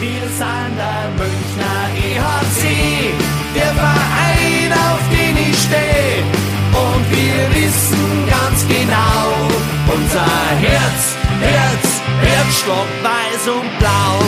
Wir 0.00 0.20
sind 0.28 0.76
der 0.76 1.10
Münchner 1.18 1.90
EHC, 1.96 3.12
der 3.52 3.74
Verein, 3.74 4.72
auf 4.72 5.00
den 5.10 5.36
ich 5.36 5.58
stehe. 5.58 6.22
Und 6.70 7.10
wir 7.10 7.50
wissen 7.56 8.28
ganz 8.30 8.64
genau, 8.68 9.34
unser 9.92 10.24
Herz, 10.60 11.16
Herz, 11.40 12.00
Herzstock 12.20 12.86
weiß 13.02 13.48
und 13.48 13.78
blau. 13.80 14.22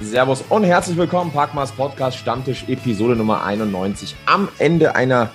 Servus 0.00 0.42
und 0.48 0.64
herzlich 0.64 0.96
willkommen, 0.96 1.30
Parkmas 1.30 1.70
Podcast 1.70 2.18
Stammtisch 2.18 2.64
Episode 2.66 3.14
Nummer 3.14 3.44
91. 3.44 4.16
Am 4.26 4.48
Ende 4.58 4.96
einer 4.96 5.30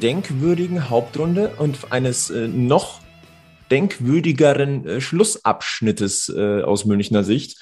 denkwürdigen 0.00 0.88
Hauptrunde 0.88 1.52
und 1.58 1.78
eines 1.90 2.30
äh, 2.30 2.48
noch 2.48 3.01
denkwürdigeren 3.72 4.86
äh, 4.86 5.00
Schlussabschnittes 5.00 6.28
äh, 6.28 6.62
aus 6.62 6.84
Münchner 6.84 7.24
Sicht. 7.24 7.58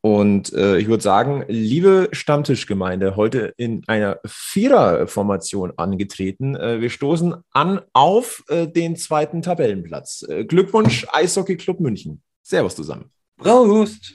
Und 0.00 0.54
äh, 0.54 0.78
ich 0.78 0.88
würde 0.88 1.02
sagen, 1.02 1.44
liebe 1.48 2.08
Stammtischgemeinde, 2.12 3.16
heute 3.16 3.52
in 3.58 3.82
einer 3.86 4.18
Viererformation 4.24 5.74
angetreten. 5.76 6.56
Äh, 6.56 6.80
wir 6.80 6.88
stoßen 6.88 7.34
an 7.50 7.82
auf 7.92 8.42
äh, 8.48 8.66
den 8.66 8.96
zweiten 8.96 9.42
Tabellenplatz. 9.42 10.24
Äh, 10.26 10.46
Glückwunsch, 10.46 11.06
Eishockey 11.12 11.58
Club 11.58 11.80
München. 11.80 12.22
Servus 12.42 12.74
zusammen. 12.74 13.12
Prost. 13.36 14.14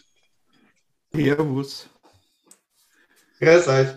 Servus. 1.14 1.88
Grüß 3.40 3.68
euch. 3.68 3.88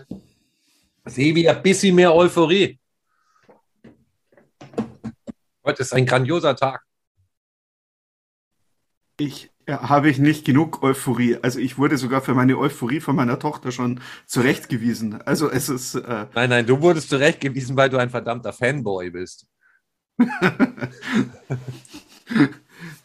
Sebi, 1.05 1.49
ein 1.49 1.63
bisschen 1.63 1.95
mehr 1.95 2.13
Euphorie. 2.13 2.79
Heute 5.65 5.81
ist 5.81 5.93
ein 5.93 6.05
grandioser 6.05 6.55
Tag. 6.55 6.83
Ich 9.19 9.51
äh, 9.65 9.73
habe 9.73 10.09
ich 10.09 10.17
nicht 10.17 10.45
genug 10.45 10.81
Euphorie. 10.81 11.37
Also 11.41 11.59
ich 11.59 11.77
wurde 11.77 11.97
sogar 11.97 12.21
für 12.21 12.33
meine 12.33 12.57
Euphorie 12.57 12.99
von 13.01 13.15
meiner 13.15 13.37
Tochter 13.37 13.71
schon 13.71 14.01
zurechtgewiesen. 14.25 15.21
Also 15.21 15.49
es 15.49 15.69
ist. 15.69 15.95
Äh, 15.95 16.25
Nein, 16.33 16.49
nein, 16.49 16.65
du 16.65 16.81
wurdest 16.81 17.09
zurechtgewiesen, 17.09 17.77
weil 17.77 17.89
du 17.89 17.97
ein 17.97 18.09
verdammter 18.09 18.53
Fanboy 18.53 19.11
bist. 19.11 19.45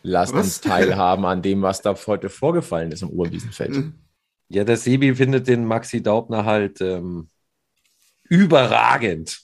Lasst 0.02 0.34
Was? 0.34 0.44
uns 0.46 0.60
teilhaben 0.60 1.24
an 1.24 1.42
dem, 1.42 1.62
was 1.62 1.82
da 1.82 1.94
heute 2.06 2.28
vorgefallen 2.28 2.92
ist 2.92 3.02
im 3.02 3.10
Urwiesenfeld. 3.10 3.92
Ja, 4.48 4.64
der 4.64 4.76
Sebi 4.76 5.14
findet 5.14 5.48
den 5.48 5.64
Maxi 5.64 6.02
Daubner 6.02 6.44
halt 6.44 6.80
ähm, 6.80 7.28
überragend. 8.24 9.40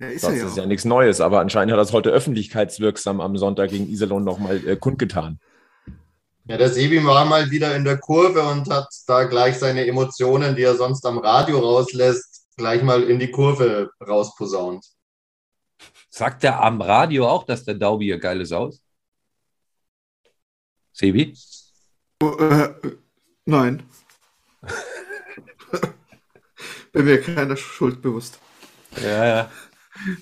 ja, 0.00 0.08
ist 0.08 0.24
Das 0.24 0.32
er 0.32 0.38
ja. 0.38 0.46
ist 0.46 0.56
ja 0.56 0.66
nichts 0.66 0.84
Neues, 0.84 1.20
aber 1.20 1.40
anscheinend 1.40 1.72
hat 1.72 1.78
er 1.78 1.82
das 1.82 1.92
heute 1.92 2.10
öffentlichkeitswirksam 2.10 3.20
am 3.20 3.36
Sonntag 3.36 3.70
gegen 3.70 3.88
Iserlohn 3.88 4.24
nochmal 4.24 4.66
äh, 4.66 4.76
kundgetan. 4.76 5.38
Ja, 6.48 6.56
der 6.56 6.70
Sebi 6.70 7.04
war 7.04 7.24
mal 7.24 7.50
wieder 7.50 7.74
in 7.74 7.82
der 7.82 7.98
Kurve 7.98 8.40
und 8.42 8.70
hat 8.70 8.88
da 9.08 9.24
gleich 9.24 9.58
seine 9.58 9.84
Emotionen, 9.84 10.54
die 10.54 10.62
er 10.62 10.76
sonst 10.76 11.04
am 11.04 11.18
Radio 11.18 11.58
rauslässt, 11.58 12.46
gleich 12.56 12.84
mal 12.84 13.02
in 13.02 13.18
die 13.18 13.32
Kurve 13.32 13.90
rausposaunt. 14.00 14.86
Sagt 16.08 16.44
der 16.44 16.62
am 16.62 16.80
Radio 16.80 17.28
auch, 17.28 17.42
dass 17.44 17.64
der 17.64 17.74
Daubi 17.74 18.16
geile 18.18 18.46
Sau 18.46 18.68
ist? 18.68 18.80
Sebi? 20.92 21.36
Oh, 22.22 22.36
äh, 22.38 22.74
nein. 23.44 23.82
Bin 26.92 27.04
mir 27.06 27.20
keiner 27.20 27.56
Schuld 27.56 28.00
bewusst. 28.00 28.38
Ja, 29.02 29.26
ja. 29.26 29.50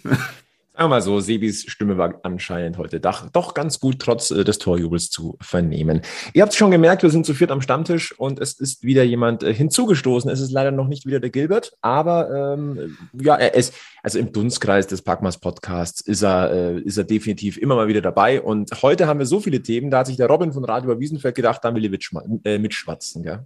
Sagen 0.76 0.86
wir 0.86 0.96
mal 0.96 1.02
so, 1.02 1.20
Sebis 1.20 1.66
Stimme 1.68 1.98
war 1.98 2.18
anscheinend 2.24 2.78
heute 2.78 2.98
doch, 2.98 3.30
doch 3.30 3.54
ganz 3.54 3.78
gut 3.78 4.00
trotz 4.00 4.32
äh, 4.32 4.42
des 4.42 4.58
Torjubels 4.58 5.08
zu 5.08 5.38
vernehmen. 5.40 6.02
Ihr 6.32 6.42
habt 6.42 6.50
es 6.50 6.58
schon 6.58 6.72
gemerkt, 6.72 7.04
wir 7.04 7.10
sind 7.10 7.24
zu 7.24 7.32
viert 7.32 7.52
am 7.52 7.60
Stammtisch 7.60 8.10
und 8.18 8.40
es 8.40 8.54
ist 8.54 8.82
wieder 8.82 9.04
jemand 9.04 9.44
äh, 9.44 9.54
hinzugestoßen. 9.54 10.28
Es 10.28 10.40
ist 10.40 10.50
leider 10.50 10.72
noch 10.72 10.88
nicht 10.88 11.06
wieder 11.06 11.20
der 11.20 11.30
Gilbert, 11.30 11.76
aber 11.80 12.56
ähm, 12.58 12.96
ja, 13.12 13.36
er 13.36 13.54
ist, 13.54 13.72
also 14.02 14.18
im 14.18 14.32
Dunstkreis 14.32 14.88
des 14.88 15.02
Packmas 15.02 15.38
Podcasts 15.38 16.00
ist 16.00 16.24
er, 16.24 16.50
äh, 16.50 16.80
ist 16.80 16.98
er 16.98 17.04
definitiv 17.04 17.56
immer 17.56 17.76
mal 17.76 17.86
wieder 17.86 18.00
dabei. 18.00 18.42
Und 18.42 18.82
heute 18.82 19.06
haben 19.06 19.20
wir 19.20 19.26
so 19.26 19.38
viele 19.38 19.62
Themen, 19.62 19.92
da 19.92 19.98
hat 19.98 20.08
sich 20.08 20.16
der 20.16 20.26
Robin 20.26 20.52
von 20.52 20.64
Radio 20.64 20.98
Wiesenfeld 20.98 21.36
gedacht, 21.36 21.60
da 21.62 21.72
will 21.72 21.84
ich 21.84 21.92
mitschma- 21.92 22.40
äh, 22.44 22.58
mitschwatzen, 22.58 23.22
gell? 23.22 23.44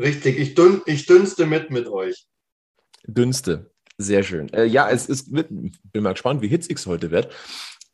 Richtig, 0.00 0.38
ich, 0.38 0.54
dün 0.54 0.80
ich 0.86 1.06
dünste 1.06 1.44
mit 1.44 1.72
mit 1.72 1.88
euch. 1.88 2.28
Dünste. 3.04 3.72
Sehr 3.98 4.22
schön. 4.22 4.52
Äh, 4.52 4.64
ja, 4.66 4.88
es 4.88 5.06
ist, 5.06 5.32
wird- 5.32 5.48
bin 5.50 6.02
mal 6.02 6.12
gespannt, 6.12 6.40
wie 6.40 6.48
hitzig 6.48 6.78
es 6.78 6.86
heute 6.86 7.10
wird. 7.10 7.28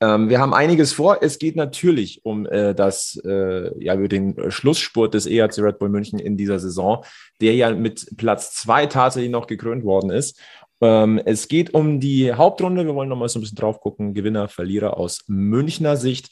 Ähm, 0.01 0.29
wir 0.29 0.39
haben 0.39 0.53
einiges 0.53 0.93
vor. 0.93 1.19
Es 1.23 1.39
geht 1.39 1.57
natürlich 1.57 2.25
um 2.25 2.47
äh, 2.47 2.75
das, 2.75 3.19
äh, 3.25 3.71
ja, 3.83 3.95
über 3.95 4.09
den 4.09 4.51
Schlussspurt 4.51 5.15
des 5.15 5.27
EHC 5.27 5.61
Red 5.63 5.79
Bull 5.79 5.89
München 5.89 6.19
in 6.19 6.37
dieser 6.37 6.59
Saison, 6.59 7.05
der 7.41 7.55
ja 7.55 7.71
mit 7.75 8.17
Platz 8.19 8.55
zwei 8.55 8.87
tatsächlich 8.87 9.31
noch 9.31 9.47
gekrönt 9.47 9.85
worden 9.85 10.11
ist. 10.11 10.39
Ähm, 10.83 11.19
es 11.25 11.49
geht 11.49 11.73
um 11.73 12.01
die 12.01 12.33
Hauptrunde. 12.35 12.85
Wir 12.85 12.95
wollen 12.95 13.09
nochmal 13.09 13.29
so 13.31 13.39
ein 13.39 13.43
bisschen 13.43 13.57
drauf 13.57 13.81
gucken. 13.81 14.13
Gewinner, 14.13 14.49
Verlierer 14.49 14.99
aus 14.99 15.25
Münchner 15.29 15.97
Sicht. 15.97 16.29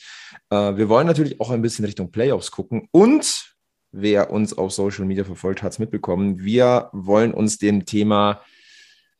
Äh, 0.51 0.77
wir 0.77 0.91
wollen 0.91 1.07
natürlich 1.07 1.41
auch 1.41 1.51
ein 1.51 1.63
bisschen 1.63 1.87
Richtung 1.87 2.11
Playoffs 2.11 2.51
gucken 2.51 2.89
und 2.91 3.55
wer 3.93 4.31
uns 4.31 4.57
auf 4.57 4.73
Social 4.73 5.05
Media 5.05 5.25
verfolgt, 5.25 5.63
hat 5.63 5.73
es 5.73 5.79
mitbekommen. 5.79 6.43
Wir 6.43 6.89
wollen 6.93 7.33
uns 7.33 7.59
dem 7.59 7.87
Thema 7.87 8.43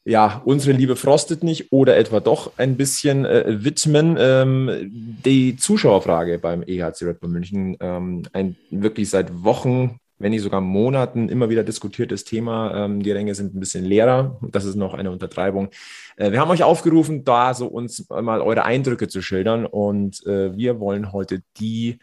ja, 0.05 0.43
unsere 0.45 0.77
Liebe 0.77 0.97
frostet 0.97 1.45
nicht 1.45 1.73
oder 1.73 1.97
etwa 1.97 2.21
doch 2.21 2.53
ein 2.57 2.77
bisschen 2.77 3.25
äh, 3.25 3.65
widmen. 3.65 4.17
Ähm, 4.19 4.91
die 5.25 5.57
Zuschauerfrage 5.57 6.39
beim 6.39 6.63
EHC 6.63 7.03
Red 7.03 7.21
Bull 7.21 7.31
München, 7.31 7.77
ähm, 7.81 8.23
ein 8.33 8.57
wirklich 8.71 9.11
seit 9.11 9.45
Wochen, 9.45 10.01
wenn 10.19 10.33
nicht 10.33 10.43
sogar 10.43 10.61
Monaten 10.61 11.29
immer 11.29 11.51
wieder 11.51 11.63
diskutiertes 11.63 12.25
Thema. 12.25 12.85
Ähm, 12.85 13.03
die 13.03 13.13
Ränge 13.13 13.35
sind 13.35 13.55
ein 13.55 13.61
bisschen 13.61 13.85
leerer. 13.85 14.41
Das 14.51 14.65
ist 14.65 14.75
noch 14.75 14.95
eine 14.95 15.11
Untertreibung. 15.13 15.71
Äh, 16.17 16.33
wir 16.33 16.41
haben 16.41 16.51
euch 16.51 16.65
aufgerufen, 16.65 17.25
da 17.25 17.55
so 17.55 17.69
uns 17.69 18.09
mal 18.09 18.41
eure 18.41 18.65
Eindrücke 18.65 19.07
zu 19.07 19.23
schildern 19.23 19.67
und 19.67 20.27
äh, 20.27 20.57
wir 20.57 20.81
wollen 20.81 21.13
heute 21.13 21.43
die 21.59 22.01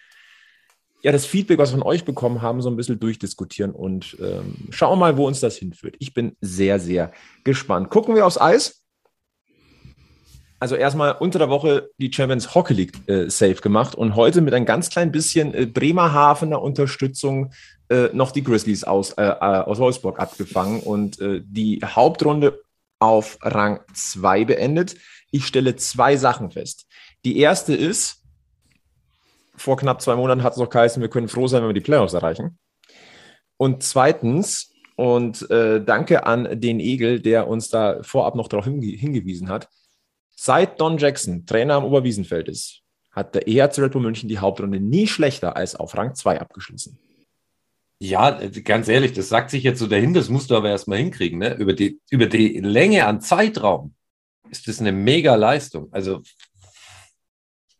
ja, 1.01 1.11
das 1.11 1.25
Feedback, 1.25 1.57
was 1.57 1.71
wir 1.71 1.77
von 1.77 1.87
euch 1.87 2.03
bekommen 2.03 2.41
haben, 2.41 2.61
so 2.61 2.69
ein 2.69 2.75
bisschen 2.75 2.99
durchdiskutieren 2.99 3.71
und 3.71 4.17
ähm, 4.19 4.55
schauen 4.69 4.99
mal, 4.99 5.17
wo 5.17 5.27
uns 5.27 5.39
das 5.39 5.55
hinführt. 5.55 5.95
Ich 5.99 6.13
bin 6.13 6.35
sehr, 6.41 6.79
sehr 6.79 7.11
gespannt. 7.43 7.89
Gucken 7.89 8.15
wir 8.15 8.25
aufs 8.25 8.39
Eis. 8.39 8.83
Also 10.59 10.75
erstmal 10.75 11.13
unter 11.13 11.39
der 11.39 11.49
Woche 11.49 11.89
die 11.99 12.11
Champions 12.11 12.53
Hockey 12.53 12.73
League 12.73 13.07
äh, 13.07 13.29
safe 13.29 13.55
gemacht 13.55 13.95
und 13.95 14.15
heute 14.15 14.41
mit 14.41 14.53
ein 14.53 14.65
ganz 14.65 14.89
klein 14.89 15.11
bisschen 15.11 15.53
äh, 15.53 15.65
Bremerhavener 15.65 16.61
Unterstützung 16.61 17.53
äh, 17.89 18.09
noch 18.11 18.31
die 18.31 18.43
Grizzlies 18.43 18.83
aus, 18.83 19.13
äh, 19.13 19.23
äh, 19.23 19.35
aus 19.35 19.79
Wolfsburg 19.79 20.19
abgefangen 20.19 20.81
und 20.81 21.21
äh, 21.21 21.41
die 21.45 21.79
Hauptrunde 21.81 22.61
auf 22.99 23.37
Rang 23.41 23.79
2 23.93 24.43
beendet. 24.45 24.97
Ich 25.31 25.47
stelle 25.47 25.77
zwei 25.77 26.17
Sachen 26.17 26.51
fest. 26.51 26.87
Die 27.23 27.37
erste 27.37 27.73
ist, 27.73 28.18
vor 29.59 29.77
knapp 29.77 30.01
zwei 30.01 30.15
Monaten 30.15 30.43
hat 30.43 30.53
es 30.53 30.59
noch 30.59 30.69
geheißen, 30.69 31.01
wir 31.01 31.09
können 31.09 31.27
froh 31.27 31.47
sein, 31.47 31.61
wenn 31.61 31.69
wir 31.69 31.73
die 31.73 31.81
Playoffs 31.81 32.13
erreichen. 32.13 32.57
Und 33.57 33.83
zweitens, 33.83 34.71
und 34.95 35.49
äh, 35.49 35.83
danke 35.83 36.25
an 36.25 36.59
den 36.59 36.79
Egel, 36.79 37.19
der 37.19 37.47
uns 37.47 37.69
da 37.69 38.01
vorab 38.03 38.35
noch 38.35 38.47
darauf 38.47 38.65
hinge 38.65 38.85
hingewiesen 38.87 39.49
hat, 39.49 39.69
seit 40.35 40.79
Don 40.79 40.97
Jackson 40.97 41.45
Trainer 41.45 41.75
am 41.75 41.85
Oberwiesenfeld 41.85 42.47
ist, 42.47 42.81
hat 43.11 43.35
der 43.35 43.47
EHC 43.47 43.79
Red 43.79 43.91
Bull 43.91 44.01
München 44.01 44.29
die 44.29 44.39
Hauptrunde 44.39 44.79
nie 44.79 45.07
schlechter 45.07 45.55
als 45.55 45.75
auf 45.75 45.97
Rang 45.97 46.15
2 46.15 46.39
abgeschlossen. 46.39 46.97
Ja, 48.01 48.39
ganz 48.63 48.87
ehrlich, 48.87 49.11
das 49.11 49.27
sagt 49.27 49.49
sich 49.49 49.63
jetzt 49.63 49.79
so 49.79 49.87
dahin, 49.87 50.13
das 50.13 50.29
musst 50.29 50.51
du 50.51 50.55
aber 50.55 50.69
erstmal 50.69 50.99
hinkriegen. 50.99 51.39
Ne? 51.39 51.55
Über, 51.55 51.73
die, 51.73 51.99
über 52.09 52.27
die 52.27 52.59
Länge 52.59 53.05
an 53.05 53.19
Zeitraum 53.19 53.93
ist 54.49 54.69
das 54.69 54.79
eine 54.79 54.93
mega 54.93 55.35
Leistung. 55.35 55.89
Also 55.91 56.21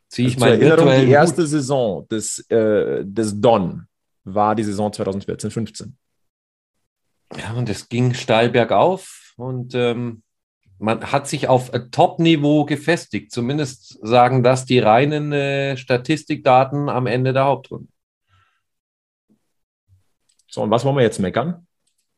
ziehe 0.10 0.28
ich 0.28 0.36
Also 0.36 0.46
zur 0.46 0.58
meinen 0.58 0.62
Erinnerung, 0.62 1.06
die 1.06 1.12
erste 1.12 1.44
Hut. 1.44 1.50
Saison 1.50 2.08
des, 2.10 2.40
äh, 2.50 3.04
des 3.06 3.40
Don 3.40 3.88
war 4.24 4.56
die 4.56 4.64
Saison 4.64 4.92
2014-15. 4.92 5.94
Ja, 7.38 7.54
und 7.54 7.70
es 7.70 7.88
ging 7.90 8.14
steil 8.14 8.50
bergauf 8.50 9.34
und 9.38 9.76
ähm, 9.76 10.24
man 10.80 11.12
hat 11.12 11.28
sich 11.28 11.48
auf 11.48 11.72
Top-Niveau 11.92 12.66
gefestigt. 12.66 13.32
Zumindest 13.32 14.00
sagen 14.02 14.44
das 14.44 14.66
die 14.66 14.80
reinen 14.80 15.32
äh, 15.32 15.78
Statistikdaten 15.78 16.90
am 16.90 17.06
Ende 17.06 17.34
der 17.34 17.46
Hauptrunde. 17.46 17.92
So, 20.48 20.64
und 20.64 20.72
was 20.72 20.84
wollen 20.84 20.96
wir 20.96 21.04
jetzt 21.04 21.20
meckern? 21.20 21.68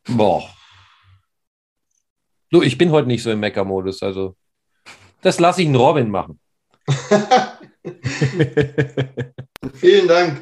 Boah. 0.07 0.47
Du, 2.49 2.61
ich 2.61 2.77
bin 2.77 2.91
heute 2.91 3.07
nicht 3.07 3.23
so 3.23 3.31
im 3.31 3.39
Mecker-Modus, 3.39 4.03
also 4.03 4.35
das 5.21 5.39
lasse 5.39 5.61
ich 5.61 5.67
einen 5.67 5.75
Robin 5.75 6.09
machen. 6.09 6.39
Vielen 9.73 10.07
Dank. 10.07 10.41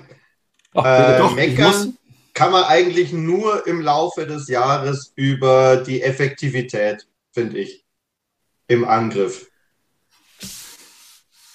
Ach, 0.73 0.85
Äh, 0.85 1.17
doch, 1.17 1.35
meckern 1.35 1.97
kann 2.33 2.51
man 2.53 2.63
eigentlich 2.63 3.11
nur 3.11 3.67
im 3.67 3.81
Laufe 3.81 4.25
des 4.25 4.47
Jahres 4.47 5.11
über 5.15 5.77
die 5.77 6.01
Effektivität, 6.01 7.05
finde 7.33 7.59
ich, 7.59 7.83
im 8.67 8.87
Angriff. 8.87 9.47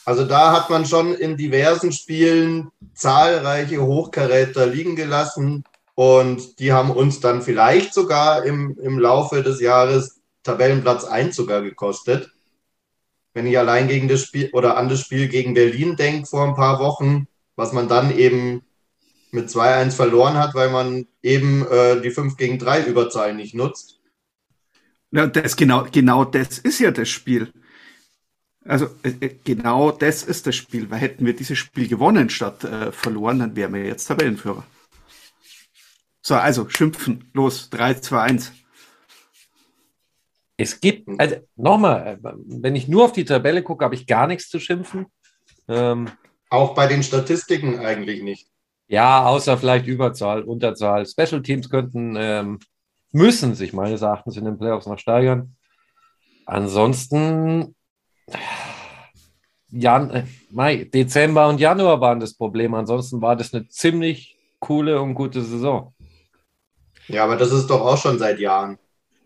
Also 0.05 0.27
da 0.27 0.53
hat 0.53 0.69
man 0.69 0.85
schon 0.85 1.15
in 1.15 1.39
diversen 1.39 1.91
Spielen 1.91 2.71
zahlreiche 2.95 3.81
Hochkaräter 3.81 4.67
liegen 4.67 4.97
gelassen 4.97 5.65
und 5.95 6.59
die 6.59 6.73
haben 6.73 6.91
uns 6.91 7.21
dann 7.21 7.41
vielleicht 7.41 7.95
sogar 7.95 8.45
im, 8.45 8.77
im 8.79 8.99
Laufe 8.99 9.43
des 9.43 9.61
Jahres 9.61 10.21
Tabellenplatz 10.43 11.05
1 11.05 11.35
sogar 11.35 11.63
gekostet. 11.63 12.34
Wenn 13.35 13.47
ich 13.47 13.59
allein 13.59 13.89
gegen 13.89 14.09
das 14.09 14.23
Spiel 14.23 14.51
oder 14.53 14.77
an 14.77 14.89
das 14.89 15.01
Spiel 15.01 15.29
gegen 15.29 15.55
Berlin 15.55 15.97
denke 15.97 16.27
vor 16.27 16.47
ein 16.47 16.55
paar 16.55 16.79
Wochen, 16.79 17.27
was 17.57 17.73
man 17.73 17.89
dann 17.89 18.17
eben 18.17 18.63
mit 19.33 19.49
2-1 19.49 19.91
verloren 19.91 20.35
hat, 20.35 20.55
weil 20.55 20.71
man 20.71 21.07
eben 21.23 21.67
äh, 21.67 22.01
die 22.01 22.11
5 22.11 22.37
gegen 22.37 22.59
3 22.59 22.85
Überzahl 22.85 23.35
nicht 23.35 23.55
nutzt. 23.55 24.01
Ja, 25.11 25.27
das 25.27 25.57
genau, 25.57 25.87
genau 25.91 26.25
das 26.25 26.59
ist 26.59 26.79
ja 26.79 26.91
das 26.91 27.09
Spiel. 27.09 27.53
Also 28.65 28.87
äh, 29.03 29.11
äh, 29.21 29.37
genau 29.45 29.91
das 29.91 30.23
ist 30.23 30.47
das 30.47 30.57
Spiel. 30.57 30.91
Weil 30.91 31.01
hätten 31.01 31.27
wir 31.27 31.35
dieses 31.35 31.59
Spiel 31.59 31.89
gewonnen 31.89 32.31
statt 32.31 32.65
äh, 32.65 32.93
verloren, 32.93 33.41
dann 33.41 33.57
wären 33.57 33.75
wir 33.75 33.85
jetzt 33.85 34.07
Tabellenführer. 34.07 34.65
So, 36.23 36.35
also 36.37 36.69
schimpfen. 36.71 37.31
Los, 37.35 37.69
3, 37.71 37.95
2, 37.95 38.21
1. 38.21 38.53
Es 40.56 40.81
gibt, 40.81 41.09
also 41.19 41.37
nochmal, 41.56 42.19
wenn 42.23 42.77
ich 42.77 42.87
nur 42.87 43.06
auf 43.06 43.12
die 43.12 43.25
Tabelle 43.25 43.62
gucke, 43.62 43.85
habe 43.85 43.95
ich 43.95 44.06
gar 44.06 44.27
nichts 44.27 44.49
zu 44.49 44.61
schimpfen. 44.61 45.06
Ähm, 45.69 46.09
Auch 46.49 46.75
bei 46.75 46.87
den 46.87 47.03
Statistiken 47.03 47.81
eigentlich 47.81 48.23
nicht. 48.23 48.49
Ja, 48.87 49.25
außer 49.25 49.59
vielleicht 49.59 49.87
Überzahl, 49.87 50.43
Unterzahl. 50.43 51.06
Special 51.06 51.43
Teams 51.43 51.69
könnten, 51.71 52.15
ähm, 52.17 52.59
müssen 53.11 53.55
sich 53.55 53.73
meines 53.73 54.03
Erachtens 54.03 54.37
in 54.37 54.45
den 54.45 54.59
Playoffs 54.59 54.87
noch 54.87 54.99
steigern. 54.99 55.56
Ansonsten, 56.47 57.75
Jan, 59.71 60.11
äh, 60.11 60.25
Mai, 60.50 60.85
Dezember 60.85 61.49
und 61.49 61.59
Januar 61.59 62.00
waren 62.00 62.21
das 62.21 62.35
Problem. 62.35 62.75
Ansonsten 62.75 63.21
war 63.21 63.35
das 63.35 63.53
eine 63.55 63.67
ziemlich 63.69 64.39
coole 64.61 65.00
und 65.00 65.15
gute 65.15 65.43
Saison. 65.43 65.95
Ja, 67.09 67.25
aber 67.25 67.37
das 67.37 67.53
ist 67.53 67.69
doch 67.69 67.81
auch 67.81 67.99
schon 67.99 68.19
seit 68.19 68.39
Jahren. 68.39 68.79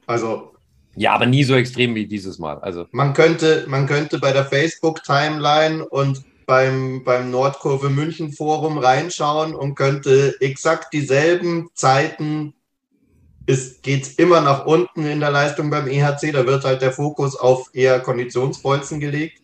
Also 0.07 0.55
Ja, 0.99 1.15
aber 1.15 1.27
nie 1.27 1.45
so 1.45 1.55
extrem 1.55 1.95
wie 1.95 2.07
dieses 2.07 2.41
Mal. 2.41 2.59
Also, 2.59 2.87
man 2.91 3.15
könnte, 3.15 3.65
man 3.69 3.87
könnte 3.87 4.19
bei 4.19 4.33
der 4.33 4.45
Facebook-Timeline 4.45 5.87
und 5.89 6.25
beim, 6.45 7.05
beim 7.05 7.31
Nordkurve 7.31 7.89
München 7.89 8.33
Forum 8.33 8.79
reinschauen 8.79 9.55
und 9.55 9.77
könnte 9.77 10.35
exakt 10.41 10.93
dieselben 10.93 11.69
Zeiten, 11.75 12.55
es 13.47 13.81
geht 13.81 14.19
immer 14.19 14.41
nach 14.41 14.67
unten 14.67 15.07
in 15.07 15.21
der 15.21 15.31
Leistung 15.31 15.71
beim 15.71 15.87
EHC, 15.87 16.33
da 16.33 16.45
wird 16.47 16.65
halt 16.65 16.83
der 16.83 16.93
Fokus 16.93 17.37
auf 17.37 17.71
eher 17.75 18.01
Konditionsbolzen 18.01 18.99
gelegt. 18.99 19.41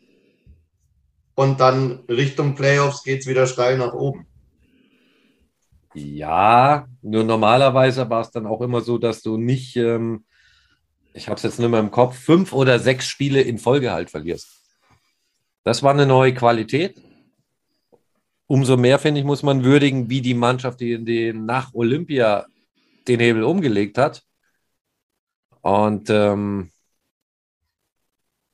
Und 1.36 1.60
dann 1.60 2.00
Richtung 2.08 2.56
Playoffs 2.56 3.04
geht 3.04 3.20
es 3.20 3.26
wieder 3.28 3.46
steil 3.46 3.78
nach 3.78 3.92
oben. 3.92 4.26
ja, 5.94 6.88
nur 7.02 7.22
normalerweise 7.22 8.10
war 8.10 8.22
es 8.22 8.32
dann 8.32 8.46
auch 8.46 8.60
immer 8.60 8.80
so, 8.80 8.98
dass 8.98 9.22
du 9.22 9.36
nicht, 9.36 9.76
ähm, 9.76 10.24
ich 11.14 11.28
habe 11.28 11.36
es 11.36 11.44
jetzt 11.44 11.58
nicht 11.58 11.70
mehr 11.70 11.80
im 11.80 11.92
Kopf, 11.92 12.18
fünf 12.18 12.52
oder 12.52 12.78
sechs 12.78 13.06
Spiele 13.06 13.40
in 13.40 13.58
Folge 13.58 13.92
halt 13.92 14.10
verlierst. 14.10 14.48
Das 15.62 15.82
war 15.82 15.92
eine 15.92 16.06
neue 16.06 16.34
Qualität. 16.34 17.00
Umso 18.46 18.76
mehr, 18.76 18.98
finde 18.98 19.20
ich, 19.20 19.26
muss 19.26 19.42
man 19.42 19.64
würdigen, 19.64 20.10
wie 20.10 20.20
die 20.20 20.34
Mannschaft, 20.34 20.80
die, 20.80 21.02
die 21.02 21.32
nach 21.32 21.72
Olympia 21.72 22.46
den 23.08 23.20
Hebel 23.20 23.44
umgelegt 23.44 23.96
hat. 23.96 24.22
Und 25.62 26.10
ähm, 26.10 26.70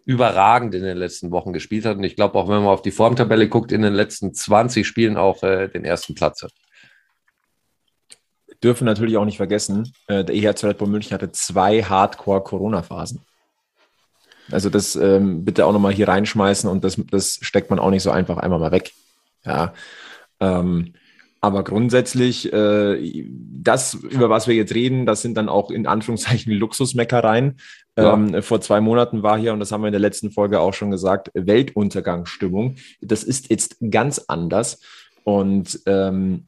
überragend 0.04 0.74
in 0.74 0.82
den 0.82 0.98
letzten 0.98 1.30
Wochen 1.30 1.52
gespielt 1.52 1.86
hat. 1.86 1.96
Und 1.96 2.04
ich 2.04 2.14
glaube, 2.14 2.38
auch 2.38 2.48
wenn 2.48 2.62
man 2.62 2.66
auf 2.66 2.82
die 2.82 2.92
Formtabelle 2.92 3.48
guckt, 3.48 3.72
in 3.72 3.82
den 3.82 3.94
letzten 3.94 4.34
20 4.34 4.86
Spielen 4.86 5.16
auch 5.16 5.42
äh, 5.42 5.68
den 5.68 5.84
ersten 5.84 6.14
Platz 6.14 6.42
hat. 6.42 6.52
Dürfen 8.62 8.84
natürlich 8.84 9.16
auch 9.16 9.24
nicht 9.24 9.38
vergessen, 9.38 9.92
äh, 10.06 10.24
der 10.24 10.34
EHC 10.34 10.64
Red 10.64 10.78
Bull 10.78 10.88
München 10.88 11.14
hatte 11.14 11.32
zwei 11.32 11.82
Hardcore-Corona-Phasen. 11.82 13.22
Also 14.50 14.68
das 14.68 14.96
ähm, 14.96 15.44
bitte 15.44 15.66
auch 15.66 15.72
nochmal 15.72 15.92
hier 15.92 16.08
reinschmeißen 16.08 16.68
und 16.68 16.84
das, 16.84 17.00
das 17.10 17.38
steckt 17.40 17.70
man 17.70 17.78
auch 17.78 17.90
nicht 17.90 18.02
so 18.02 18.10
einfach 18.10 18.38
einmal 18.38 18.58
mal 18.58 18.72
weg. 18.72 18.92
Ja. 19.44 19.72
Ähm, 20.40 20.94
aber 21.42 21.64
grundsätzlich, 21.64 22.52
äh, 22.52 23.24
das, 23.26 23.94
über 23.94 24.28
was 24.28 24.46
wir 24.46 24.54
jetzt 24.54 24.74
reden, 24.74 25.06
das 25.06 25.22
sind 25.22 25.36
dann 25.36 25.48
auch 25.48 25.70
in 25.70 25.86
Anführungszeichen 25.86 26.52
Luxusmeckereien. 26.52 27.58
Ja. 27.96 28.12
Ähm, 28.14 28.42
vor 28.42 28.60
zwei 28.60 28.80
Monaten 28.80 29.22
war 29.22 29.38
hier, 29.38 29.54
und 29.54 29.60
das 29.60 29.72
haben 29.72 29.82
wir 29.82 29.88
in 29.88 29.92
der 29.92 30.00
letzten 30.00 30.30
Folge 30.30 30.60
auch 30.60 30.74
schon 30.74 30.90
gesagt, 30.90 31.30
Weltuntergangsstimmung. 31.32 32.76
Das 33.00 33.24
ist 33.24 33.48
jetzt 33.48 33.76
ganz 33.90 34.18
anders. 34.28 34.80
Und 35.24 35.80
ähm, 35.86 36.46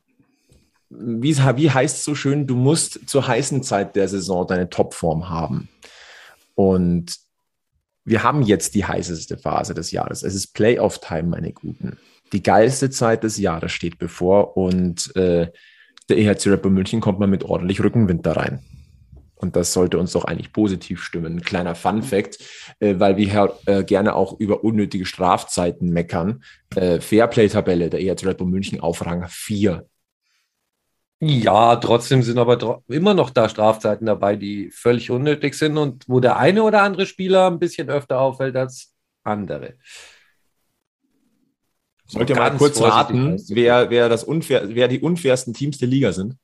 wie, 0.98 1.36
wie 1.36 1.70
heißt 1.70 1.96
es 1.96 2.04
so 2.04 2.14
schön, 2.14 2.46
du 2.46 2.56
musst 2.56 3.08
zur 3.08 3.26
heißen 3.26 3.62
Zeit 3.62 3.96
der 3.96 4.08
Saison 4.08 4.46
deine 4.46 4.68
Topform 4.68 5.28
haben. 5.28 5.68
Und 6.54 7.16
wir 8.04 8.22
haben 8.22 8.42
jetzt 8.42 8.74
die 8.74 8.84
heißeste 8.84 9.38
Phase 9.38 9.74
des 9.74 9.90
Jahres. 9.92 10.22
Es 10.22 10.34
ist 10.34 10.54
Playoff-Time, 10.54 11.24
meine 11.24 11.52
Guten. 11.52 11.98
Die 12.32 12.42
geilste 12.42 12.90
Zeit 12.90 13.24
des 13.24 13.38
Jahres 13.38 13.72
steht 13.72 13.98
bevor 13.98 14.56
und 14.56 15.14
äh, 15.16 15.48
der 16.08 16.18
EHC 16.18 16.60
Bull 16.60 16.72
München 16.72 17.00
kommt 17.00 17.20
mal 17.20 17.28
mit 17.28 17.44
ordentlich 17.44 17.82
Rückenwind 17.82 18.26
da 18.26 18.32
rein. 18.32 18.60
Und 19.36 19.56
das 19.56 19.72
sollte 19.72 19.98
uns 19.98 20.12
doch 20.12 20.24
eigentlich 20.24 20.52
positiv 20.52 21.02
stimmen. 21.02 21.36
Ein 21.36 21.42
kleiner 21.42 21.74
Fun-Fact, 21.74 22.38
äh, 22.80 22.94
weil 22.98 23.16
wir 23.16 23.26
ja 23.26 23.48
äh, 23.66 23.84
gerne 23.84 24.14
auch 24.14 24.38
über 24.38 24.64
unnötige 24.64 25.04
Strafzeiten 25.04 25.90
meckern. 25.90 26.44
Äh, 26.74 27.00
Fairplay-Tabelle 27.00 27.90
der 27.90 28.00
EHC 28.00 28.26
Red 28.26 28.38
Bull 28.38 28.48
München 28.48 28.80
auf 28.80 29.04
Rang 29.04 29.26
4. 29.28 29.84
Ja, 31.24 31.76
trotzdem 31.76 32.24
sind 32.24 32.36
aber 32.36 32.82
immer 32.88 33.14
noch 33.14 33.30
da 33.30 33.48
Strafzeiten 33.48 34.06
dabei, 34.06 34.34
die 34.34 34.72
völlig 34.72 35.08
unnötig 35.08 35.54
sind 35.54 35.78
und 35.78 36.02
wo 36.08 36.18
der 36.18 36.36
eine 36.36 36.64
oder 36.64 36.82
andere 36.82 37.06
Spieler 37.06 37.46
ein 37.48 37.60
bisschen 37.60 37.88
öfter 37.90 38.18
auffällt 38.20 38.56
als 38.56 38.92
andere. 39.22 39.74
Wollt 42.12 42.28
ihr 42.28 42.34
mal 42.34 42.56
kurz 42.56 42.80
raten, 42.80 43.40
wer, 43.50 43.88
wer, 43.88 44.08
das 44.08 44.24
unfair, 44.24 44.74
wer 44.74 44.88
die 44.88 44.98
unfairsten 44.98 45.54
Teams 45.54 45.78
der 45.78 45.86
Liga 45.86 46.12
sind? 46.12 46.36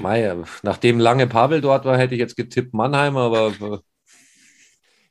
Meier, 0.00 0.42
nachdem 0.62 0.98
lange 0.98 1.26
Pavel 1.26 1.60
dort 1.60 1.84
war, 1.84 1.98
hätte 1.98 2.14
ich 2.14 2.18
jetzt 2.18 2.36
getippt 2.38 2.72
Mannheim, 2.72 3.18
aber 3.18 3.48
äh, 3.60 3.78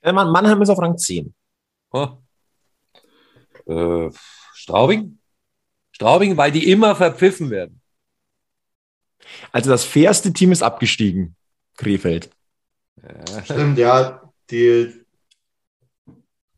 Ja, 0.04 0.12
Mann- 0.12 0.32
Mannheim 0.32 0.60
ist 0.64 0.70
auf 0.70 0.80
Rang 0.80 0.98
10. 0.98 1.36
oh. 1.92 2.18
äh, 3.68 4.10
Straubing? 4.56 5.20
Straubing, 5.96 6.36
weil 6.36 6.52
die 6.52 6.70
immer 6.70 6.94
verpfiffen 6.96 7.50
werden. 7.50 7.82
Also 9.54 9.70
das 9.70 9.86
fairste 9.86 10.34
Team 10.34 10.52
ist 10.52 10.62
abgestiegen, 10.62 11.36
Krefeld. 11.78 12.30
Stimmt, 13.46 13.78
ja, 13.78 14.22
die, 14.52 14.94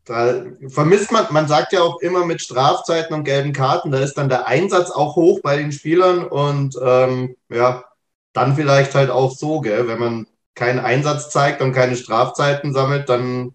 da 0.04 0.42
vermisst 0.68 1.12
man, 1.12 1.26
man 1.30 1.46
sagt 1.46 1.72
ja 1.72 1.82
auch 1.82 2.00
immer 2.00 2.24
mit 2.24 2.40
Strafzeiten 2.42 3.14
und 3.14 3.22
gelben 3.22 3.52
Karten, 3.52 3.92
da 3.92 3.98
ist 4.00 4.14
dann 4.14 4.28
der 4.28 4.48
Einsatz 4.48 4.90
auch 4.90 5.14
hoch 5.14 5.40
bei 5.42 5.56
den 5.56 5.70
Spielern 5.70 6.26
und 6.26 6.76
ähm, 6.82 7.36
ja, 7.48 7.84
dann 8.32 8.56
vielleicht 8.56 8.96
halt 8.96 9.10
auch 9.10 9.30
so, 9.30 9.60
gell, 9.60 9.86
wenn 9.86 10.00
man 10.00 10.26
keinen 10.56 10.80
Einsatz 10.80 11.30
zeigt 11.30 11.62
und 11.62 11.72
keine 11.72 11.94
Strafzeiten 11.94 12.72
sammelt, 12.72 13.08
dann 13.08 13.54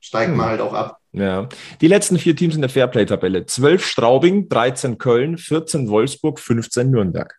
steigt 0.00 0.30
man 0.30 0.46
Hm. 0.46 0.50
halt 0.52 0.60
auch 0.62 0.72
ab. 0.72 0.99
Ja. 1.12 1.48
Die 1.80 1.88
letzten 1.88 2.18
vier 2.18 2.36
Teams 2.36 2.54
in 2.54 2.60
der 2.60 2.70
Fairplay-Tabelle. 2.70 3.46
12 3.46 3.84
Straubing, 3.84 4.48
13 4.48 4.98
Köln, 4.98 5.38
14 5.38 5.88
Wolfsburg, 5.88 6.38
15 6.38 6.90
Nürnberg. 6.90 7.36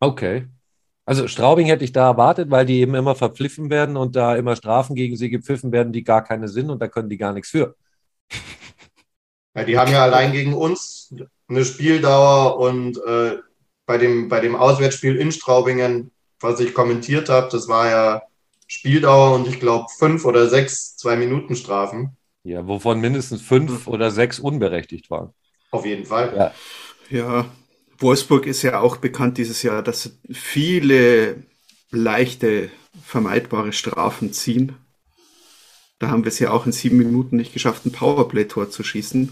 Okay. 0.00 0.48
Also 1.04 1.28
Straubing 1.28 1.66
hätte 1.66 1.84
ich 1.84 1.92
da 1.92 2.06
erwartet, 2.06 2.50
weil 2.50 2.66
die 2.66 2.80
eben 2.80 2.94
immer 2.94 3.14
verpfiffen 3.14 3.70
werden 3.70 3.96
und 3.96 4.16
da 4.16 4.36
immer 4.36 4.56
Strafen 4.56 4.94
gegen 4.94 5.16
sie 5.16 5.30
gepfiffen 5.30 5.72
werden, 5.72 5.92
die 5.92 6.04
gar 6.04 6.22
keine 6.24 6.48
sind 6.48 6.70
und 6.70 6.80
da 6.80 6.88
können 6.88 7.08
die 7.08 7.18
gar 7.18 7.32
nichts 7.32 7.50
für. 7.50 7.74
Ja, 9.52 9.64
die 9.64 9.76
haben 9.76 9.90
ja 9.90 10.04
allein 10.04 10.30
gegen 10.30 10.54
uns 10.54 11.12
eine 11.48 11.64
Spieldauer 11.64 12.56
und 12.60 12.96
äh, 13.04 13.38
bei, 13.84 13.98
dem, 13.98 14.28
bei 14.28 14.38
dem 14.38 14.54
Auswärtsspiel 14.54 15.16
in 15.16 15.32
Straubingen, 15.32 16.12
was 16.38 16.60
ich 16.60 16.72
kommentiert 16.72 17.28
habe, 17.28 17.48
das 17.50 17.66
war 17.66 17.90
ja 17.90 18.22
Spieldauer 18.68 19.34
und 19.34 19.48
ich 19.48 19.58
glaube 19.58 19.86
fünf 19.98 20.24
oder 20.24 20.48
sechs 20.48 20.96
Zwei-Minuten-Strafen. 20.96 22.16
Ja, 22.42 22.66
wovon 22.66 23.00
mindestens 23.00 23.42
fünf 23.42 23.86
oder 23.86 24.10
sechs 24.10 24.38
unberechtigt 24.38 25.10
waren. 25.10 25.34
Auf 25.70 25.84
jeden 25.84 26.06
Fall. 26.06 26.34
Ja. 26.36 26.54
Ja, 27.10 27.50
Wolfsburg 27.98 28.46
ist 28.46 28.62
ja 28.62 28.80
auch 28.80 28.96
bekannt 28.96 29.36
dieses 29.38 29.62
Jahr, 29.62 29.82
dass 29.82 30.04
sie 30.04 30.12
viele 30.32 31.42
leichte, 31.90 32.70
vermeidbare 33.04 33.72
Strafen 33.72 34.32
ziehen. 34.32 34.76
Da 35.98 36.08
haben 36.08 36.24
wir 36.24 36.28
es 36.28 36.38
ja 36.38 36.50
auch 36.50 36.66
in 36.66 36.72
sieben 36.72 36.96
Minuten 36.96 37.36
nicht 37.36 37.52
geschafft, 37.52 37.84
ein 37.84 37.92
Powerplay-Tor 37.92 38.70
zu 38.70 38.82
schießen. 38.82 39.30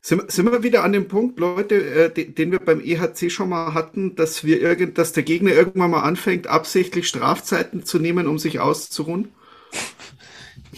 Sind, 0.00 0.30
sind 0.30 0.50
wir 0.50 0.62
wieder 0.62 0.82
an 0.82 0.92
dem 0.92 1.08
Punkt, 1.08 1.38
Leute, 1.38 1.74
äh, 1.74 2.10
den, 2.10 2.34
den 2.34 2.52
wir 2.52 2.58
beim 2.60 2.80
EHC 2.80 3.30
schon 3.30 3.50
mal 3.50 3.74
hatten, 3.74 4.16
dass 4.16 4.44
wir 4.44 4.62
irgend, 4.62 4.96
dass 4.96 5.12
der 5.12 5.24
Gegner 5.24 5.52
irgendwann 5.52 5.90
mal 5.90 6.00
anfängt, 6.00 6.46
absichtlich 6.46 7.06
Strafzeiten 7.06 7.84
zu 7.84 7.98
nehmen, 7.98 8.26
um 8.26 8.38
sich 8.38 8.60
auszuruhen? 8.60 9.28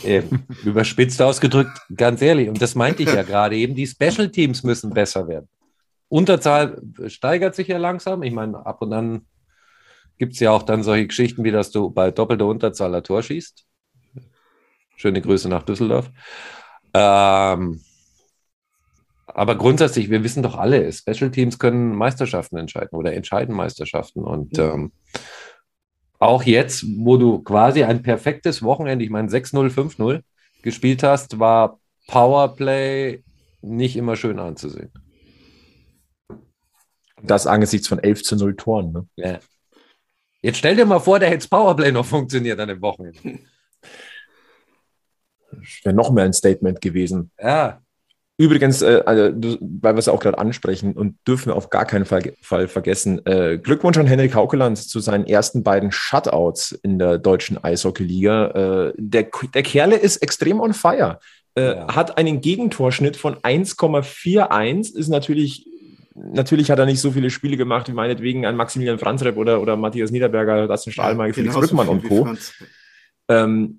Äh, 0.03 0.23
überspitzt 0.65 1.21
ausgedrückt, 1.21 1.79
ganz 1.95 2.23
ehrlich, 2.23 2.49
und 2.49 2.61
das 2.61 2.75
meinte 2.75 3.03
ich 3.03 3.13
ja 3.13 3.23
gerade 3.23 3.57
eben, 3.57 3.75
die 3.75 3.87
Special 3.87 4.31
Teams 4.31 4.63
müssen 4.63 4.91
besser 4.91 5.29
werden. 5.29 5.49
Unterzahl 6.09 6.83
steigert 7.07 7.55
sich 7.55 7.69
ja 7.69 7.79
langsam. 7.79 8.23
Ich 8.23 8.33
meine, 8.33 8.67
ab 8.67 8.83
und 8.83 8.93
an 8.93 9.27
gibt 10.19 10.35
es 10.35 10.41
ja 10.41 10.51
auch 10.51 10.63
dann 10.63 10.83
solche 10.83 11.07
Geschichten, 11.07 11.43
wie 11.43 11.51
dass 11.51 11.71
du 11.71 11.91
bei 11.91 12.11
doppelter 12.11 12.47
Unterzahl 12.47 12.95
ein 12.95 13.03
Tor 13.03 13.23
schießt. 13.23 13.65
Schöne 14.97 15.23
Grüße 15.23 15.49
nach 15.49 15.63
Düsseldorf. 15.63 16.11
Ähm, 16.93 17.81
aber 19.27 19.57
grundsätzlich, 19.57 20.11
wir 20.11 20.23
wissen 20.23 20.43
doch 20.43 20.59
alle, 20.59 20.93
Special 20.93 21.31
Teams 21.31 21.59
können 21.59 21.95
Meisterschaften 21.95 22.59
entscheiden 22.59 22.97
oder 22.97 23.15
entscheiden 23.15 23.55
Meisterschaften. 23.55 24.23
Und 24.23 24.59
ähm, 24.59 24.93
auch 26.23 26.45
jetzt, 26.45 26.85
wo 26.99 27.17
du 27.17 27.41
quasi 27.43 27.83
ein 27.83 28.02
perfektes 28.02 28.62
Wochenende, 28.62 29.05
ich 29.05 29.11
meine 29.11 29.29
6-0, 29.29 29.71
5-0 29.71 30.23
gespielt 30.62 31.02
hast, 31.02 31.41
war 31.41 31.81
Powerplay 32.07 33.25
nicht 33.61 33.97
immer 33.97 34.14
schön 34.14 34.38
anzusehen. 34.38 34.93
Das 37.21 37.49
angesichts 37.49 37.88
von 37.88 37.99
11 37.99 38.23
zu 38.23 38.37
0 38.37 38.55
Toren. 38.55 38.93
Ne? 38.93 39.09
Ja. 39.17 39.41
Jetzt 40.43 40.59
stell 40.59 40.76
dir 40.76 40.87
mal 40.87 41.00
vor, 41.00 41.19
der 41.19 41.29
hätte 41.29 41.49
Powerplay 41.49 41.91
noch 41.91 42.07
funktioniert 42.07 42.59
an 42.61 42.69
dem 42.69 42.81
Wochenende. 42.83 43.41
Das 45.50 45.81
wäre 45.83 45.95
noch 45.95 46.12
mehr 46.12 46.25
ein 46.25 46.33
Statement 46.33 46.81
gewesen. 46.81 47.33
Ja. 47.41 47.82
Übrigens, 48.43 48.83
äh, 48.83 49.05
also, 49.07 49.57
weil 49.61 49.95
wir 49.95 50.01
es 50.01 50.09
auch 50.09 50.19
gerade 50.19 50.37
ansprechen 50.37 50.95
und 50.95 51.15
dürfen 51.29 51.47
wir 51.47 51.55
auf 51.55 51.71
gar 51.71 51.85
keinen 51.85 52.05
Fall, 52.05 52.33
Fall 52.43 52.67
vergessen, 52.67 53.25
äh, 53.25 53.57
Glückwunsch 53.57 53.97
an 53.99 54.09
Henrik 54.09 54.35
Haukeland 54.35 54.79
zu 54.79 54.99
seinen 54.99 55.29
ersten 55.29 55.63
beiden 55.63 55.93
Shutouts 55.93 56.73
in 56.73 56.99
der 56.99 57.19
deutschen 57.19 57.63
Eishockey-Liga. 57.63 58.47
Äh, 58.89 58.95
der, 58.97 59.29
der 59.55 59.63
Kerle 59.63 59.95
ist 59.95 60.17
extrem 60.17 60.59
on 60.59 60.75
fire. 60.75 61.21
Äh, 61.55 61.63
Ja. 61.63 61.95
Hat 61.95 62.19
einen 62.19 62.41
Gegentorschnitt 62.41 63.17
von 63.17 63.37
1,41, 63.37 64.97
ist 64.97 65.09
natürlich, 65.09 65.69
natürlich 66.17 66.73
hat 66.73 66.81
er 66.81 66.87
nicht 66.87 67.01
so 67.01 67.13
viele 67.13 67.31
Spiele 67.31 67.57
gemacht 67.57 67.89
wie 67.89 67.93
meinetwegen 67.93 68.45
ein 68.45 68.57
Maximilian 68.57 68.99
Franzrepp 68.99 69.37
oder, 69.37 69.63
oder 69.63 69.77
Matthias 69.77 70.11
Niederberger, 70.11 70.67
Dustin 70.67 70.93
Stahlmeier, 70.93 71.33
Felix 71.33 71.55
Rückmann 71.55 71.87
und 71.87 72.09
Co. 72.09 72.29
Ähm, 73.29 73.79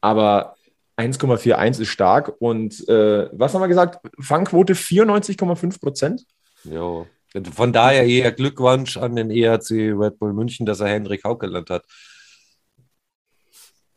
aber 0.00 0.56
1,41 0.96 1.80
ist 1.80 1.88
stark. 1.88 2.32
Und 2.38 2.86
äh, 2.88 3.28
was 3.32 3.54
haben 3.54 3.60
wir 3.60 3.68
gesagt? 3.68 3.98
Fangquote 4.20 4.74
94,5 4.74 5.80
Prozent. 5.80 6.26
Jo. 6.64 7.06
Von 7.54 7.72
daher 7.72 8.04
eher 8.04 8.30
Glückwunsch 8.32 8.96
an 8.98 9.16
den 9.16 9.30
ERC 9.30 9.70
Red 9.70 10.18
Bull 10.18 10.34
München, 10.34 10.66
dass 10.66 10.80
er 10.80 10.88
Henrik 10.88 11.24
Haukeland 11.24 11.70
hat. 11.70 11.84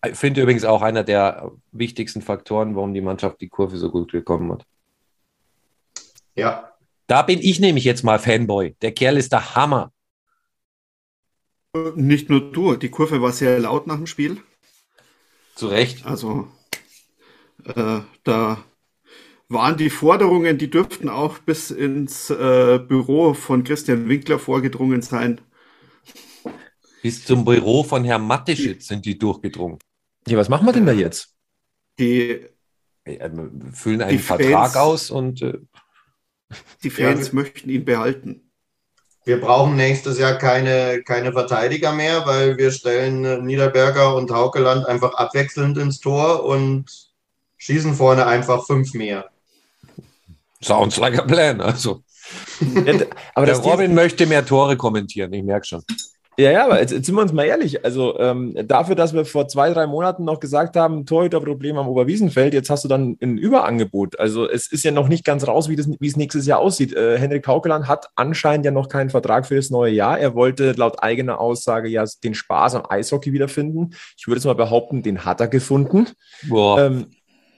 Ich 0.08 0.16
finde 0.16 0.42
übrigens 0.42 0.64
auch 0.64 0.82
einer 0.82 1.04
der 1.04 1.52
wichtigsten 1.72 2.22
Faktoren, 2.22 2.76
warum 2.76 2.94
die 2.94 3.02
Mannschaft 3.02 3.42
die 3.42 3.50
Kurve 3.50 3.78
so 3.78 3.90
gut 3.90 4.12
gekommen 4.12 4.52
hat. 4.54 4.66
Ja, 6.36 6.72
Da 7.08 7.22
bin 7.22 7.40
ich 7.40 7.60
nämlich 7.60 7.84
jetzt 7.84 8.04
mal 8.04 8.20
Fanboy. 8.20 8.76
Der 8.82 8.92
Kerl 8.92 9.18
ist 9.18 9.32
der 9.32 9.56
Hammer. 9.56 9.92
Nicht 11.96 12.30
nur 12.30 12.52
du, 12.52 12.76
die 12.76 12.90
Kurve 12.90 13.22
war 13.22 13.32
sehr 13.32 13.60
laut 13.60 13.86
nach 13.86 13.98
dem 13.98 14.08
Spiel. 14.08 14.42
Zu 15.56 15.68
Recht. 15.68 16.06
Also 16.06 16.48
äh, 17.66 18.02
da 18.24 18.64
waren 19.48 19.78
die 19.78 19.90
Forderungen, 19.90 20.58
die 20.58 20.70
dürften 20.70 21.08
auch 21.10 21.40
bis 21.40 21.72
ins 21.72 22.30
äh, 22.30 22.80
Büro 22.80 23.34
von 23.34 23.64
Christian 23.64 24.10
Winkler 24.10 24.40
vorgedrungen 24.40 25.02
sein. 25.02 25.42
Bis 27.02 27.24
zum 27.26 27.46
Büro 27.46 27.84
von 27.84 28.04
Herrn 28.04 28.26
Matteschitz 28.26 28.88
sind 28.88 29.06
die 29.06 29.18
durchgedrungen. 29.18 29.78
Ja, 30.28 30.38
was 30.38 30.50
machen 30.50 30.66
wir 30.66 30.74
denn 30.74 30.86
da 30.86 30.92
jetzt? 30.94 31.30
Die, 32.00 32.46
Äh, 33.06 33.30
Füllen 33.74 34.02
einen 34.02 34.18
Die 34.18 34.24
Fans- 34.24 34.42
Vertrag 34.42 34.76
aus 34.78 35.12
und 35.12 35.42
äh, 35.44 35.60
die 36.84 36.90
Fans 36.90 37.28
Ja. 37.28 37.34
möchten 37.36 37.70
ihn 37.70 37.86
behalten. 37.86 38.42
wir 39.26 39.40
brauchen 39.40 39.76
nächstes 39.76 40.18
Jahr 40.20 40.38
keine, 40.38 41.04
keine 41.04 41.32
Verteidiger 41.32 41.92
mehr, 41.94 42.26
weil 42.26 42.58
wir 42.58 42.72
stellen 42.72 43.24
äh, 43.26 43.40
Niederberger 43.40 44.16
und 44.16 44.32
Haukeland 44.32 44.86
einfach 44.88 45.14
abwechselnd 45.16 45.78
ins 45.78 46.00
Tor 46.00 46.44
und 46.44 46.86
schießen 47.66 47.96
vorne 47.96 48.26
einfach 48.28 48.66
fünf 48.66 48.94
mehr. 48.94 49.26
sounds 50.62 50.98
like 50.98 51.18
a 51.18 51.24
plan. 51.24 51.62
Also, 51.62 52.02
Aber 53.34 53.46
der 53.46 53.58
Robin 53.58 53.94
möchte 53.94 54.26
mehr 54.26 54.46
Tore 54.46 54.78
kommentieren, 54.78 55.34
ich 55.34 55.44
merke 55.44 55.66
schon. 55.66 55.84
Ja, 56.38 56.52
ja, 56.52 56.66
aber 56.66 56.82
jetzt, 56.82 56.92
jetzt 56.92 57.06
sind 57.06 57.16
wir 57.16 57.22
uns 57.22 57.32
mal 57.32 57.46
ehrlich. 57.46 57.86
Also 57.86 58.20
ähm, 58.20 58.58
dafür, 58.66 58.96
dass 58.96 59.14
wir 59.14 59.24
vor 59.24 59.48
zwei, 59.48 59.72
drei 59.72 59.88
Monaten 59.88 60.26
noch 60.26 60.42
gesagt 60.42 60.76
haben, 60.76 61.06
Torhüterproblem 61.06 61.78
am 61.78 61.88
Oberwiesenfeld, 61.88 62.54
jetzt 62.54 62.70
hast 62.70 62.84
du 62.84 62.90
dann 62.90 63.18
ein 63.22 63.38
Überangebot. 63.38 64.20
Also 64.20 64.50
es 64.50 64.70
ist 64.70 64.84
ja 64.84 64.92
noch 64.92 65.08
nicht 65.08 65.24
ganz 65.24 65.48
raus, 65.48 65.70
wie, 65.70 65.78
das, 65.78 65.88
wie 65.88 66.08
es 66.08 66.18
nächstes 66.18 66.46
Jahr 66.46 66.60
aussieht. 66.60 66.94
Äh, 66.94 67.18
Henrik 67.20 67.48
Haukeland 67.48 67.88
hat 67.88 68.10
anscheinend 68.16 68.66
ja 68.66 68.72
noch 68.72 68.90
keinen 68.90 69.12
Vertrag 69.12 69.46
für 69.46 69.56
das 69.56 69.70
neue 69.70 69.94
Jahr. 69.94 70.20
Er 70.20 70.36
wollte 70.36 70.74
laut 70.74 71.02
eigener 71.02 71.40
Aussage 71.40 71.88
ja 71.88 72.04
den 72.22 72.34
Spaß 72.34 72.76
am 72.76 72.84
Eishockey 72.90 73.32
wiederfinden. 73.32 73.96
Ich 74.18 74.28
würde 74.28 74.40
jetzt 74.40 74.46
mal 74.46 74.56
behaupten, 74.56 75.04
den 75.04 75.24
hat 75.24 75.40
er 75.40 75.48
gefunden. 75.48 76.10
Boah. 76.50 76.82
Ähm, 76.82 77.06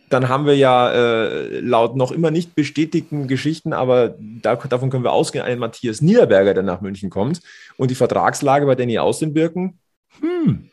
dann 0.09 0.29
haben 0.29 0.45
wir 0.45 0.55
ja 0.55 0.91
äh, 0.91 1.59
laut 1.59 1.95
noch 1.95 2.11
immer 2.11 2.31
nicht 2.31 2.55
bestätigten 2.55 3.27
Geschichten, 3.27 3.73
aber 3.73 4.15
da, 4.19 4.55
davon 4.55 4.89
können 4.89 5.03
wir 5.03 5.11
ausgehen, 5.11 5.43
einen 5.43 5.59
Matthias 5.59 6.01
Niederberger, 6.01 6.53
der 6.53 6.63
nach 6.63 6.81
München 6.81 7.09
kommt. 7.09 7.41
Und 7.77 7.91
die 7.91 7.95
Vertragslage 7.95 8.65
bei 8.65 8.75
Danny 8.75 8.97
Außenbirken, 8.97 9.79
hm. 10.19 10.69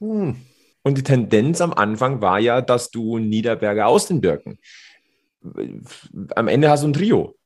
Hm. 0.00 0.36
Und 0.82 0.96
die 0.96 1.02
Tendenz 1.02 1.60
am 1.60 1.72
Anfang 1.72 2.20
war 2.22 2.38
ja, 2.38 2.60
dass 2.60 2.90
du 2.90 3.18
Niederberger 3.18 3.86
aus 3.88 4.06
den 4.06 4.20
Birken. 4.20 4.58
Am 6.34 6.48
Ende 6.48 6.70
hast 6.70 6.82
du 6.82 6.88
ein 6.88 6.92
Trio. 6.92 7.36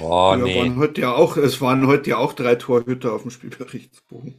Oh, 0.00 0.30
ja, 0.32 0.36
nee. 0.36 0.58
waren 0.58 0.76
heute 0.76 1.00
ja 1.00 1.14
auch, 1.14 1.36
es 1.36 1.60
waren 1.60 1.86
heute 1.86 2.10
ja 2.10 2.16
auch 2.18 2.32
drei 2.32 2.56
Torhüter 2.56 3.12
auf 3.12 3.22
dem 3.22 3.30
Spielberichtsbogen. 3.30 4.34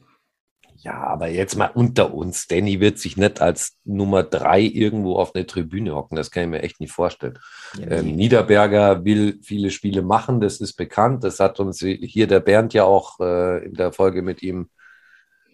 Ja, 0.79 0.93
aber 1.07 1.27
jetzt 1.27 1.55
mal 1.55 1.71
unter 1.73 2.13
uns. 2.13 2.45
Danny 2.47 2.79
wird 2.79 2.99
sich 2.99 3.17
nicht 3.17 3.41
als 3.41 3.77
Nummer 3.83 4.23
drei 4.23 4.61
irgendwo 4.61 5.15
auf 5.15 5.33
eine 5.33 5.47
Tribüne 5.47 5.95
hocken. 5.95 6.15
Das 6.15 6.29
kann 6.29 6.43
ich 6.43 6.49
mir 6.49 6.61
echt 6.61 6.79
nicht 6.79 6.91
vorstellen. 6.91 7.39
Ähm, 7.81 8.15
Niederberger 8.15 9.03
will 9.03 9.39
viele 9.41 9.71
Spiele 9.71 10.03
machen, 10.03 10.39
das 10.39 10.61
ist 10.61 10.73
bekannt. 10.73 11.23
Das 11.23 11.39
hat 11.39 11.59
uns 11.59 11.79
hier 11.79 12.27
der 12.27 12.41
Bernd 12.41 12.73
ja 12.73 12.83
auch 12.83 13.19
äh, 13.19 13.65
in 13.65 13.73
der 13.73 13.91
Folge 13.91 14.21
mit 14.21 14.43
ihm 14.43 14.69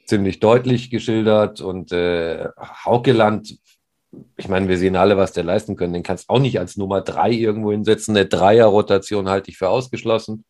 ziemlich 0.05 0.41
deutlich 0.41 0.89
geschildert. 0.89 1.61
Und 1.61 1.93
äh, 1.93 2.49
Haukeland, 2.83 3.57
ich 4.35 4.49
meine, 4.49 4.67
wir 4.67 4.77
sehen 4.77 4.97
alle, 4.97 5.15
was 5.15 5.31
der 5.31 5.45
leisten 5.45 5.77
können. 5.77 5.93
Den 5.93 6.03
kannst 6.03 6.29
auch 6.29 6.39
nicht 6.39 6.59
als 6.59 6.75
Nummer 6.75 6.99
drei 6.99 7.31
irgendwo 7.31 7.71
hinsetzen. 7.71 8.15
Eine 8.15 8.25
Dreier-Rotation 8.25 9.29
halte 9.29 9.51
ich 9.51 9.57
für 9.57 9.69
ausgeschlossen. 9.69 10.43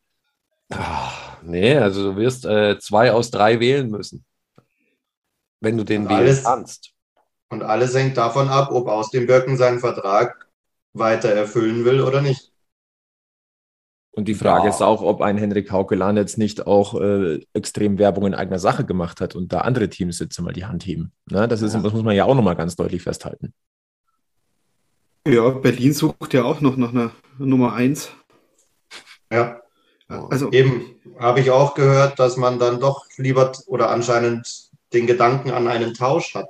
Ah, 0.72 1.12
nee, 1.44 1.76
also 1.78 2.12
du 2.12 2.18
wirst 2.18 2.46
äh, 2.46 2.80
zwei 2.80 3.12
aus 3.12 3.30
drei 3.30 3.60
wählen 3.60 3.90
müssen. 3.92 4.26
Wenn 5.64 5.78
du 5.78 5.86
den 5.86 6.10
wählen 6.10 6.38
kannst. 6.44 6.92
Und 7.50 7.64
alles 7.64 7.96
hängt 7.96 8.18
davon 8.18 8.50
ab, 8.50 8.72
ob 8.72 8.88
aus 8.90 9.12
dem 9.12 9.28
Birken 9.28 9.56
seinen 9.58 9.80
Vertrag 9.80 10.50
weiter 10.94 11.30
erfüllen 11.30 11.86
will 11.86 12.02
oder 12.02 12.22
nicht. 12.22 12.52
Und 14.12 14.28
die 14.28 14.36
Frage 14.36 14.66
Ja. 14.66 14.70
ist 14.70 14.82
auch, 14.82 15.02
ob 15.02 15.22
ein 15.22 15.38
Henrik 15.38 15.72
Haukeland 15.72 16.18
jetzt 16.18 16.38
nicht 16.38 16.68
auch 16.68 17.00
äh, 17.00 17.40
extrem 17.54 17.98
Werbung 17.98 18.28
in 18.28 18.36
eigener 18.36 18.60
Sache 18.60 18.86
gemacht 18.86 19.22
hat 19.22 19.36
und 19.36 19.54
da 19.54 19.62
andere 19.62 19.90
Teams 19.90 20.20
jetzt 20.20 20.40
mal 20.42 20.54
die 20.54 20.66
Hand 20.66 20.86
heben. 20.86 21.14
Ne? 21.32 21.48
Das, 21.48 21.62
ist, 21.62 21.74
Ja. 21.74 21.80
das 21.80 21.94
muss 21.94 22.04
man 22.04 22.16
ja 22.16 22.26
auch 22.26 22.36
nochmal 22.36 22.56
ganz 22.56 22.76
deutlich 22.76 23.02
festhalten. 23.02 23.54
Ja, 25.26 25.50
Berlin 25.50 25.94
sucht 25.94 26.34
ja 26.34 26.44
auch 26.44 26.60
noch 26.60 26.76
nach 26.76 26.90
einer 26.90 27.12
Nummer 27.38 27.74
eins. 27.74 28.10
Ja, 29.32 29.62
Also 30.10 30.52
eben 30.52 30.96
habe 31.18 31.40
ich 31.40 31.50
auch 31.50 31.74
gehört, 31.74 32.20
dass 32.20 32.36
man 32.38 32.60
dann 32.60 32.80
doch 32.82 33.08
lieber 33.18 33.52
oder 33.68 33.90
anscheinend 33.90 34.70
den 34.94 35.08
Gedanken 35.08 35.52
an 35.52 35.68
einen 35.68 35.94
Tausch 35.94 36.36
hat. 36.36 36.50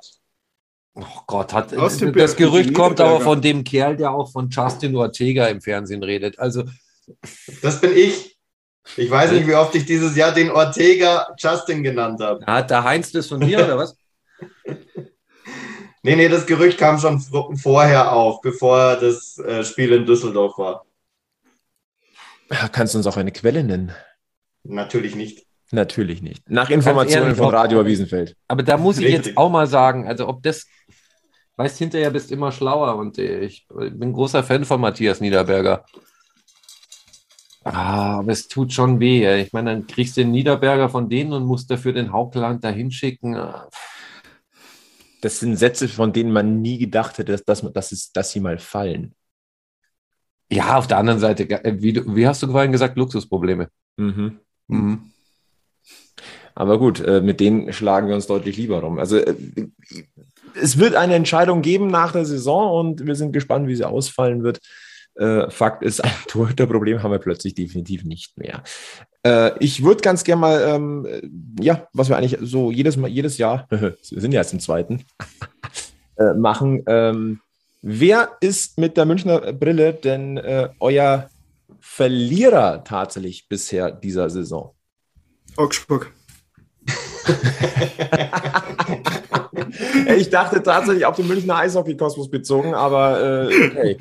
Oh 0.95 1.21
Gott, 1.25 1.53
hat, 1.53 1.71
das 1.71 1.97
Birken, 1.97 2.35
Gerücht 2.37 2.73
kommt 2.73 3.01
aber 3.01 3.19
von 3.19 3.41
dem 3.41 3.63
Kerl, 3.63 3.97
der 3.97 4.11
auch 4.11 4.31
von 4.31 4.49
Justin 4.49 4.95
Ortega 4.95 5.47
im 5.47 5.59
Fernsehen 5.59 6.03
redet. 6.03 6.37
Also, 6.37 6.65
Das 7.61 7.81
bin 7.81 7.97
ich. 7.97 8.37
Ich 8.97 9.09
weiß 9.09 9.31
nicht, 9.31 9.47
wie 9.47 9.55
oft 9.55 9.73
ich 9.75 9.85
dieses 9.85 10.15
Jahr 10.15 10.33
den 10.33 10.51
Ortega 10.51 11.27
Justin 11.37 11.83
genannt 11.83 12.19
habe. 12.19 12.45
hat 12.45 12.69
der 12.69 12.83
Heinz 12.83 13.11
das 13.11 13.27
von 13.27 13.39
dir 13.39 13.63
oder 13.63 13.77
was? 13.77 13.97
Nee, 16.05 16.17
nee, 16.17 16.27
das 16.27 16.45
Gerücht 16.45 16.77
kam 16.77 16.99
schon 16.99 17.21
vorher 17.55 18.11
auf, 18.11 18.41
bevor 18.41 18.97
das 18.97 19.37
äh, 19.37 19.63
Spiel 19.63 19.93
in 19.93 20.05
Düsseldorf 20.05 20.57
war. 20.57 20.85
Kannst 22.73 22.93
du 22.93 22.97
uns 22.97 23.07
auch 23.07 23.15
eine 23.15 23.31
Quelle 23.31 23.63
nennen? 23.63 23.93
Natürlich 24.63 25.15
nicht. 25.15 25.45
Natürlich 25.73 26.21
nicht. 26.21 26.47
Nach 26.49 26.69
Informationen 26.69 27.23
ehrlich, 27.23 27.37
von 27.37 27.47
ob- 27.47 27.53
Radio 27.53 27.83
Wiesenfeld. 27.85 28.35
Aber 28.47 28.61
da 28.61 28.77
muss 28.77 28.99
ich 28.99 29.09
jetzt 29.09 29.35
auch 29.35 29.49
mal 29.49 29.65
sagen, 29.65 30.07
also 30.07 30.27
ob 30.27 30.43
das, 30.43 30.67
weißt, 31.57 31.79
hinterher 31.79 32.11
bist 32.11 32.31
immer 32.31 32.51
schlauer 32.51 32.95
und 32.95 33.17
äh, 33.17 33.39
ich 33.39 33.65
bin 33.69 34.13
großer 34.13 34.43
Fan 34.43 34.65
von 34.65 34.79
Matthias 34.79 35.19
Niederberger. 35.19 35.83
Ah, 37.63 38.19
aber 38.19 38.31
es 38.33 38.47
tut 38.47 38.71
schon 38.73 38.99
weh. 38.99 39.23
ey. 39.25 39.41
Ich 39.41 39.53
meine, 39.53 39.71
dann 39.71 39.87
kriegst 39.87 40.15
du 40.17 40.21
den 40.21 40.31
Niederberger 40.31 40.89
von 40.89 41.09
denen 41.09 41.33
und 41.33 41.45
musst 41.45 41.71
dafür 41.71 41.93
den 41.93 42.11
Hauptland 42.11 42.63
da 42.63 42.69
hinschicken. 42.69 43.35
Ah, 43.35 43.67
das 45.21 45.39
sind 45.39 45.55
Sätze, 45.55 45.87
von 45.87 46.11
denen 46.13 46.33
man 46.33 46.61
nie 46.61 46.77
gedacht 46.77 47.17
hätte, 47.17 47.31
dass, 47.31 47.45
dass, 47.45 47.61
dass, 47.73 47.91
es, 47.93 48.11
dass 48.11 48.31
sie 48.31 48.41
mal 48.41 48.59
fallen. 48.59 49.15
Ja, 50.51 50.77
auf 50.77 50.85
der 50.85 50.97
anderen 50.97 51.19
Seite, 51.19 51.49
äh, 51.49 51.81
wie, 51.81 51.95
wie 52.15 52.27
hast 52.27 52.43
du 52.43 52.51
vorhin 52.51 52.73
gesagt, 52.73 52.97
Luxusprobleme. 52.97 53.69
Mhm. 53.97 54.39
Mhm. 54.67 55.12
Aber 56.55 56.77
gut, 56.77 56.99
äh, 56.99 57.21
mit 57.21 57.39
denen 57.39 57.73
schlagen 57.73 58.07
wir 58.07 58.15
uns 58.15 58.27
deutlich 58.27 58.57
lieber 58.57 58.79
rum. 58.79 58.99
Also 58.99 59.17
äh, 59.17 59.35
es 60.59 60.77
wird 60.77 60.95
eine 60.95 61.15
Entscheidung 61.15 61.61
geben 61.61 61.87
nach 61.87 62.11
der 62.11 62.25
Saison 62.25 62.71
und 62.79 63.05
wir 63.05 63.15
sind 63.15 63.31
gespannt, 63.31 63.67
wie 63.67 63.75
sie 63.75 63.87
ausfallen 63.87 64.43
wird. 64.43 64.59
Äh, 65.15 65.49
Fakt 65.49 65.83
ist, 65.83 65.99
ein 66.03 66.11
Torhüterproblem 66.27 67.01
haben 67.01 67.11
wir 67.11 67.19
plötzlich 67.19 67.55
definitiv 67.55 68.03
nicht 68.03 68.37
mehr. 68.37 68.63
Äh, 69.25 69.51
ich 69.59 69.83
würde 69.83 70.01
ganz 70.01 70.23
gerne 70.23 70.41
mal, 70.41 70.61
ähm, 70.67 71.55
ja, 71.59 71.87
was 71.93 72.09
wir 72.09 72.17
eigentlich 72.17 72.37
so 72.41 72.71
jedes 72.71 72.97
Mal, 72.97 73.09
jedes 73.09 73.37
Jahr, 73.37 73.67
wir 73.69 73.97
sind 74.01 74.31
ja 74.31 74.41
jetzt 74.41 74.53
im 74.53 74.59
zweiten, 74.59 75.03
äh, 76.17 76.33
machen. 76.33 76.83
Ähm, 76.87 77.39
wer 77.81 78.37
ist 78.41 78.77
mit 78.77 78.97
der 78.97 79.05
Münchner 79.05 79.53
Brille 79.53 79.93
denn 79.93 80.37
äh, 80.37 80.69
euer 80.79 81.29
Verlierer 81.79 82.83
tatsächlich 82.83 83.47
bisher 83.49 83.91
dieser 83.91 84.29
Saison? 84.29 84.73
Augsburg. 85.57 86.11
ich 90.17 90.29
dachte 90.29 90.63
tatsächlich 90.63 91.05
auf 91.05 91.15
den 91.15 91.27
Münchner 91.27 91.57
Eishockey-Kosmos 91.57 92.29
bezogen, 92.29 92.73
aber 92.73 93.49
äh, 93.49 93.67
okay. 93.67 93.97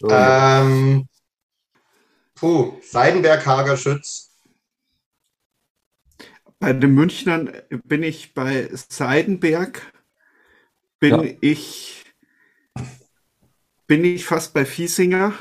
So. 0.00 0.08
Ähm, 0.10 1.06
puh, 2.34 2.74
Seidenberg, 2.82 3.46
Hager, 3.46 3.76
Schütz. 3.76 4.32
Bei 6.58 6.72
den 6.72 6.94
Münchnern 6.94 7.52
bin 7.84 8.02
ich 8.02 8.34
bei 8.34 8.68
Seidenberg, 8.72 9.92
bin 10.98 11.24
ja. 11.24 11.30
ich 11.40 12.04
bin 13.86 14.04
ich 14.04 14.24
fast 14.24 14.54
bei 14.54 14.64
Fiesinger 14.64 15.34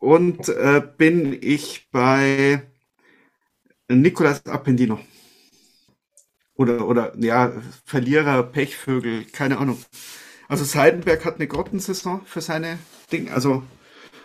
und 0.00 0.48
äh, 0.48 0.82
bin 0.96 1.38
ich 1.40 1.88
bei 1.90 2.71
Nicolas 3.96 4.44
Appendino. 4.46 5.00
Oder, 6.54 6.86
oder 6.86 7.12
ja, 7.18 7.52
Verlierer, 7.84 8.42
Pechvögel, 8.42 9.24
keine 9.24 9.58
Ahnung. 9.58 9.78
Also 10.48 10.64
Seidenberg 10.64 11.24
hat 11.24 11.36
eine 11.36 11.48
Grottensaison 11.48 12.22
für 12.26 12.40
seine 12.40 12.78
Dinge. 13.10 13.32
Also 13.32 13.62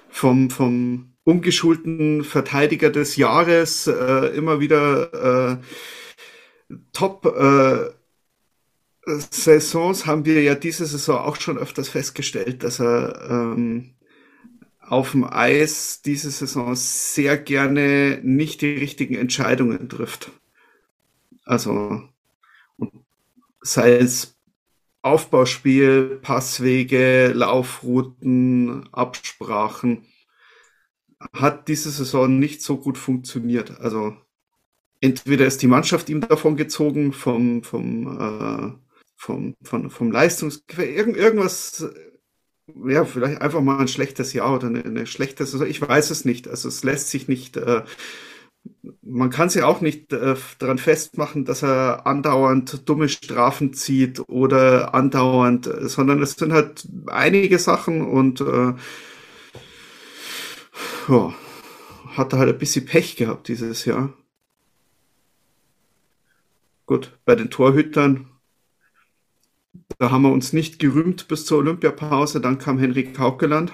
vom, 0.09 0.49
vom 0.49 1.13
umgeschulten 1.23 2.23
Verteidiger 2.23 2.89
des 2.89 3.15
Jahres 3.15 3.87
äh, 3.87 4.35
immer 4.35 4.59
wieder 4.59 5.53
äh, 5.53 5.57
Top 6.91 7.25
äh, 7.25 7.91
Saisons 9.07 10.05
haben 10.05 10.25
wir 10.25 10.41
ja 10.41 10.55
diese 10.55 10.85
Saison 10.85 11.19
auch 11.19 11.37
schon 11.37 11.57
öfters 11.57 11.89
festgestellt, 11.89 12.63
dass 12.63 12.79
er 12.79 13.27
ähm, 13.29 13.93
auf 14.87 15.11
dem 15.11 15.25
Eis 15.25 16.01
diese 16.01 16.31
Saison 16.31 16.75
sehr 16.75 17.37
gerne 17.37 18.19
nicht 18.23 18.61
die 18.61 18.73
richtigen 18.73 19.15
Entscheidungen 19.15 19.89
trifft. 19.89 20.31
Also 21.43 22.03
sei 23.61 23.97
es 23.97 24.37
Aufbauspiel, 25.01 26.19
Passwege, 26.21 27.31
Laufrouten, 27.33 28.87
Absprachen, 28.93 30.05
hat 31.33 31.67
diese 31.67 31.91
Saison 31.91 32.39
nicht 32.39 32.61
so 32.61 32.77
gut 32.77 32.97
funktioniert. 32.97 33.79
Also 33.79 34.15
entweder 35.01 35.45
ist 35.45 35.61
die 35.61 35.67
Mannschaft 35.67 36.09
ihm 36.09 36.21
davon 36.21 36.55
gezogen 36.55 37.13
vom, 37.13 37.63
vom, 37.63 38.19
äh, 38.19 38.71
vom, 39.15 39.55
vom, 39.63 39.89
vom 39.89 40.11
Leistungsgefälle, 40.11 40.91
Irgend, 40.91 41.17
irgendwas 41.17 41.85
ja, 42.85 43.05
vielleicht 43.05 43.41
einfach 43.41 43.61
mal 43.61 43.79
ein 43.79 43.87
schlechtes 43.87 44.33
Jahr 44.33 44.53
oder 44.55 44.67
eine, 44.67 44.83
eine 44.83 45.05
schlechte 45.07 45.45
Saison. 45.45 45.67
Ich 45.67 45.81
weiß 45.81 46.09
es 46.09 46.25
nicht. 46.25 46.47
Also 46.47 46.67
es 46.67 46.83
lässt 46.83 47.09
sich 47.09 47.27
nicht, 47.27 47.57
äh, 47.57 47.83
man 49.01 49.29
kann 49.29 49.49
sich 49.49 49.63
auch 49.63 49.81
nicht 49.81 50.11
äh, 50.13 50.35
daran 50.59 50.77
festmachen, 50.77 51.45
dass 51.45 51.63
er 51.63 52.05
andauernd 52.05 52.87
dumme 52.89 53.09
Strafen 53.09 53.73
zieht 53.73 54.19
oder 54.27 54.93
andauernd, 54.93 55.69
sondern 55.81 56.21
es 56.21 56.33
sind 56.33 56.53
halt 56.53 56.87
einige 57.07 57.59
Sachen 57.59 58.01
und 58.01 58.41
äh, 58.41 58.73
ja, 61.07 61.33
hat 62.15 62.33
er 62.33 62.39
halt 62.39 62.49
ein 62.49 62.57
bisschen 62.59 62.85
Pech 62.85 63.15
gehabt 63.15 63.47
dieses 63.47 63.85
Jahr. 63.85 64.13
Gut, 66.85 67.17
bei 67.25 67.35
den 67.35 67.49
Torhütern 67.49 68.27
da 69.99 70.11
haben 70.11 70.23
wir 70.23 70.31
uns 70.31 70.53
nicht 70.53 70.79
gerühmt 70.79 71.27
bis 71.27 71.45
zur 71.45 71.59
Olympiapause. 71.59 72.41
Dann 72.41 72.57
kam 72.57 72.77
Henrik 72.77 73.17
Haukeland. 73.17 73.71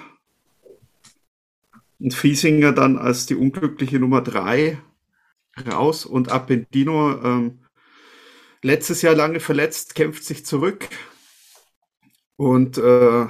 Und 2.00 2.14
Fiesinger 2.14 2.72
dann 2.72 2.98
als 2.98 3.26
die 3.26 3.34
unglückliche 3.36 3.98
Nummer 3.98 4.20
drei 4.20 4.78
raus. 5.66 6.06
Und 6.06 6.30
Appendino, 6.30 7.20
ähm, 7.22 7.58
letztes 8.62 9.02
Jahr 9.02 9.14
lange 9.14 9.40
verletzt, 9.40 9.94
kämpft 9.94 10.24
sich 10.24 10.44
zurück. 10.46 10.88
Und 12.36 12.78
äh, 12.78 13.26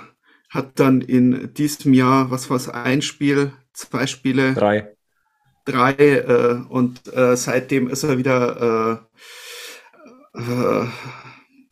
hat 0.48 0.78
dann 0.78 1.00
in 1.00 1.52
diesem 1.54 1.94
Jahr, 1.94 2.30
was 2.30 2.48
war 2.48 2.56
es, 2.56 2.68
ein 2.68 3.02
Spiel, 3.02 3.52
zwei 3.72 4.06
Spiele? 4.06 4.54
Drei. 4.54 4.94
Drei. 5.64 5.94
Äh, 5.94 6.62
und 6.68 7.12
äh, 7.12 7.36
seitdem 7.36 7.88
ist 7.88 8.04
er 8.04 8.18
wieder 8.18 9.02
äh, 10.34 10.38
äh, 10.38 10.86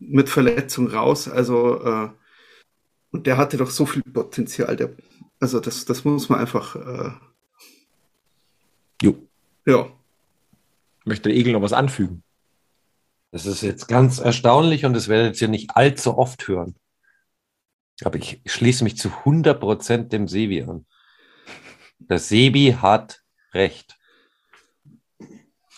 mit 0.09 0.29
Verletzung 0.29 0.89
raus. 0.89 1.29
Also, 1.29 1.85
äh, 1.85 2.09
und 3.11 3.27
der 3.27 3.37
hatte 3.37 3.57
doch 3.57 3.71
so 3.71 3.87
viel 3.87 4.03
Potenzial. 4.03 4.77
Der, 4.77 4.91
also, 5.41 5.61
das, 5.61 5.85
das 5.85 6.05
muss 6.05 6.29
man 6.29 6.41
einfach. 6.41 6.77
Äh, 6.77 7.13
jo. 9.03 9.17
Ja. 9.67 9.91
Möchte 11.05 11.29
der 11.29 11.39
Egel 11.39 11.53
noch 11.53 11.63
was 11.63 11.73
anfügen? 11.73 12.23
Das 13.33 13.47
ist 13.47 13.63
jetzt 13.63 13.89
ganz 13.89 14.19
erstaunlich 14.19 14.85
und 14.85 14.93
das 14.93 15.09
werdet 15.09 15.41
ihr 15.41 15.49
nicht 15.49 15.75
allzu 15.75 16.19
oft 16.19 16.47
hören. 16.49 16.75
Aber 18.05 18.19
ich 18.19 18.41
schließe 18.45 18.85
mich 18.85 18.97
zu 18.99 19.09
100% 19.09 20.09
dem 20.09 20.29
Sebi 20.29 20.63
an. 20.63 20.87
Der 21.99 22.19
Sebi 22.19 22.77
hat 22.81 23.23
recht. 23.55 23.99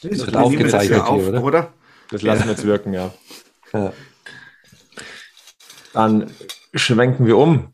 Das 0.03 0.27
wird 0.27 0.37
aufgezeichnet 0.37 0.99
hier, 0.99 1.07
auf, 1.07 1.29
oder? 1.29 1.45
oder? 1.45 1.73
Das 2.11 2.23
lassen 2.23 2.41
ja. 2.41 2.47
wir 2.47 2.53
jetzt 2.53 2.65
wirken, 2.65 2.93
ja. 2.93 3.15
ja. 3.73 3.93
Dann 5.95 6.35
schwenken 6.75 7.27
wir 7.27 7.39
um. 7.39 7.73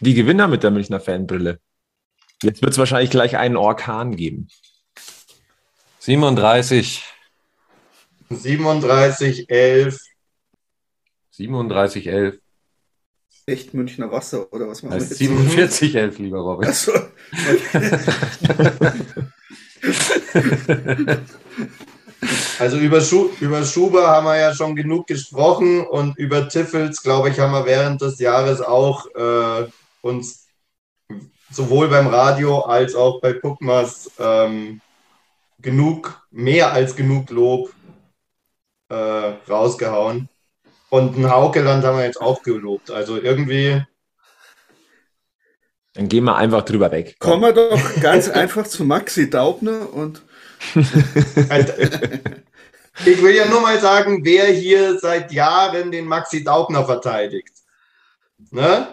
Die 0.00 0.14
Gewinner 0.14 0.48
mit 0.48 0.62
der 0.62 0.70
Münchner 0.70 1.00
Fanbrille. 1.00 1.60
Jetzt 2.42 2.62
wird 2.62 2.72
es 2.72 2.78
wahrscheinlich 2.78 3.10
gleich 3.10 3.36
einen 3.36 3.56
Orkan 3.56 4.14
geben. 4.16 4.48
37. 5.98 7.04
37, 8.30 9.50
11. 9.50 9.98
37, 11.30 12.06
11. 12.06 12.38
Echt 13.46 13.74
Münchner 13.74 14.10
Wasser 14.10 14.52
oder 14.52 14.68
was 14.68 14.82
machen 14.82 14.98
wir 14.98 15.00
47, 15.00 15.94
11, 15.94 16.18
lieber 16.18 16.40
Robin. 16.40 16.68
Achso. 16.68 16.92
Also 22.58 22.78
über, 22.78 23.00
Schu 23.00 23.28
über 23.40 23.64
Schuber 23.64 24.08
haben 24.08 24.26
wir 24.26 24.36
ja 24.36 24.54
schon 24.54 24.74
genug 24.74 25.06
gesprochen 25.06 25.86
und 25.86 26.16
über 26.18 26.48
Tiffels, 26.48 27.02
glaube 27.02 27.28
ich, 27.30 27.38
haben 27.38 27.52
wir 27.52 27.66
während 27.66 28.00
des 28.00 28.18
Jahres 28.18 28.60
auch 28.60 29.06
äh, 29.14 29.66
uns 30.00 30.46
sowohl 31.50 31.88
beim 31.88 32.06
Radio 32.06 32.60
als 32.60 32.94
auch 32.94 33.20
bei 33.20 33.32
Puckmas 33.34 34.10
ähm, 34.18 34.80
genug, 35.60 36.22
mehr 36.30 36.72
als 36.72 36.96
genug 36.96 37.30
Lob 37.30 37.72
äh, 38.88 38.94
rausgehauen. 38.94 40.28
Und 40.88 41.18
ein 41.18 41.30
Haukeland 41.30 41.84
haben 41.84 41.98
wir 41.98 42.04
jetzt 42.04 42.20
auch 42.20 42.42
gelobt. 42.42 42.90
Also 42.90 43.16
irgendwie. 43.16 43.82
Dann 45.94 46.08
gehen 46.08 46.24
wir 46.24 46.36
einfach 46.36 46.62
drüber 46.62 46.90
weg. 46.92 47.16
Kommen 47.18 47.42
wir 47.42 47.52
doch 47.52 48.00
ganz 48.00 48.28
einfach 48.30 48.66
zu 48.66 48.84
Maxi 48.84 49.28
Daubner 49.28 49.92
und 49.92 50.22
ich 53.04 53.22
will 53.22 53.34
ja 53.34 53.46
nur 53.46 53.60
mal 53.60 53.78
sagen, 53.80 54.24
wer 54.24 54.46
hier 54.46 54.98
seit 54.98 55.32
Jahren 55.32 55.90
den 55.90 56.06
Maxi 56.06 56.42
Daubner 56.42 56.84
verteidigt. 56.84 57.52
Ne? 58.50 58.88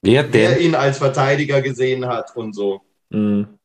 Wer 0.00 0.22
denn? 0.22 0.32
Wer 0.32 0.60
ihn 0.60 0.74
als 0.74 0.98
Verteidiger 0.98 1.60
gesehen 1.60 2.06
hat 2.06 2.34
und 2.36 2.54
so. 2.54 2.82
Mhm. 3.10 3.58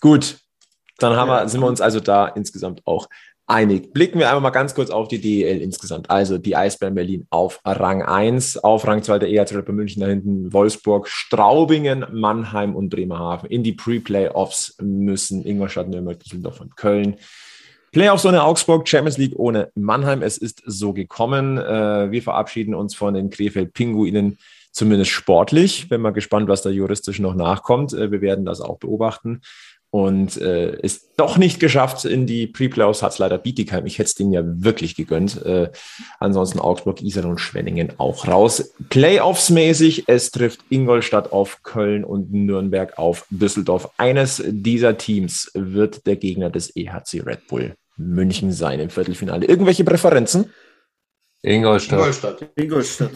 Gut, 0.00 0.38
dann 0.98 1.16
haben 1.16 1.28
wir, 1.28 1.48
sind 1.48 1.60
wir 1.60 1.66
uns 1.66 1.80
also 1.80 2.00
da 2.00 2.28
insgesamt 2.28 2.86
auch 2.86 3.08
einig. 3.50 3.92
Blicken 3.92 4.18
wir 4.18 4.28
einmal 4.28 4.40
mal 4.40 4.50
ganz 4.50 4.74
kurz 4.74 4.90
auf 4.90 5.08
die 5.08 5.20
DEL 5.20 5.60
insgesamt. 5.60 6.08
Also 6.08 6.38
die 6.38 6.56
Eisbären 6.56 6.94
Berlin 6.94 7.26
auf 7.30 7.60
Rang 7.64 8.02
1, 8.02 8.58
auf 8.58 8.86
Rang 8.86 9.02
2 9.02 9.18
der 9.18 9.28
EHC 9.28 9.64
Bull 9.64 9.74
München, 9.74 10.00
da 10.00 10.06
hinten 10.06 10.52
Wolfsburg, 10.52 11.08
Straubingen, 11.08 12.06
Mannheim 12.12 12.76
und 12.76 12.88
Bremerhaven. 12.88 13.50
In 13.50 13.62
die 13.62 13.72
Pre-Playoffs 13.72 14.76
müssen 14.80 15.44
Ingolstadt, 15.44 15.88
Nürnberg, 15.88 16.18
Düsseldorf 16.20 16.60
und 16.60 16.76
Köln. 16.76 17.16
Playoffs 17.92 18.24
ohne 18.24 18.44
Augsburg, 18.44 18.88
Champions 18.88 19.18
League 19.18 19.36
ohne 19.36 19.72
Mannheim. 19.74 20.22
Es 20.22 20.38
ist 20.38 20.62
so 20.64 20.92
gekommen. 20.92 21.58
Äh, 21.58 22.12
wir 22.12 22.22
verabschieden 22.22 22.74
uns 22.74 22.94
von 22.94 23.14
den 23.14 23.30
Krefeld-Pinguinen 23.30 24.38
zumindest 24.70 25.10
sportlich. 25.10 25.88
Bin 25.88 26.00
mal 26.00 26.12
gespannt, 26.12 26.48
was 26.48 26.62
da 26.62 26.70
juristisch 26.70 27.18
noch 27.18 27.34
nachkommt. 27.34 27.92
Äh, 27.92 28.12
wir 28.12 28.20
werden 28.20 28.44
das 28.44 28.60
auch 28.60 28.78
beobachten 28.78 29.40
und 29.90 30.36
äh, 30.40 30.78
ist 30.80 31.10
doch 31.16 31.36
nicht 31.36 31.58
geschafft 31.58 32.04
in 32.04 32.26
die 32.26 32.46
Pre-Playoffs, 32.46 33.02
hat 33.02 33.12
es 33.12 33.18
leider 33.18 33.38
Bietigheim. 33.38 33.86
Ich 33.86 33.98
hätte 33.98 34.06
es 34.06 34.14
denen 34.14 34.32
ja 34.32 34.42
wirklich 34.44 34.94
gegönnt. 34.94 35.44
Äh, 35.44 35.70
ansonsten 36.20 36.60
Augsburg, 36.60 37.02
Isern 37.02 37.24
und 37.24 37.38
Schwenningen 37.40 37.92
auch 37.98 38.28
raus. 38.28 38.72
Playoffs-mäßig, 38.88 40.04
es 40.06 40.30
trifft 40.30 40.60
Ingolstadt 40.70 41.32
auf 41.32 41.62
Köln 41.64 42.04
und 42.04 42.32
Nürnberg 42.32 42.98
auf 42.98 43.26
Düsseldorf. 43.30 43.90
Eines 43.96 44.42
dieser 44.46 44.96
Teams 44.96 45.50
wird 45.54 46.06
der 46.06 46.16
Gegner 46.16 46.50
des 46.50 46.74
EHC 46.76 47.22
Red 47.26 47.48
Bull 47.48 47.74
München 47.96 48.52
sein 48.52 48.80
im 48.80 48.90
Viertelfinale. 48.90 49.44
Irgendwelche 49.46 49.84
Präferenzen? 49.84 50.52
Ingolstadt. 51.42 51.98
Ingolstadt. 51.98 52.50
Ingolstadt. 52.54 53.10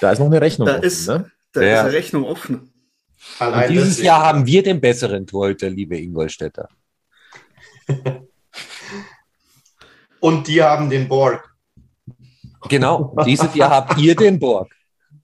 Da 0.00 0.12
ist 0.12 0.18
noch 0.18 0.26
eine 0.26 0.40
Rechnung. 0.40 0.66
Da 0.66 0.74
offen, 0.76 0.84
ist, 0.84 1.08
ne? 1.08 1.30
da 1.52 1.62
Ja. 1.62 1.74
ist 1.74 1.80
eine 1.80 1.92
Rechnung 1.92 2.24
offen. 2.24 2.69
Allein 3.38 3.70
dieses 3.70 3.88
deswegen. 3.88 4.06
Jahr 4.06 4.22
haben 4.22 4.46
wir 4.46 4.62
den 4.62 4.80
besseren 4.80 5.26
Torhüter, 5.26 5.68
liebe 5.70 5.98
Ingolstädter. 5.98 6.68
Und 10.20 10.46
die 10.46 10.62
haben 10.62 10.90
den 10.90 11.08
Borg. 11.08 11.54
Genau, 12.68 13.16
dieses 13.24 13.54
Jahr 13.54 13.70
habt 13.70 13.98
ihr 13.98 14.14
den 14.14 14.38
Borg. 14.38 14.70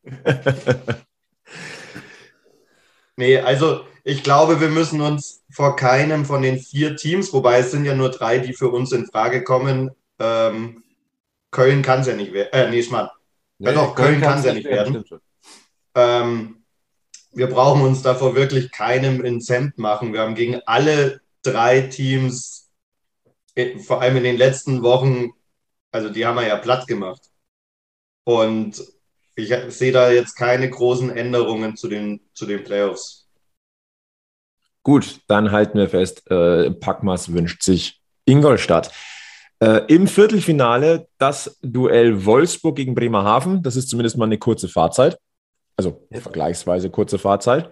Nee, 3.16 3.38
also 3.38 3.80
ich 4.04 4.22
glaube, 4.22 4.60
wir 4.60 4.68
müssen 4.68 5.00
uns 5.00 5.42
vor 5.50 5.74
keinem 5.74 6.24
von 6.26 6.42
den 6.42 6.58
vier 6.58 6.96
Teams, 6.96 7.32
wobei 7.32 7.60
es 7.60 7.70
sind 7.70 7.86
ja 7.86 7.94
nur 7.94 8.10
drei, 8.10 8.38
die 8.38 8.52
für 8.52 8.68
uns 8.68 8.92
in 8.92 9.06
Frage 9.06 9.42
kommen. 9.42 9.90
Ähm, 10.18 10.84
Köln 11.50 11.82
kann 11.82 12.00
es 12.00 12.06
ja 12.06 12.14
nicht 12.14 12.32
werden. 12.32 12.50
Äh, 12.52 12.70
nee, 12.70 12.82
Schmarrn. 12.82 13.08
Ja 13.58 13.72
doch, 13.72 13.94
Köln 13.94 14.20
kann's 14.20 14.44
ja 14.44 14.52
nicht 14.52 14.66
werden. 14.66 15.02
Ähm, 15.94 16.62
wir 17.36 17.48
brauchen 17.48 17.82
uns 17.82 18.00
davor 18.00 18.34
wirklich 18.34 18.72
keinem 18.72 19.22
Hemd 19.22 19.76
machen. 19.76 20.14
Wir 20.14 20.20
haben 20.20 20.34
gegen 20.34 20.60
alle 20.64 21.20
drei 21.42 21.82
Teams, 21.82 22.70
äh, 23.54 23.78
vor 23.78 24.00
allem 24.00 24.16
in 24.16 24.24
den 24.24 24.38
letzten 24.38 24.82
Wochen, 24.82 25.32
also 25.92 26.08
die 26.08 26.24
haben 26.24 26.36
wir 26.36 26.46
ja 26.46 26.56
platt 26.56 26.86
gemacht. 26.86 27.20
Und 28.24 28.82
ich 29.34 29.54
sehe 29.68 29.92
da 29.92 30.10
jetzt 30.10 30.34
keine 30.34 30.68
großen 30.68 31.14
Änderungen 31.14 31.76
zu 31.76 31.88
den, 31.88 32.22
zu 32.32 32.46
den 32.46 32.64
Playoffs. 32.64 33.28
Gut, 34.82 35.20
dann 35.28 35.52
halten 35.52 35.78
wir 35.78 35.90
fest, 35.90 36.28
äh, 36.30 36.70
Packmas 36.70 37.32
wünscht 37.32 37.62
sich 37.62 38.00
Ingolstadt. 38.24 38.92
Äh, 39.58 39.82
Im 39.88 40.06
Viertelfinale 40.06 41.08
das 41.18 41.58
Duell 41.60 42.24
Wolfsburg 42.24 42.76
gegen 42.76 42.94
Bremerhaven. 42.94 43.62
Das 43.62 43.76
ist 43.76 43.90
zumindest 43.90 44.16
mal 44.16 44.24
eine 44.24 44.38
kurze 44.38 44.68
Fahrzeit. 44.68 45.18
Also 45.76 46.06
vergleichsweise 46.10 46.90
kurze 46.90 47.18
Fahrzeit. 47.18 47.70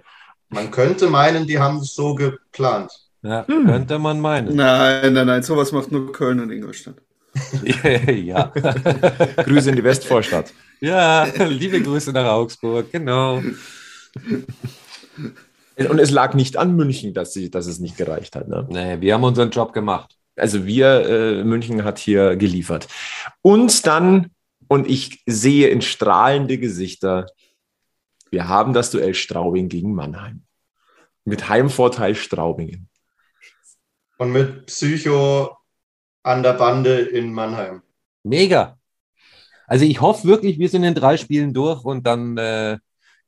Man 0.51 0.71
könnte 0.71 1.09
meinen, 1.09 1.47
die 1.47 1.59
haben 1.59 1.79
es 1.79 1.95
so 1.95 2.15
geplant. 2.15 2.93
Ja, 3.23 3.45
könnte 3.45 3.99
man 3.99 4.21
meinen. 4.21 4.55
Nein, 4.55 5.15
nein, 5.15 5.27
nein, 5.27 5.43
sowas 5.43 5.73
macht 5.73 5.91
nur 5.91 6.13
Köln 6.13 6.41
und 6.41 6.51
Ingolstadt. 6.51 6.97
ja. 8.07 8.53
Grüße 9.37 9.71
in 9.71 9.77
die 9.77 9.85
Westvorstadt. 9.85 10.53
ja, 10.81 11.25
liebe 11.49 11.81
Grüße 11.81 12.13
nach 12.13 12.27
Augsburg, 12.27 12.93
genau. 12.93 13.41
Und 15.77 15.99
es 15.99 16.11
lag 16.11 16.35
nicht 16.35 16.57
an 16.59 16.77
München, 16.77 17.15
dass, 17.15 17.33
sie, 17.33 17.51
dass 17.51 17.67
es 17.67 17.81
nicht 17.81 17.97
gereicht 17.97 18.37
hat. 18.37 18.49
Ne? 18.49 18.67
Nee, 18.69 19.01
wir 19.01 19.15
haben 19.15 19.25
unseren 19.25 19.51
Job 19.51 19.73
gemacht. 19.73 20.17
Also 20.37 20.67
wir, 20.67 21.09
äh, 21.09 21.45
München 21.45 21.85
hat 21.85 21.99
hier 21.99 22.37
geliefert. 22.37 22.87
Und 23.41 23.87
dann, 23.87 24.31
und 24.69 24.89
ich 24.89 25.23
sehe 25.27 25.69
in 25.69 25.81
strahlende 25.81 26.59
Gesichter, 26.59 27.27
wir 28.31 28.49
haben 28.49 28.73
das 28.73 28.91
Duell 28.91 29.15
Straubing 29.15 29.69
gegen 29.69 29.95
Mannheim. 29.95 30.45
Mit 31.25 31.49
Heimvorteil 31.49 32.15
Straubingen. 32.15 32.89
Und 34.19 34.33
mit 34.33 34.67
Psycho 34.67 35.57
an 36.23 36.43
der 36.43 36.55
Bande 36.55 37.01
in 37.01 37.33
Mannheim. 37.33 37.83
Mega. 38.23 38.79
Also 39.67 39.85
ich 39.85 40.01
hoffe 40.01 40.27
wirklich, 40.27 40.59
wir 40.59 40.69
sind 40.69 40.85
in 40.85 40.95
drei 40.95 41.17
Spielen 41.17 41.55
durch 41.55 41.85
und 41.85 42.07
dann 42.07 42.37
äh, 42.37 42.79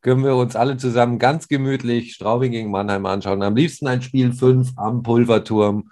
können 0.00 0.24
wir 0.24 0.36
uns 0.36 0.54
alle 0.56 0.76
zusammen 0.76 1.18
ganz 1.18 1.48
gemütlich 1.48 2.14
Straubing 2.14 2.52
gegen 2.52 2.70
Mannheim 2.70 3.06
anschauen. 3.06 3.42
Am 3.42 3.56
liebsten 3.56 3.86
ein 3.86 4.02
Spiel 4.02 4.32
5 4.32 4.72
am 4.76 5.02
Pulverturm. 5.02 5.90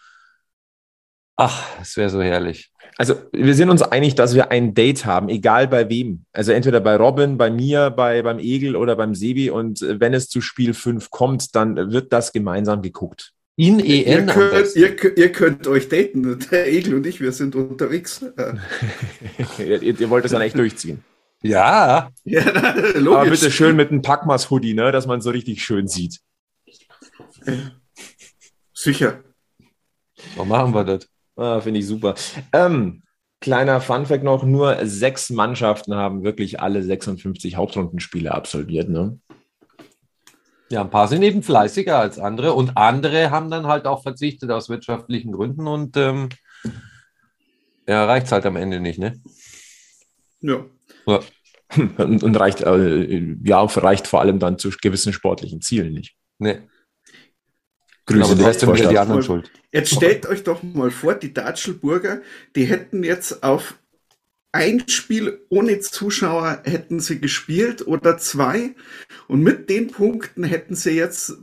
Ach, 1.36 1.80
es 1.80 1.96
wäre 1.96 2.10
so 2.10 2.22
herrlich. 2.22 2.72
Also 2.96 3.16
wir 3.32 3.54
sind 3.54 3.70
uns 3.70 3.82
einig, 3.82 4.14
dass 4.14 4.34
wir 4.34 4.50
ein 4.52 4.72
Date 4.74 5.04
haben, 5.04 5.28
egal 5.28 5.66
bei 5.66 5.88
wem. 5.88 6.24
Also 6.32 6.52
entweder 6.52 6.80
bei 6.80 6.94
Robin, 6.96 7.36
bei 7.36 7.50
mir, 7.50 7.90
bei, 7.90 8.22
beim 8.22 8.38
Egel 8.38 8.76
oder 8.76 8.94
beim 8.94 9.14
Sebi. 9.16 9.50
Und 9.50 9.82
äh, 9.82 9.98
wenn 9.98 10.14
es 10.14 10.28
zu 10.28 10.40
Spiel 10.40 10.74
5 10.74 11.10
kommt, 11.10 11.54
dann 11.56 11.92
wird 11.92 12.12
das 12.12 12.32
gemeinsam 12.32 12.82
geguckt. 12.82 13.32
In 13.56 13.78
Ihr 13.80 14.06
EN 14.06 14.28
am 14.30 14.34
könnt, 14.36 14.50
besten. 14.52 14.78
ihr, 14.80 14.96
könnt- 14.96 15.18
ihr 15.18 15.32
könnt 15.32 15.66
euch 15.66 15.88
daten. 15.88 16.38
Der 16.50 16.68
Egel 16.72 16.94
und 16.94 17.06
ich, 17.06 17.20
wir 17.20 17.32
sind 17.32 17.54
unterwegs. 17.56 18.24
Ihr, 19.58 19.82
ihr 19.82 20.00
ihr 20.00 20.10
wollt 20.10 20.24
es 20.24 20.32
dann 20.32 20.42
echt 20.42 20.56
durchziehen. 20.58 21.02
Ja, 21.42 22.10
Ja, 22.24 22.42
na, 22.54 22.70
Aber 22.70 22.98
logisch. 23.00 23.40
bitte 23.40 23.50
schön 23.52 23.76
mit 23.76 23.90
einem 23.90 24.02
Packmas-Hoodie, 24.02 24.74
ne, 24.74 24.90
dass 24.92 25.06
man 25.06 25.20
so 25.20 25.30
richtig 25.30 25.62
schön 25.64 25.86
sieht. 25.88 26.20
Sicher. 28.72 29.22
so 30.36 30.44
machen 30.44 30.74
wir 30.74 30.84
das. 30.84 31.08
Ah, 31.36 31.60
Finde 31.60 31.80
ich 31.80 31.86
super. 31.86 32.14
Ähm, 32.52 33.02
kleiner 33.40 33.80
Funfact 33.80 34.24
noch: 34.24 34.44
Nur 34.44 34.78
sechs 34.86 35.30
Mannschaften 35.30 35.94
haben 35.94 36.22
wirklich 36.24 36.60
alle 36.60 36.82
56 36.82 37.56
Hauptrundenspiele 37.56 38.32
absolviert. 38.32 38.88
Ne? 38.88 39.18
Ja, 40.70 40.80
ein 40.82 40.90
paar 40.90 41.08
sind 41.08 41.22
eben 41.22 41.42
fleißiger 41.42 41.98
als 41.98 42.18
andere 42.18 42.54
und 42.54 42.76
andere 42.76 43.30
haben 43.30 43.50
dann 43.50 43.66
halt 43.66 43.86
auch 43.86 44.02
verzichtet 44.02 44.50
aus 44.50 44.68
wirtschaftlichen 44.68 45.32
Gründen 45.32 45.66
und 45.66 45.96
ähm, 45.96 46.30
ja, 47.86 48.06
reicht 48.06 48.26
es 48.26 48.32
halt 48.32 48.46
am 48.46 48.56
Ende 48.56 48.80
nicht, 48.80 48.98
ne? 48.98 49.20
Ja. 50.40 50.64
Ja. 51.06 51.20
Und, 51.98 52.22
und 52.22 52.36
reicht, 52.36 52.60
äh, 52.60 53.36
ja, 53.42 53.62
reicht 53.62 54.06
vor 54.06 54.20
allem 54.20 54.38
dann 54.38 54.58
zu 54.58 54.70
gewissen 54.80 55.12
sportlichen 55.12 55.60
Zielen 55.60 55.92
nicht. 55.92 56.14
ne. 56.38 56.68
Grüße 58.06 58.22
Aber 58.22 58.32
in 58.32 58.38
die 58.38 58.44
trotzdem 58.44 58.74
wieder 58.74 58.88
die 58.88 58.98
anderen 58.98 59.22
schuld. 59.22 59.50
Jetzt 59.72 59.94
stellt 59.94 60.26
euch 60.26 60.44
doch 60.44 60.62
mal 60.62 60.90
vor, 60.90 61.14
die 61.14 61.32
Datschelburger, 61.32 62.20
die 62.54 62.64
hätten 62.64 63.02
jetzt 63.02 63.42
auf 63.42 63.74
ein 64.52 64.88
Spiel 64.88 65.44
ohne 65.48 65.80
Zuschauer 65.80 66.62
hätten 66.64 67.00
sie 67.00 67.20
gespielt 67.20 67.86
oder 67.88 68.18
zwei. 68.18 68.76
Und 69.26 69.42
mit 69.42 69.68
den 69.68 69.88
Punkten 69.88 70.44
hätten 70.44 70.76
sie 70.76 70.92
jetzt 70.92 71.38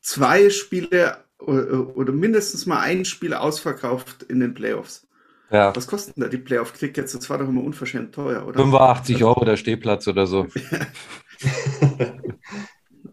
zwei 0.00 0.50
Spiele 0.50 1.18
oder, 1.38 1.96
oder 1.96 2.12
mindestens 2.12 2.66
mal 2.66 2.80
ein 2.80 3.04
Spiel 3.04 3.34
ausverkauft 3.34 4.24
in 4.24 4.40
den 4.40 4.52
Playoffs. 4.52 5.06
Ja, 5.50 5.74
Was 5.76 5.86
kosten 5.86 6.20
da 6.20 6.26
die 6.26 6.38
Playoff-Tickets? 6.38 7.12
Das 7.12 7.30
war 7.30 7.38
doch 7.38 7.48
immer 7.48 7.62
unverschämt 7.62 8.12
teuer, 8.14 8.44
oder? 8.46 8.58
85 8.58 9.22
Euro 9.22 9.44
der 9.44 9.56
Stehplatz 9.56 10.08
oder 10.08 10.26
so. 10.26 10.48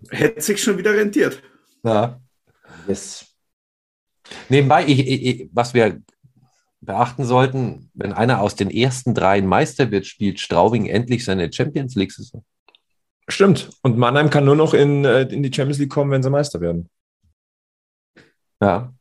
Hätte 0.10 0.42
sich 0.42 0.62
schon 0.62 0.80
wieder 0.80 0.94
rentiert. 0.94 1.42
Ja. 1.84 2.20
Yes. 2.88 3.26
Nebenbei, 4.50 4.86
ich, 4.86 5.08
ich, 5.08 5.50
was 5.52 5.74
wir 5.74 6.02
beachten 6.82 7.26
sollten, 7.26 7.90
wenn 7.94 8.14
einer 8.14 8.42
aus 8.42 8.56
den 8.56 8.70
ersten 8.70 9.14
dreien 9.14 9.48
Meister 9.48 9.92
wird, 9.92 10.06
spielt 10.06 10.40
Straubing 10.40 10.86
endlich 10.86 11.26
seine 11.26 11.52
Champions 11.52 11.96
League-Saison. 11.96 12.44
Stimmt. 13.28 13.70
Und 13.82 13.98
Mannheim 13.98 14.30
kann 14.30 14.46
nur 14.46 14.56
noch 14.56 14.74
in, 14.74 15.04
äh, 15.04 15.24
in 15.24 15.42
die 15.42 15.52
Champions 15.54 15.80
League 15.80 15.92
kommen, 15.92 16.12
wenn 16.12 16.22
sie 16.22 16.30
Meister 16.30 16.62
werden. 16.62 16.90
Ja. 18.62 18.94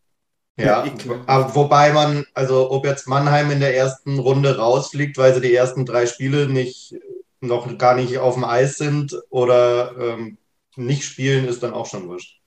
Ja, 0.57 0.85
aber 1.27 1.55
wobei 1.57 1.93
man, 1.93 2.25
also 2.33 2.71
ob 2.71 2.87
jetzt 2.87 3.09
Mannheim 3.09 3.51
in 3.51 3.59
der 3.59 3.77
ersten 3.77 4.21
Runde 4.21 4.57
rausfliegt, 4.57 5.19
weil 5.19 5.35
sie 5.35 5.41
die 5.41 5.55
ersten 5.55 5.85
drei 5.85 6.07
Spiele 6.07 6.49
nicht 6.49 6.95
noch 7.41 7.77
gar 7.77 7.97
nicht 7.97 8.19
auf 8.19 8.35
dem 8.35 8.45
Eis 8.45 8.79
sind 8.79 9.19
oder 9.31 9.97
ähm, 9.99 10.39
nicht 10.77 11.05
spielen, 11.05 11.47
ist 11.47 11.65
dann 11.65 11.75
auch 11.75 11.87
schon 11.87 12.07
wurscht. 12.07 12.41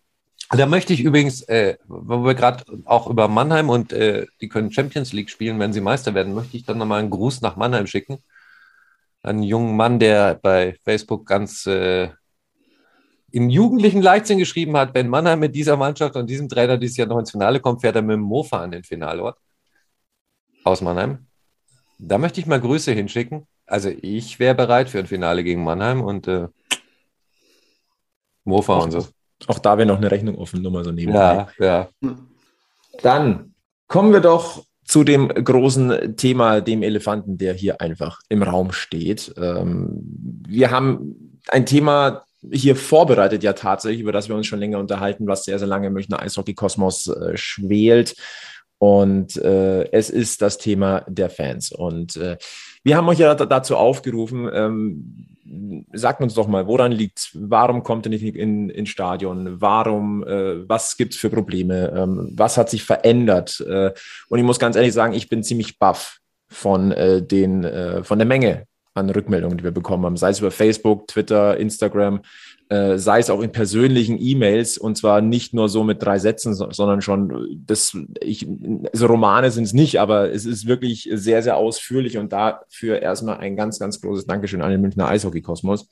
Da 0.49 0.65
möchte 0.65 0.93
ich 0.93 1.01
übrigens, 1.01 1.41
äh, 1.43 1.77
wo 1.87 2.23
wir 2.23 2.33
gerade 2.33 2.63
auch 2.85 3.07
über 3.07 3.27
Mannheim 3.27 3.69
und 3.69 3.91
äh, 3.91 4.27
die 4.39 4.47
können 4.47 4.71
Champions 4.71 5.11
League 5.11 5.29
spielen, 5.29 5.59
wenn 5.59 5.73
sie 5.73 5.81
Meister 5.81 6.13
werden, 6.13 6.33
möchte 6.33 6.55
ich 6.55 6.65
dann 6.65 6.77
nochmal 6.77 6.99
einen 7.01 7.09
Gruß 7.09 7.41
nach 7.41 7.57
Mannheim 7.57 7.85
schicken. 7.85 8.19
Einen 9.23 9.43
jungen 9.43 9.75
Mann, 9.75 9.99
der 9.99 10.35
bei 10.35 10.77
Facebook 10.85 11.25
ganz 11.25 11.65
äh, 11.65 12.09
im 13.31 13.49
jugendlichen 13.49 14.01
Leichtsinn 14.01 14.37
geschrieben 14.37 14.77
hat, 14.77 14.93
wenn 14.93 15.09
Mannheim 15.09 15.39
mit 15.39 15.53
dieser 15.53 15.75
Mannschaft 15.75 16.15
und 16.15 16.29
diesem 16.29 16.47
Trainer 16.47 16.77
dieses 16.77 16.95
Jahr 16.95 17.07
noch 17.07 17.19
ins 17.19 17.31
Finale 17.31 17.59
kommt, 17.59 17.81
fährt 17.81 17.97
er 17.97 18.01
mit 18.01 18.13
dem 18.13 18.21
Mofa 18.21 18.61
an 18.61 18.71
den 18.71 18.83
Finalort. 18.83 19.37
aus 20.63 20.81
Mannheim. 20.81 21.27
Da 21.99 22.17
möchte 22.17 22.39
ich 22.39 22.45
mal 22.45 22.61
Grüße 22.61 22.91
hinschicken. 22.93 23.47
Also 23.65 23.89
ich 23.89 24.39
wäre 24.39 24.55
bereit 24.55 24.89
für 24.89 24.99
ein 24.99 25.07
Finale 25.07 25.43
gegen 25.43 25.63
Mannheim 25.63 26.01
und 26.01 26.27
äh, 26.27 26.47
Mofa 28.45 28.77
und 28.77 28.91
so. 28.91 29.07
Auch 29.45 29.59
da 29.59 29.77
wäre 29.77 29.87
noch 29.87 29.97
eine 29.97 30.09
Rechnung 30.09 30.35
offen, 30.37 30.61
nur 30.61 30.71
mal 30.71 30.83
so 30.83 30.91
nebenbei. 30.91 31.47
Ja, 31.59 31.65
ja. 31.65 31.89
Dann 33.03 33.53
kommen 33.87 34.11
wir 34.11 34.19
doch 34.19 34.63
zu 34.83 35.03
dem 35.03 35.27
großen 35.27 36.15
Thema, 36.15 36.61
dem 36.61 36.81
Elefanten, 36.81 37.37
der 37.37 37.53
hier 37.53 37.81
einfach 37.81 38.19
im 38.29 38.41
Raum 38.41 38.71
steht. 38.71 39.33
Ähm, 39.37 40.41
wir 40.47 40.71
haben 40.71 41.41
ein 41.49 41.65
Thema 41.65 42.23
hier 42.51 42.75
vorbereitet, 42.75 43.43
ja 43.43 43.53
tatsächlich, 43.53 44.01
über 44.01 44.11
das 44.11 44.29
wir 44.29 44.35
uns 44.35 44.47
schon 44.47 44.59
länger 44.59 44.79
unterhalten, 44.79 45.27
was 45.27 45.43
sehr, 45.43 45.59
sehr 45.59 45.67
lange 45.67 45.87
im 45.87 45.93
Münchner 45.93 46.21
Eishockey-Kosmos 46.21 47.07
äh, 47.07 47.37
schwelt. 47.37 48.15
Und 48.79 49.35
äh, 49.37 49.91
es 49.91 50.09
ist 50.09 50.41
das 50.41 50.57
Thema 50.57 51.01
der 51.07 51.29
Fans. 51.29 51.71
Und 51.71 52.15
äh, 52.15 52.37
wir 52.83 52.95
haben 52.95 53.09
euch 53.09 53.19
ja 53.19 53.33
dazu 53.33 53.75
aufgerufen, 53.75 54.49
ähm, 54.53 55.36
sagt 55.93 56.21
uns 56.21 56.33
doch 56.33 56.47
mal, 56.47 56.67
woran 56.67 56.91
liegt 56.91 57.31
Warum 57.33 57.83
kommt 57.83 58.05
ihr 58.05 58.09
nicht 58.09 58.23
in, 58.23 58.69
ins 58.69 58.89
Stadion? 58.89 59.61
Warum, 59.61 60.23
äh, 60.25 60.67
was 60.67 60.97
gibt 60.97 61.13
es 61.13 61.19
für 61.19 61.29
Probleme? 61.29 61.93
Ähm, 61.95 62.31
was 62.33 62.57
hat 62.57 62.69
sich 62.69 62.83
verändert? 62.83 63.59
Äh, 63.61 63.91
und 64.29 64.39
ich 64.39 64.45
muss 64.45 64.59
ganz 64.59 64.75
ehrlich 64.75 64.93
sagen, 64.93 65.13
ich 65.13 65.29
bin 65.29 65.43
ziemlich 65.43 65.79
baff 65.79 66.19
von, 66.49 66.91
äh, 66.91 67.21
den, 67.21 67.63
äh, 67.63 68.03
von 68.03 68.19
der 68.19 68.27
Menge 68.27 68.65
an 68.93 69.09
Rückmeldungen, 69.09 69.57
die 69.57 69.63
wir 69.63 69.71
bekommen 69.71 70.05
haben, 70.05 70.17
sei 70.17 70.29
es 70.29 70.39
über 70.39 70.51
Facebook, 70.51 71.07
Twitter, 71.07 71.57
Instagram 71.57 72.21
äh, 72.69 72.97
sei 72.97 73.19
es 73.19 73.29
auch 73.29 73.41
in 73.41 73.51
persönlichen 73.51 74.17
E-Mails 74.19 74.77
und 74.77 74.97
zwar 74.97 75.21
nicht 75.21 75.53
nur 75.53 75.69
so 75.69 75.83
mit 75.83 76.03
drei 76.03 76.19
Sätzen, 76.19 76.53
sondern 76.53 77.01
schon 77.01 77.63
das, 77.65 77.97
ich, 78.21 78.47
also 78.91 79.07
Romane 79.07 79.51
sind 79.51 79.63
es 79.63 79.73
nicht, 79.73 79.99
aber 79.99 80.31
es 80.31 80.45
ist 80.45 80.67
wirklich 80.67 81.09
sehr, 81.13 81.41
sehr 81.41 81.55
ausführlich 81.55 82.17
und 82.17 82.33
dafür 82.33 83.01
erstmal 83.01 83.37
ein 83.37 83.55
ganz, 83.55 83.79
ganz 83.79 84.01
großes 84.01 84.25
Dankeschön 84.25 84.61
an 84.61 84.71
den 84.71 84.81
Münchner 84.81 85.07
Eishockey-Kosmos. 85.07 85.87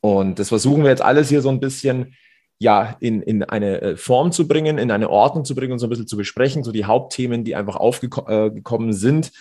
Und 0.00 0.38
das 0.38 0.50
versuchen 0.50 0.84
wir 0.84 0.90
jetzt 0.90 1.02
alles 1.02 1.28
hier 1.28 1.40
so 1.40 1.48
ein 1.48 1.60
bisschen 1.60 2.14
ja, 2.58 2.96
in, 3.00 3.20
in 3.20 3.42
eine 3.42 3.80
äh, 3.82 3.96
Form 3.96 4.32
zu 4.32 4.46
bringen, 4.46 4.78
in 4.78 4.90
eine 4.90 5.10
Ordnung 5.10 5.44
zu 5.44 5.54
bringen 5.54 5.72
und 5.72 5.78
so 5.78 5.86
ein 5.86 5.90
bisschen 5.90 6.06
zu 6.06 6.16
besprechen, 6.16 6.62
so 6.62 6.72
die 6.72 6.84
Hauptthemen, 6.84 7.44
die 7.44 7.56
einfach 7.56 7.76
aufgekommen 7.76 8.90
äh, 8.90 8.94
sind. 8.94 9.32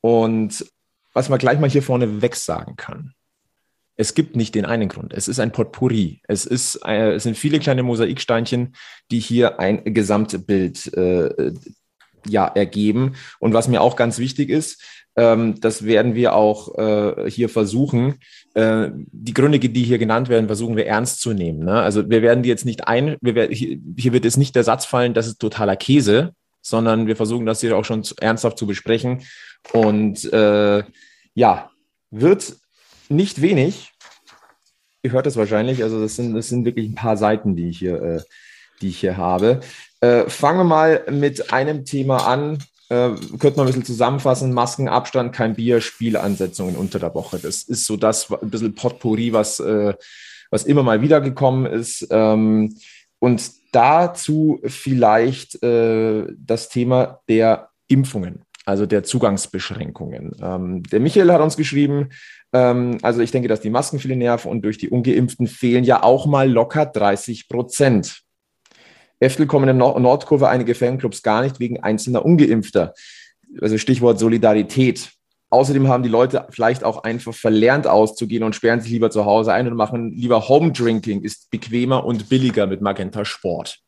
Und 0.00 0.66
was 1.12 1.28
man 1.28 1.38
gleich 1.38 1.58
mal 1.58 1.70
hier 1.70 1.82
vorne 1.82 2.22
weg 2.22 2.36
sagen 2.36 2.76
kann 2.76 3.14
es 4.02 4.14
gibt 4.14 4.34
nicht 4.34 4.56
den 4.56 4.64
einen 4.64 4.88
Grund. 4.88 5.12
Es 5.14 5.28
ist 5.28 5.38
ein 5.38 5.52
Potpourri. 5.52 6.20
Es, 6.26 6.44
ist, 6.44 6.80
äh, 6.84 7.12
es 7.12 7.22
sind 7.22 7.38
viele 7.38 7.60
kleine 7.60 7.84
Mosaiksteinchen, 7.84 8.74
die 9.12 9.20
hier 9.20 9.60
ein 9.60 9.94
Gesamtbild 9.94 10.92
äh, 10.94 11.52
ja, 12.26 12.46
ergeben. 12.46 13.14
Und 13.38 13.54
was 13.54 13.68
mir 13.68 13.80
auch 13.80 13.94
ganz 13.94 14.18
wichtig 14.18 14.50
ist, 14.50 14.82
ähm, 15.14 15.60
das 15.60 15.84
werden 15.84 16.16
wir 16.16 16.34
auch 16.34 16.76
äh, 16.78 17.30
hier 17.30 17.48
versuchen. 17.48 18.16
Äh, 18.54 18.90
die 18.92 19.34
Gründe, 19.34 19.60
die 19.60 19.84
hier 19.84 19.98
genannt 19.98 20.28
werden, 20.28 20.48
versuchen 20.48 20.76
wir 20.76 20.86
ernst 20.86 21.20
zu 21.20 21.32
nehmen. 21.32 21.64
Ne? 21.64 21.80
Also 21.80 22.10
wir 22.10 22.22
werden 22.22 22.42
die 22.42 22.48
jetzt 22.48 22.64
nicht 22.64 22.88
ein, 22.88 23.16
wir 23.20 23.36
werden, 23.36 23.52
hier, 23.52 23.78
hier 23.96 24.12
wird 24.12 24.24
jetzt 24.24 24.36
nicht 24.36 24.56
der 24.56 24.64
Satz 24.64 24.84
fallen, 24.84 25.14
das 25.14 25.28
ist 25.28 25.38
totaler 25.38 25.76
Käse, 25.76 26.34
sondern 26.60 27.06
wir 27.06 27.14
versuchen 27.14 27.46
das 27.46 27.60
hier 27.60 27.76
auch 27.76 27.84
schon 27.84 28.02
ernsthaft 28.20 28.58
zu 28.58 28.66
besprechen. 28.66 29.22
Und 29.72 30.24
äh, 30.32 30.82
ja, 31.34 31.70
wird 32.10 32.56
nicht 33.12 33.42
wenig. 33.42 33.91
Ihr 35.02 35.12
hört 35.12 35.26
es 35.26 35.36
wahrscheinlich. 35.36 35.82
Also 35.82 36.00
das 36.00 36.16
sind, 36.16 36.34
das 36.34 36.48
sind 36.48 36.64
wirklich 36.64 36.88
ein 36.88 36.94
paar 36.94 37.16
Seiten, 37.16 37.56
die 37.56 37.70
ich 37.70 37.78
hier, 37.78 38.02
äh, 38.02 38.20
die 38.80 38.88
ich 38.88 39.00
hier 39.00 39.16
habe. 39.16 39.60
Äh, 40.00 40.28
fangen 40.28 40.60
wir 40.60 40.64
mal 40.64 41.04
mit 41.10 41.52
einem 41.52 41.84
Thema 41.84 42.26
an. 42.26 42.58
Äh, 42.88 43.10
könnte 43.38 43.56
man 43.56 43.60
ein 43.60 43.66
bisschen 43.66 43.84
zusammenfassen. 43.84 44.52
Maskenabstand, 44.52 45.32
kein 45.32 45.54
Bier, 45.54 45.80
Spielansetzungen 45.80 46.76
unter 46.76 46.98
der 46.98 47.14
Woche. 47.14 47.38
Das 47.38 47.62
ist 47.62 47.84
so 47.84 47.96
das 47.96 48.30
ein 48.30 48.50
bisschen 48.50 48.74
Potpourri, 48.74 49.32
was, 49.32 49.58
äh, 49.60 49.94
was 50.50 50.64
immer 50.64 50.82
mal 50.82 51.02
wieder 51.02 51.20
gekommen 51.20 51.66
ist. 51.66 52.06
Ähm, 52.10 52.76
und 53.18 53.50
dazu 53.72 54.60
vielleicht 54.64 55.62
äh, 55.62 56.26
das 56.36 56.68
Thema 56.68 57.20
der 57.28 57.70
Impfungen 57.88 58.44
also 58.64 58.86
der 58.86 59.02
Zugangsbeschränkungen. 59.02 60.36
Ähm, 60.40 60.82
der 60.84 61.00
Michael 61.00 61.32
hat 61.32 61.40
uns 61.40 61.56
geschrieben, 61.56 62.10
also 62.52 63.20
ich 63.20 63.30
denke, 63.30 63.48
dass 63.48 63.60
die 63.60 63.70
Masken 63.70 63.98
viele 63.98 64.16
nerven 64.16 64.50
und 64.50 64.62
durch 64.62 64.76
die 64.76 64.90
Ungeimpften 64.90 65.46
fehlen 65.46 65.84
ja 65.84 66.02
auch 66.02 66.26
mal 66.26 66.50
locker 66.50 66.84
30 66.84 67.48
Prozent. 67.48 68.22
Eftel 69.20 69.46
kommen 69.46 69.68
in 69.68 69.78
der 69.78 69.98
Nordkurve 70.00 70.48
einige 70.48 70.74
Fanclubs 70.74 71.22
gar 71.22 71.42
nicht 71.42 71.60
wegen 71.60 71.80
einzelner 71.80 72.24
Ungeimpfter. 72.24 72.92
Also 73.60 73.78
Stichwort 73.78 74.18
Solidarität. 74.18 75.12
Außerdem 75.48 75.86
haben 75.88 76.02
die 76.02 76.08
Leute 76.08 76.46
vielleicht 76.50 76.82
auch 76.82 77.04
einfach 77.04 77.34
verlernt 77.34 77.86
auszugehen 77.86 78.42
und 78.42 78.56
sperren 78.56 78.80
sich 78.80 78.90
lieber 78.90 79.10
zu 79.10 79.24
Hause 79.26 79.52
ein 79.52 79.68
und 79.68 79.76
machen 79.76 80.10
lieber 80.12 80.48
Home 80.48 80.72
Drinking, 80.72 81.22
ist 81.22 81.50
bequemer 81.50 82.04
und 82.04 82.28
billiger 82.28 82.66
mit 82.66 82.80
Magenta 82.80 83.24
Sport. 83.24 83.78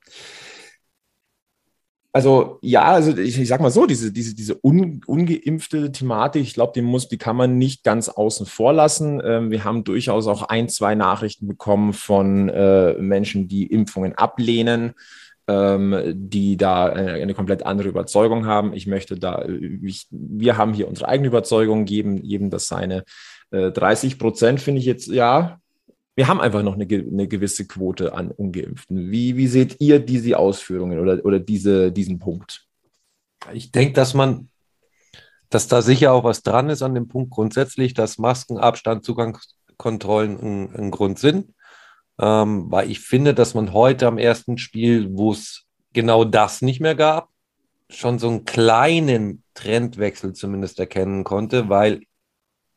Also 2.17 2.61
ja, 2.63 2.85
also 2.85 3.17
ich, 3.19 3.41
ich 3.41 3.49
sag 3.49 3.61
mal 3.61 3.73
so, 3.73 3.87
diese, 3.87 4.13
diese, 4.13 4.37
diese 4.37 4.57
un, 4.63 5.01
ungeimpfte 5.05 5.91
Thematik, 5.91 6.43
ich 6.43 6.55
glaube, 6.55 6.73
die 6.73 6.81
muss, 6.81 7.09
die 7.09 7.19
kann 7.19 7.35
man 7.35 7.59
nicht 7.59 7.83
ganz 7.83 8.09
außen 8.09 8.47
vor 8.47 8.73
lassen. 8.73 9.21
Ähm, 9.25 9.51
wir 9.51 9.65
haben 9.65 9.83
durchaus 9.83 10.29
auch 10.29 10.45
ein, 10.45 10.69
zwei 10.69 10.95
Nachrichten 10.95 11.49
bekommen 11.49 11.93
von 11.93 12.49
äh, 12.51 12.93
Menschen, 12.99 13.49
die 13.49 13.67
Impfungen 13.67 14.15
ablehnen, 14.15 14.93
ähm, 15.49 16.01
die 16.15 16.57
da 16.57 16.87
eine, 16.87 17.15
eine, 17.15 17.35
komplett 17.35 17.67
andere 17.67 17.89
Überzeugung 17.89 18.47
haben. 18.47 18.75
Ich 18.75 18.87
möchte 18.87 19.19
da, 19.19 19.45
ich, 19.83 20.07
wir 20.11 20.57
haben 20.57 20.73
hier 20.73 20.87
unsere 20.87 21.09
eigene 21.09 21.27
Überzeugung, 21.27 21.85
geben, 21.85 22.23
jedem 22.23 22.49
das 22.49 22.69
seine. 22.69 23.03
Äh, 23.51 23.73
30 23.73 24.21
Prozent 24.21 24.61
finde 24.61 24.79
ich 24.79 24.87
jetzt, 24.87 25.09
ja, 25.09 25.59
wir 26.17 26.29
haben 26.29 26.41
einfach 26.41 26.63
noch 26.63 26.75
eine, 26.75 26.87
eine 26.87 27.29
gewisse 27.29 27.67
Quote 27.67 28.15
an 28.15 28.31
Ungeimpften. 28.31 29.11
Wie, 29.11 29.37
wie 29.37 29.49
seht 29.49 29.81
ihr 29.81 29.99
diese 29.99 30.39
Ausführungen 30.39 31.01
oder, 31.01 31.25
oder 31.25 31.41
diese, 31.41 31.91
diesen 31.91 32.19
Punkt? 32.19 32.67
Ich 33.53 33.73
denke, 33.73 33.95
dass 33.95 34.15
man, 34.15 34.49
dass 35.51 35.67
da 35.67 35.83
sicher 35.83 36.13
auch 36.13 36.25
was 36.25 36.43
dran 36.43 36.71
ist 36.71 36.83
an 36.83 36.95
dem 36.95 37.09
Punkt 37.09 37.31
grundsätzlich, 37.31 37.95
dass 37.95 38.19
Maskenabstand, 38.19 39.05
Zugangskontrollen 39.05 40.39
ein, 40.41 40.77
ein 40.77 40.91
Grund 40.91 41.19
sind. 41.19 41.53
Ähm, 42.21 42.71
weil 42.71 42.91
ich 42.91 43.01
finde, 43.01 43.35
dass 43.35 43.55
man 43.55 43.73
heute 43.73 44.07
am 44.07 44.19
ersten 44.19 44.57
Spiel, 44.57 45.09
wo 45.11 45.33
es 45.33 45.65
genau 45.93 46.25
das 46.25 46.63
nicht 46.63 46.81
mehr 46.81 46.95
gab, 46.95 47.29
schon 47.91 48.21
so 48.21 48.29
einen 48.29 48.45
kleinen 48.45 49.43
Trendwechsel 49.55 50.33
zumindest 50.33 50.79
erkennen 50.79 51.25
konnte, 51.25 51.69
weil 51.69 52.03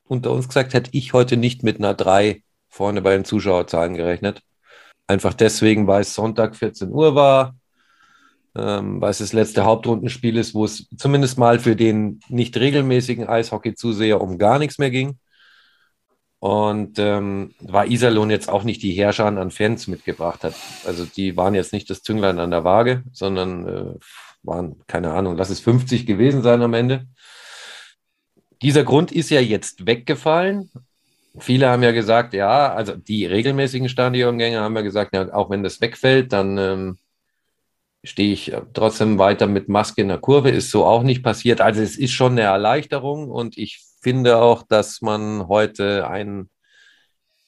unter 0.07 0.31
uns 0.31 0.47
gesagt 0.47 0.73
hätte 0.73 0.89
ich 0.93 1.13
heute 1.13 1.37
nicht 1.37 1.61
mit 1.63 1.77
einer 1.77 1.93
3 1.93 2.41
vorne 2.69 3.01
bei 3.01 3.13
den 3.13 3.25
Zuschauerzahlen 3.25 3.95
gerechnet. 3.95 4.41
Einfach 5.07 5.33
deswegen, 5.33 5.87
weil 5.87 6.01
es 6.01 6.13
Sonntag 6.13 6.55
14 6.55 6.91
Uhr 6.91 7.15
war, 7.15 7.55
ähm, 8.55 8.99
weil 8.99 9.11
es 9.11 9.19
das 9.19 9.33
letzte 9.33 9.65
Hauptrundenspiel 9.65 10.37
ist, 10.37 10.53
wo 10.53 10.65
es 10.65 10.87
zumindest 10.97 11.37
mal 11.37 11.59
für 11.59 11.75
den 11.75 12.19
nicht 12.27 12.57
regelmäßigen 12.57 13.27
Eishockey-Zuseher 13.27 14.19
um 14.19 14.37
gar 14.37 14.59
nichts 14.59 14.79
mehr 14.79 14.91
ging. 14.91 15.17
Und 16.39 16.99
ähm, 16.99 17.55
war 17.59 17.87
Iserlohn 17.87 18.29
jetzt 18.29 18.49
auch 18.49 18.63
nicht 18.63 18.83
die 18.83 18.91
Herrscher 18.91 19.25
an 19.25 19.51
Fans 19.51 19.87
mitgebracht 19.87 20.43
hat. 20.43 20.53
Also 20.85 21.05
die 21.05 21.35
waren 21.35 21.55
jetzt 21.55 21.73
nicht 21.73 21.89
das 21.89 22.03
Zünglein 22.03 22.39
an 22.39 22.51
der 22.51 22.63
Waage, 22.63 23.03
sondern 23.11 23.67
äh, 23.67 23.99
waren, 24.43 24.81
keine 24.87 25.13
Ahnung, 25.13 25.35
lass 25.35 25.49
es 25.49 25.59
50 25.59 26.05
gewesen 26.05 26.43
sein 26.43 26.61
am 26.61 26.73
Ende. 26.73 27.07
Dieser 28.61 28.83
Grund 28.83 29.11
ist 29.11 29.29
ja 29.29 29.39
jetzt 29.39 29.85
weggefallen, 29.85 30.71
viele 31.39 31.69
haben 31.69 31.83
ja 31.83 31.91
gesagt, 31.91 32.33
ja, 32.33 32.73
also 32.73 32.95
die 32.95 33.25
regelmäßigen 33.25 33.89
Stadiongänge 33.89 34.59
haben 34.59 34.75
ja 34.75 34.81
gesagt, 34.81 35.15
ja, 35.15 35.33
auch 35.33 35.49
wenn 35.49 35.63
das 35.63 35.81
wegfällt, 35.81 36.33
dann 36.33 36.57
ähm, 36.57 36.97
stehe 38.03 38.33
ich 38.33 38.53
trotzdem 38.73 39.19
weiter 39.19 39.47
mit 39.47 39.69
Maske 39.69 40.01
in 40.01 40.07
der 40.07 40.19
Kurve. 40.19 40.49
Ist 40.49 40.71
so 40.71 40.85
auch 40.85 41.03
nicht 41.03 41.23
passiert. 41.23 41.61
Also 41.61 41.81
es 41.81 41.97
ist 41.97 42.11
schon 42.11 42.33
eine 42.33 42.41
Erleichterung 42.41 43.29
und 43.29 43.57
ich 43.57 43.83
finde 44.01 44.37
auch, 44.37 44.63
dass 44.63 45.01
man 45.01 45.47
heute 45.47 46.07
einen, 46.07 46.49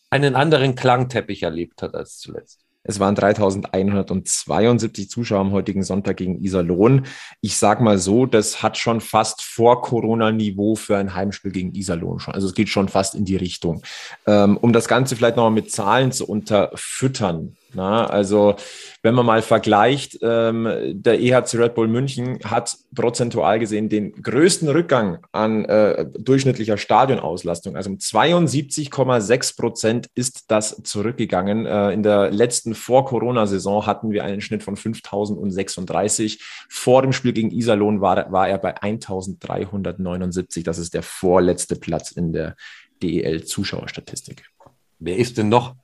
einen 0.10 0.36
anderen 0.36 0.76
Klangteppich 0.76 1.44
erlebt 1.44 1.82
hat 1.82 1.96
als 1.96 2.20
zuletzt. 2.20 2.69
Es 2.90 3.00
waren 3.00 3.14
3172 3.14 5.12
Zuschauer 5.12 5.42
am 5.42 5.52
heutigen 5.52 5.84
Sonntag 5.84 6.18
gegen 6.18 6.44
Iserlohn. 6.44 7.06
Ich 7.40 7.56
sage 7.56 7.84
mal 7.84 8.00
so, 8.00 8.26
das 8.26 8.64
hat 8.64 8.80
schon 8.80 9.00
fast 9.00 9.44
vor 9.44 9.84
Corona-Niveau 9.84 10.74
für 10.74 10.98
ein 10.98 11.14
Heimspiel 11.14 11.52
gegen 11.52 11.76
Iserlohn 11.76 12.20
schon. 12.20 12.34
Also 12.34 12.48
es 12.48 12.56
geht 12.56 12.70
schon 12.70 12.90
fast 12.90 13.14
in 13.14 13.26
die 13.26 13.36
Richtung. 13.36 13.84
Ähm, 14.26 14.58
um 14.58 14.74
das 14.74 14.88
Ganze 14.88 15.16
vielleicht 15.16 15.36
nochmal 15.36 15.52
mit 15.52 15.70
Zahlen 15.72 16.12
zu 16.12 16.28
unterfüttern. 16.28 17.56
Na, 17.74 18.06
also 18.08 18.56
wenn 19.04 19.14
man 19.14 19.28
mal 19.28 19.44
vergleicht, 19.44 20.18
ähm, 20.24 20.68
der 20.90 21.20
EHC 21.20 21.56
Red 21.56 21.76
Bull 21.76 21.88
München 21.88 22.40
hat 22.44 22.76
prozentual 22.96 23.60
gesehen 23.60 23.90
den 23.90 24.12
größten 24.14 24.68
Rückgang 24.70 25.20
an 25.32 25.66
äh, 25.66 26.08
durchschnittlicher 26.18 26.78
Stadionauslastung. 26.78 27.76
Also 27.76 27.92
um 27.92 27.98
72,6 27.98 29.56
Prozent 29.56 30.08
ist 30.16 30.50
das 30.50 30.82
zurückgegangen. 30.84 31.68
Äh, 31.68 31.92
in 31.92 32.02
der 32.02 32.32
letzten 32.32 32.74
Vor-Corona-Saison 32.74 33.86
hatten 33.86 34.12
wir 34.12 34.24
einen 34.24 34.42
Schnitt 34.42 34.64
von 34.64 34.76
5036. 34.76 36.44
Vor 36.70 37.04
dem 37.04 37.14
Spiel 37.14 37.34
gegen 37.34 37.52
Iserlohn 37.52 38.02
war, 38.02 38.32
war 38.32 38.50
er 38.50 38.58
bei 38.58 38.82
1379. 38.82 40.64
Das 40.64 40.80
ist 40.80 40.96
der 40.96 41.04
vorletzte 41.04 41.76
Platz 41.76 42.12
in 42.12 42.34
der 42.34 42.56
DEL-Zuschauerstatistik. 43.04 44.50
Wer 44.98 45.18
ist 45.18 45.38
denn 45.38 45.50
noch? 45.50 45.76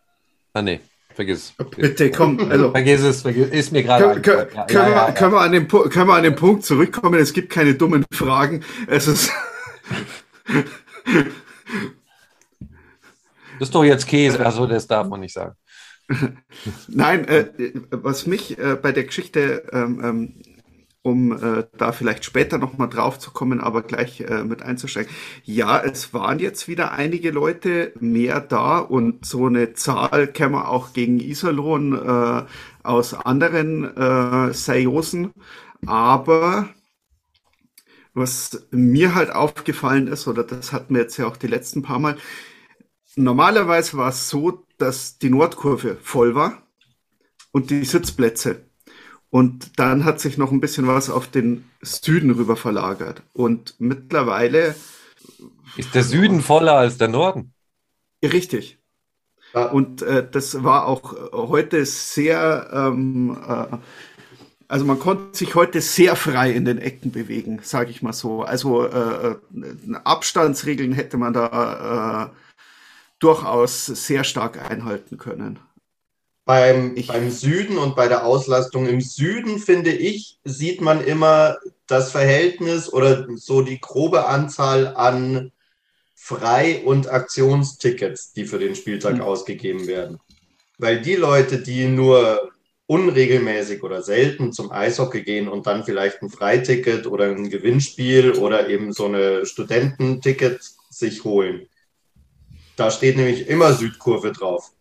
Ah, 0.54 0.64
nee. 0.64 0.80
Vergiss. 1.16 1.54
Bitte 1.78 2.12
komm, 2.12 2.52
also. 2.52 2.72
vergiss 2.72 3.02
es, 3.02 3.22
vergiss, 3.22 3.48
ist 3.48 3.72
mir 3.72 3.84
gerade. 3.84 4.20
Können, 4.20 4.48
ja, 4.54 4.66
können, 4.66 4.92
ja, 4.92 5.08
ja, 5.08 5.12
können, 5.14 5.32
wir 5.32 5.40
an 5.40 5.54
den, 5.54 5.68
können 5.68 6.08
wir 6.10 6.14
an 6.14 6.24
den 6.24 6.36
Punkt 6.36 6.66
zurückkommen? 6.66 7.18
Es 7.22 7.32
gibt 7.32 7.50
keine 7.50 7.74
dummen 7.76 8.06
Fragen. 8.12 8.66
Es 8.88 9.08
ist. 9.08 9.32
das 13.60 13.62
ist 13.62 13.74
doch 13.74 13.86
jetzt 13.86 14.08
Käse, 14.08 14.46
also 14.46 14.68
das 14.68 14.88
darf 14.88 15.08
man 15.08 15.22
nicht 15.22 15.34
sagen. 15.34 15.56
Nein, 16.90 17.26
äh, 17.30 17.46
was 17.92 18.28
mich 18.28 18.60
äh, 18.60 18.76
bei 18.76 18.92
der 18.92 19.06
Geschichte 19.06 19.64
ähm, 19.72 20.02
ähm 20.04 20.55
um 21.06 21.32
äh, 21.32 21.66
da 21.78 21.92
vielleicht 21.92 22.26
später 22.26 22.58
nochmal 22.58 22.90
drauf 22.90 23.20
zu 23.20 23.30
kommen, 23.30 23.62
aber 23.62 23.84
gleich 23.84 24.22
äh, 24.22 24.44
mit 24.44 24.64
einzusteigen. 24.64 25.14
Ja, 25.44 25.80
es 25.80 26.16
waren 26.16 26.40
jetzt 26.40 26.68
wieder 26.68 26.94
einige 26.94 27.30
Leute 27.30 27.94
mehr 28.00 28.42
da 28.42 28.80
und 28.80 29.24
so 29.24 29.46
eine 29.46 29.74
Zahl 29.74 30.26
kann 30.28 30.54
man 30.54 30.66
auch 30.66 30.94
gegen 30.94 31.20
Iserlohn 31.20 31.94
äh, 31.94 32.46
aus 32.82 33.14
anderen 33.14 33.96
äh, 33.96 34.52
Seriosen. 34.52 35.32
Aber 35.86 36.70
was 38.16 38.66
mir 38.72 39.14
halt 39.14 39.30
aufgefallen 39.30 40.08
ist, 40.08 40.28
oder 40.28 40.44
das 40.44 40.74
hatten 40.74 40.96
wir 40.96 41.04
jetzt 41.04 41.18
ja 41.18 41.28
auch 41.28 41.38
die 41.38 41.46
letzten 41.46 41.84
paar 41.84 42.00
Mal, 42.00 42.18
normalerweise 43.16 43.96
war 43.98 44.10
es 44.10 44.28
so, 44.28 44.66
dass 44.80 45.20
die 45.20 45.30
Nordkurve 45.30 45.98
voll 46.02 46.34
war 46.34 46.64
und 47.52 47.70
die 47.70 47.86
Sitzplätze 47.86 48.66
und 49.30 49.80
dann 49.80 50.06
hat 50.06 50.20
sich 50.20 50.38
noch 50.38 50.52
ein 50.52 50.62
bisschen 50.62 50.88
was 50.88 51.10
auf 51.10 51.28
den 51.28 51.66
Süden 51.82 52.32
rüber 52.32 52.56
verlagert. 52.56 53.22
Und 53.34 53.76
mittlerweile. 53.80 54.76
Ist 55.78 55.94
der 55.94 56.04
Süden 56.04 56.42
voller 56.42 56.74
als 56.74 56.98
der 56.98 57.10
Norden? 57.10 57.54
Richtig. 58.24 58.80
Ja. 59.54 59.68
Und 59.68 60.02
äh, 60.02 60.28
das 60.30 60.64
war 60.64 60.86
auch 60.86 61.16
heute 61.32 61.86
sehr. 61.86 62.70
Ähm, 62.74 63.38
äh, 63.48 63.78
also 64.68 64.86
man 64.86 65.00
konnte 65.00 65.38
sich 65.38 65.54
heute 65.56 65.80
sehr 65.80 66.16
frei 66.16 66.52
in 66.52 66.66
den 66.66 66.80
Ecken 66.80 67.12
bewegen, 67.12 67.60
sage 67.62 67.92
ich 67.92 68.02
mal 68.02 68.14
so. 68.14 68.42
Also 68.44 68.86
äh, 68.88 69.32
äh, 69.32 69.38
Abstandsregeln 70.04 70.92
hätte 70.92 71.18
man 71.18 71.34
da 71.34 72.32
äh, 72.32 72.36
durchaus 73.20 73.86
sehr 73.86 74.24
stark 74.24 74.70
einhalten 74.70 75.18
können. 75.18 75.60
Beim, 76.46 76.96
beim 77.08 77.32
Süden 77.32 77.78
und 77.78 77.96
bei 77.96 78.08
der 78.08 78.24
Auslastung 78.24 78.88
im 78.88 79.02
Süden, 79.02 79.58
finde 79.58 79.92
ich, 79.92 80.38
sieht 80.44 80.80
man 80.80 81.04
immer 81.04 81.58
das 81.88 82.12
Verhältnis 82.12 82.92
oder 82.92 83.28
so 83.36 83.62
die 83.62 83.82
grobe 83.82 84.28
Anzahl 84.28 84.96
an 84.96 85.52
Frei- 86.14 86.84
und 86.84 87.12
Aktionstickets, 87.12 88.34
die 88.34 88.46
für 88.46 88.60
den 88.60 88.76
Spieltag 88.76 89.16
mhm. 89.16 89.22
ausgegeben 89.22 89.88
werden. 89.88 90.20
Weil 90.78 91.02
die 91.02 91.16
Leute, 91.16 91.62
die 91.62 91.86
nur 91.86 92.52
unregelmäßig 92.88 93.84
oder 93.84 94.02
selten 94.02 94.54
zum 94.54 94.72
Eishockey 94.72 95.24
gehen 95.24 95.48
und 95.48 95.66
dann 95.66 95.84
vielleicht 95.84 96.22
ein 96.22 96.30
Freiticket 96.30 97.08
oder 97.08 97.26
ein 97.26 97.50
Gewinnspiel 97.50 98.34
oder 98.34 98.70
eben 98.70 98.94
so 98.94 99.06
eine 99.06 99.46
Studententicket 99.46 100.62
sich 100.90 101.24
holen. 101.24 101.68
Da 102.76 102.92
steht 102.92 103.18
nämlich 103.18 103.48
immer 103.48 103.74
Südkurve 103.74 104.32
drauf. 104.32 104.72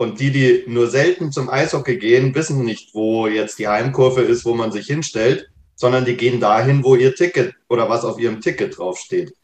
Und 0.00 0.18
die, 0.18 0.30
die 0.30 0.64
nur 0.66 0.88
selten 0.88 1.30
zum 1.30 1.50
Eishockey 1.50 1.98
gehen, 1.98 2.34
wissen 2.34 2.64
nicht, 2.64 2.94
wo 2.94 3.26
jetzt 3.26 3.58
die 3.58 3.68
Heimkurve 3.68 4.22
ist, 4.22 4.46
wo 4.46 4.54
man 4.54 4.72
sich 4.72 4.86
hinstellt, 4.86 5.50
sondern 5.74 6.06
die 6.06 6.16
gehen 6.16 6.40
dahin, 6.40 6.82
wo 6.82 6.96
ihr 6.96 7.14
Ticket 7.14 7.54
oder 7.68 7.90
was 7.90 8.06
auf 8.06 8.18
ihrem 8.18 8.40
Ticket 8.40 8.78
draufsteht. 8.78 9.34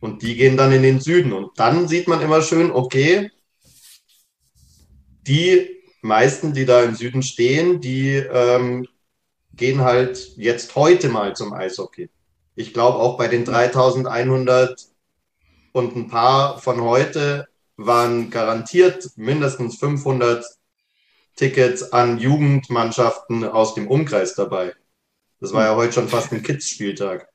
Und 0.00 0.22
die 0.22 0.34
gehen 0.34 0.56
dann 0.56 0.72
in 0.72 0.82
den 0.82 0.98
Süden. 0.98 1.32
Und 1.32 1.56
dann 1.56 1.86
sieht 1.86 2.08
man 2.08 2.20
immer 2.20 2.42
schön, 2.42 2.72
okay, 2.72 3.30
die 5.24 5.70
meisten, 6.00 6.52
die 6.52 6.64
da 6.64 6.82
im 6.82 6.96
Süden 6.96 7.22
stehen, 7.22 7.80
die 7.80 8.16
ähm, 8.16 8.88
gehen 9.54 9.82
halt 9.82 10.36
jetzt 10.36 10.74
heute 10.74 11.10
mal 11.10 11.36
zum 11.36 11.52
Eishockey. 11.52 12.10
Ich 12.56 12.74
glaube 12.74 12.98
auch 12.98 13.16
bei 13.16 13.28
den 13.28 13.44
3100 13.44 14.84
und 15.70 15.94
ein 15.94 16.08
paar 16.08 16.58
von 16.58 16.80
heute 16.80 17.46
waren 17.86 18.30
garantiert 18.30 19.10
mindestens 19.16 19.78
500 19.78 20.44
Tickets 21.36 21.92
an 21.92 22.18
Jugendmannschaften 22.18 23.44
aus 23.44 23.74
dem 23.74 23.88
Umkreis 23.88 24.34
dabei. 24.34 24.74
Das 25.40 25.52
war 25.52 25.64
ja 25.64 25.76
heute 25.76 25.92
schon 25.92 26.08
fast 26.08 26.32
ein 26.32 26.42
Kids-Spieltag. 26.42 27.28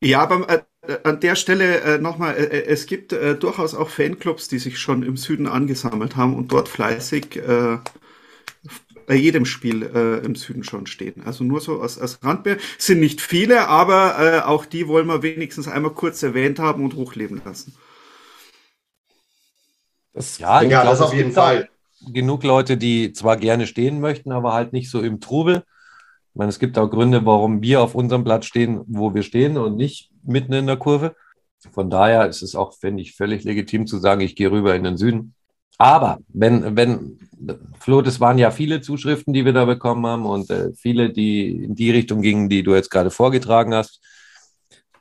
Ja, 0.00 0.20
aber 0.20 0.66
äh, 0.86 0.98
an 1.02 1.20
der 1.20 1.34
Stelle 1.34 1.80
äh, 1.80 1.98
nochmal, 1.98 2.36
äh, 2.36 2.44
äh, 2.44 2.66
es 2.66 2.86
gibt 2.86 3.12
äh, 3.12 3.36
durchaus 3.36 3.74
auch 3.74 3.88
Fanclubs, 3.88 4.48
die 4.48 4.58
sich 4.58 4.78
schon 4.78 5.02
im 5.02 5.16
Süden 5.16 5.46
angesammelt 5.46 6.16
haben 6.16 6.34
und 6.34 6.52
dort 6.52 6.68
fleißig 6.68 7.36
äh, 7.36 7.78
bei 9.06 9.14
jedem 9.14 9.44
Spiel 9.44 9.82
äh, 9.82 10.24
im 10.24 10.34
Süden 10.34 10.64
schon 10.64 10.86
stehen. 10.86 11.22
Also 11.24 11.44
nur 11.44 11.60
so 11.60 11.80
als, 11.80 11.98
als 11.98 12.22
Randbeer. 12.22 12.58
Sind 12.78 13.00
nicht 13.00 13.20
viele, 13.20 13.68
aber 13.68 14.16
äh, 14.18 14.40
auch 14.40 14.64
die 14.64 14.88
wollen 14.88 15.06
wir 15.06 15.22
wenigstens 15.22 15.68
einmal 15.68 15.92
kurz 15.92 16.22
erwähnt 16.22 16.58
haben 16.58 16.84
und 16.84 16.94
hochleben 16.94 17.42
lassen. 17.44 17.74
Das 20.14 20.38
ja, 20.38 20.62
ja 20.62 20.68
glaub, 20.82 20.84
das 20.84 21.00
auf 21.00 21.12
jeden 21.12 21.32
Fall. 21.32 21.68
Genug 22.06 22.44
Leute, 22.44 22.76
die 22.76 23.12
zwar 23.12 23.36
gerne 23.36 23.66
stehen 23.66 24.00
möchten, 24.00 24.32
aber 24.32 24.52
halt 24.54 24.72
nicht 24.72 24.90
so 24.90 25.02
im 25.02 25.20
Trubel. 25.20 25.64
Ich 26.32 26.38
meine, 26.38 26.48
es 26.48 26.58
gibt 26.58 26.78
auch 26.78 26.88
Gründe, 26.88 27.26
warum 27.26 27.62
wir 27.62 27.82
auf 27.82 27.94
unserem 27.94 28.24
Platz 28.24 28.46
stehen, 28.46 28.80
wo 28.86 29.14
wir 29.14 29.22
stehen 29.22 29.56
und 29.56 29.76
nicht 29.76 30.10
mitten 30.22 30.52
in 30.52 30.66
der 30.66 30.76
Kurve. 30.76 31.14
Von 31.72 31.90
daher 31.90 32.26
ist 32.26 32.42
es 32.42 32.54
auch, 32.54 32.74
finde 32.74 33.02
ich, 33.02 33.14
völlig 33.14 33.44
legitim 33.44 33.86
zu 33.86 33.98
sagen, 33.98 34.20
ich 34.20 34.36
gehe 34.36 34.50
rüber 34.50 34.74
in 34.74 34.84
den 34.84 34.96
Süden. 34.96 35.34
Aber 35.78 36.18
wenn, 36.28 36.76
wenn, 36.76 37.18
Flo, 37.80 38.02
das 38.02 38.20
waren 38.20 38.38
ja 38.38 38.50
viele 38.50 38.80
Zuschriften, 38.80 39.32
die 39.32 39.44
wir 39.44 39.52
da 39.52 39.64
bekommen 39.64 40.06
haben 40.06 40.26
und 40.26 40.50
äh, 40.50 40.72
viele, 40.74 41.10
die 41.10 41.64
in 41.64 41.74
die 41.74 41.90
Richtung 41.90 42.20
gingen, 42.20 42.48
die 42.48 42.62
du 42.62 42.74
jetzt 42.74 42.90
gerade 42.90 43.10
vorgetragen 43.10 43.74
hast. 43.74 44.00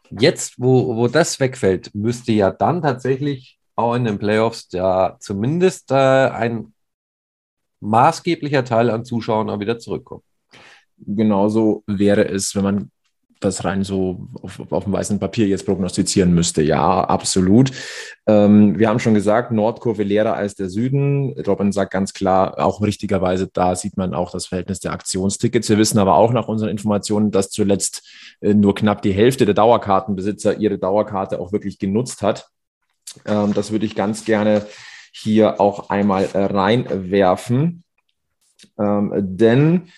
Jetzt, 0.10 0.56
wo, 0.58 0.96
wo 0.96 1.08
das 1.08 1.40
wegfällt, 1.40 1.94
müsste 1.94 2.32
ja 2.32 2.52
dann 2.52 2.82
tatsächlich 2.82 3.60
auch 3.76 3.96
in 3.96 4.06
den 4.06 4.20
Playoffs 4.20 4.68
ja 4.72 5.18
zumindest 5.20 5.92
äh, 5.92 5.96
ein 5.96 6.74
maßgeblicher 7.80 8.64
Teil 8.64 8.90
an 8.90 9.06
Zuschauern 9.06 9.50
auch 9.50 9.60
wieder 9.60 9.80
zurückkommt. 9.80 10.24
Genauso 10.98 11.84
wäre 11.88 12.28
es, 12.28 12.56
wenn 12.56 12.64
man 12.64 12.92
das 13.44 13.66
rein 13.66 13.84
so 13.84 14.28
auf, 14.42 14.62
auf 14.72 14.84
dem 14.86 14.94
weißen 14.94 15.20
Papier 15.20 15.48
jetzt 15.48 15.66
prognostizieren 15.66 16.34
müsste. 16.34 16.62
Ja, 16.62 17.02
absolut. 17.02 17.72
Ähm, 18.26 18.80
wir 18.80 18.88
haben 18.88 19.00
schon 19.00 19.14
gesagt, 19.14 19.52
Nordkurve 19.52 20.04
leerer 20.04 20.34
als 20.34 20.56
der 20.56 20.70
Süden. 20.70 21.34
Robin 21.46 21.72
sagt 21.72 21.92
ganz 21.92 22.14
klar, 22.14 22.58
auch 22.60 22.82
richtigerweise, 22.82 23.50
da 23.52 23.76
sieht 23.76 23.98
man 23.98 24.14
auch 24.14 24.32
das 24.32 24.48
Verhältnis 24.48 24.80
der 24.80 24.94
Aktionstickets. 24.94 25.70
Wir 25.70 25.78
wissen 25.78 26.00
aber 26.00 26.16
auch 26.16 26.32
nach 26.32 26.48
unseren 26.48 26.70
Informationen, 26.70 27.32
dass 27.32 27.50
zuletzt 27.50 28.08
äh, 28.42 28.54
nur 28.54 28.76
knapp 28.76 29.02
die 29.02 29.14
Hälfte 29.14 29.46
der 29.46 29.56
Dauerkartenbesitzer 29.56 30.58
ihre 30.58 30.78
Dauerkarte 30.78 31.40
auch 31.40 31.52
wirklich 31.52 31.80
genutzt 31.80 32.22
hat. 32.22 32.48
Ähm, 33.26 33.54
das 33.54 33.72
würde 33.72 33.86
ich 33.86 33.96
ganz 33.96 34.26
gerne 34.26 34.66
hier 35.12 35.60
auch 35.62 35.90
einmal 35.90 36.30
äh, 36.34 36.46
reinwerfen. 36.46 37.84
Ähm, 38.80 39.12
denn 39.16 39.90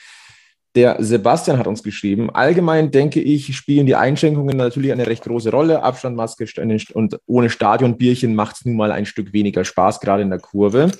der 0.75 0.97
Sebastian 0.99 1.58
hat 1.58 1.67
uns 1.67 1.84
geschrieben, 1.84 2.30
allgemein 2.30 2.91
denke 2.91 3.21
ich, 3.21 3.56
spielen 3.56 3.86
die 3.86 3.95
Einschränkungen 3.95 4.58
natürlich 4.58 4.91
eine 4.91 5.08
recht 5.08 5.23
große 5.23 5.49
Rolle. 5.49 5.84
Abstand, 5.84 6.17
Maske 6.17 6.45
und 6.93 7.19
ohne 7.25 7.49
Stadionbierchen 7.49 8.36
macht 8.36 8.58
es 8.58 8.65
nun 8.65 8.75
mal 8.75 8.91
ein 8.91 9.06
Stück 9.06 9.32
weniger 9.32 9.63
Spaß, 9.63 10.01
gerade 10.01 10.23
in 10.23 10.30
der 10.30 10.39
Kurve. 10.39 10.91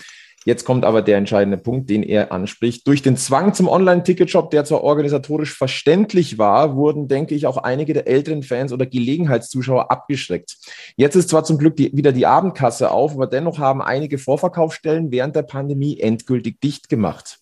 Jetzt 0.46 0.64
kommt 0.64 0.86
aber 0.86 1.02
der 1.02 1.18
entscheidende 1.18 1.58
Punkt, 1.58 1.90
den 1.90 2.04
er 2.04 2.32
anspricht. 2.32 2.88
Durch 2.88 3.02
den 3.02 3.18
Zwang 3.18 3.56
zum 3.56 3.68
Online-Ticketshop, 3.68 4.52
der 4.52 4.64
zwar 4.64 4.84
organisatorisch 4.84 5.58
verständlich 5.58 6.38
war, 6.38 6.76
wurden, 6.76 7.08
denke 7.08 7.34
ich, 7.34 7.48
auch 7.48 7.58
einige 7.58 7.94
der 7.94 8.08
älteren 8.08 8.44
Fans 8.44 8.72
oder 8.72 8.86
Gelegenheitszuschauer 8.86 9.90
abgeschreckt. 9.90 10.58
Jetzt 10.98 11.16
ist 11.16 11.30
zwar 11.30 11.44
zum 11.46 11.58
Glück 11.58 11.76
die, 11.78 11.98
wieder 11.98 12.12
die 12.12 12.28
Abendkasse 12.28 12.92
auf, 12.92 13.14
aber 13.14 13.26
dennoch 13.26 13.58
haben 13.58 13.82
einige 13.82 14.20
Vorverkaufsstellen 14.20 15.12
während 15.12 15.36
der 15.36 15.44
Pandemie 15.44 16.00
endgültig 16.00 16.62
dicht 16.62 16.90
gemacht. 16.90 17.40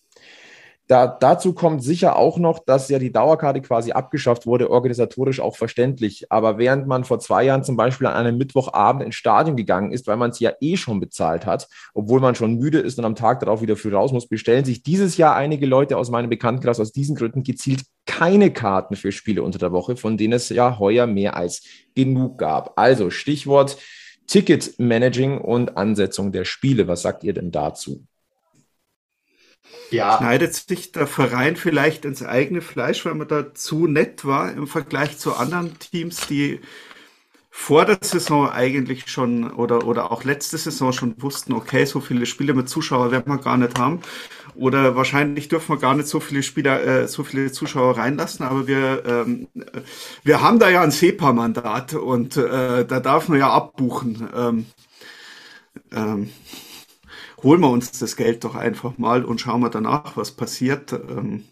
Da, 0.86 1.06
dazu 1.06 1.54
kommt 1.54 1.82
sicher 1.82 2.16
auch 2.16 2.36
noch, 2.36 2.58
dass 2.58 2.90
ja 2.90 2.98
die 2.98 3.10
Dauerkarte 3.10 3.62
quasi 3.62 3.92
abgeschafft 3.92 4.46
wurde, 4.46 4.70
organisatorisch 4.70 5.40
auch 5.40 5.56
verständlich. 5.56 6.30
Aber 6.30 6.58
während 6.58 6.86
man 6.86 7.04
vor 7.04 7.18
zwei 7.20 7.44
Jahren 7.44 7.64
zum 7.64 7.76
Beispiel 7.76 8.06
an 8.06 8.14
einem 8.14 8.36
Mittwochabend 8.36 9.02
ins 9.02 9.14
Stadion 9.14 9.56
gegangen 9.56 9.92
ist, 9.92 10.06
weil 10.06 10.18
man 10.18 10.30
es 10.30 10.40
ja 10.40 10.52
eh 10.60 10.76
schon 10.76 11.00
bezahlt 11.00 11.46
hat, 11.46 11.68
obwohl 11.94 12.20
man 12.20 12.34
schon 12.34 12.56
müde 12.56 12.80
ist 12.80 12.98
und 12.98 13.06
am 13.06 13.14
Tag 13.14 13.40
darauf 13.40 13.62
wieder 13.62 13.76
früh 13.76 13.94
raus 13.94 14.12
muss, 14.12 14.28
bestellen 14.28 14.66
sich 14.66 14.82
dieses 14.82 15.16
Jahr 15.16 15.34
einige 15.34 15.64
Leute 15.64 15.96
aus 15.96 16.10
meinem 16.10 16.28
Bekanntenkreis 16.28 16.80
aus 16.80 16.92
diesen 16.92 17.16
Gründen 17.16 17.44
gezielt 17.44 17.84
keine 18.04 18.52
Karten 18.52 18.96
für 18.96 19.10
Spiele 19.10 19.42
unter 19.42 19.58
der 19.58 19.72
Woche, 19.72 19.96
von 19.96 20.18
denen 20.18 20.34
es 20.34 20.50
ja 20.50 20.78
heuer 20.78 21.06
mehr 21.06 21.34
als 21.36 21.62
genug 21.94 22.36
gab. 22.36 22.78
Also 22.78 23.08
Stichwort 23.08 23.78
Ticket-Managing 24.26 25.38
und 25.38 25.76
Ansetzung 25.76 26.32
der 26.32 26.44
Spiele. 26.44 26.88
Was 26.88 27.02
sagt 27.02 27.24
ihr 27.24 27.32
denn 27.32 27.50
dazu? 27.50 28.06
Ja. 29.90 30.18
Schneidet 30.18 30.54
sich 30.54 30.92
der 30.92 31.06
Verein 31.06 31.56
vielleicht 31.56 32.04
ins 32.04 32.22
eigene 32.22 32.60
Fleisch, 32.60 33.04
weil 33.04 33.14
man 33.14 33.28
da 33.28 33.54
zu 33.54 33.86
nett 33.86 34.24
war 34.24 34.52
im 34.52 34.66
Vergleich 34.66 35.18
zu 35.18 35.34
anderen 35.34 35.78
Teams, 35.78 36.26
die 36.26 36.60
vor 37.56 37.84
der 37.84 37.98
Saison 38.02 38.50
eigentlich 38.50 39.06
schon 39.06 39.48
oder, 39.52 39.86
oder 39.86 40.10
auch 40.10 40.24
letzte 40.24 40.58
Saison 40.58 40.92
schon 40.92 41.14
wussten, 41.22 41.52
okay, 41.52 41.84
so 41.84 42.00
viele 42.00 42.26
Spiele 42.26 42.52
mit 42.52 42.68
Zuschauer 42.68 43.12
werden 43.12 43.32
wir 43.32 43.38
gar 43.38 43.56
nicht 43.56 43.78
haben. 43.78 44.00
Oder 44.56 44.96
wahrscheinlich 44.96 45.48
dürfen 45.48 45.76
wir 45.76 45.80
gar 45.80 45.94
nicht 45.94 46.08
so 46.08 46.18
viele 46.18 46.42
Spieler, 46.42 46.84
äh, 46.84 47.06
so 47.06 47.22
viele 47.22 47.52
Zuschauer 47.52 47.96
reinlassen, 47.96 48.44
aber 48.44 48.66
wir, 48.66 49.04
ähm, 49.06 49.46
wir 50.24 50.42
haben 50.42 50.58
da 50.58 50.68
ja 50.68 50.82
ein 50.82 50.90
SEPA-Mandat 50.90 51.94
und 51.94 52.36
äh, 52.36 52.84
da 52.84 52.98
darf 52.98 53.28
man 53.28 53.38
ja 53.38 53.50
abbuchen. 53.50 54.28
Ähm, 54.34 54.66
ähm, 55.92 56.30
holen 57.44 57.60
wir 57.60 57.70
uns 57.70 57.98
das 57.98 58.16
Geld 58.16 58.42
doch 58.42 58.54
einfach 58.54 58.98
mal 58.98 59.24
und 59.24 59.40
schauen 59.40 59.60
wir 59.60 59.70
danach, 59.70 60.16
was 60.16 60.32
passiert. 60.32 60.92
Ähm, 60.92 61.44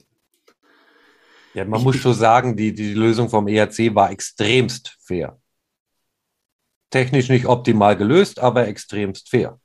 ja, 1.54 1.64
man 1.64 1.80
ich, 1.80 1.84
muss 1.84 1.96
schon 1.96 2.14
sagen, 2.14 2.56
die, 2.56 2.74
die 2.74 2.94
Lösung 2.94 3.28
vom 3.28 3.46
ERC 3.46 3.94
war 3.94 4.10
extremst 4.10 4.96
fair. 5.04 5.38
Technisch 6.90 7.28
nicht 7.28 7.46
optimal 7.46 7.96
gelöst, 7.96 8.38
aber 8.38 8.66
extremst 8.66 9.28
fair. 9.28 9.58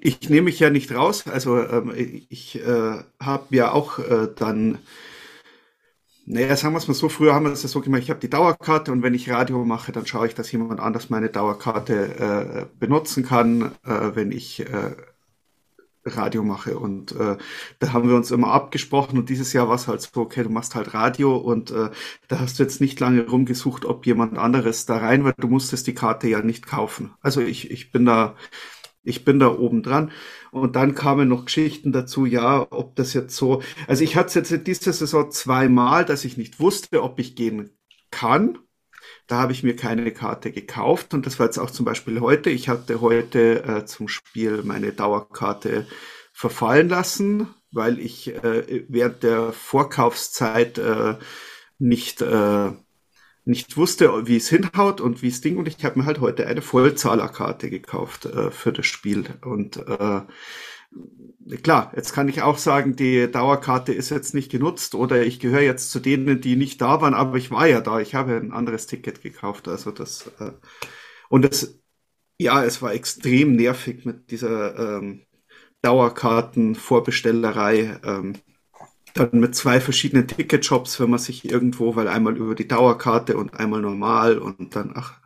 Ich 0.00 0.30
nehme 0.30 0.42
mich 0.42 0.60
ja 0.60 0.70
nicht 0.70 0.92
raus. 0.92 1.26
Also 1.26 1.58
ähm, 1.58 1.92
ich 2.28 2.60
äh, 2.60 3.02
habe 3.20 3.56
ja 3.56 3.72
auch 3.72 3.98
äh, 3.98 4.28
dann 4.34 4.78
naja, 6.30 6.56
sagen 6.56 6.74
wir 6.74 6.78
es 6.78 6.88
mal 6.88 6.94
so, 6.94 7.08
früher 7.08 7.34
haben 7.34 7.44
wir 7.46 7.50
das 7.50 7.62
so 7.62 7.80
gemacht, 7.80 8.02
ich 8.02 8.10
habe 8.10 8.20
die 8.20 8.28
Dauerkarte 8.28 8.92
und 8.92 9.02
wenn 9.02 9.14
ich 9.14 9.30
Radio 9.30 9.64
mache, 9.64 9.92
dann 9.92 10.06
schaue 10.06 10.26
ich, 10.26 10.34
dass 10.34 10.52
jemand 10.52 10.78
anders 10.78 11.08
meine 11.08 11.30
Dauerkarte 11.30 12.66
äh, 12.68 12.78
benutzen 12.78 13.24
kann, 13.24 13.72
äh, 13.84 14.10
wenn 14.14 14.30
ich 14.30 14.60
äh, 14.60 14.94
Radio 16.04 16.42
mache. 16.42 16.78
Und 16.78 17.12
äh, 17.12 17.38
da 17.78 17.92
haben 17.94 18.08
wir 18.08 18.16
uns 18.16 18.30
immer 18.30 18.52
abgesprochen 18.52 19.18
und 19.18 19.30
dieses 19.30 19.54
Jahr 19.54 19.68
war 19.68 19.76
es 19.76 19.88
halt 19.88 20.02
so, 20.02 20.20
okay, 20.20 20.42
du 20.42 20.50
machst 20.50 20.74
halt 20.74 20.92
Radio 20.92 21.36
und 21.36 21.70
äh, 21.70 21.90
da 22.28 22.40
hast 22.40 22.58
du 22.58 22.62
jetzt 22.62 22.80
nicht 22.82 23.00
lange 23.00 23.26
rumgesucht, 23.26 23.86
ob 23.86 24.04
jemand 24.06 24.36
anderes 24.36 24.84
da 24.84 24.98
rein 24.98 25.24
wird. 25.24 25.36
Du 25.42 25.48
musstest 25.48 25.86
die 25.86 25.94
Karte 25.94 26.28
ja 26.28 26.42
nicht 26.42 26.66
kaufen. 26.66 27.14
Also 27.22 27.40
ich, 27.40 27.70
ich 27.70 27.90
bin 27.90 28.04
da 28.04 28.36
ich 29.08 29.24
bin 29.24 29.38
da 29.38 29.48
oben 29.48 29.82
dran. 29.82 30.12
Und 30.50 30.76
dann 30.76 30.94
kamen 30.94 31.28
noch 31.28 31.44
Geschichten 31.46 31.92
dazu, 31.92 32.26
ja, 32.26 32.66
ob 32.70 32.96
das 32.96 33.14
jetzt 33.14 33.36
so, 33.36 33.62
also 33.86 34.04
ich 34.04 34.16
hatte 34.16 34.28
es 34.28 34.34
jetzt 34.34 34.52
in 34.52 34.64
dieser 34.64 34.92
Saison 34.92 35.30
zweimal, 35.30 36.04
dass 36.04 36.24
ich 36.24 36.36
nicht 36.36 36.60
wusste, 36.60 37.02
ob 37.02 37.18
ich 37.18 37.36
gehen 37.36 37.70
kann. 38.10 38.58
Da 39.26 39.40
habe 39.40 39.52
ich 39.52 39.62
mir 39.62 39.76
keine 39.76 40.10
Karte 40.12 40.52
gekauft 40.52 41.12
und 41.12 41.26
das 41.26 41.38
war 41.38 41.46
jetzt 41.46 41.58
auch 41.58 41.70
zum 41.70 41.84
Beispiel 41.84 42.20
heute. 42.20 42.50
Ich 42.50 42.68
hatte 42.68 43.00
heute 43.00 43.62
äh, 43.64 43.84
zum 43.84 44.08
Spiel 44.08 44.62
meine 44.62 44.92
Dauerkarte 44.92 45.86
verfallen 46.32 46.88
lassen, 46.88 47.48
weil 47.70 47.98
ich 47.98 48.28
äh, 48.28 48.86
während 48.88 49.22
der 49.22 49.52
Vorkaufszeit 49.52 50.78
äh, 50.78 51.16
nicht 51.78 52.22
äh, 52.22 52.70
nicht 53.48 53.76
wusste, 53.76 54.26
wie 54.26 54.36
es 54.36 54.48
hinhaut 54.48 55.00
und 55.00 55.22
wie 55.22 55.28
es 55.28 55.40
Ding. 55.40 55.56
Und 55.56 55.68
ich 55.68 55.84
habe 55.84 56.00
mir 56.00 56.06
halt 56.06 56.20
heute 56.20 56.46
eine 56.46 56.62
Vollzahlerkarte 56.62 57.70
gekauft 57.70 58.26
äh, 58.26 58.50
für 58.50 58.72
das 58.72 58.86
Spiel. 58.86 59.24
Und 59.42 59.76
äh, 59.78 60.20
klar, 61.62 61.92
jetzt 61.96 62.12
kann 62.12 62.28
ich 62.28 62.42
auch 62.42 62.58
sagen, 62.58 62.96
die 62.96 63.30
Dauerkarte 63.30 63.92
ist 63.92 64.10
jetzt 64.10 64.34
nicht 64.34 64.50
genutzt 64.50 64.94
oder 64.94 65.22
ich 65.22 65.40
gehöre 65.40 65.62
jetzt 65.62 65.90
zu 65.90 66.00
denen, 66.00 66.40
die 66.40 66.56
nicht 66.56 66.80
da 66.80 67.00
waren, 67.00 67.14
aber 67.14 67.36
ich 67.38 67.50
war 67.50 67.66
ja 67.66 67.80
da. 67.80 68.00
Ich 68.00 68.14
habe 68.14 68.36
ein 68.36 68.52
anderes 68.52 68.86
Ticket 68.86 69.22
gekauft. 69.22 69.68
Also 69.68 69.90
das 69.90 70.30
äh, 70.40 70.52
und 71.28 71.44
das, 71.44 71.78
ja, 72.38 72.64
es 72.64 72.82
war 72.82 72.92
extrem 72.94 73.56
nervig 73.56 74.04
mit 74.04 74.30
dieser 74.30 74.98
ähm, 74.98 75.22
Dauerkarten-Vorbestellerei. 75.82 78.00
Ähm, 78.04 78.34
dann 79.14 79.30
mit 79.32 79.54
zwei 79.54 79.80
verschiedenen 79.80 80.26
Ticketshops, 80.26 81.00
wenn 81.00 81.10
man 81.10 81.18
sich 81.18 81.50
irgendwo, 81.50 81.96
weil 81.96 82.08
einmal 82.08 82.36
über 82.36 82.54
die 82.54 82.68
Dauerkarte 82.68 83.36
und 83.36 83.54
einmal 83.54 83.80
normal 83.80 84.38
und 84.38 84.74
dann, 84.74 84.92
ach. 84.94 85.20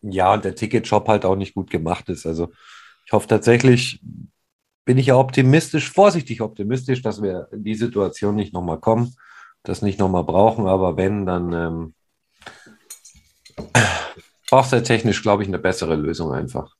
Ja, 0.00 0.34
und 0.34 0.44
der 0.44 0.54
Ticketshop 0.54 1.08
halt 1.08 1.24
auch 1.24 1.36
nicht 1.36 1.54
gut 1.54 1.70
gemacht 1.70 2.08
ist. 2.08 2.26
Also 2.26 2.52
ich 3.06 3.12
hoffe 3.12 3.26
tatsächlich, 3.26 4.00
bin 4.84 4.98
ich 4.98 5.06
ja 5.06 5.16
optimistisch, 5.16 5.90
vorsichtig 5.90 6.40
optimistisch, 6.40 7.02
dass 7.02 7.22
wir 7.22 7.48
in 7.52 7.64
die 7.64 7.74
Situation 7.74 8.36
nicht 8.36 8.52
nochmal 8.52 8.78
kommen, 8.80 9.14
das 9.62 9.82
nicht 9.82 9.98
nochmal 9.98 10.24
brauchen, 10.24 10.66
aber 10.66 10.96
wenn, 10.96 11.26
dann 11.26 11.52
ähm, 11.52 11.94
braucht 14.48 14.72
er 14.72 14.82
technisch, 14.82 15.22
glaube 15.22 15.42
ich, 15.42 15.48
eine 15.48 15.58
bessere 15.58 15.96
Lösung 15.96 16.32
einfach. 16.32 16.74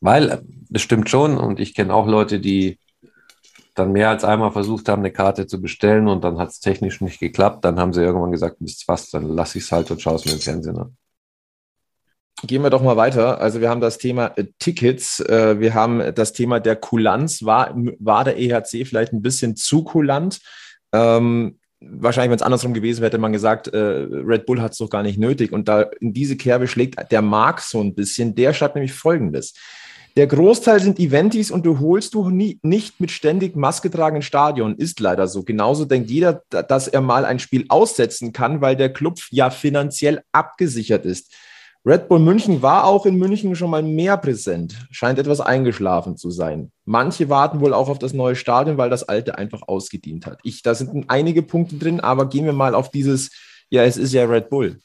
Weil, 0.00 0.42
das 0.68 0.82
stimmt 0.82 1.10
schon, 1.10 1.38
und 1.38 1.60
ich 1.60 1.74
kenne 1.74 1.94
auch 1.94 2.06
Leute, 2.06 2.40
die 2.40 2.78
dann 3.74 3.92
mehr 3.92 4.10
als 4.10 4.24
einmal 4.24 4.52
versucht 4.52 4.88
haben, 4.88 5.00
eine 5.00 5.12
Karte 5.12 5.46
zu 5.46 5.60
bestellen 5.60 6.08
und 6.08 6.24
dann 6.24 6.38
hat 6.38 6.50
es 6.50 6.60
technisch 6.60 7.00
nicht 7.00 7.20
geklappt. 7.20 7.64
Dann 7.64 7.78
haben 7.78 7.92
sie 7.92 8.02
irgendwann 8.02 8.32
gesagt, 8.32 8.56
wisst 8.60 8.86
was, 8.88 9.10
dann 9.10 9.28
lasse 9.28 9.58
ich 9.58 9.64
es 9.64 9.72
halt 9.72 9.90
und 9.90 10.00
schaue 10.00 10.16
es 10.16 10.24
mir 10.24 10.32
im 10.32 10.40
Fernsehen 10.40 10.78
an. 10.78 10.96
Gehen 12.42 12.62
wir 12.62 12.70
doch 12.70 12.82
mal 12.82 12.96
weiter. 12.96 13.40
Also 13.40 13.60
wir 13.60 13.68
haben 13.68 13.82
das 13.82 13.98
Thema 13.98 14.32
äh, 14.36 14.46
Tickets, 14.58 15.20
äh, 15.20 15.60
wir 15.60 15.74
haben 15.74 16.14
das 16.14 16.32
Thema 16.32 16.58
der 16.58 16.76
Kulanz. 16.76 17.44
War, 17.44 17.74
war 17.98 18.24
der 18.24 18.38
EHC 18.38 18.86
vielleicht 18.86 19.12
ein 19.12 19.22
bisschen 19.22 19.56
zu 19.56 19.84
kulant? 19.84 20.40
Ähm, 20.92 21.58
wahrscheinlich, 21.80 22.30
wenn 22.30 22.36
es 22.36 22.42
andersrum 22.42 22.72
gewesen 22.72 23.00
wäre, 23.00 23.08
hätte 23.08 23.18
man 23.18 23.32
gesagt, 23.32 23.68
äh, 23.68 23.78
Red 23.78 24.46
Bull 24.46 24.62
hat 24.62 24.72
es 24.72 24.78
doch 24.78 24.88
gar 24.88 25.02
nicht 25.02 25.18
nötig. 25.18 25.52
Und 25.52 25.68
da 25.68 25.82
in 26.00 26.14
diese 26.14 26.36
Kerbe 26.36 26.66
schlägt 26.66 27.12
der 27.12 27.22
Mark 27.22 27.60
so 27.60 27.80
ein 27.80 27.94
bisschen. 27.94 28.34
Der 28.34 28.54
schreibt 28.54 28.74
nämlich 28.74 28.92
Folgendes. 28.92 29.54
Der 30.16 30.26
Großteil 30.26 30.80
sind 30.80 30.98
Eventis 30.98 31.50
und 31.50 31.64
du 31.64 31.78
holst 31.78 32.14
du 32.14 32.30
nie, 32.30 32.58
nicht 32.62 33.00
mit 33.00 33.10
ständig 33.10 33.54
Maske 33.54 33.90
tragenden 33.90 34.22
Stadion. 34.22 34.74
Ist 34.74 34.98
leider 34.98 35.28
so. 35.28 35.44
Genauso 35.44 35.84
denkt 35.84 36.10
jeder, 36.10 36.42
dass 36.50 36.88
er 36.88 37.00
mal 37.00 37.24
ein 37.24 37.38
Spiel 37.38 37.66
aussetzen 37.68 38.32
kann, 38.32 38.60
weil 38.60 38.76
der 38.76 38.92
Club 38.92 39.18
ja 39.30 39.50
finanziell 39.50 40.22
abgesichert 40.32 41.04
ist. 41.04 41.32
Red 41.86 42.08
Bull 42.08 42.18
München 42.18 42.60
war 42.60 42.84
auch 42.84 43.06
in 43.06 43.16
München 43.16 43.56
schon 43.56 43.70
mal 43.70 43.82
mehr 43.82 44.18
präsent, 44.18 44.76
scheint 44.90 45.18
etwas 45.18 45.40
eingeschlafen 45.40 46.18
zu 46.18 46.30
sein. 46.30 46.72
Manche 46.84 47.30
warten 47.30 47.60
wohl 47.60 47.72
auch 47.72 47.88
auf 47.88 47.98
das 47.98 48.12
neue 48.12 48.36
Stadion, 48.36 48.76
weil 48.76 48.90
das 48.90 49.08
alte 49.08 49.38
einfach 49.38 49.62
ausgedient 49.66 50.26
hat. 50.26 50.40
Ich, 50.42 50.62
da 50.62 50.74
sind 50.74 51.06
einige 51.08 51.42
Punkte 51.42 51.76
drin, 51.76 52.00
aber 52.00 52.28
gehen 52.28 52.44
wir 52.44 52.52
mal 52.52 52.74
auf 52.74 52.90
dieses, 52.90 53.30
ja, 53.70 53.82
es 53.82 53.96
ist 53.96 54.12
ja 54.12 54.24
Red 54.24 54.50
Bull. 54.50 54.78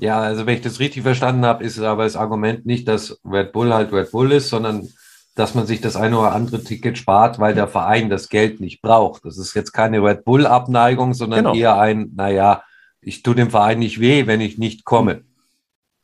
Ja, 0.00 0.20
also 0.20 0.46
wenn 0.46 0.56
ich 0.56 0.62
das 0.62 0.80
richtig 0.80 1.02
verstanden 1.02 1.44
habe, 1.44 1.64
ist 1.64 1.78
aber 1.78 2.04
das 2.04 2.16
Argument 2.16 2.66
nicht, 2.66 2.88
dass 2.88 3.20
Red 3.24 3.52
Bull 3.52 3.72
halt 3.72 3.92
Red 3.92 4.10
Bull 4.10 4.32
ist, 4.32 4.48
sondern 4.48 4.88
dass 5.34 5.54
man 5.54 5.66
sich 5.66 5.80
das 5.80 5.96
eine 5.96 6.18
oder 6.18 6.32
andere 6.32 6.62
Ticket 6.62 6.96
spart, 6.96 7.38
weil 7.38 7.54
der 7.54 7.66
Verein 7.66 8.08
das 8.08 8.28
Geld 8.28 8.60
nicht 8.60 8.82
braucht. 8.82 9.24
Das 9.24 9.36
ist 9.36 9.54
jetzt 9.54 9.72
keine 9.72 10.02
Red 10.02 10.24
Bull-Abneigung, 10.24 11.12
sondern 11.14 11.44
genau. 11.44 11.54
eher 11.54 11.78
ein, 11.78 12.12
naja, 12.14 12.62
ich 13.00 13.22
tue 13.22 13.34
dem 13.34 13.50
Verein 13.50 13.80
nicht 13.80 14.00
weh, 14.00 14.26
wenn 14.26 14.40
ich 14.40 14.58
nicht 14.58 14.84
komme. 14.84 15.24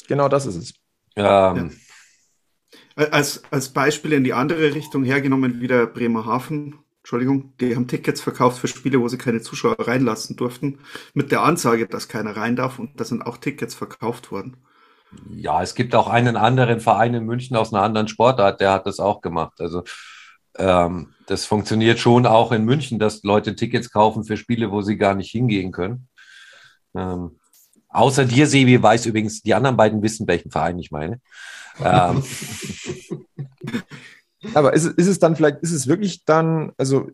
Genau 0.09 0.29
das 0.29 0.47
ist 0.47 0.57
es. 0.57 0.75
Ähm, 1.15 1.73
ja. 2.97 3.05
als, 3.11 3.43
als 3.51 3.69
Beispiel 3.69 4.13
in 4.13 4.25
die 4.25 4.35
andere 4.35 4.75
Richtung 4.75 5.05
hergenommen, 5.05 5.61
wieder 5.61 5.87
Bremerhaven 5.87 6.80
Entschuldigung, 7.11 7.53
die 7.61 7.75
haben 7.75 7.89
Tickets 7.89 8.21
verkauft 8.21 8.61
für 8.61 8.69
Spiele, 8.69 9.01
wo 9.01 9.09
sie 9.09 9.19
keine 9.19 9.41
Zuschauer 9.41 9.75
reinlassen 9.81 10.37
durften, 10.37 10.79
mit 11.13 11.33
der 11.33 11.43
Ansage, 11.43 11.89
dass 11.89 12.07
keiner 12.07 12.37
rein 12.37 12.55
darf 12.55 12.79
und 12.79 13.01
da 13.01 13.05
sind 13.05 13.27
auch 13.27 13.37
Tickets 13.37 13.75
verkauft 13.75 14.31
worden. 14.31 14.59
Ja, 15.29 15.61
es 15.61 15.75
gibt 15.75 15.97
auch 15.97 16.07
einen 16.07 16.37
anderen 16.37 16.79
Verein 16.79 17.15
in 17.15 17.25
München 17.27 17.57
aus 17.57 17.75
einer 17.75 17.83
anderen 17.83 18.07
Sportart, 18.07 18.61
der 18.61 18.71
hat 18.71 18.87
das 18.87 19.01
auch 19.01 19.23
gemacht. 19.23 19.61
Also 19.61 19.83
ähm, 20.57 21.13
das 21.27 21.47
funktioniert 21.47 21.99
schon 21.99 22.27
auch 22.27 22.53
in 22.53 22.65
München, 22.65 23.01
dass 23.01 23.25
Leute 23.25 23.57
Tickets 23.57 23.91
kaufen 23.91 24.23
für 24.23 24.37
Spiele, 24.37 24.71
wo 24.71 24.81
sie 24.81 24.97
gar 24.97 25.17
nicht 25.17 25.33
hingehen 25.33 25.73
können. 25.73 26.07
Ähm, 26.95 27.41
außer 27.89 28.25
dir, 28.25 28.47
Sebi, 28.47 28.81
weiß 28.81 29.07
übrigens, 29.07 29.43
die 29.43 29.55
anderen 29.55 29.77
beiden 29.77 30.01
wissen, 30.01 30.29
welchen 30.29 30.53
Verein 30.53 30.79
ich 30.79 30.93
meine. 30.93 31.21
Ähm, 31.83 32.23
Aber 34.55 34.73
ist, 34.73 34.87
ist 34.87 35.07
es 35.07 35.19
dann 35.19 35.37
vielleicht, 35.37 35.59
ist 35.61 35.73
es 35.73 35.87
wirklich 35.87 36.25
dann, 36.25 36.73
also 36.79 37.11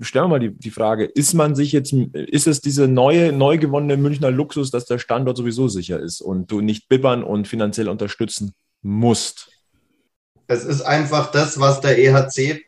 stellen 0.00 0.24
wir 0.24 0.28
mal 0.28 0.40
die, 0.40 0.50
die 0.50 0.70
Frage, 0.70 1.04
ist 1.04 1.34
man 1.34 1.54
sich 1.54 1.72
jetzt, 1.72 1.92
ist 1.92 2.46
es 2.46 2.60
diese 2.60 2.88
neue, 2.88 3.32
neu 3.32 3.58
gewonnene 3.58 3.96
Münchner 3.96 4.30
Luxus, 4.30 4.70
dass 4.70 4.86
der 4.86 4.98
Standort 4.98 5.36
sowieso 5.36 5.68
sicher 5.68 6.00
ist 6.00 6.20
und 6.20 6.50
du 6.50 6.60
nicht 6.60 6.88
bibbern 6.88 7.22
und 7.22 7.48
finanziell 7.48 7.88
unterstützen 7.88 8.54
musst? 8.82 9.50
es 10.48 10.64
ist 10.64 10.82
einfach 10.82 11.30
das, 11.30 11.58
was 11.58 11.80
der 11.80 11.98
EHC 11.98 12.64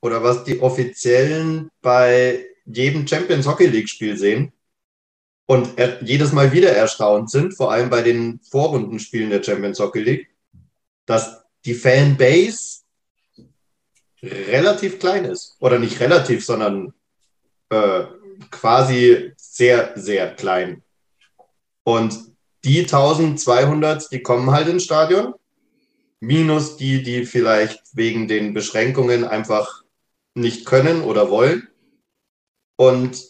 oder 0.00 0.22
was 0.22 0.44
die 0.44 0.60
Offiziellen 0.60 1.70
bei 1.80 2.44
jedem 2.66 3.06
Champions 3.06 3.46
Hockey 3.46 3.66
League 3.66 3.88
Spiel 3.88 4.16
sehen 4.16 4.52
und 5.46 5.68
jedes 6.02 6.32
Mal 6.32 6.52
wieder 6.52 6.72
erstaunt 6.72 7.30
sind, 7.30 7.56
vor 7.56 7.72
allem 7.72 7.88
bei 7.88 8.02
den 8.02 8.40
Vorrundenspielen 8.50 9.30
der 9.30 9.42
Champions 9.42 9.78
Hockey 9.78 10.00
League, 10.00 10.28
dass 11.06 11.44
die 11.64 11.74
Fanbase 11.74 12.75
relativ 14.26 14.98
klein 14.98 15.24
ist. 15.24 15.56
Oder 15.60 15.78
nicht 15.78 16.00
relativ, 16.00 16.44
sondern 16.44 16.92
äh, 17.70 18.04
quasi 18.50 19.32
sehr, 19.36 19.92
sehr 19.96 20.34
klein. 20.34 20.82
Und 21.84 22.18
die 22.64 22.80
1200, 22.80 24.10
die 24.10 24.22
kommen 24.22 24.50
halt 24.50 24.68
ins 24.68 24.84
Stadion, 24.84 25.34
minus 26.20 26.76
die, 26.76 27.02
die 27.02 27.24
vielleicht 27.24 27.80
wegen 27.92 28.26
den 28.28 28.54
Beschränkungen 28.54 29.24
einfach 29.24 29.82
nicht 30.34 30.66
können 30.66 31.02
oder 31.02 31.30
wollen. 31.30 31.68
Und 32.76 33.24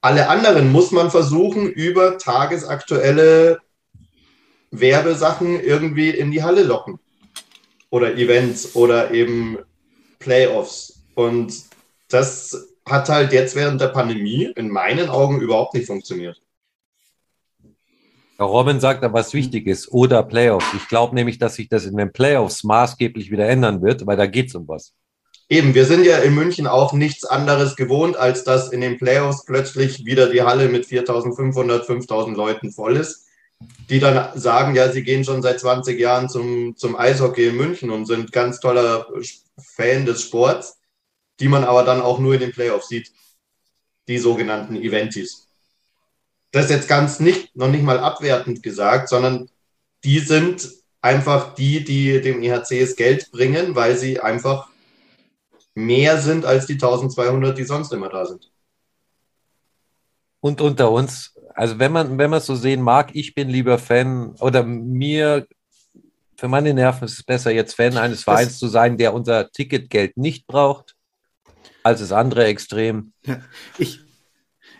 alle 0.00 0.28
anderen 0.28 0.70
muss 0.70 0.90
man 0.90 1.10
versuchen, 1.10 1.70
über 1.70 2.18
tagesaktuelle 2.18 3.60
Werbesachen 4.70 5.60
irgendwie 5.60 6.10
in 6.10 6.30
die 6.30 6.42
Halle 6.42 6.62
locken. 6.62 6.98
Oder 7.90 8.16
Events 8.16 8.74
oder 8.74 9.12
eben 9.12 9.58
Playoffs. 10.22 11.02
Und 11.14 11.52
das 12.08 12.68
hat 12.88 13.08
halt 13.08 13.32
jetzt 13.32 13.54
während 13.54 13.80
der 13.80 13.88
Pandemie 13.88 14.52
in 14.56 14.70
meinen 14.70 15.08
Augen 15.08 15.40
überhaupt 15.40 15.74
nicht 15.74 15.86
funktioniert. 15.86 16.40
Robin 18.40 18.80
sagt 18.80 19.02
da 19.02 19.12
was 19.12 19.34
Wichtiges 19.34 19.90
oder 19.90 20.22
Playoffs. 20.22 20.66
Ich 20.76 20.88
glaube 20.88 21.14
nämlich, 21.14 21.38
dass 21.38 21.54
sich 21.54 21.68
das 21.68 21.84
in 21.84 21.96
den 21.96 22.12
Playoffs 22.12 22.64
maßgeblich 22.64 23.30
wieder 23.30 23.48
ändern 23.48 23.82
wird, 23.82 24.06
weil 24.06 24.16
da 24.16 24.26
geht 24.26 24.48
es 24.48 24.54
um 24.54 24.66
was. 24.66 24.94
Eben, 25.48 25.74
wir 25.74 25.84
sind 25.84 26.06
ja 26.06 26.18
in 26.18 26.34
München 26.34 26.66
auch 26.66 26.92
nichts 26.92 27.24
anderes 27.24 27.76
gewohnt, 27.76 28.16
als 28.16 28.42
dass 28.42 28.72
in 28.72 28.80
den 28.80 28.96
Playoffs 28.96 29.44
plötzlich 29.44 30.04
wieder 30.06 30.30
die 30.30 30.42
Halle 30.42 30.68
mit 30.68 30.86
4.500, 30.86 31.84
5.000 31.84 32.34
Leuten 32.34 32.72
voll 32.72 32.96
ist, 32.96 33.21
die 33.88 33.98
dann 33.98 34.38
sagen, 34.38 34.74
ja, 34.74 34.90
sie 34.90 35.02
gehen 35.02 35.24
schon 35.24 35.42
seit 35.42 35.60
20 35.60 35.98
Jahren 35.98 36.28
zum, 36.28 36.76
zum 36.76 36.96
Eishockey 36.96 37.48
in 37.48 37.56
München 37.56 37.90
und 37.90 38.06
sind 38.06 38.32
ganz 38.32 38.60
toller 38.60 39.06
Fan 39.58 40.06
des 40.06 40.22
Sports, 40.22 40.80
die 41.40 41.48
man 41.48 41.64
aber 41.64 41.84
dann 41.84 42.00
auch 42.00 42.18
nur 42.18 42.34
in 42.34 42.40
den 42.40 42.52
Playoffs 42.52 42.88
sieht, 42.88 43.12
die 44.08 44.18
sogenannten 44.18 44.76
Eventis. 44.76 45.48
Das 46.50 46.66
ist 46.66 46.70
jetzt 46.70 46.88
ganz 46.88 47.20
nicht, 47.20 47.56
noch 47.56 47.68
nicht 47.68 47.82
mal 47.82 47.98
abwertend 47.98 48.62
gesagt, 48.62 49.08
sondern 49.08 49.48
die 50.04 50.18
sind 50.18 50.70
einfach 51.00 51.54
die, 51.54 51.84
die 51.84 52.20
dem 52.20 52.42
IHC 52.42 52.72
e 52.72 52.80
das 52.80 52.96
Geld 52.96 53.30
bringen, 53.32 53.74
weil 53.74 53.96
sie 53.96 54.20
einfach 54.20 54.68
mehr 55.74 56.20
sind 56.20 56.44
als 56.44 56.66
die 56.66 56.74
1200, 56.74 57.56
die 57.56 57.64
sonst 57.64 57.92
immer 57.92 58.08
da 58.08 58.26
sind. 58.26 58.50
Und 60.40 60.60
unter 60.60 60.90
uns, 60.90 61.34
also 61.54 61.78
wenn 61.78 61.92
man, 61.92 62.18
wenn 62.18 62.30
man 62.30 62.40
so 62.40 62.54
sehen 62.54 62.82
mag, 62.82 63.10
ich 63.14 63.34
bin 63.34 63.48
lieber 63.48 63.78
Fan 63.78 64.34
oder 64.40 64.62
mir, 64.64 65.46
für 66.36 66.48
meine 66.48 66.74
Nerven 66.74 67.04
ist 67.04 67.18
es 67.18 67.22
besser, 67.22 67.50
jetzt 67.52 67.74
Fan 67.74 67.96
eines 67.96 68.24
Vereins 68.24 68.50
das, 68.50 68.58
zu 68.58 68.68
sein, 68.68 68.96
der 68.98 69.14
unser 69.14 69.50
Ticketgeld 69.50 70.16
nicht 70.16 70.46
braucht, 70.46 70.96
als 71.82 72.00
das 72.00 72.12
andere 72.12 72.44
Extrem. 72.44 73.12
Ja, 73.24 73.40
ich, 73.78 74.00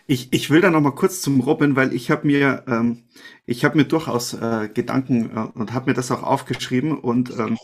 ich, 0.07 0.33
ich 0.33 0.49
will 0.49 0.61
da 0.61 0.69
noch 0.69 0.81
mal 0.81 0.91
kurz 0.91 1.21
zum 1.21 1.39
Robin, 1.41 1.75
weil 1.75 1.93
ich 1.93 2.11
habe 2.11 2.27
mir, 2.27 2.63
ähm, 2.67 3.03
ich 3.45 3.63
habe 3.65 3.77
mir 3.77 3.85
durchaus 3.85 4.33
äh, 4.33 4.69
Gedanken 4.73 5.35
äh, 5.35 5.57
und 5.57 5.73
habe 5.73 5.91
mir 5.91 5.93
das 5.93 6.11
auch 6.11 6.23
aufgeschrieben 6.23 6.97
und 6.97 7.31
ähm, 7.31 7.57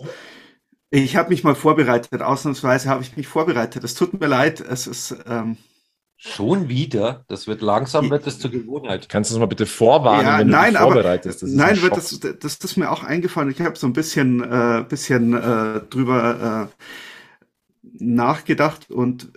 ich 0.92 1.16
habe 1.16 1.30
mich 1.30 1.44
mal 1.44 1.56
vorbereitet, 1.56 2.22
ausnahmsweise 2.22 2.90
habe 2.90 3.04
ich 3.04 3.16
mich 3.16 3.28
vorbereitet. 3.28 3.84
Es 3.84 3.94
tut 3.94 4.20
mir 4.20 4.28
leid, 4.28 4.60
es 4.60 4.88
ist. 4.88 5.16
Ähm, 5.28 5.58
Schon 6.22 6.68
wieder? 6.68 7.24
Das 7.30 7.48
wird 7.48 7.62
langsam, 7.62 8.10
wird 8.10 8.28
das 8.28 8.40
zur 8.40 8.52
Gewohnheit. 8.52 9.08
Kannst 9.08 9.32
du 9.32 9.36
es 9.36 9.40
mal 9.40 9.46
bitte 9.46 9.66
vorwarnen, 9.66 10.26
ja, 10.26 10.40
wenn 10.40 10.48
du 10.48 10.52
nein, 10.52 10.74
dich 10.74 10.82
vorbereitest? 10.82 11.44
Das 11.44 11.50
nein, 11.50 11.82
wird 11.82 11.96
das, 11.96 12.20
das, 12.20 12.38
das 12.40 12.58
ist 12.58 12.76
mir 12.76 12.92
auch 12.92 13.04
eingefallen. 13.04 13.50
Ich 13.50 13.62
habe 13.62 13.78
so 13.78 13.88
ein 13.88 13.94
bisschen, 13.94 14.44
äh, 14.44 14.84
bisschen 14.84 15.34
äh, 15.34 15.80
drüber 15.90 16.70
äh, 16.70 18.04
nachgedacht 18.04 18.92
und 18.92 19.32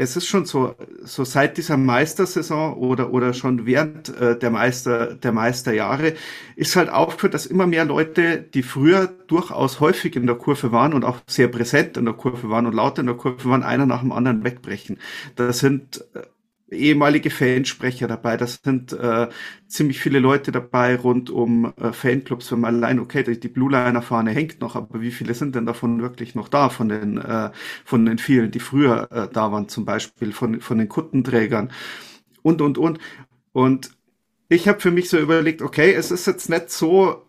es 0.00 0.16
ist 0.16 0.26
schon 0.26 0.46
so, 0.46 0.74
so 1.02 1.24
seit 1.24 1.58
dieser 1.58 1.76
Meistersaison 1.76 2.72
oder, 2.72 3.12
oder 3.12 3.34
schon 3.34 3.66
während 3.66 4.08
äh, 4.16 4.38
der 4.38 4.50
Meister, 4.50 5.14
der 5.14 5.32
Meisterjahre 5.32 6.14
ist 6.56 6.74
halt 6.74 6.88
aufgehört, 6.88 7.34
dass 7.34 7.44
immer 7.44 7.66
mehr 7.66 7.84
Leute, 7.84 8.38
die 8.38 8.62
früher 8.62 9.08
durchaus 9.26 9.78
häufig 9.78 10.16
in 10.16 10.26
der 10.26 10.36
Kurve 10.36 10.72
waren 10.72 10.94
und 10.94 11.04
auch 11.04 11.18
sehr 11.26 11.48
präsent 11.48 11.98
in 11.98 12.06
der 12.06 12.14
Kurve 12.14 12.48
waren 12.48 12.64
und 12.64 12.74
laut 12.74 12.98
in 12.98 13.06
der 13.06 13.14
Kurve 13.14 13.46
waren, 13.50 13.62
einer 13.62 13.84
nach 13.84 14.00
dem 14.00 14.12
anderen 14.12 14.42
wegbrechen. 14.42 14.98
Das 15.36 15.58
sind 15.58 16.02
äh, 16.14 16.22
ehemalige 16.70 17.30
Fansprecher 17.30 18.08
dabei. 18.08 18.36
Das 18.36 18.60
sind 18.62 18.92
äh, 18.92 19.28
ziemlich 19.66 20.00
viele 20.00 20.18
Leute 20.18 20.52
dabei 20.52 20.96
rund 20.96 21.30
um 21.30 21.72
äh, 21.76 21.92
Fanclubs, 21.92 22.52
wenn 22.52 22.60
man 22.60 22.76
allein, 22.76 23.00
okay, 23.00 23.22
die 23.22 23.48
Blue 23.48 23.70
Liner 23.70 24.02
Fahne 24.02 24.30
hängt 24.30 24.60
noch, 24.60 24.76
aber 24.76 25.00
wie 25.00 25.10
viele 25.10 25.34
sind 25.34 25.54
denn 25.54 25.66
davon 25.66 26.00
wirklich 26.02 26.34
noch 26.34 26.48
da, 26.48 26.68
von 26.68 26.88
den, 26.88 27.18
äh, 27.18 27.50
von 27.84 28.06
den 28.06 28.18
vielen, 28.18 28.50
die 28.50 28.60
früher 28.60 29.08
äh, 29.10 29.28
da 29.32 29.52
waren, 29.52 29.68
zum 29.68 29.84
Beispiel 29.84 30.32
von, 30.32 30.60
von 30.60 30.78
den 30.78 30.88
Kuttenträgern 30.88 31.72
und, 32.42 32.62
und, 32.62 32.78
und. 32.78 32.98
Und 33.52 33.90
ich 34.48 34.68
habe 34.68 34.80
für 34.80 34.90
mich 34.90 35.08
so 35.08 35.18
überlegt, 35.18 35.62
okay, 35.62 35.92
es 35.92 36.10
ist 36.10 36.26
jetzt 36.26 36.48
nicht 36.48 36.70
so 36.70 37.26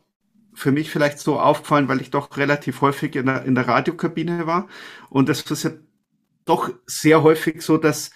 für 0.54 0.72
mich 0.72 0.90
vielleicht 0.92 1.20
so 1.20 1.40
aufgefallen, 1.40 1.88
weil 1.88 2.02
ich 2.02 2.10
doch 2.12 2.36
relativ 2.38 2.82
häufig 2.82 3.16
in 3.16 3.28
der, 3.28 3.46
in 3.46 3.56
der 3.56 3.68
Radiokabine 3.68 4.48
war. 4.48 4.68
Und 5.10 5.30
es 5.30 5.50
ist 5.50 5.64
ja 5.64 5.72
doch 6.46 6.72
sehr 6.86 7.24
häufig 7.24 7.62
so, 7.62 7.78
dass 7.78 8.12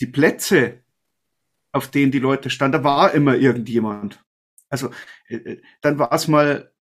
die 0.00 0.06
Plätze, 0.06 0.80
auf 1.72 1.88
denen 1.88 2.12
die 2.12 2.18
Leute 2.18 2.50
standen, 2.50 2.78
da 2.78 2.84
war 2.84 3.12
immer 3.12 3.36
irgendjemand. 3.36 4.24
Also 4.68 4.90
äh, 5.28 5.36
äh, 5.36 5.62
dann 5.82 5.98
war 5.98 6.12
es 6.12 6.28
mal 6.28 6.72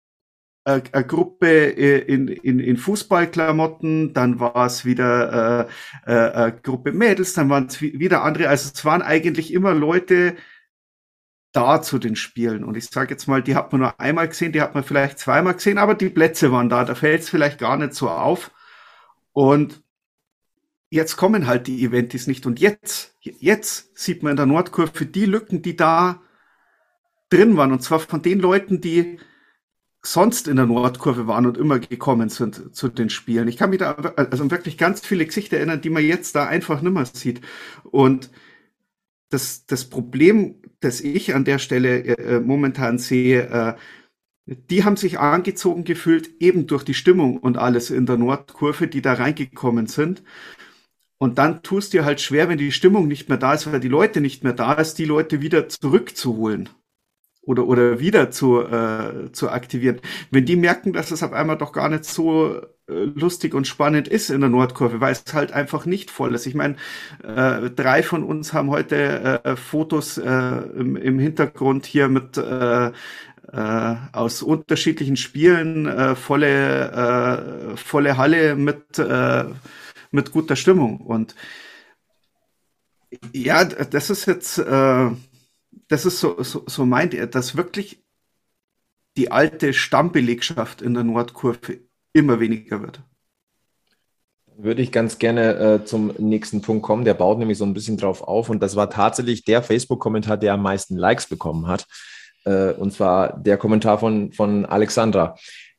eine, 0.64 0.82
eine 0.92 1.06
Gruppe 1.06 1.48
äh, 1.48 1.98
in, 1.98 2.28
in, 2.28 2.58
in 2.58 2.76
Fußballklamotten, 2.76 4.12
dann 4.14 4.40
war 4.40 4.66
es 4.66 4.84
wieder 4.84 5.68
äh, 6.06 6.10
eine 6.10 6.60
Gruppe 6.62 6.92
Mädels, 6.92 7.34
dann 7.34 7.48
waren 7.50 7.66
es 7.66 7.80
wieder 7.80 8.22
andere. 8.22 8.48
Also 8.48 8.70
es 8.72 8.84
waren 8.84 9.02
eigentlich 9.02 9.52
immer 9.52 9.74
Leute 9.74 10.36
da 11.52 11.82
zu 11.82 11.98
den 11.98 12.16
Spielen. 12.16 12.64
Und 12.64 12.76
ich 12.76 12.86
sage 12.86 13.10
jetzt 13.10 13.26
mal, 13.26 13.42
die 13.42 13.54
hat 13.54 13.72
man 13.72 13.82
nur 13.82 14.00
einmal 14.00 14.28
gesehen, 14.28 14.52
die 14.52 14.62
hat 14.62 14.74
man 14.74 14.84
vielleicht 14.84 15.18
zweimal 15.18 15.54
gesehen, 15.54 15.78
aber 15.78 15.94
die 15.94 16.08
Plätze 16.08 16.50
waren 16.50 16.68
da. 16.68 16.84
Da 16.84 16.94
fällt 16.94 17.22
es 17.22 17.28
vielleicht 17.28 17.58
gar 17.58 17.76
nicht 17.76 17.94
so 17.94 18.08
auf. 18.08 18.50
Und 19.32 19.82
jetzt 20.92 21.16
kommen 21.16 21.46
halt 21.46 21.66
die 21.68 21.82
Eventis 21.82 22.26
nicht. 22.26 22.44
Und 22.44 22.60
jetzt, 22.60 23.16
jetzt 23.22 23.96
sieht 23.98 24.22
man 24.22 24.32
in 24.32 24.36
der 24.36 24.46
Nordkurve 24.46 25.06
die 25.06 25.24
Lücken, 25.24 25.62
die 25.62 25.74
da 25.74 26.20
drin 27.30 27.56
waren. 27.56 27.72
Und 27.72 27.82
zwar 27.82 27.98
von 27.98 28.20
den 28.20 28.38
Leuten, 28.38 28.82
die 28.82 29.18
sonst 30.02 30.48
in 30.48 30.56
der 30.56 30.66
Nordkurve 30.66 31.26
waren 31.26 31.46
und 31.46 31.56
immer 31.56 31.78
gekommen 31.78 32.28
sind 32.28 32.76
zu 32.76 32.88
den 32.88 33.08
Spielen. 33.08 33.48
Ich 33.48 33.56
kann 33.56 33.70
mich 33.70 33.78
da 33.78 33.92
also 33.92 34.50
wirklich 34.50 34.76
ganz 34.76 35.00
viele 35.00 35.24
Gesichter 35.24 35.56
erinnern, 35.56 35.80
die 35.80 35.88
man 35.88 36.04
jetzt 36.04 36.34
da 36.34 36.46
einfach 36.46 36.82
nimmer 36.82 37.06
sieht. 37.06 37.40
Und 37.84 38.30
das, 39.30 39.64
das 39.64 39.88
Problem, 39.88 40.56
das 40.80 41.00
ich 41.00 41.34
an 41.34 41.46
der 41.46 41.58
Stelle 41.58 42.04
äh, 42.04 42.40
momentan 42.40 42.98
sehe, 42.98 43.48
äh, 43.48 43.74
die 44.68 44.84
haben 44.84 44.96
sich 44.98 45.18
angezogen 45.18 45.84
gefühlt, 45.84 46.32
eben 46.40 46.66
durch 46.66 46.84
die 46.84 46.94
Stimmung 46.94 47.38
und 47.38 47.56
alles 47.56 47.90
in 47.90 48.04
der 48.04 48.18
Nordkurve, 48.18 48.88
die 48.88 49.00
da 49.00 49.14
reingekommen 49.14 49.86
sind. 49.86 50.22
Und 51.22 51.38
dann 51.38 51.62
tust 51.62 51.92
dir 51.92 52.04
halt 52.04 52.20
schwer, 52.20 52.48
wenn 52.48 52.58
die 52.58 52.72
Stimmung 52.72 53.06
nicht 53.06 53.28
mehr 53.28 53.38
da 53.38 53.54
ist, 53.54 53.70
weil 53.70 53.78
die 53.78 53.86
Leute 53.86 54.20
nicht 54.20 54.42
mehr 54.42 54.54
da 54.54 54.72
ist, 54.72 54.94
die 54.94 55.04
Leute 55.04 55.40
wieder 55.40 55.68
zurückzuholen 55.68 56.68
oder, 57.42 57.64
oder 57.68 58.00
wieder 58.00 58.32
zu, 58.32 58.60
äh, 58.60 59.30
zu 59.30 59.48
aktivieren. 59.48 60.00
Wenn 60.32 60.46
die 60.46 60.56
merken, 60.56 60.92
dass 60.92 61.12
es 61.12 61.22
auf 61.22 61.32
einmal 61.32 61.58
doch 61.58 61.72
gar 61.72 61.88
nicht 61.88 62.06
so 62.06 62.56
äh, 62.88 63.04
lustig 63.14 63.54
und 63.54 63.68
spannend 63.68 64.08
ist 64.08 64.30
in 64.30 64.40
der 64.40 64.50
Nordkurve, 64.50 65.00
weil 65.00 65.12
es 65.12 65.32
halt 65.32 65.52
einfach 65.52 65.86
nicht 65.86 66.10
voll 66.10 66.34
ist. 66.34 66.46
Ich 66.46 66.56
meine, 66.56 66.74
äh, 67.22 67.70
drei 67.70 68.02
von 68.02 68.24
uns 68.24 68.52
haben 68.52 68.70
heute 68.70 69.44
äh, 69.44 69.54
Fotos 69.54 70.18
äh, 70.18 70.26
im, 70.26 70.96
im 70.96 71.20
Hintergrund 71.20 71.86
hier 71.86 72.08
mit 72.08 72.36
äh, 72.36 72.86
äh, 72.86 73.94
aus 74.12 74.42
unterschiedlichen 74.42 75.16
Spielen, 75.16 75.86
äh, 75.86 76.16
volle, 76.16 77.74
äh, 77.74 77.76
volle 77.76 78.16
Halle 78.16 78.56
mit 78.56 78.98
äh, 78.98 79.44
mit 80.12 80.32
guter 80.32 80.56
Stimmung. 80.56 81.00
Und 81.00 81.34
ja, 83.32 83.64
das 83.64 84.10
ist 84.10 84.26
jetzt, 84.26 84.58
äh, 84.58 85.10
das 85.88 86.06
ist 86.06 86.20
so, 86.20 86.42
so, 86.42 86.64
so 86.66 86.86
meint 86.86 87.14
er, 87.14 87.26
dass 87.26 87.56
wirklich 87.56 88.02
die 89.16 89.30
alte 89.30 89.72
Stammbelegschaft 89.72 90.80
in 90.80 90.94
der 90.94 91.04
Nordkurve 91.04 91.80
immer 92.12 92.40
weniger 92.40 92.80
wird. 92.80 93.02
Würde 94.56 94.82
ich 94.82 94.92
ganz 94.92 95.18
gerne 95.18 95.54
äh, 95.54 95.84
zum 95.84 96.14
nächsten 96.18 96.62
Punkt 96.62 96.82
kommen. 96.82 97.04
Der 97.04 97.14
baut 97.14 97.38
nämlich 97.38 97.58
so 97.58 97.64
ein 97.64 97.74
bisschen 97.74 97.96
drauf 97.96 98.22
auf. 98.22 98.48
Und 98.48 98.62
das 98.62 98.76
war 98.76 98.90
tatsächlich 98.90 99.44
der 99.44 99.62
Facebook-Kommentar, 99.62 100.36
der 100.36 100.54
am 100.54 100.62
meisten 100.62 100.96
Likes 100.96 101.26
bekommen 101.26 101.66
hat. 101.66 101.86
Äh, 102.44 102.72
und 102.72 102.92
zwar 102.92 103.38
der 103.38 103.56
Kommentar 103.56 103.98
von, 103.98 104.32
von 104.32 104.66
Alexandra. 104.66 105.36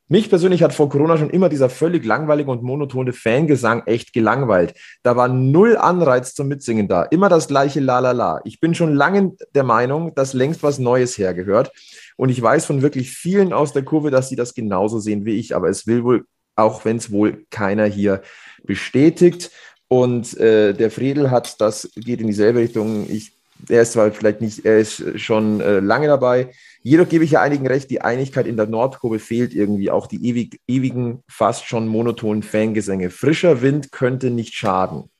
Mich 0.08 0.28
persönlich 0.28 0.62
hat 0.62 0.74
vor 0.74 0.90
Corona 0.90 1.16
schon 1.16 1.30
immer 1.30 1.48
dieser 1.48 1.70
völlig 1.70 2.04
langweilige 2.04 2.50
und 2.50 2.62
monotone 2.62 3.14
Fangesang 3.14 3.84
echt 3.86 4.12
gelangweilt. 4.12 4.74
Da 5.02 5.16
war 5.16 5.28
null 5.28 5.78
Anreiz 5.78 6.34
zum 6.34 6.48
Mitsingen 6.48 6.88
da. 6.88 7.04
Immer 7.04 7.30
das 7.30 7.48
gleiche 7.48 7.80
La 7.80 8.00
La 8.00 8.12
La. 8.12 8.42
Ich 8.44 8.60
bin 8.60 8.74
schon 8.74 8.94
lange 8.94 9.32
der 9.54 9.64
Meinung, 9.64 10.14
dass 10.14 10.34
längst 10.34 10.62
was 10.62 10.78
Neues 10.78 11.16
hergehört. 11.16 11.72
Und 12.16 12.28
ich 12.28 12.40
weiß 12.40 12.66
von 12.66 12.82
wirklich 12.82 13.12
vielen 13.12 13.54
aus 13.54 13.72
der 13.72 13.82
Kurve, 13.82 14.10
dass 14.10 14.28
sie 14.28 14.36
das 14.36 14.52
genauso 14.52 14.98
sehen 14.98 15.24
wie 15.24 15.38
ich. 15.38 15.56
Aber 15.56 15.70
es 15.70 15.86
will 15.86 16.04
wohl, 16.04 16.24
auch 16.54 16.84
wenn 16.84 16.98
es 16.98 17.10
wohl 17.10 17.46
keiner 17.48 17.86
hier 17.86 18.20
bestätigt. 18.62 19.52
Und 19.88 20.36
äh, 20.38 20.74
der 20.74 20.90
Friedel 20.90 21.30
hat, 21.30 21.60
das 21.62 21.90
geht 21.96 22.20
in 22.20 22.26
dieselbe 22.26 22.58
Richtung. 22.58 23.06
Ich, 23.08 23.33
er 23.68 23.82
ist 23.82 23.92
zwar 23.92 24.10
vielleicht 24.12 24.40
nicht, 24.40 24.64
er 24.64 24.78
ist 24.78 25.20
schon 25.20 25.60
äh, 25.60 25.80
lange 25.80 26.06
dabei. 26.06 26.52
Jedoch 26.82 27.08
gebe 27.08 27.24
ich 27.24 27.32
ja 27.32 27.42
einigen 27.42 27.66
recht, 27.66 27.90
die 27.90 28.02
Einigkeit 28.02 28.46
in 28.46 28.56
der 28.56 28.66
Nordkurve 28.66 29.18
fehlt 29.18 29.54
irgendwie. 29.54 29.90
Auch 29.90 30.06
die 30.06 30.24
ewig, 30.26 30.60
ewigen, 30.66 31.22
fast 31.28 31.66
schon 31.66 31.88
monotonen 31.88 32.42
Fangesänge. 32.42 33.10
Frischer 33.10 33.62
Wind 33.62 33.92
könnte 33.92 34.30
nicht 34.30 34.54
schaden. 34.54 35.10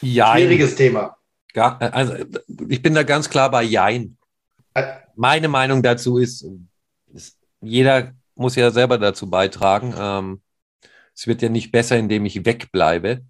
Ja. 0.00 0.34
Schwieriges 0.34 0.76
Thema. 0.76 1.16
Ja, 1.54 1.78
also 1.78 2.14
ich 2.68 2.82
bin 2.82 2.94
da 2.94 3.02
ganz 3.02 3.30
klar 3.30 3.50
bei 3.50 3.62
Jein. 3.62 4.18
Meine 5.14 5.48
Meinung 5.48 5.82
dazu 5.82 6.18
ist, 6.18 6.46
ist 7.14 7.38
jeder 7.62 8.12
muss 8.34 8.54
ja 8.54 8.70
selber 8.70 8.98
dazu 8.98 9.28
beitragen. 9.28 9.94
Ähm, 9.98 10.42
es 11.14 11.26
wird 11.26 11.42
ja 11.42 11.48
nicht 11.48 11.72
besser, 11.72 11.96
indem 11.96 12.26
ich 12.26 12.44
wegbleibe. 12.44 13.22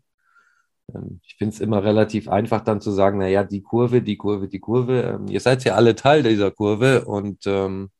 Ähm, 0.95 1.21
ich 1.25 1.37
finde 1.37 1.55
es 1.55 1.61
immer 1.61 1.83
relativ 1.85 2.29
einfach 2.29 2.63
dann 2.63 2.81
zu 2.81 2.91
sagen, 2.91 3.19
naja, 3.19 3.45
die 3.45 3.63
Kurve, 3.63 4.03
die 4.03 4.17
Kurve, 4.17 4.49
die 4.49 4.61
Kurve. 4.61 5.03
Ähm, 5.03 5.29
ihr 5.29 5.41
seid 5.41 5.65
ja 5.65 5.75
alle 5.75 5.95
Teil 5.95 6.23
dieser 6.23 6.51
Kurve 6.51 7.05
und 7.05 7.47
ähm, 7.47 7.91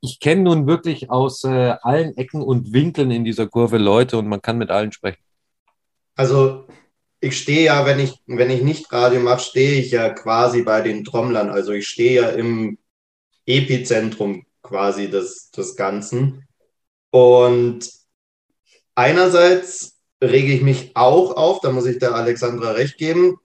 ich 0.00 0.20
kenne 0.20 0.42
nun 0.42 0.66
wirklich 0.66 1.10
aus 1.10 1.44
äh, 1.44 1.74
allen 1.82 2.16
Ecken 2.16 2.42
und 2.42 2.72
Winkeln 2.72 3.10
in 3.10 3.24
dieser 3.24 3.46
Kurve 3.46 3.78
Leute 3.78 4.18
und 4.18 4.26
man 4.26 4.40
kann 4.40 4.58
mit 4.58 4.70
allen 4.70 4.92
sprechen. 4.92 5.22
Also 6.16 6.66
ich 7.20 7.38
stehe 7.38 7.64
ja, 7.64 7.84
wenn 7.84 8.00
ich, 8.00 8.14
wenn 8.26 8.50
ich 8.50 8.62
nicht 8.62 8.90
Radio 8.92 9.20
mache, 9.20 9.40
stehe 9.40 9.80
ich 9.80 9.90
ja 9.90 10.08
quasi 10.10 10.62
bei 10.62 10.80
den 10.80 11.04
Trommlern. 11.04 11.50
Also 11.50 11.72
ich 11.72 11.86
stehe 11.88 12.22
ja 12.22 12.28
im 12.30 12.78
Epizentrum 13.46 14.46
quasi 14.62 15.10
des, 15.10 15.50
des 15.50 15.76
Ganzen. 15.76 16.46
Und 17.10 17.90
einerseits 18.94 19.99
rege 20.22 20.52
ich 20.52 20.62
mich 20.62 20.96
auch 20.96 21.36
auf, 21.36 21.60
da 21.60 21.72
muss 21.72 21.86
ich 21.86 21.98
der 21.98 22.14
Alexandra 22.14 22.72
recht 22.72 22.98
geben. 22.98 23.38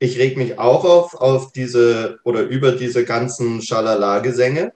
Ich 0.00 0.18
reg 0.18 0.36
mich 0.36 0.58
auch 0.58 0.84
auf, 0.84 1.14
auf 1.14 1.52
diese 1.52 2.20
oder 2.24 2.42
über 2.42 2.72
diese 2.72 3.04
ganzen 3.04 3.62
Schalala-Gesänge, 3.62 4.72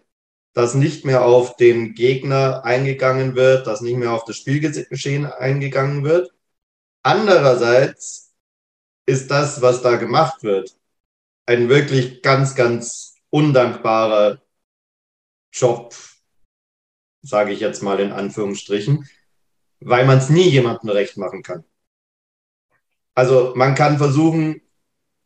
dass 0.52 0.74
nicht 0.74 1.04
mehr 1.04 1.24
auf 1.24 1.56
den 1.56 1.94
Gegner 1.94 2.64
eingegangen 2.64 3.36
wird, 3.36 3.66
dass 3.66 3.80
nicht 3.80 3.96
mehr 3.96 4.12
auf 4.12 4.24
das 4.24 4.36
Spielgeschehen 4.36 5.26
eingegangen 5.26 6.04
wird. 6.04 6.32
Andererseits 7.02 8.32
ist 9.06 9.30
das, 9.30 9.62
was 9.62 9.82
da 9.82 9.96
gemacht 9.96 10.42
wird, 10.42 10.76
ein 11.46 11.68
wirklich 11.68 12.22
ganz, 12.22 12.54
ganz 12.54 13.16
undankbarer 13.30 14.40
Job, 15.52 15.94
sage 17.22 17.52
ich 17.52 17.60
jetzt 17.60 17.82
mal 17.82 18.00
in 18.00 18.12
Anführungsstrichen 18.12 19.08
weil 19.84 20.06
man 20.06 20.18
es 20.18 20.28
nie 20.28 20.48
jemandem 20.48 20.90
recht 20.90 21.16
machen 21.16 21.42
kann. 21.42 21.64
Also 23.14 23.52
man 23.56 23.74
kann 23.74 23.98
versuchen, 23.98 24.62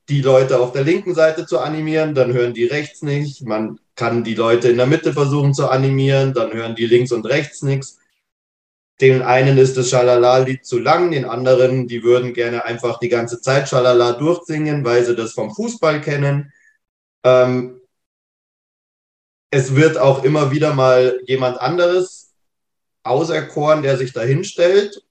die 0.09 0.23
Leute 0.23 0.61
auf 0.61 0.73
der 0.73 0.85
linken 0.85 1.15
Seite 1.15 1.47
zu 1.47 1.59
animieren, 1.59 2.15
dann 2.15 2.33
hören 2.33 2.55
die 2.55 2.65
rechts 2.65 3.03
nicht. 3.03 3.45
Man 3.45 3.81
kann 3.97 4.25
die 4.25 4.35
Leute 4.35 4.69
in 4.69 4.77
der 4.77 4.87
Mitte 4.87 5.13
versuchen 5.13 5.55
zu 5.55 5.69
animieren, 5.69 6.33
dann 6.33 6.53
hören 6.53 6.77
die 6.77 6.87
links 6.87 7.13
und 7.13 7.27
rechts 7.27 7.63
nichts. 7.63 7.99
Den 9.01 9.23
einen 9.23 9.59
ist 9.59 9.77
das 9.77 9.91
Schalala-Lied 9.91 10.65
zu 10.65 10.79
lang, 10.79 11.11
den 11.11 11.27
anderen, 11.27 11.87
die 11.87 12.03
würden 12.03 12.33
gerne 12.33 12.65
einfach 12.65 12.99
die 12.99 13.09
ganze 13.09 13.41
Zeit 13.41 13.69
Schalala 13.69 14.13
durchsingen, 14.13 14.85
weil 14.85 15.05
sie 15.05 15.15
das 15.15 15.33
vom 15.33 15.55
Fußball 15.55 16.01
kennen. 16.01 16.53
Ähm, 17.25 17.81
es 19.51 19.75
wird 19.75 19.99
auch 19.99 20.25
immer 20.25 20.51
wieder 20.51 20.75
mal 20.75 21.21
jemand 21.27 21.61
anderes 21.61 22.26
auserkoren, 23.07 23.83
der 23.83 23.97
sich 23.97 24.13
da 24.13 24.23
hinstellt, 24.23 25.03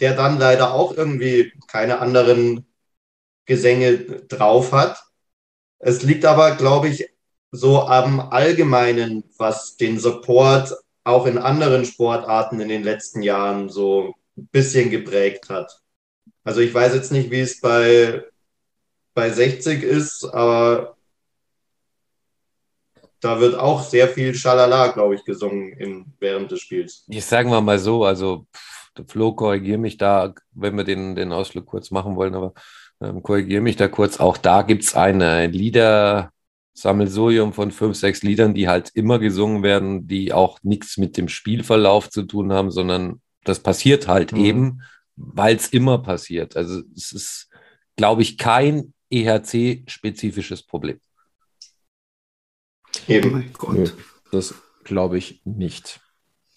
der 0.00 0.14
dann 0.14 0.38
leider 0.38 0.74
auch 0.74 0.96
irgendwie 0.96 1.52
keine 1.68 2.00
anderen 2.00 2.66
Gesänge 3.46 3.98
drauf 4.26 4.72
hat. 4.72 5.02
Es 5.78 6.02
liegt 6.02 6.24
aber, 6.24 6.56
glaube 6.56 6.88
ich, 6.88 7.08
so 7.50 7.82
am 7.82 8.20
Allgemeinen, 8.20 9.24
was 9.36 9.76
den 9.76 9.98
Support 9.98 10.74
auch 11.04 11.26
in 11.26 11.38
anderen 11.38 11.84
Sportarten 11.84 12.60
in 12.60 12.68
den 12.68 12.82
letzten 12.82 13.22
Jahren 13.22 13.68
so 13.68 14.14
ein 14.36 14.46
bisschen 14.48 14.90
geprägt 14.90 15.50
hat. 15.50 15.82
Also 16.44 16.60
ich 16.60 16.72
weiß 16.72 16.94
jetzt 16.94 17.12
nicht, 17.12 17.30
wie 17.30 17.40
es 17.40 17.60
bei, 17.60 18.24
bei 19.14 19.30
60 19.30 19.82
ist, 19.82 20.24
aber 20.24 20.96
da 23.22 23.40
wird 23.40 23.54
auch 23.54 23.82
sehr 23.82 24.08
viel 24.08 24.34
Schalala, 24.34 24.88
glaube 24.88 25.14
ich, 25.14 25.24
gesungen 25.24 25.72
in, 25.72 26.04
während 26.18 26.50
des 26.50 26.60
Spiels. 26.60 27.06
Ich 27.08 27.24
sagen 27.24 27.50
wir 27.50 27.60
mal 27.60 27.78
so, 27.78 28.04
also 28.04 28.46
der 28.98 29.04
Flo 29.06 29.32
korrigiere 29.32 29.78
mich 29.78 29.96
da, 29.96 30.34
wenn 30.52 30.76
wir 30.76 30.82
den, 30.84 31.14
den 31.14 31.32
Ausflug 31.32 31.66
kurz 31.66 31.92
machen 31.92 32.16
wollen, 32.16 32.34
aber 32.34 32.52
ähm, 33.00 33.22
korrigiere 33.22 33.62
mich 33.62 33.76
da 33.76 33.86
kurz. 33.86 34.18
Auch 34.18 34.36
da 34.36 34.62
gibt 34.62 34.82
es 34.82 34.96
eine 34.96 35.46
Liedersammelsurium 35.46 37.52
von 37.52 37.70
fünf, 37.70 37.96
sechs 37.96 38.24
Liedern, 38.24 38.54
die 38.54 38.68
halt 38.68 38.90
immer 38.94 39.20
gesungen 39.20 39.62
werden, 39.62 40.08
die 40.08 40.32
auch 40.32 40.58
nichts 40.64 40.98
mit 40.98 41.16
dem 41.16 41.28
Spielverlauf 41.28 42.10
zu 42.10 42.24
tun 42.24 42.52
haben, 42.52 42.72
sondern 42.72 43.20
das 43.44 43.60
passiert 43.60 44.08
halt 44.08 44.32
mhm. 44.32 44.44
eben, 44.44 44.82
weil 45.14 45.54
es 45.54 45.68
immer 45.68 45.98
passiert. 45.98 46.56
Also 46.56 46.82
es 46.96 47.12
ist, 47.12 47.50
glaube 47.96 48.22
ich, 48.22 48.36
kein 48.36 48.94
EHC-spezifisches 49.10 50.66
Problem. 50.66 50.98
Eben. 53.08 53.28
Oh 53.28 53.32
mein 53.32 53.52
Gott. 53.52 53.74
Nö, 53.74 53.86
das 54.30 54.54
glaube 54.84 55.18
ich 55.18 55.40
nicht. 55.44 56.00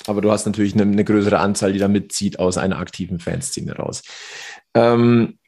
Aber 0.08 0.22
du 0.22 0.32
hast 0.32 0.46
natürlich 0.46 0.74
eine, 0.74 0.84
eine, 0.84 1.04
größere 1.04 1.40
Anzahl, 1.40 1.74
die 1.74 1.80
da 1.80 1.88
mitzieht 1.88 2.40
aus 2.40 2.58
einer 2.58 2.78
aktiven 2.78 3.20
Fanszene 3.20 3.76
raus. 3.76 4.04
Ähm, 4.74 5.40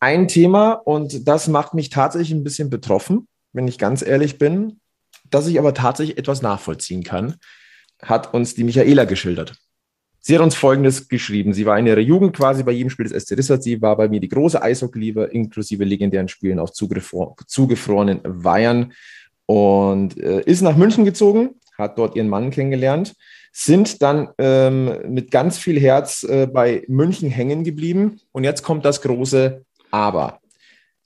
ein 0.00 0.28
Thema, 0.28 0.72
und 0.72 1.26
das 1.28 1.48
macht 1.48 1.74
mich 1.74 1.90
tatsächlich 1.90 2.32
ein 2.32 2.44
bisschen 2.44 2.70
betroffen, 2.70 3.28
wenn 3.52 3.68
ich 3.68 3.78
ganz 3.78 4.02
ehrlich 4.02 4.38
bin, 4.38 4.80
dass 5.30 5.46
ich 5.46 5.58
aber 5.58 5.74
tatsächlich 5.74 6.18
etwas 6.18 6.42
nachvollziehen 6.42 7.02
kann, 7.02 7.36
hat 8.02 8.34
uns 8.34 8.54
die 8.54 8.64
Michaela 8.64 9.04
geschildert. 9.04 9.56
Sie 10.20 10.34
hat 10.34 10.42
uns 10.42 10.56
Folgendes 10.56 11.08
geschrieben. 11.08 11.52
Sie 11.52 11.66
war 11.66 11.78
in 11.78 11.86
ihrer 11.86 12.00
Jugend 12.00 12.36
quasi 12.36 12.64
bei 12.64 12.72
jedem 12.72 12.90
Spiel 12.90 13.06
des 13.06 13.24
SC 13.24 13.36
Rissert. 13.36 13.62
Sie 13.62 13.80
war 13.80 13.96
bei 13.96 14.08
mir 14.08 14.18
die 14.18 14.28
große 14.28 14.60
Eishockey-Liebe, 14.60 15.24
inklusive 15.26 15.84
legendären 15.84 16.26
Spielen 16.26 16.58
auf 16.58 16.72
zugefrorenen 16.72 18.20
Weihern 18.24 18.92
und 19.46 20.18
äh, 20.18 20.42
ist 20.42 20.60
nach 20.60 20.76
München 20.76 21.04
gezogen, 21.04 21.60
hat 21.78 21.98
dort 21.98 22.16
ihren 22.16 22.28
Mann 22.28 22.50
kennengelernt, 22.50 23.14
sind 23.52 24.02
dann 24.02 24.28
ähm, 24.38 24.98
mit 25.08 25.30
ganz 25.30 25.56
viel 25.56 25.80
Herz 25.80 26.22
äh, 26.24 26.46
bei 26.46 26.84
München 26.88 27.30
hängen 27.30 27.64
geblieben. 27.64 28.20
Und 28.32 28.44
jetzt 28.44 28.62
kommt 28.62 28.84
das 28.84 29.00
große 29.00 29.64
Aber. 29.90 30.40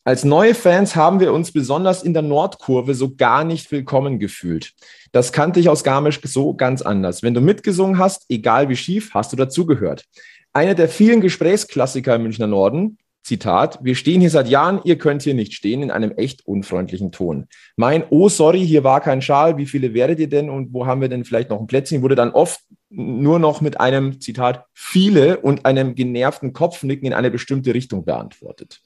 Als 0.03 0.24
neue 0.24 0.55
Fans 0.55 0.97
haben 0.97 1.20
wir 1.20 1.32
uns 1.32 1.53
besonders 1.53 2.03
in 2.03 2.14
der 2.14 2.22
Nordkurve 2.22 2.95
so 2.95 3.14
gar 3.14 3.45
nicht 3.45 3.70
willkommen 3.70 4.18
gefühlt. 4.18 4.72
Das 5.12 5.30
kannte 5.30 5.61
ich 5.61 5.68
aus 5.68 5.84
Garmisch 5.84 6.20
so 6.24 6.55
ganz 6.55 6.82
anders. 6.82 7.22
Wenn 7.22 7.34
du 7.34 7.41
mitgesungen 7.41 7.99
hast, 7.99 8.24
egal 8.28 8.68
wie 8.68 8.76
schief, 8.76 9.12
hast 9.12 9.32
du 9.32 9.36
dazugehört. 9.36 10.07
Einer 10.53 10.74
der 10.74 10.88
vielen 10.88 11.20
Gesprächsklassiker 11.20 12.16
im 12.16 12.22
Münchner 12.22 12.47
Norden, 12.47 12.99
Zitat, 13.23 13.79
wir 13.83 13.95
stehen 13.95 14.21
hier 14.21 14.31
seit 14.31 14.49
Jahren, 14.49 14.81
ihr 14.85 14.97
könnt 14.97 15.23
hier 15.23 15.35
nicht 15.35 15.53
stehen, 15.53 15.83
in 15.83 15.91
einem 15.91 16.12
echt 16.12 16.47
unfreundlichen 16.47 17.12
Ton. 17.12 17.47
Mein, 17.77 18.03
oh 18.11 18.29
sorry, 18.29 18.66
hier 18.66 18.83
war 18.83 19.01
kein 19.01 19.23
Schal, 19.23 19.57
wie 19.57 19.66
viele 19.66 19.93
werdet 19.95 20.18
ihr 20.18 20.29
denn 20.29 20.49
und 20.49 20.73
wo 20.73 20.87
haben 20.87 21.01
wir 21.01 21.09
denn 21.09 21.25
vielleicht 21.25 21.51
noch 21.51 21.61
ein 21.61 21.66
Plätzchen, 21.66 22.03
wurde 22.03 22.14
dann 22.14 22.31
oft 22.31 22.61
nur 22.89 23.39
noch 23.39 23.61
mit 23.61 23.79
einem 23.81 24.21
Zitat 24.21 24.64
viele 24.75 25.39
und 25.39 25.64
einem 25.66 25.95
genervten 25.95 26.53
Kopfnicken 26.53 27.07
in 27.07 27.12
eine 27.12 27.31
bestimmte 27.31 27.75
Richtung 27.75 28.05
beantwortet. 28.05 28.81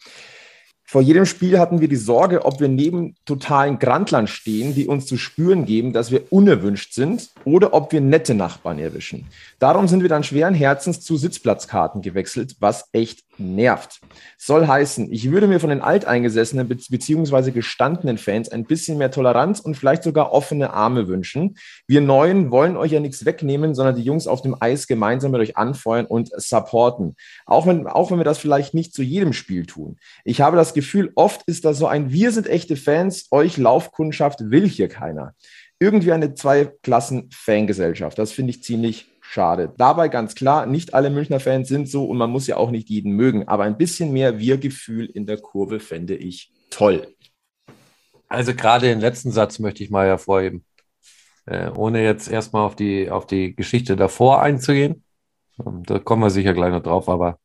Vor 0.87 1.01
jedem 1.01 1.25
Spiel 1.25 1.59
hatten 1.59 1.81
wir 1.81 1.89
die 1.89 1.97
Sorge, 1.97 2.45
ob 2.45 2.61
wir 2.61 2.69
neben 2.69 3.15
totalen 3.25 3.79
Grandlern 3.79 4.27
stehen, 4.27 4.75
die 4.75 4.87
uns 4.87 5.07
zu 5.07 5.17
spüren 5.17 5.65
geben, 5.65 5.95
dass 5.95 6.11
wir 6.11 6.31
unerwünscht 6.31 6.93
sind, 6.93 7.31
oder 7.45 7.73
ob 7.73 7.91
wir 7.93 8.03
nette 8.03 8.35
Nachbarn 8.35 8.79
erwischen. 8.79 9.27
Darum 9.59 9.89
sind 9.89 10.03
wir 10.03 10.11
dann 10.11 10.25
schweren 10.25 10.55
Herzens 10.55 11.01
zu 11.01 11.17
Sitzplatzkarten 11.17 12.03
gewechselt, 12.03 12.57
was 12.61 12.91
echt 12.93 13.25
nervt. 13.39 14.01
Soll 14.37 14.67
heißen, 14.67 15.13
ich 15.13 15.31
würde 15.31 15.47
mir 15.47 15.61
von 15.61 15.71
den 15.71 15.81
alteingesessenen 15.81 16.69
bzw. 16.69 17.51
gestandenen 17.51 18.19
Fans 18.19 18.49
ein 18.51 18.65
bisschen 18.65 18.99
mehr 18.99 19.11
Toleranz 19.11 19.61
und 19.61 19.77
vielleicht 19.77 20.03
sogar 20.03 20.33
offene 20.33 20.73
Arme 20.73 21.09
wünschen. 21.09 21.57
Wir 21.87 22.01
Neuen 22.01 22.51
wollen 22.51 22.77
euch 22.77 22.93
ja 22.93 23.01
nichts 23.01 23.25
wegnehmen, 23.25 23.75
sondern 23.75 23.97
die 23.97 24.03
Jungs 24.03 24.27
auf 24.27 24.43
dem 24.43 24.57
Eis 24.61 24.87
gemeinsam 24.87 25.33
mit 25.33 25.41
euch 25.41 25.57
anfeuern 25.57 26.07
und 26.07 26.31
supporten. 26.37 27.17
Auch 27.47 27.67
wenn, 27.67 27.87
auch 27.87 28.11
wenn 28.11 28.19
wir 28.19 28.25
das 28.25 28.39
vielleicht 28.39 28.75
nicht 28.75 28.95
zu 28.95 29.03
jedem 29.03 29.33
Spiel 29.33 29.67
tun. 29.67 29.97
Ich 30.25 30.41
habe 30.41 30.57
das 30.57 30.75
Gefühl, 30.75 31.13
oft 31.15 31.43
ist 31.47 31.65
das 31.65 31.79
so 31.79 31.87
ein 31.87 32.13
Wir 32.13 32.33
sind 32.33 32.47
echte 32.47 32.77
Fans, 32.77 33.29
euch 33.31 33.57
Laufkundschaft 33.57 34.51
will 34.51 34.69
hier 34.69 34.89
keiner. 34.89 35.35
irgendwie 35.81 36.13
eine 36.13 36.35
Zwei-Klassen-Fangesellschaft. 36.35 38.19
Das 38.19 38.33
finde 38.33 38.51
ich 38.51 38.63
ziemlich 38.63 39.14
schade. 39.25 39.73
Dabei 39.77 40.09
ganz 40.09 40.35
klar, 40.35 40.67
nicht 40.67 40.95
alle 40.95 41.11
Münchner 41.11 41.41
Fans 41.41 41.69
sind 41.69 41.89
so 41.89 42.05
und 42.05 42.19
man 42.19 42.31
muss 42.31 42.47
ja 42.47 42.57
auch 42.57 42.71
nicht 42.71 42.89
jeden 42.91 43.13
mögen, 43.13 43.49
aber 43.49 43.65
ein 43.65 43.79
bisschen 43.79 44.13
mehr 44.13 44.39
Wir-Gefühl 44.39 45.07
in 45.07 45.27
der 45.27 45.39
Kurve 45.39 45.81
fände 45.81 46.15
ich 46.15 46.53
toll. 46.71 47.09
Also 48.29 48.55
gerade 48.55 48.87
den 48.87 49.01
letzten 49.01 49.31
Satz 49.31 49.59
möchte 49.59 49.83
ich 49.83 49.91
mal 49.91 50.07
hervorheben. 50.07 50.65
Äh, 51.47 51.71
ohne 51.71 52.03
jetzt 52.03 52.31
erstmal 52.31 52.65
auf 52.65 52.77
die, 52.77 53.11
auf 53.11 53.27
die 53.27 53.55
Geschichte 53.55 53.97
davor 53.97 54.43
einzugehen. 54.43 55.05
Ähm, 55.65 55.83
da 55.85 55.99
kommen 55.99 56.23
wir 56.23 56.31
sicher 56.31 56.55
gleich 56.55 56.71
noch 56.71 56.83
drauf, 56.83 57.09
aber 57.09 57.39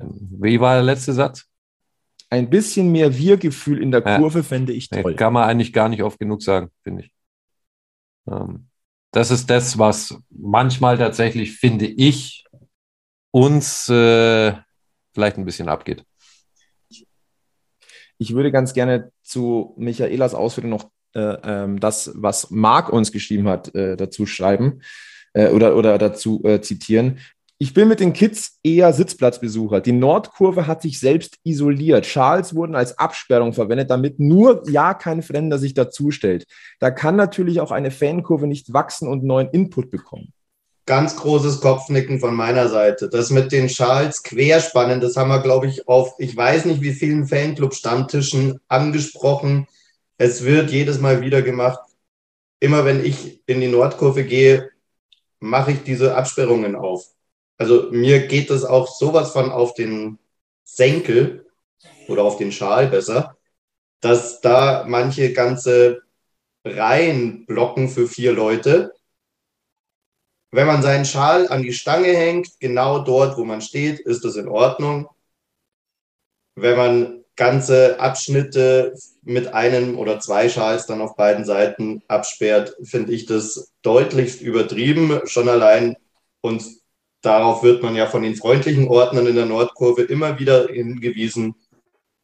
ähm, 0.00 0.10
wie 0.40 0.60
war 0.60 0.74
der 0.74 0.82
letzte 0.82 1.12
Satz? 1.12 1.44
Ein 2.30 2.50
bisschen 2.50 2.90
mehr 2.90 3.16
Wir-Gefühl 3.16 3.80
in 3.80 3.92
der 3.92 4.02
Kurve 4.02 4.40
ja. 4.40 4.42
fände 4.42 4.72
ich 4.72 4.88
toll. 4.88 5.14
Kann 5.14 5.32
man 5.32 5.48
eigentlich 5.48 5.72
gar 5.72 5.88
nicht 5.88 6.02
oft 6.02 6.18
genug 6.18 6.42
sagen, 6.42 6.70
finde 6.82 7.04
ich. 7.04 7.12
Ähm, 8.28 8.68
das 9.14 9.30
ist 9.30 9.48
das, 9.48 9.78
was 9.78 10.18
manchmal 10.28 10.98
tatsächlich, 10.98 11.52
finde 11.52 11.86
ich, 11.86 12.44
uns 13.30 13.88
äh, 13.88 14.54
vielleicht 15.12 15.38
ein 15.38 15.44
bisschen 15.44 15.68
abgeht. 15.68 16.04
Ich 18.18 18.34
würde 18.34 18.50
ganz 18.50 18.74
gerne 18.74 19.12
zu 19.22 19.74
Michaelas 19.78 20.34
Ausführung 20.34 20.70
noch 20.70 20.90
äh, 21.14 21.36
ähm, 21.44 21.78
das, 21.78 22.10
was 22.14 22.50
Marc 22.50 22.88
uns 22.88 23.12
geschrieben 23.12 23.48
hat, 23.48 23.72
äh, 23.76 23.96
dazu 23.96 24.26
schreiben 24.26 24.82
äh, 25.32 25.48
oder, 25.48 25.76
oder 25.76 25.96
dazu 25.96 26.42
äh, 26.44 26.60
zitieren. 26.60 27.20
Ich 27.58 27.72
bin 27.72 27.86
mit 27.86 28.00
den 28.00 28.12
Kids 28.12 28.58
eher 28.64 28.92
Sitzplatzbesucher. 28.92 29.80
Die 29.80 29.92
Nordkurve 29.92 30.66
hat 30.66 30.82
sich 30.82 30.98
selbst 30.98 31.36
isoliert. 31.44 32.04
Schals 32.04 32.54
wurden 32.56 32.74
als 32.74 32.98
Absperrung 32.98 33.52
verwendet, 33.52 33.90
damit 33.90 34.18
nur 34.18 34.68
ja 34.68 34.92
kein 34.92 35.22
Fremder 35.22 35.58
sich 35.58 35.72
dazustellt. 35.72 36.46
Da 36.80 36.90
kann 36.90 37.14
natürlich 37.14 37.60
auch 37.60 37.70
eine 37.70 37.92
Fankurve 37.92 38.48
nicht 38.48 38.72
wachsen 38.72 39.06
und 39.06 39.22
neuen 39.22 39.48
Input 39.50 39.92
bekommen. 39.92 40.32
Ganz 40.86 41.16
großes 41.16 41.60
Kopfnicken 41.60 42.18
von 42.18 42.34
meiner 42.34 42.68
Seite. 42.68 43.08
Das 43.08 43.30
mit 43.30 43.52
den 43.52 43.68
Schals 43.68 44.24
querspannen, 44.24 45.00
das 45.00 45.16
haben 45.16 45.30
wir, 45.30 45.40
glaube 45.40 45.68
ich, 45.68 45.86
auf 45.86 46.14
ich 46.18 46.36
weiß 46.36 46.64
nicht 46.64 46.82
wie 46.82 46.92
vielen 46.92 47.26
Fanclub-Stammtischen 47.26 48.60
angesprochen. 48.66 49.68
Es 50.18 50.44
wird 50.44 50.72
jedes 50.72 51.00
Mal 51.00 51.20
wieder 51.20 51.40
gemacht. 51.40 51.80
Immer 52.58 52.84
wenn 52.84 53.04
ich 53.04 53.42
in 53.46 53.60
die 53.60 53.68
Nordkurve 53.68 54.24
gehe, 54.24 54.70
mache 55.38 55.72
ich 55.72 55.84
diese 55.84 56.16
Absperrungen 56.16 56.74
auf 56.74 57.13
also 57.58 57.90
mir 57.90 58.26
geht 58.26 58.50
es 58.50 58.64
auch 58.64 58.88
sowas 58.88 59.32
von 59.32 59.50
auf 59.50 59.74
den 59.74 60.18
Senkel 60.64 61.46
oder 62.08 62.24
auf 62.24 62.36
den 62.36 62.52
Schal 62.52 62.88
besser, 62.88 63.36
dass 64.00 64.40
da 64.40 64.84
manche 64.86 65.32
ganze 65.32 66.02
Reihen 66.64 67.46
blocken 67.46 67.88
für 67.88 68.08
vier 68.08 68.32
Leute. 68.32 68.94
Wenn 70.50 70.66
man 70.66 70.82
seinen 70.82 71.04
Schal 71.04 71.48
an 71.48 71.62
die 71.62 71.72
Stange 71.72 72.08
hängt, 72.08 72.60
genau 72.60 73.00
dort, 73.00 73.36
wo 73.36 73.44
man 73.44 73.60
steht, 73.60 74.00
ist 74.00 74.24
das 74.24 74.36
in 74.36 74.48
Ordnung. 74.48 75.08
Wenn 76.54 76.76
man 76.76 77.24
ganze 77.36 77.98
Abschnitte 77.98 78.94
mit 79.22 79.48
einem 79.52 79.98
oder 79.98 80.20
zwei 80.20 80.48
Schals 80.48 80.86
dann 80.86 81.00
auf 81.00 81.16
beiden 81.16 81.44
Seiten 81.44 82.02
absperrt, 82.06 82.76
finde 82.84 83.12
ich 83.12 83.26
das 83.26 83.72
deutlichst 83.82 84.40
übertrieben. 84.40 85.20
Schon 85.26 85.48
allein 85.48 85.96
uns 86.40 86.83
Darauf 87.24 87.62
wird 87.62 87.82
man 87.82 87.96
ja 87.96 88.06
von 88.06 88.22
den 88.22 88.36
freundlichen 88.36 88.86
Ordnern 88.86 89.26
in 89.26 89.34
der 89.34 89.46
Nordkurve 89.46 90.02
immer 90.02 90.38
wieder 90.38 90.68
hingewiesen. 90.68 91.54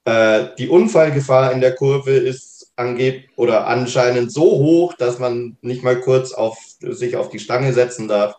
Äh, 0.04 0.48
die 0.58 0.68
Unfallgefahr 0.68 1.52
in 1.52 1.62
der 1.62 1.74
Kurve 1.74 2.10
ist 2.10 2.70
angeb 2.76 3.30
oder 3.36 3.66
anscheinend 3.66 4.30
so 4.30 4.42
hoch, 4.42 4.92
dass 4.92 5.18
man 5.18 5.56
nicht 5.62 5.82
mal 5.82 5.98
kurz 5.98 6.32
auf, 6.32 6.58
sich 6.80 7.16
auf 7.16 7.30
die 7.30 7.38
Stange 7.38 7.72
setzen 7.72 8.08
darf. 8.08 8.36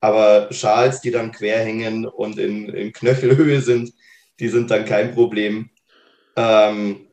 Aber 0.00 0.52
Schals, 0.52 1.00
die 1.00 1.12
dann 1.12 1.30
quer 1.30 1.60
hängen 1.60 2.06
und 2.06 2.40
in, 2.40 2.68
in 2.70 2.92
Knöchelhöhe 2.92 3.60
sind, 3.60 3.92
die 4.40 4.48
sind 4.48 4.72
dann 4.72 4.86
kein 4.86 5.14
Problem. 5.14 5.70
Ähm, 6.34 7.06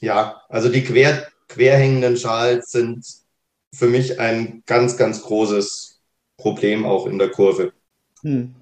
ja, 0.00 0.42
also 0.50 0.68
die 0.68 0.84
quer, 0.84 1.28
querhängenden 1.48 2.18
Schals 2.18 2.72
sind 2.72 3.06
für 3.74 3.86
mich 3.86 4.20
ein 4.20 4.62
ganz, 4.66 4.98
ganz 4.98 5.22
großes 5.22 6.02
Problem 6.36 6.84
auch 6.84 7.06
in 7.06 7.18
der 7.18 7.30
Kurve. 7.30 7.72
Hm. 8.22 8.54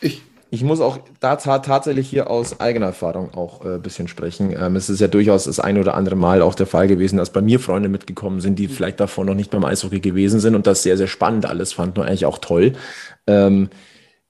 Ich, 0.00 0.22
ich 0.50 0.62
muss 0.62 0.80
auch 0.80 0.98
da 1.20 1.36
tatsächlich 1.36 2.08
hier 2.08 2.30
aus 2.30 2.60
eigener 2.60 2.86
Erfahrung 2.86 3.34
auch 3.34 3.64
ein 3.64 3.76
äh, 3.76 3.78
bisschen 3.78 4.08
sprechen. 4.08 4.54
Ähm, 4.58 4.76
es 4.76 4.88
ist 4.88 5.00
ja 5.00 5.08
durchaus 5.08 5.44
das 5.44 5.60
ein 5.60 5.78
oder 5.78 5.94
andere 5.94 6.16
Mal 6.16 6.42
auch 6.42 6.54
der 6.54 6.66
Fall 6.66 6.86
gewesen, 6.86 7.16
dass 7.16 7.32
bei 7.32 7.42
mir 7.42 7.60
Freunde 7.60 7.88
mitgekommen 7.88 8.40
sind, 8.40 8.58
die 8.58 8.68
vielleicht 8.68 9.00
davor 9.00 9.24
noch 9.24 9.34
nicht 9.34 9.50
beim 9.50 9.64
Eishockey 9.64 10.00
gewesen 10.00 10.40
sind 10.40 10.54
und 10.54 10.66
das 10.66 10.82
sehr, 10.82 10.96
sehr 10.96 11.08
spannend 11.08 11.46
alles 11.46 11.72
fanden 11.72 12.00
und 12.00 12.06
eigentlich 12.06 12.26
auch 12.26 12.38
toll. 12.38 12.74
Ähm, 13.26 13.70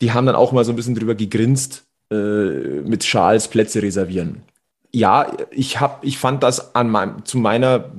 die 0.00 0.12
haben 0.12 0.26
dann 0.26 0.36
auch 0.36 0.52
mal 0.52 0.64
so 0.64 0.72
ein 0.72 0.76
bisschen 0.76 0.94
drüber 0.94 1.14
gegrinst, 1.14 1.84
äh, 2.10 2.16
mit 2.16 3.04
Schals 3.04 3.48
Plätze 3.48 3.82
reservieren 3.82 4.42
ja, 4.96 5.30
ich 5.50 5.78
habe, 5.78 6.06
ich 6.06 6.16
fand 6.16 6.42
das 6.42 6.74
an 6.74 6.88
meinem, 6.88 7.26
zu 7.26 7.36
meiner 7.36 7.90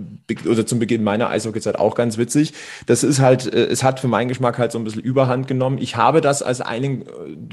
oder 0.50 0.66
zum 0.66 0.80
Beginn 0.80 1.04
meiner 1.04 1.30
Eishockeyzeit 1.30 1.78
auch 1.78 1.94
ganz 1.94 2.18
witzig. 2.18 2.54
Das 2.88 3.04
ist 3.04 3.20
halt, 3.20 3.54
äh, 3.54 3.68
es 3.68 3.84
hat 3.84 4.00
für 4.00 4.08
meinen 4.08 4.30
Geschmack 4.30 4.58
halt 4.58 4.72
so 4.72 4.80
ein 4.80 4.84
bisschen 4.84 5.04
Überhand 5.04 5.48
genommen. 5.48 5.78
Ich 5.78 5.96
habe 5.96 6.22
das 6.22 6.42
als 6.42 6.60
einen 6.60 7.04
äh, 7.04 7.06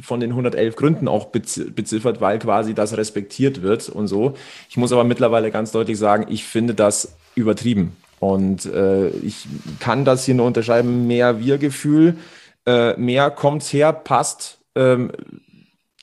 von 0.02 0.20
den 0.20 0.30
111 0.30 0.76
Gründen 0.76 1.08
auch 1.08 1.26
beziffert, 1.26 2.22
weil 2.22 2.38
quasi 2.38 2.72
das 2.72 2.96
respektiert 2.96 3.60
wird 3.60 3.90
und 3.90 4.06
so. 4.06 4.32
Ich 4.70 4.78
muss 4.78 4.92
aber 4.92 5.04
mittlerweile 5.04 5.50
ganz 5.50 5.72
deutlich 5.72 5.98
sagen, 5.98 6.24
ich 6.30 6.44
finde 6.46 6.72
das 6.72 7.14
übertrieben. 7.34 7.94
Und 8.20 8.64
äh, 8.64 9.10
ich 9.10 9.46
kann 9.78 10.06
das 10.06 10.24
hier 10.24 10.36
nur 10.36 10.46
unterschreiben, 10.46 11.06
mehr 11.06 11.38
Wir-Gefühl, 11.38 12.16
äh, 12.64 12.96
mehr 12.96 13.30
kommt's 13.30 13.70
her, 13.74 13.92
passt. 13.92 14.56
Ähm, 14.74 15.12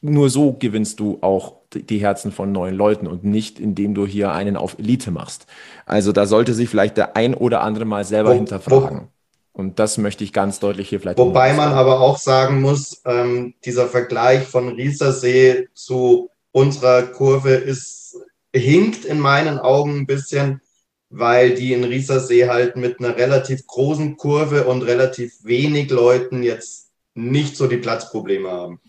nur 0.04 0.30
so 0.30 0.54
gewinnst 0.54 1.00
du 1.00 1.18
auch 1.22 1.61
die 1.76 2.00
Herzen 2.00 2.32
von 2.32 2.52
neuen 2.52 2.76
Leuten 2.76 3.08
und 3.08 3.24
nicht, 3.24 3.60
indem 3.60 3.94
du 3.94 4.06
hier 4.06 4.32
einen 4.32 4.58
auf 4.58 4.78
Elite 4.80 5.12
machst. 5.12 5.46
Also 5.86 6.12
da 6.12 6.26
sollte 6.26 6.54
sich 6.54 6.70
vielleicht 6.70 6.98
der 6.98 7.16
ein 7.16 7.34
oder 7.34 7.62
andere 7.62 7.86
mal 7.86 8.04
selber 8.04 8.32
wo, 8.32 8.36
hinterfragen. 8.36 9.00
Wo, 9.00 9.08
und 9.54 9.80
das 9.80 9.98
möchte 9.98 10.24
ich 10.24 10.34
ganz 10.34 10.60
deutlich 10.60 10.90
hier 10.90 11.00
vielleicht. 11.00 11.18
Wobei 11.18 11.54
man 11.54 11.74
aber 11.74 12.00
auch 12.00 12.18
sagen 12.18 12.62
muss, 12.62 13.02
ähm, 13.06 13.54
dieser 13.66 13.88
Vergleich 13.88 14.44
von 14.44 14.70
Riesersee 14.70 15.68
zu 15.74 16.30
unserer 16.52 17.04
Kurve 17.04 17.52
ist, 17.52 18.18
hinkt 18.54 19.06
in 19.06 19.20
meinen 19.20 19.60
Augen 19.60 20.00
ein 20.00 20.06
bisschen, 20.06 20.62
weil 21.10 21.56
die 21.56 21.74
in 21.74 21.84
Riesersee 21.84 22.48
halt 22.48 22.78
mit 22.78 23.00
einer 23.00 23.18
relativ 23.18 23.68
großen 23.68 24.16
Kurve 24.16 24.66
und 24.66 24.84
relativ 24.84 25.44
wenig 25.44 25.90
Leuten 25.90 26.44
jetzt 26.44 26.90
nicht 27.14 27.58
so 27.58 27.68
die 27.68 27.78
Platzprobleme 27.78 28.50
haben. 28.50 28.80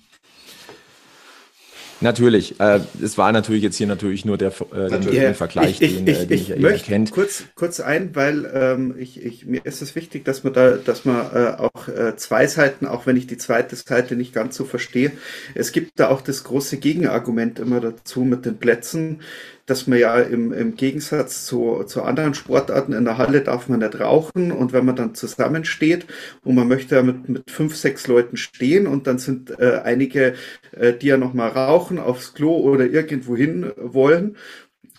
Natürlich. 2.02 2.60
Äh, 2.60 2.80
es 3.02 3.16
war 3.16 3.32
natürlich 3.32 3.62
jetzt 3.62 3.76
hier 3.76 3.86
natürlich 3.86 4.24
nur 4.24 4.36
der, 4.36 4.52
äh, 4.72 4.88
natürlich. 4.88 5.20
den, 5.20 5.34
Vergleich, 5.34 5.80
ich, 5.80 5.96
den, 5.96 6.06
ich, 6.06 6.20
äh, 6.20 6.26
den 6.26 6.38
ich, 6.38 6.50
ich 6.50 6.58
ja 6.58 6.72
kennt. 6.78 7.10
Kurz, 7.12 7.44
kurz 7.54 7.80
ein, 7.80 8.14
weil 8.14 8.50
ähm, 8.52 8.94
ich, 8.98 9.24
ich, 9.24 9.46
mir 9.46 9.64
ist 9.64 9.82
es 9.82 9.94
wichtig, 9.94 10.24
dass 10.24 10.44
man 10.44 10.52
da, 10.52 10.72
dass 10.72 11.04
man 11.04 11.26
äh, 11.34 11.54
auch 11.58 11.88
äh, 11.88 12.16
zwei 12.16 12.46
Seiten, 12.46 12.86
auch 12.86 13.06
wenn 13.06 13.16
ich 13.16 13.26
die 13.26 13.38
zweite 13.38 13.76
Seite 13.76 14.16
nicht 14.16 14.34
ganz 14.34 14.56
so 14.56 14.64
verstehe. 14.64 15.12
Es 15.54 15.72
gibt 15.72 15.92
da 15.96 16.08
auch 16.08 16.20
das 16.20 16.44
große 16.44 16.78
Gegenargument 16.78 17.58
immer 17.58 17.80
dazu 17.80 18.20
mit 18.20 18.44
den 18.44 18.58
Plätzen 18.58 19.20
dass 19.66 19.86
man 19.86 19.98
ja 19.98 20.18
im, 20.18 20.52
im 20.52 20.74
Gegensatz 20.74 21.46
zu, 21.46 21.84
zu 21.84 22.02
anderen 22.02 22.34
Sportarten 22.34 22.92
in 22.92 23.04
der 23.04 23.18
Halle 23.18 23.42
darf 23.42 23.68
man 23.68 23.78
nicht 23.78 23.98
rauchen 23.98 24.50
und 24.50 24.72
wenn 24.72 24.84
man 24.84 24.96
dann 24.96 25.14
zusammensteht 25.14 26.06
und 26.44 26.56
man 26.56 26.66
möchte 26.68 26.96
ja 26.96 27.02
mit, 27.02 27.28
mit 27.28 27.50
fünf, 27.50 27.76
sechs 27.76 28.06
Leuten 28.08 28.36
stehen 28.36 28.86
und 28.86 29.06
dann 29.06 29.18
sind 29.18 29.58
äh, 29.60 29.80
einige, 29.84 30.34
äh, 30.72 30.92
die 30.94 31.08
ja 31.08 31.16
nochmal 31.16 31.50
rauchen, 31.50 31.98
aufs 31.98 32.34
Klo 32.34 32.56
oder 32.56 32.86
irgendwo 32.86 33.36
hin 33.36 33.72
wollen 33.76 34.36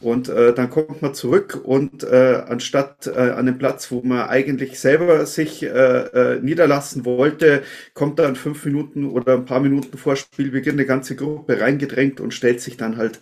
und 0.02 0.28
äh, 0.28 0.54
dann 0.54 0.70
kommt 0.70 1.02
man 1.02 1.14
zurück 1.14 1.60
und 1.64 2.04
äh, 2.04 2.44
anstatt 2.48 3.08
äh, 3.08 3.12
an 3.32 3.46
dem 3.46 3.58
Platz, 3.58 3.90
wo 3.92 4.02
man 4.02 4.28
eigentlich 4.28 4.80
selber 4.80 5.26
sich 5.26 5.64
äh, 5.64 5.68
äh, 5.68 6.40
niederlassen 6.42 7.06
wollte, 7.06 7.64
kommt 7.94 8.20
dann 8.20 8.36
fünf 8.36 8.66
Minuten 8.66 9.10
oder 9.10 9.34
ein 9.34 9.46
paar 9.46 9.62
Minuten 9.62 9.98
vor 9.98 10.16
Spielbeginn 10.18 10.74
eine 10.74 10.86
ganze 10.86 11.16
Gruppe 11.16 11.60
reingedrängt 11.62 12.20
und 12.20 12.34
stellt 12.34 12.60
sich 12.60 12.76
dann 12.76 12.98
halt 12.98 13.20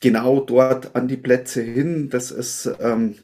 genau 0.00 0.40
dort 0.40 0.94
an 0.94 1.08
die 1.08 1.16
Plätze 1.16 1.62
hin. 1.62 2.08
Das 2.10 2.30
ist 2.30 2.70
ähm, 2.80 3.16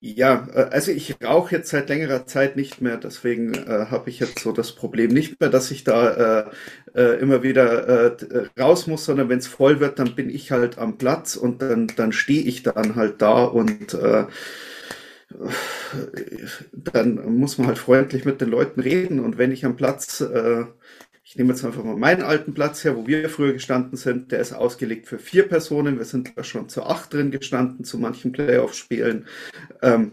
ja, 0.00 0.46
äh, 0.54 0.62
also 0.70 0.92
ich 0.92 1.16
rauche 1.24 1.56
jetzt 1.56 1.70
seit 1.70 1.88
längerer 1.88 2.26
Zeit 2.26 2.56
nicht 2.56 2.80
mehr, 2.80 2.96
deswegen 2.98 3.54
äh, 3.54 3.86
habe 3.90 4.10
ich 4.10 4.20
jetzt 4.20 4.38
so 4.40 4.52
das 4.52 4.72
Problem 4.74 5.10
nicht 5.10 5.40
mehr, 5.40 5.50
dass 5.50 5.70
ich 5.70 5.82
da 5.84 6.46
äh, 6.48 6.50
äh, 6.94 7.20
immer 7.20 7.42
wieder 7.42 8.16
äh, 8.16 8.48
raus 8.60 8.86
muss, 8.86 9.04
sondern 9.04 9.28
wenn 9.28 9.38
es 9.38 9.46
voll 9.46 9.80
wird, 9.80 9.98
dann 9.98 10.14
bin 10.14 10.30
ich 10.30 10.52
halt 10.52 10.78
am 10.78 10.98
Platz 10.98 11.36
und 11.36 11.62
dann, 11.62 11.88
dann 11.96 12.12
stehe 12.12 12.42
ich 12.42 12.62
dann 12.62 12.96
halt 12.96 13.22
da 13.22 13.44
und 13.44 13.94
äh, 13.94 14.24
dann 16.72 17.38
muss 17.38 17.58
man 17.58 17.66
halt 17.66 17.78
freundlich 17.78 18.24
mit 18.24 18.40
den 18.40 18.48
Leuten 18.48 18.80
reden 18.80 19.20
und 19.20 19.36
wenn 19.36 19.52
ich 19.52 19.64
am 19.64 19.76
Platz 19.76 20.22
ich 21.28 21.36
nehme 21.36 21.50
jetzt 21.50 21.62
einfach 21.62 21.84
mal 21.84 21.94
meinen 21.94 22.22
alten 22.22 22.54
Platz 22.54 22.82
her, 22.84 22.96
wo 22.96 23.06
wir 23.06 23.28
früher 23.28 23.52
gestanden 23.52 23.98
sind. 23.98 24.32
Der 24.32 24.40
ist 24.40 24.54
ausgelegt 24.54 25.06
für 25.06 25.18
vier 25.18 25.46
Personen. 25.46 25.98
Wir 25.98 26.06
sind 26.06 26.32
da 26.34 26.42
schon 26.42 26.70
zu 26.70 26.84
acht 26.84 27.12
drin 27.12 27.30
gestanden, 27.30 27.84
zu 27.84 27.98
manchen 27.98 28.32
Playoff-Spielen. 28.32 29.26
Ähm, 29.82 30.12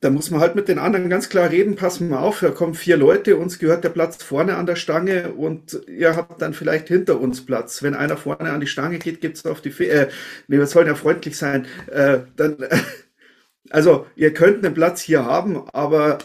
da 0.00 0.10
muss 0.10 0.30
man 0.30 0.40
halt 0.40 0.54
mit 0.54 0.68
den 0.68 0.78
anderen 0.78 1.08
ganz 1.08 1.28
klar 1.28 1.50
reden, 1.50 1.74
passen 1.74 2.10
wir 2.10 2.20
auf, 2.20 2.40
da 2.40 2.50
kommen 2.50 2.74
vier 2.74 2.96
Leute, 2.96 3.36
uns 3.36 3.58
gehört 3.58 3.82
der 3.82 3.88
Platz 3.88 4.22
vorne 4.22 4.56
an 4.56 4.66
der 4.66 4.76
Stange 4.76 5.32
und 5.32 5.80
ihr 5.88 6.16
habt 6.16 6.42
dann 6.42 6.52
vielleicht 6.52 6.88
hinter 6.88 7.18
uns 7.18 7.46
Platz. 7.46 7.82
Wenn 7.82 7.94
einer 7.94 8.18
vorne 8.18 8.50
an 8.50 8.60
die 8.60 8.66
Stange 8.66 8.98
geht, 8.98 9.20
gibt 9.20 9.38
es 9.38 9.46
auf 9.46 9.62
die, 9.62 9.70
Fe 9.70 9.88
äh, 9.88 10.08
nee, 10.48 10.58
wir 10.58 10.66
sollen 10.66 10.86
ja 10.86 10.94
freundlich 10.94 11.36
sein, 11.38 11.66
äh, 11.90 12.20
dann, 12.36 12.60
äh, 12.60 12.76
also 13.70 14.06
ihr 14.16 14.34
könnt 14.34 14.64
einen 14.64 14.74
Platz 14.74 15.00
hier 15.00 15.24
haben, 15.24 15.66
aber 15.72 16.18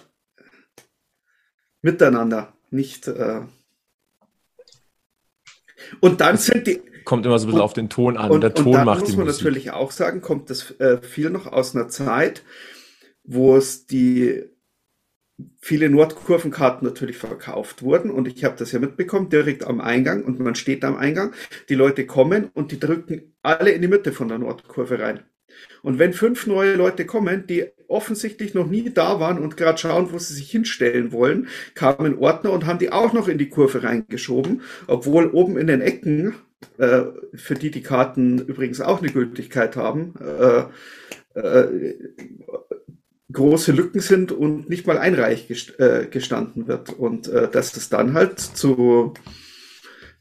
miteinander, 1.81 2.53
nicht, 2.71 3.07
äh, 3.07 3.41
und 5.99 6.21
dann 6.21 6.37
sind 6.37 6.67
die, 6.67 6.81
kommt 7.03 7.25
immer 7.25 7.39
so 7.39 7.45
ein 7.45 7.47
bisschen 7.47 7.59
und, 7.59 7.65
auf 7.65 7.73
den 7.73 7.89
Ton 7.89 8.17
an. 8.17 8.31
Und, 8.31 8.41
der 8.41 8.53
Ton 8.53 8.75
und 8.75 8.85
macht 8.85 9.01
muss 9.01 9.15
man 9.15 9.25
Musik. 9.25 9.43
natürlich 9.43 9.71
auch 9.71 9.91
sagen, 9.91 10.21
kommt 10.21 10.49
das 10.49 10.71
äh, 10.79 11.01
viel 11.01 11.29
noch 11.29 11.47
aus 11.47 11.75
einer 11.75 11.89
Zeit, 11.89 12.43
wo 13.23 13.55
es 13.57 13.85
die 13.85 14.43
viele 15.59 15.89
Nordkurvenkarten 15.89 16.87
natürlich 16.87 17.17
verkauft 17.17 17.81
wurden. 17.81 18.11
Und 18.11 18.27
ich 18.27 18.43
habe 18.43 18.55
das 18.57 18.71
ja 18.71 18.79
mitbekommen, 18.79 19.29
direkt 19.29 19.65
am 19.65 19.81
Eingang. 19.81 20.23
Und 20.23 20.39
man 20.39 20.55
steht 20.55 20.83
am 20.83 20.97
Eingang, 20.97 21.33
die 21.69 21.75
Leute 21.75 22.05
kommen 22.05 22.49
und 22.53 22.71
die 22.71 22.79
drücken 22.79 23.33
alle 23.41 23.71
in 23.71 23.81
die 23.81 23.87
Mitte 23.87 24.11
von 24.11 24.27
der 24.27 24.37
Nordkurve 24.37 24.99
rein. 24.99 25.21
Und 25.81 25.99
wenn 25.99 26.13
fünf 26.13 26.47
neue 26.47 26.75
Leute 26.75 27.05
kommen, 27.05 27.45
die 27.47 27.65
offensichtlich 27.87 28.53
noch 28.53 28.67
nie 28.67 28.89
da 28.89 29.19
waren 29.19 29.37
und 29.37 29.57
gerade 29.57 29.77
schauen, 29.77 30.11
wo 30.11 30.17
sie 30.17 30.33
sich 30.33 30.49
hinstellen 30.49 31.11
wollen, 31.11 31.47
kamen 31.75 32.17
Ordner 32.17 32.51
und 32.51 32.65
haben 32.65 32.79
die 32.79 32.91
auch 32.91 33.13
noch 33.13 33.27
in 33.27 33.37
die 33.37 33.49
Kurve 33.49 33.83
reingeschoben, 33.83 34.61
obwohl 34.87 35.27
oben 35.27 35.57
in 35.57 35.67
den 35.67 35.81
Ecken, 35.81 36.35
äh, 36.77 37.01
für 37.33 37.55
die 37.55 37.71
die 37.71 37.81
Karten 37.81 38.39
übrigens 38.39 38.79
auch 38.79 39.01
eine 39.01 39.11
Gültigkeit 39.11 39.75
haben, 39.75 40.13
äh, 40.19 40.63
äh, 41.39 41.95
große 43.31 43.71
Lücken 43.71 43.99
sind 43.99 44.31
und 44.31 44.69
nicht 44.69 44.87
mal 44.87 44.97
einreich 44.97 45.49
äh, 45.77 46.07
gestanden 46.07 46.67
wird. 46.67 46.91
Und 46.93 47.27
äh, 47.27 47.49
dass 47.49 47.71
das 47.71 47.89
dann 47.89 48.13
halt 48.13 48.39
zu 48.39 49.13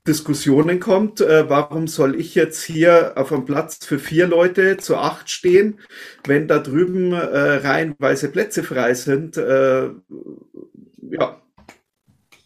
Diskussionen 0.07 0.81
kommt, 0.81 1.21
äh, 1.21 1.49
warum 1.49 1.87
soll 1.87 2.19
ich 2.19 2.35
jetzt 2.35 2.63
hier 2.63 3.13
auf 3.17 3.33
einem 3.33 3.45
Platz 3.45 3.85
für 3.85 3.99
vier 3.99 4.27
Leute 4.27 4.79
zu 4.79 4.97
acht 4.97 5.29
stehen, 5.29 5.79
wenn 6.25 6.49
da 6.49 6.59
drüben 6.59 7.13
äh, 7.13 7.17
reihenweise 7.17 8.29
Plätze 8.29 8.63
frei 8.63 8.95
sind. 8.95 9.37
Äh, 9.37 9.91
ja. 11.11 11.41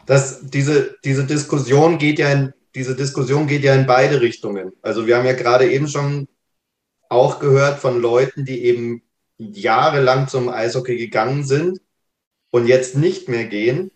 Das, 0.07 0.51
diese, 0.51 0.97
diese 1.05 1.25
Diskussion 1.25 1.99
geht 1.99 2.19
ja 2.19 2.31
in, 2.31 2.53
diese 2.75 2.97
Diskussion 2.97 3.47
geht 3.47 3.63
ja 3.63 3.75
in 3.75 3.87
beide 3.87 4.21
Richtungen. 4.21 4.73
Also 4.83 5.07
wir 5.07 5.17
haben 5.17 5.27
ja 5.27 5.33
gerade 5.33 5.71
eben 5.71 5.87
schon 5.87 6.27
auch 7.09 7.39
gehört 7.39 7.79
von 7.79 8.01
Leuten, 8.01 8.45
die 8.45 8.65
eben 8.65 9.04
jahrelang 9.39 10.29
zum 10.29 10.49
Eishockey 10.49 10.97
gegangen 10.97 11.45
sind 11.45 11.81
und 12.51 12.67
jetzt 12.67 12.97
nicht 12.97 13.29
mehr 13.29 13.47
gehen, 13.47 13.91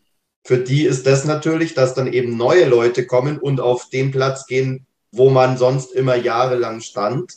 für 0.44 0.58
die 0.58 0.84
ist 0.84 1.06
das 1.06 1.24
natürlich, 1.24 1.74
dass 1.74 1.94
dann 1.94 2.12
eben 2.12 2.36
neue 2.36 2.64
Leute 2.64 3.06
kommen 3.06 3.38
und 3.38 3.60
auf 3.60 3.90
den 3.90 4.10
Platz 4.10 4.46
gehen, 4.46 4.86
wo 5.12 5.30
man 5.30 5.58
sonst 5.58 5.92
immer 5.92 6.16
jahrelang 6.16 6.80
stand, 6.80 7.34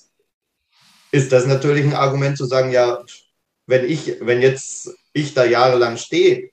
ist 1.12 1.32
das 1.32 1.46
natürlich 1.46 1.84
ein 1.84 1.94
Argument 1.94 2.38
zu 2.38 2.46
sagen, 2.46 2.72
ja, 2.72 3.04
wenn 3.68 3.90
ich, 3.90 4.18
wenn 4.22 4.42
jetzt 4.42 4.92
ich 5.14 5.34
da 5.34 5.44
jahrelang 5.44 5.98
stehe 5.98 6.52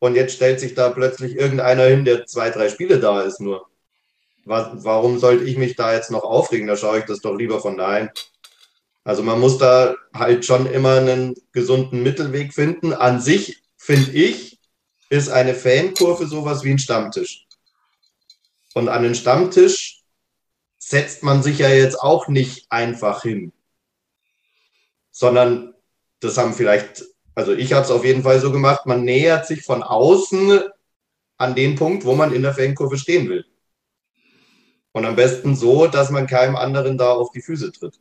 und 0.00 0.16
jetzt 0.16 0.34
stellt 0.34 0.60
sich 0.60 0.74
da 0.74 0.90
plötzlich 0.90 1.36
irgendeiner 1.36 1.84
hin, 1.84 2.04
der 2.04 2.26
zwei, 2.26 2.50
drei 2.50 2.68
Spiele 2.68 2.98
da 2.98 3.22
ist 3.22 3.40
nur. 3.40 3.66
warum 4.44 5.18
sollte 5.18 5.44
ich 5.44 5.56
mich 5.56 5.76
da 5.76 5.94
jetzt 5.94 6.10
noch 6.10 6.24
aufregen? 6.24 6.66
Da 6.66 6.76
schaue 6.76 6.98
ich 6.98 7.04
das 7.04 7.20
doch 7.20 7.34
lieber 7.34 7.60
von 7.60 7.76
daheim. 7.76 8.10
Also 9.04 9.22
man 9.22 9.38
muss 9.38 9.58
da 9.58 9.94
halt 10.14 10.46
schon 10.46 10.66
immer 10.66 10.96
einen 10.96 11.34
gesunden 11.52 12.02
Mittelweg 12.02 12.54
finden. 12.54 12.94
An 12.94 13.20
sich, 13.20 13.62
finde 13.76 14.12
ich, 14.12 14.58
ist 15.10 15.28
eine 15.28 15.54
Fankurve 15.54 16.26
sowas 16.26 16.64
wie 16.64 16.70
ein 16.70 16.78
Stammtisch. 16.78 17.46
Und 18.72 18.88
an 18.88 19.02
den 19.02 19.14
Stammtisch 19.14 20.02
setzt 20.78 21.22
man 21.22 21.42
sich 21.42 21.58
ja 21.58 21.68
jetzt 21.68 22.00
auch 22.00 22.28
nicht 22.28 22.66
einfach 22.70 23.22
hin, 23.22 23.52
sondern 25.10 25.74
das 26.20 26.36
haben 26.36 26.52
vielleicht, 26.52 27.04
also 27.34 27.52
ich 27.52 27.72
habe 27.72 27.84
es 27.84 27.90
auf 27.90 28.04
jeden 28.04 28.22
Fall 28.22 28.40
so 28.40 28.50
gemacht, 28.52 28.86
man 28.86 29.04
nähert 29.04 29.46
sich 29.46 29.62
von 29.62 29.82
außen 29.82 30.62
an 31.38 31.54
den 31.54 31.76
Punkt, 31.76 32.04
wo 32.04 32.14
man 32.14 32.34
in 32.34 32.42
der 32.42 32.54
Fankurve 32.54 32.98
stehen 32.98 33.28
will. 33.28 33.44
Und 34.92 35.04
am 35.04 35.16
besten 35.16 35.56
so, 35.56 35.86
dass 35.86 36.10
man 36.10 36.26
keinem 36.26 36.56
anderen 36.56 36.98
da 36.98 37.12
auf 37.12 37.30
die 37.32 37.42
Füße 37.42 37.72
tritt. 37.72 38.00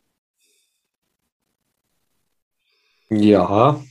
Ja. 3.18 3.82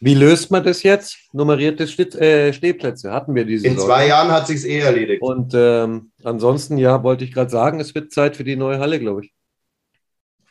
Wie 0.00 0.14
löst 0.14 0.50
man 0.50 0.64
das 0.64 0.82
jetzt? 0.82 1.16
Nummerierte 1.32 1.86
Schlitt, 1.86 2.14
äh, 2.16 2.52
Stehplätze 2.52 3.12
hatten 3.12 3.34
wir 3.34 3.44
diese 3.44 3.66
In 3.66 3.74
Saison. 3.74 3.88
zwei 3.88 4.08
Jahren 4.08 4.32
hat 4.32 4.48
sich 4.48 4.64
eh 4.64 4.80
erledigt. 4.80 5.22
Und 5.22 5.52
ähm, 5.54 6.10
ansonsten, 6.24 6.76
ja, 6.76 7.02
wollte 7.04 7.24
ich 7.24 7.32
gerade 7.32 7.50
sagen, 7.50 7.78
es 7.78 7.94
wird 7.94 8.12
Zeit 8.12 8.36
für 8.36 8.44
die 8.44 8.56
neue 8.56 8.80
Halle, 8.80 8.98
glaube 8.98 9.24
ich. 9.24 9.32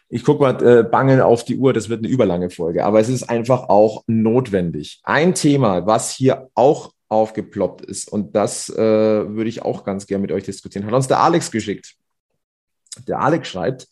Ich 0.08 0.24
gucke 0.24 0.42
mal 0.42 0.64
äh, 0.66 0.84
bangen 0.84 1.22
auf 1.22 1.44
die 1.46 1.58
Uhr, 1.58 1.74
das 1.74 1.90
wird 1.90 2.00
eine 2.00 2.08
überlange 2.08 2.50
Folge, 2.50 2.84
aber 2.86 3.00
es 3.00 3.08
ist 3.10 3.24
einfach 3.24 3.70
auch 3.70 4.04
notwendig. 4.08 5.00
Ein 5.04 5.34
Thema, 5.36 5.86
was 5.86 6.12
hier 6.12 6.50
auch 6.54 6.94
aufgeploppt 7.08 7.86
ist, 7.86 8.12
und 8.12 8.36
das 8.36 8.70
äh, 8.70 8.78
würde 8.78 9.50
ich 9.50 9.64
auch 9.64 9.84
ganz 9.84 10.08
gerne 10.08 10.22
mit 10.22 10.32
euch 10.32 10.44
diskutieren, 10.44 10.86
hat 10.86 10.94
uns 10.94 11.08
der 11.08 11.20
Alex 11.20 11.52
geschickt. 11.52 11.96
Der 13.08 13.20
Alex 13.20 13.50
schreibt, 13.50 13.88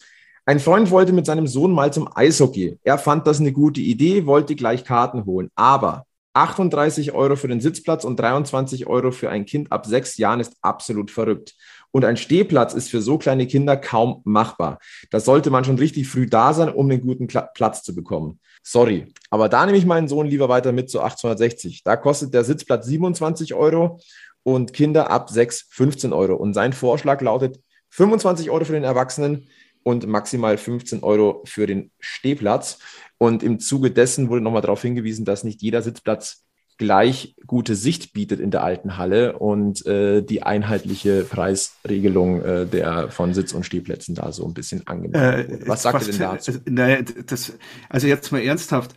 ein 0.50 0.60
Freund 0.60 0.89
wollte 0.89 1.14
mit 1.14 1.28
seinem 1.28 1.45
Sohn 1.45 1.72
mal 1.72 1.93
zum 1.93 2.10
Eishockey. 2.12 2.80
Er 2.84 2.97
fand 2.97 3.28
das 3.28 3.39
eine 3.39 3.52
gute 3.52 3.82
Idee, 3.82 4.26
wollte 4.26 4.56
gleich 4.56 4.84
Karten 4.84 5.28
holen. 5.28 5.52
Aber 5.54 6.08
38 6.34 7.12
Euro 7.12 7.36
für 7.36 7.47
den 7.47 7.62
Sitzplatz 7.62 8.04
und 8.04 8.20
23 8.20 8.88
Euro 8.88 9.12
für 9.12 9.30
ein 9.30 9.45
Kind 9.45 9.72
ab 9.72 9.86
sechs 9.86 10.18
Jahren 10.18 10.39
ist 10.39 10.56
absolut 10.64 11.12
verrückt. 11.12 11.54
Und 11.91 12.04
ein 12.04 12.18
Stehplatz 12.18 12.74
ist 12.74 12.89
für 12.89 13.00
so 13.00 13.20
kleine 13.20 13.45
Kinder 13.45 13.78
kaum 13.78 14.22
machbar. 14.24 14.80
Da 15.12 15.20
sollte 15.20 15.52
man 15.52 15.66
schon 15.66 15.78
richtig 15.78 16.08
früh 16.08 16.26
da 16.26 16.52
sein, 16.56 16.70
um 16.70 16.89
einen 16.89 17.02
guten 17.02 17.28
Platz 17.28 17.84
zu 17.84 17.93
bekommen. 17.93 18.39
Sorry, 18.64 19.14
aber 19.30 19.50
da 19.50 19.68
nehme 19.68 19.78
ich 19.78 19.86
meinen 19.86 20.08
Sohn 20.08 20.26
lieber 20.26 20.50
weiter 20.50 20.72
mit 20.72 20.89
zu 20.89 21.00
860. 21.00 21.84
Da 21.84 21.95
kostet 21.95 22.34
der 22.34 22.43
Sitzplatz 22.43 22.88
27 22.88 23.54
Euro 23.54 24.00
und 24.41 24.74
Kinder 24.74 25.12
ab 25.12 25.30
6 25.30 25.68
15 25.70 26.12
Euro. 26.12 26.34
Und 26.34 26.56
sein 26.56 26.74
Vorschlag 26.74 27.22
lautet 27.22 27.60
25 27.91 28.50
Euro 28.50 28.66
für 28.66 28.74
den 28.74 28.84
Erwachsenen, 28.84 29.47
und 29.84 30.08
maximal 30.08 30.58
15 30.58 31.04
Euro 31.04 31.44
für 31.46 31.68
den 31.68 31.92
Stehplatz. 32.00 32.80
Und 33.18 33.44
im 33.44 33.60
Zuge 33.60 33.92
dessen 33.92 34.30
wurde 34.30 34.42
nochmal 34.42 34.62
darauf 34.62 34.82
hingewiesen, 34.82 35.26
dass 35.26 35.44
nicht 35.44 35.62
jeder 35.62 35.82
Sitzplatz 35.82 36.46
gleich 36.80 37.36
gute 37.46 37.76
Sicht 37.76 38.14
bietet 38.14 38.40
in 38.40 38.52
der 38.52 38.64
alten 38.64 38.98
Halle 38.98 39.38
und 39.38 39.86
äh, 39.86 40.24
die 40.24 40.44
einheitliche 40.44 41.24
Preisregelung 41.24 42.42
äh, 42.42 42.66
der 42.66 43.10
von 43.12 43.34
Sitz- 43.34 43.52
und 43.52 43.66
Stehplätzen 43.66 44.16
da 44.16 44.32
so 44.32 44.46
ein 44.46 44.54
bisschen 44.54 44.88
angenommen 44.88 45.22
äh, 45.22 45.68
Was 45.68 45.84
sagt 45.84 46.08
ihr 46.08 46.14
denn 46.14 46.22
dazu? 46.22 46.54
Naja, 46.66 47.02
das, 47.26 47.54
also 47.90 48.08
jetzt 48.08 48.32
mal 48.32 48.42
ernsthaft, 48.42 48.96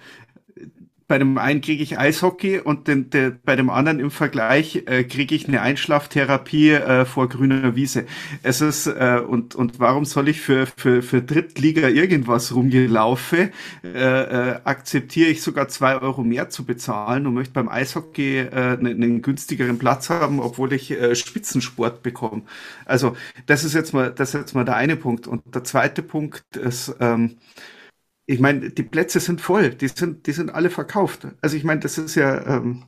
bei 1.12 1.18
dem 1.18 1.36
einen 1.36 1.60
kriege 1.60 1.82
ich 1.82 1.98
Eishockey 1.98 2.58
und 2.58 2.88
den, 2.88 3.10
der, 3.10 3.32
bei 3.32 3.54
dem 3.54 3.68
anderen 3.68 4.00
im 4.00 4.10
Vergleich 4.10 4.84
äh, 4.86 5.04
kriege 5.04 5.34
ich 5.34 5.46
eine 5.46 5.60
Einschlaftherapie 5.60 6.70
äh, 6.70 7.04
vor 7.04 7.28
grüner 7.28 7.76
Wiese. 7.76 8.06
Es 8.42 8.62
ist, 8.62 8.86
äh, 8.86 9.20
und, 9.20 9.54
und 9.54 9.78
warum 9.78 10.06
soll 10.06 10.30
ich 10.30 10.40
für, 10.40 10.66
für, 10.66 11.02
für 11.02 11.20
Drittliga 11.20 11.88
irgendwas 11.88 12.54
rumgelaufe, 12.54 13.50
äh, 13.84 13.88
äh, 13.88 14.60
akzeptiere 14.64 15.28
ich 15.28 15.42
sogar 15.42 15.68
zwei 15.68 16.00
Euro 16.00 16.24
mehr 16.24 16.48
zu 16.48 16.64
bezahlen 16.64 17.26
und 17.26 17.34
möchte 17.34 17.52
beim 17.52 17.68
Eishockey 17.68 18.38
äh, 18.38 18.50
einen, 18.50 18.86
einen 18.86 19.20
günstigeren 19.20 19.76
Platz 19.78 20.08
haben, 20.08 20.40
obwohl 20.40 20.72
ich 20.72 20.92
äh, 20.92 21.14
Spitzensport 21.14 22.02
bekomme. 22.02 22.40
Also 22.86 23.18
das 23.44 23.64
ist 23.64 23.74
jetzt 23.74 23.92
mal, 23.92 24.10
das 24.12 24.30
ist 24.30 24.40
jetzt 24.40 24.54
mal 24.54 24.64
der 24.64 24.76
eine 24.76 24.96
Punkt. 24.96 25.26
Und 25.26 25.54
der 25.54 25.62
zweite 25.62 26.02
Punkt 26.02 26.56
ist, 26.56 26.96
ähm, 27.00 27.36
ich 28.32 28.40
meine, 28.40 28.70
die 28.70 28.82
Plätze 28.82 29.20
sind 29.20 29.40
voll, 29.40 29.70
die 29.74 29.88
sind, 29.88 30.26
die 30.26 30.32
sind 30.32 30.54
alle 30.54 30.70
verkauft. 30.70 31.28
Also 31.42 31.56
ich 31.56 31.64
meine, 31.64 31.80
das 31.80 31.98
ist 31.98 32.14
ja, 32.14 32.46
ähm, 32.46 32.86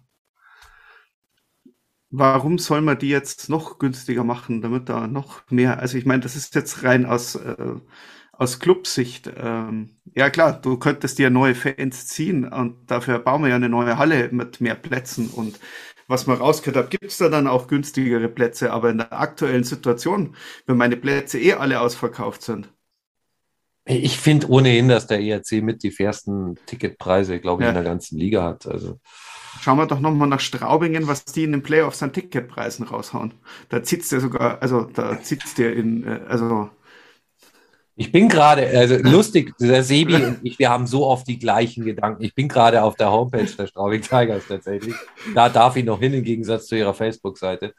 warum 2.11 2.59
soll 2.59 2.80
man 2.80 2.99
die 2.99 3.11
jetzt 3.11 3.51
noch 3.51 3.78
günstiger 3.78 4.24
machen, 4.24 4.62
damit 4.62 4.88
da 4.88 5.07
noch 5.07 5.42
mehr, 5.51 5.80
also 5.80 5.99
ich 5.99 6.07
meine, 6.07 6.22
das 6.22 6.36
ist 6.36 6.55
jetzt 6.55 6.82
rein 6.82 7.05
aus, 7.07 7.34
äh, 7.36 7.74
aus 8.32 8.59
Clubsicht. 8.59 9.30
Ähm, 9.36 9.90
ja 10.14 10.30
klar, 10.30 10.61
du 10.61 10.78
könntest 10.78 11.18
dir 11.18 11.30
neue 11.30 11.55
Fans 11.55 12.07
ziehen 12.09 12.47
und 12.51 12.90
dafür 12.90 13.18
bauen 13.18 13.42
wir 13.42 13.51
ja 13.51 13.57
eine 13.57 13.68
neue 13.68 13.99
Halle 13.99 14.30
mit 14.32 14.61
mehr 14.62 14.74
Plätzen 14.76 15.28
und 15.28 15.61
was 16.09 16.26
man 16.26 16.38
rausgehört 16.38 16.76
hat, 16.76 16.90
gibt 16.90 17.05
es 17.05 17.18
da 17.18 17.28
dann 17.28 17.47
auch 17.47 17.66
günstigere 17.66 18.28
Plätze, 18.28 18.72
aber 18.72 18.90
in 18.90 18.99
der 18.99 19.12
aktuellen 19.12 19.64
Situation, 19.64 20.36
wenn 20.66 20.76
meine 20.76 20.97
Plätze 20.97 21.38
eh 21.40 21.55
alle 21.55 21.80
ausverkauft 21.80 22.42
sind, 22.42 22.73
ich 23.87 24.18
finde 24.18 24.49
ohnehin, 24.49 24.89
dass 24.89 25.07
der 25.07 25.20
ERC 25.20 25.62
mit 25.62 25.82
die 25.82 25.91
fairsten 25.91 26.59
Ticketpreise, 26.66 27.39
glaube 27.39 27.62
ich, 27.62 27.64
ja. 27.64 27.70
in 27.70 27.74
der 27.74 27.85
ganzen 27.85 28.18
Liga 28.18 28.43
hat. 28.43 28.66
Also 28.66 28.99
schauen 29.61 29.76
wir 29.78 29.87
doch 29.87 30.01
nochmal 30.01 30.28
nach 30.28 30.41
Straubingen, 30.41 31.07
was 31.07 31.24
die 31.24 31.45
in 31.45 31.53
den 31.53 31.62
Playoffs 31.62 32.03
an 32.03 32.12
Ticketpreisen 32.12 32.87
raushauen. 32.87 33.35
Da 33.68 33.82
zieht's 33.82 34.09
dir 34.09 34.20
sogar, 34.20 34.62
also 34.62 34.85
da 34.85 35.20
zieht's 35.20 35.55
dir 35.55 35.74
in, 35.74 36.07
äh, 36.07 36.20
also 36.28 36.70
Ich 37.95 38.11
bin 38.11 38.28
gerade, 38.28 38.66
also 38.68 38.97
lustig, 38.97 39.55
der 39.61 39.82
Sebi 39.85 40.16
und 40.16 40.39
ich, 40.43 40.59
wir 40.59 40.70
haben 40.70 40.87
so 40.87 41.07
oft 41.07 41.28
die 41.28 41.39
gleichen 41.39 41.85
Gedanken. 41.85 42.24
Ich 42.24 42.35
bin 42.35 42.49
gerade 42.49 42.82
auf 42.82 42.97
der 42.97 43.12
Homepage 43.12 43.45
der 43.45 43.66
Straubing 43.66 44.01
Tigers 44.01 44.49
tatsächlich. 44.49 44.95
Da 45.35 45.49
darf 45.49 45.76
ich 45.76 45.85
noch 45.85 46.01
hin, 46.01 46.14
im 46.14 46.24
Gegensatz 46.24 46.66
zu 46.66 46.76
ihrer 46.76 46.95
Facebook-Seite. 46.95 47.74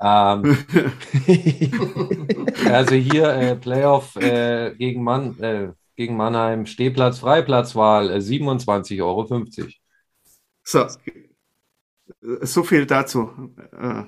Ähm, 0.00 0.58
also 2.70 2.94
hier 2.94 3.28
äh, 3.28 3.56
Playoff 3.56 4.16
äh, 4.16 4.74
gegen, 4.76 5.02
Mann, 5.02 5.38
äh, 5.40 5.72
gegen 5.96 6.16
Mannheim, 6.16 6.66
Stehplatz, 6.66 7.18
Freiplatzwahl, 7.18 8.10
äh, 8.10 8.18
27,50 8.18 9.02
Euro. 9.04 9.26
so. 10.62 10.86
So 12.42 12.64
viel 12.64 12.86
dazu. 12.86 13.30
Äh, 13.72 14.04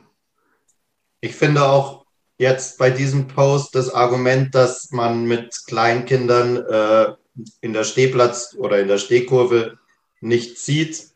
Ich 1.21 1.35
finde 1.35 1.65
auch 1.65 2.05
jetzt 2.39 2.79
bei 2.79 2.91
diesem 2.91 3.27
Post 3.27 3.75
das 3.75 3.93
Argument, 3.93 4.55
dass 4.55 4.91
man 4.91 5.27
mit 5.27 5.63
Kleinkindern 5.67 6.57
äh, 6.57 7.15
in 7.61 7.73
der 7.73 7.85
Stehplatz 7.85 8.55
oder 8.59 8.81
in 8.81 8.89
der 8.89 8.99
Stehkurve 8.99 9.79
nicht 10.21 10.59
sieht. 10.59 11.11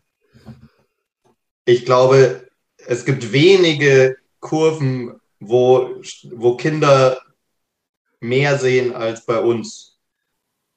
Ich 1.64 1.85
glaube, 1.85 2.49
es 2.87 3.05
gibt 3.05 3.33
wenige 3.33 4.16
Kurven, 4.41 5.20
wo, 5.38 6.03
wo 6.30 6.57
Kinder 6.57 7.20
mehr 8.20 8.59
sehen 8.59 8.95
als 8.95 9.24
bei 9.24 9.38
uns. 9.38 9.99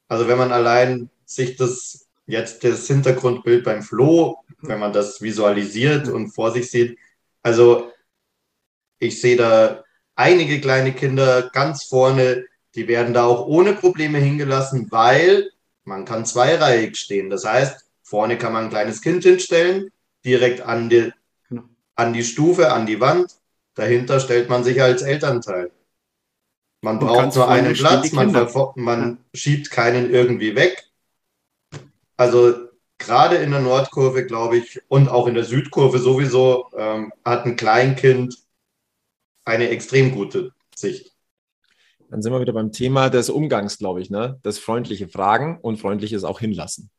Also 0.08 0.28
wenn 0.28 0.38
man 0.38 0.52
allein 0.52 1.10
sich 1.24 1.56
das 1.56 2.06
jetzt 2.26 2.64
das 2.64 2.86
Hintergrundbild 2.86 3.64
beim 3.64 3.82
Flo, 3.82 4.38
wenn 4.62 4.78
man 4.78 4.92
das 4.92 5.20
visualisiert 5.20 6.08
und 6.08 6.30
vor 6.30 6.52
sich 6.52 6.70
sieht, 6.70 6.98
also 7.42 7.90
ich 8.98 9.20
sehe 9.20 9.36
da 9.36 9.84
einige 10.14 10.60
kleine 10.60 10.92
Kinder 10.94 11.50
ganz 11.50 11.84
vorne, 11.84 12.46
die 12.74 12.88
werden 12.88 13.14
da 13.14 13.24
auch 13.24 13.46
ohne 13.46 13.74
Probleme 13.74 14.18
hingelassen, 14.18 14.90
weil 14.90 15.50
man 15.84 16.04
kann 16.04 16.24
zweireihig 16.24 16.96
stehen. 16.96 17.30
Das 17.30 17.44
heißt, 17.44 17.84
vorne 18.02 18.38
kann 18.38 18.52
man 18.52 18.64
ein 18.64 18.70
kleines 18.70 19.02
Kind 19.02 19.22
hinstellen, 19.24 19.90
direkt 20.24 20.60
an 20.62 20.88
die, 20.88 21.12
Genau. 21.48 21.64
an 21.94 22.12
die 22.12 22.24
Stufe, 22.24 22.72
an 22.72 22.86
die 22.86 23.00
Wand. 23.00 23.34
Dahinter 23.74 24.20
stellt 24.20 24.48
man 24.48 24.64
sich 24.64 24.80
als 24.80 25.02
Elternteil. 25.02 25.70
Man 26.82 26.98
Und 26.98 27.06
braucht 27.06 27.34
nur 27.34 27.48
einen 27.48 27.72
Platz, 27.72 28.12
man, 28.12 28.32
man 28.76 29.18
schiebt 29.32 29.70
keinen 29.70 30.12
irgendwie 30.12 30.54
weg. 30.54 30.84
Also 32.16 32.68
gerade 32.98 33.36
in 33.36 33.50
der 33.50 33.60
Nordkurve, 33.60 34.26
glaube 34.26 34.58
ich, 34.58 34.80
und 34.88 35.08
auch 35.08 35.26
in 35.26 35.34
der 35.34 35.44
Südkurve 35.44 35.98
sowieso, 35.98 36.70
ähm, 36.76 37.12
hat 37.24 37.46
ein 37.46 37.56
Kleinkind 37.56 38.36
eine 39.44 39.68
extrem 39.70 40.12
gute 40.12 40.52
Sicht. 40.76 41.12
Dann 42.10 42.22
sind 42.22 42.32
wir 42.32 42.40
wieder 42.40 42.52
beim 42.52 42.70
Thema 42.70 43.10
des 43.10 43.30
Umgangs, 43.30 43.78
glaube 43.78 44.00
ich, 44.00 44.10
ne? 44.10 44.38
Das 44.42 44.58
freundliche 44.58 45.08
Fragen 45.08 45.58
und 45.60 45.78
freundliches 45.78 46.22
auch 46.22 46.38
hinlassen. 46.38 46.90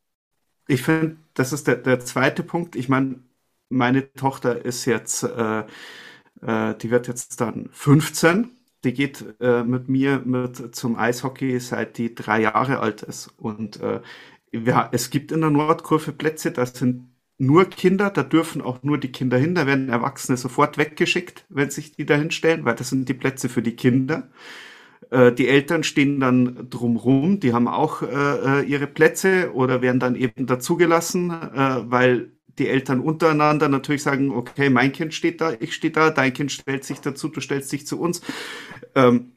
Ich 0.68 0.82
finde, 0.82 1.18
das 1.36 1.54
ist 1.54 1.68
der, 1.68 1.76
der 1.76 2.00
zweite 2.00 2.44
Punkt. 2.44 2.76
Ich 2.76 2.90
meine, 2.90 3.20
meine 3.70 4.12
Tochter 4.14 4.66
ist 4.66 4.86
jetzt, 4.86 5.24
äh, 5.24 5.64
äh, 6.42 6.76
die 6.76 6.92
wird 6.92 7.08
jetzt 7.08 7.40
dann 7.42 7.70
15. 7.72 8.52
Die 8.84 8.94
geht 8.94 9.26
äh, 9.40 9.64
mit 9.64 9.90
mir 9.90 10.22
mit 10.26 10.76
zum 10.76 10.96
Eishockey, 10.98 11.60
seit 11.60 11.98
die 11.98 12.14
drei 12.16 12.42
Jahre 12.42 12.80
alt 12.80 13.02
ist. 13.04 13.28
Und 13.38 13.80
äh, 13.82 14.02
wir, 14.52 14.90
es 14.94 15.10
gibt 15.10 15.32
in 15.32 15.42
der 15.42 15.50
Nordkurve 15.50 16.12
Plätze, 16.14 16.52
da 16.52 16.66
sind 16.66 17.10
nur 17.38 17.66
Kinder, 17.66 18.10
da 18.12 18.24
dürfen 18.24 18.62
auch 18.62 18.84
nur 18.84 18.98
die 18.98 19.12
Kinder 19.12 19.38
hin, 19.38 19.56
da 19.56 19.68
werden 19.68 19.90
Erwachsene 19.90 20.38
sofort 20.38 20.78
weggeschickt, 20.78 21.46
wenn 21.50 21.70
sich 21.70 21.92
die 21.92 22.06
da 22.06 22.16
hinstellen, 22.16 22.64
weil 22.64 22.76
das 22.76 22.90
sind 22.90 23.10
die 23.10 23.14
Plätze 23.14 23.50
für 23.50 23.62
die 23.62 23.76
Kinder. 23.76 24.30
Äh, 25.12 25.32
Die 25.34 25.48
Eltern 25.48 25.84
stehen 25.84 26.20
dann 26.20 26.70
drumrum, 26.70 27.40
die 27.40 27.54
haben 27.54 27.68
auch 27.68 28.02
äh, 28.02 28.62
äh, 28.62 28.66
ihre 28.66 28.88
Plätze 28.88 29.54
oder 29.54 29.82
werden 29.82 30.00
dann 30.00 30.16
eben 30.16 30.46
dazugelassen, 30.48 31.32
äh, 31.32 31.92
weil 31.92 32.32
die 32.60 32.70
Eltern 32.70 33.00
untereinander 33.02 33.70
natürlich 33.70 34.04
sagen, 34.04 34.32
okay, 34.32 34.70
mein 34.70 34.92
Kind 34.92 35.14
steht 35.14 35.42
da, 35.42 35.54
ich 35.60 35.74
stehe 35.74 35.92
da, 35.92 36.10
dein 36.12 36.34
Kind 36.34 36.52
stellt 36.52 36.84
sich 36.86 37.00
dazu, 37.02 37.30
du 37.30 37.42
stellst 37.42 37.72
dich 37.72 37.88
zu 37.88 38.00
uns. 38.00 38.22
Ähm, 38.96 39.34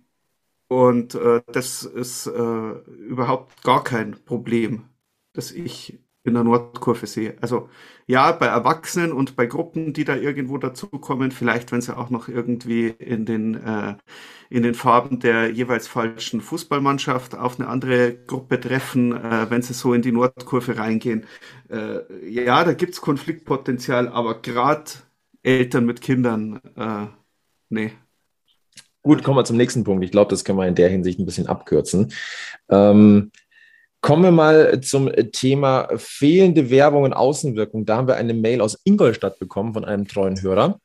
und 0.68 1.14
äh, 1.14 1.42
das 1.52 1.84
ist 1.84 2.26
äh, 2.26 2.30
überhaupt 2.30 3.62
gar 3.64 3.84
kein 3.84 4.12
Problem, 4.24 4.88
das 5.32 5.52
ich 5.52 5.98
in 6.28 6.34
der 6.34 6.44
Nordkurve 6.44 7.06
sehe. 7.06 7.36
Also 7.40 7.68
ja, 8.06 8.32
bei 8.32 8.46
Erwachsenen 8.46 9.12
und 9.12 9.36
bei 9.36 9.46
Gruppen, 9.46 9.92
die 9.92 10.04
da 10.04 10.16
irgendwo 10.16 10.58
dazukommen, 10.58 11.30
vielleicht 11.30 11.72
wenn 11.72 11.80
sie 11.80 11.96
auch 11.96 12.10
noch 12.10 12.28
irgendwie 12.28 12.88
in 12.98 13.26
den 13.26 13.54
äh, 13.54 13.96
in 14.50 14.62
den 14.62 14.74
Farben 14.74 15.20
der 15.20 15.50
jeweils 15.50 15.88
falschen 15.88 16.40
Fußballmannschaft 16.40 17.36
auf 17.36 17.60
eine 17.60 17.68
andere 17.68 18.14
Gruppe 18.14 18.60
treffen, 18.60 19.12
äh, 19.12 19.50
wenn 19.50 19.62
sie 19.62 19.74
so 19.74 19.92
in 19.92 20.02
die 20.02 20.12
Nordkurve 20.12 20.78
reingehen. 20.78 21.26
Äh, 21.68 22.00
ja, 22.28 22.64
da 22.64 22.72
gibt's 22.72 23.00
Konfliktpotenzial, 23.00 24.08
aber 24.08 24.40
gerade 24.40 24.90
Eltern 25.42 25.84
mit 25.84 26.00
Kindern, 26.00 26.60
äh, 26.76 27.06
nee. 27.68 27.92
Gut, 29.02 29.22
kommen 29.22 29.38
wir 29.38 29.44
zum 29.44 29.56
nächsten 29.56 29.84
Punkt. 29.84 30.04
Ich 30.04 30.10
glaube, 30.10 30.30
das 30.30 30.44
können 30.44 30.58
wir 30.58 30.66
in 30.66 30.74
der 30.74 30.88
Hinsicht 30.88 31.18
ein 31.18 31.26
bisschen 31.26 31.46
abkürzen. 31.46 32.12
Ähm, 32.68 33.30
kommen 34.00 34.22
wir 34.22 34.30
mal 34.30 34.80
zum 34.80 35.10
Thema 35.32 35.88
fehlende 35.96 36.70
Werbung 36.70 37.04
und 37.04 37.12
Außenwirkung. 37.12 37.84
Da 37.84 37.96
haben 37.96 38.08
wir 38.08 38.16
eine 38.16 38.34
Mail 38.34 38.60
aus 38.60 38.78
Ingolstadt 38.84 39.38
bekommen 39.38 39.74
von 39.74 39.84
einem 39.84 40.06
treuen 40.06 40.40
Hörer. 40.40 40.80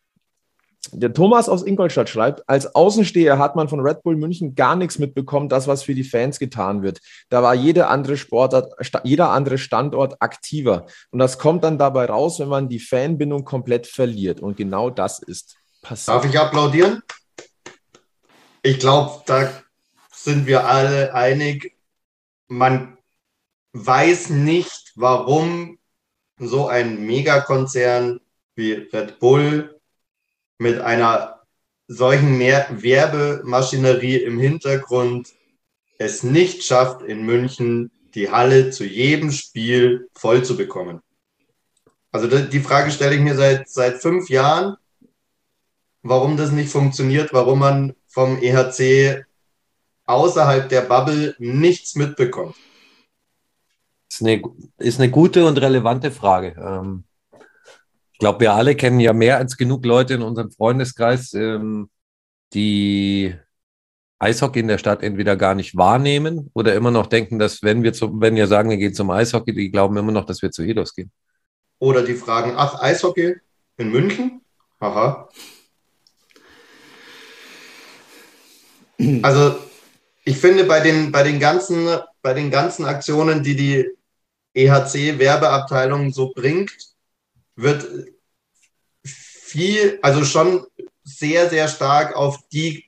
Der 0.92 1.14
Thomas 1.14 1.48
aus 1.48 1.64
Ingolstadt 1.64 2.10
schreibt, 2.10 2.48
als 2.48 2.76
Außensteher 2.76 3.40
hat 3.40 3.56
man 3.56 3.70
von 3.70 3.80
Red 3.80 4.04
Bull 4.04 4.18
München 4.18 4.54
gar 4.54 4.76
nichts 4.76 5.00
mitbekommen, 5.00 5.48
das, 5.48 5.66
was 5.66 5.84
für 5.84 5.96
die 5.96 6.04
Fans 6.04 6.40
getan 6.40 6.84
wird. 6.84 7.00
Da 7.30 7.42
war 7.42 7.56
jede 7.56 7.88
andere 7.88 8.18
Sportart, 8.18 8.74
jeder 9.04 9.30
andere 9.30 9.58
Standort 9.58 10.22
aktiver. 10.22 10.86
Und 11.12 11.20
das 11.20 11.40
kommt 11.40 11.64
dann 11.64 11.78
dabei 11.78 12.06
raus, 12.06 12.40
wenn 12.40 12.50
man 12.50 12.68
die 12.68 12.80
Fanbindung 12.80 13.46
komplett 13.46 13.88
verliert. 13.88 14.42
Und 14.42 14.58
genau 14.58 14.90
das 14.90 15.20
ist 15.20 15.56
passiert. 15.82 16.18
Darf 16.18 16.26
ich 16.26 16.38
applaudieren? 16.38 17.02
Ich 18.62 18.80
glaube, 18.80 19.24
da 19.26 19.52
sind 20.12 20.46
wir 20.48 20.68
alle 20.68 21.14
einig. 21.14 21.76
Man 22.50 22.98
weiß 23.74 24.30
nicht, 24.30 24.94
warum 24.96 25.78
so 26.38 26.68
ein 26.68 27.06
Megakonzern 27.06 28.20
wie 28.56 28.74
Red 28.74 29.20
Bull 29.20 29.80
mit 30.58 30.80
einer 30.80 31.42
solchen 31.88 32.38
Mehr 32.38 32.68
Werbemaschinerie 32.72 34.18
im 34.18 34.40
Hintergrund 34.40 35.34
es 36.00 36.24
nicht 36.24 36.64
schafft, 36.64 37.02
in 37.02 37.26
München 37.26 37.92
die 38.16 38.30
Halle 38.30 38.70
zu 38.70 38.86
jedem 38.86 39.32
Spiel 39.32 40.08
voll 40.14 40.44
zu 40.44 40.56
bekommen. 40.56 41.02
Also 42.12 42.28
die 42.28 42.60
Frage 42.60 42.92
stelle 42.92 43.16
ich 43.16 43.22
mir 43.22 43.36
seit, 43.36 43.70
seit 43.70 44.02
fünf 44.02 44.30
Jahren 44.30 44.78
warum 46.04 46.38
das 46.38 46.52
nicht 46.52 46.70
funktioniert, 46.70 47.34
warum 47.34 47.60
man 47.60 47.96
vom 48.08 48.38
EHC 48.42 49.26
außerhalb 50.06 50.70
der 50.70 50.82
Bubble 50.82 51.36
nichts 51.40 51.96
mitbekommt. 51.96 52.56
Ist 54.14 54.22
eine, 54.22 54.44
ist 54.78 55.00
eine 55.00 55.10
gute 55.10 55.44
und 55.48 55.60
relevante 55.60 56.12
Frage. 56.12 56.56
Ähm, 56.56 57.04
ich 58.12 58.20
glaube, 58.20 58.42
wir 58.42 58.54
alle 58.54 58.76
kennen 58.76 59.00
ja 59.00 59.12
mehr 59.12 59.38
als 59.38 59.58
genug 59.58 59.84
Leute 59.84 60.14
in 60.14 60.22
unserem 60.22 60.52
Freundeskreis, 60.52 61.34
ähm, 61.34 61.90
die 62.54 63.34
Eishockey 64.20 64.60
in 64.60 64.68
der 64.68 64.78
Stadt 64.78 65.02
entweder 65.02 65.36
gar 65.36 65.56
nicht 65.56 65.76
wahrnehmen 65.76 66.52
oder 66.54 66.76
immer 66.76 66.92
noch 66.92 67.08
denken, 67.08 67.40
dass 67.40 67.64
wenn 67.64 67.82
wir 67.82 67.92
zum, 67.94 68.22
wenn 68.22 68.36
wir 68.36 68.46
sagen, 68.46 68.70
wir 68.70 68.78
gehen 68.78 68.94
zum 68.94 69.10
Eishockey, 69.10 69.52
die 69.52 69.72
glauben 69.72 69.98
immer 69.98 70.12
noch, 70.12 70.28
dass 70.28 70.44
wir 70.44 70.52
zu 70.52 70.62
Edos 70.62 70.94
gehen. 70.94 71.12
Oder 71.80 72.04
die 72.04 72.14
fragen, 72.14 72.54
ach, 72.56 72.80
Eishockey 72.84 73.38
in 73.78 73.92
München? 73.92 74.42
Aha. 74.80 75.28
Also 79.24 79.56
ich 80.24 80.38
finde 80.38 80.66
bei 80.66 80.82
den, 80.82 81.12
bei 81.12 81.24
den, 81.24 81.40
ganzen, 81.40 81.88
bei 82.22 82.36
den 82.36 82.52
ganzen 82.52 82.86
Aktionen, 82.86 83.42
die 83.42 83.56
die 83.56 83.90
EHC-Werbeabteilung 84.56 86.12
so 86.12 86.32
bringt, 86.34 86.72
wird 87.56 87.88
viel, 89.04 90.00
also 90.02 90.24
schon 90.26 90.66
sehr, 91.04 91.50
sehr 91.50 91.68
stark 91.68 92.16
auf 92.16 92.40
die 92.52 92.86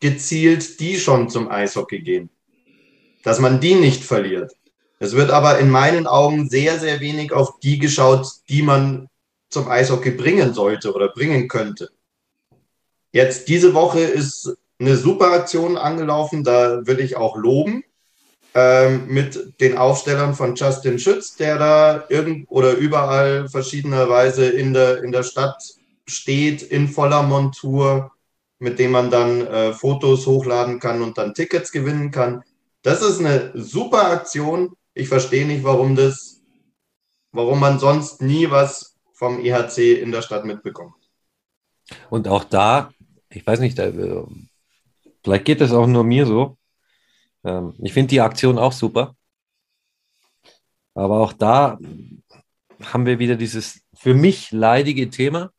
gezielt, 0.00 0.80
die 0.80 0.98
schon 0.98 1.28
zum 1.28 1.50
Eishockey 1.50 2.00
gehen. 2.00 2.30
Dass 3.22 3.38
man 3.38 3.60
die 3.60 3.74
nicht 3.74 4.02
verliert. 4.02 4.52
Es 4.98 5.14
wird 5.14 5.30
aber 5.30 5.58
in 5.58 5.70
meinen 5.70 6.06
Augen 6.06 6.48
sehr, 6.48 6.78
sehr 6.78 7.00
wenig 7.00 7.32
auf 7.32 7.60
die 7.60 7.78
geschaut, 7.78 8.26
die 8.48 8.62
man 8.62 9.08
zum 9.48 9.68
Eishockey 9.68 10.12
bringen 10.12 10.54
sollte 10.54 10.94
oder 10.94 11.08
bringen 11.08 11.48
könnte. 11.48 11.90
Jetzt 13.12 13.48
diese 13.48 13.74
Woche 13.74 14.00
ist 14.00 14.56
eine 14.78 14.96
super 14.96 15.32
Aktion 15.32 15.76
angelaufen, 15.76 16.44
da 16.44 16.86
würde 16.86 17.02
ich 17.02 17.16
auch 17.16 17.36
loben. 17.36 17.84
Ähm, 18.54 19.06
mit 19.06 19.60
den 19.60 19.78
Aufstellern 19.78 20.34
von 20.34 20.56
Justin 20.56 20.98
Schütz, 20.98 21.36
der 21.36 21.58
da 21.58 22.04
irgend 22.08 22.50
oder 22.50 22.74
überall 22.74 23.48
verschiedenerweise 23.48 24.48
in 24.48 24.72
der, 24.72 25.02
in 25.04 25.12
der 25.12 25.22
Stadt 25.22 25.62
steht, 26.06 26.62
in 26.62 26.88
voller 26.88 27.22
Montur, 27.22 28.10
mit 28.58 28.78
dem 28.78 28.90
man 28.90 29.10
dann 29.10 29.46
äh, 29.46 29.72
Fotos 29.72 30.26
hochladen 30.26 30.80
kann 30.80 31.00
und 31.00 31.16
dann 31.16 31.34
Tickets 31.34 31.70
gewinnen 31.70 32.10
kann. 32.10 32.42
Das 32.82 33.02
ist 33.02 33.20
eine 33.20 33.52
super 33.54 34.10
Aktion. 34.10 34.74
Ich 34.94 35.08
verstehe 35.08 35.46
nicht, 35.46 35.62
warum 35.62 35.94
das, 35.94 36.40
warum 37.32 37.60
man 37.60 37.78
sonst 37.78 38.20
nie 38.20 38.50
was 38.50 38.96
vom 39.12 39.44
EHC 39.44 40.00
in 40.00 40.12
der 40.12 40.22
Stadt 40.22 40.44
mitbekommt. 40.44 40.94
Und 42.08 42.26
auch 42.26 42.44
da, 42.44 42.90
ich 43.28 43.46
weiß 43.46 43.60
nicht, 43.60 43.78
da, 43.78 43.92
vielleicht 45.22 45.44
geht 45.44 45.60
das 45.60 45.72
auch 45.72 45.86
nur 45.86 46.04
mir 46.04 46.26
so. 46.26 46.56
Ähm, 47.44 47.74
ich 47.78 47.92
finde 47.92 48.08
die 48.08 48.20
Aktion 48.20 48.58
auch 48.58 48.72
super. 48.72 49.14
Aber 50.94 51.20
auch 51.20 51.32
da 51.32 51.78
haben 52.82 53.06
wir 53.06 53.18
wieder 53.18 53.36
dieses 53.36 53.80
für 53.94 54.14
mich 54.14 54.50
leidige 54.52 55.10
Thema. 55.10 55.50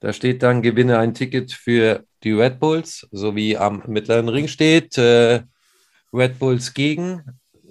Da 0.00 0.12
steht 0.12 0.42
dann, 0.42 0.62
gewinne 0.62 0.98
ein 0.98 1.14
Ticket 1.14 1.52
für 1.52 2.04
die 2.22 2.32
Red 2.32 2.60
Bulls, 2.60 3.06
so 3.12 3.34
wie 3.34 3.56
am 3.56 3.82
mittleren 3.86 4.28
Ring 4.28 4.48
steht, 4.48 4.98
äh, 4.98 5.42
Red 6.12 6.38
Bulls 6.38 6.74
gegen. 6.74 7.22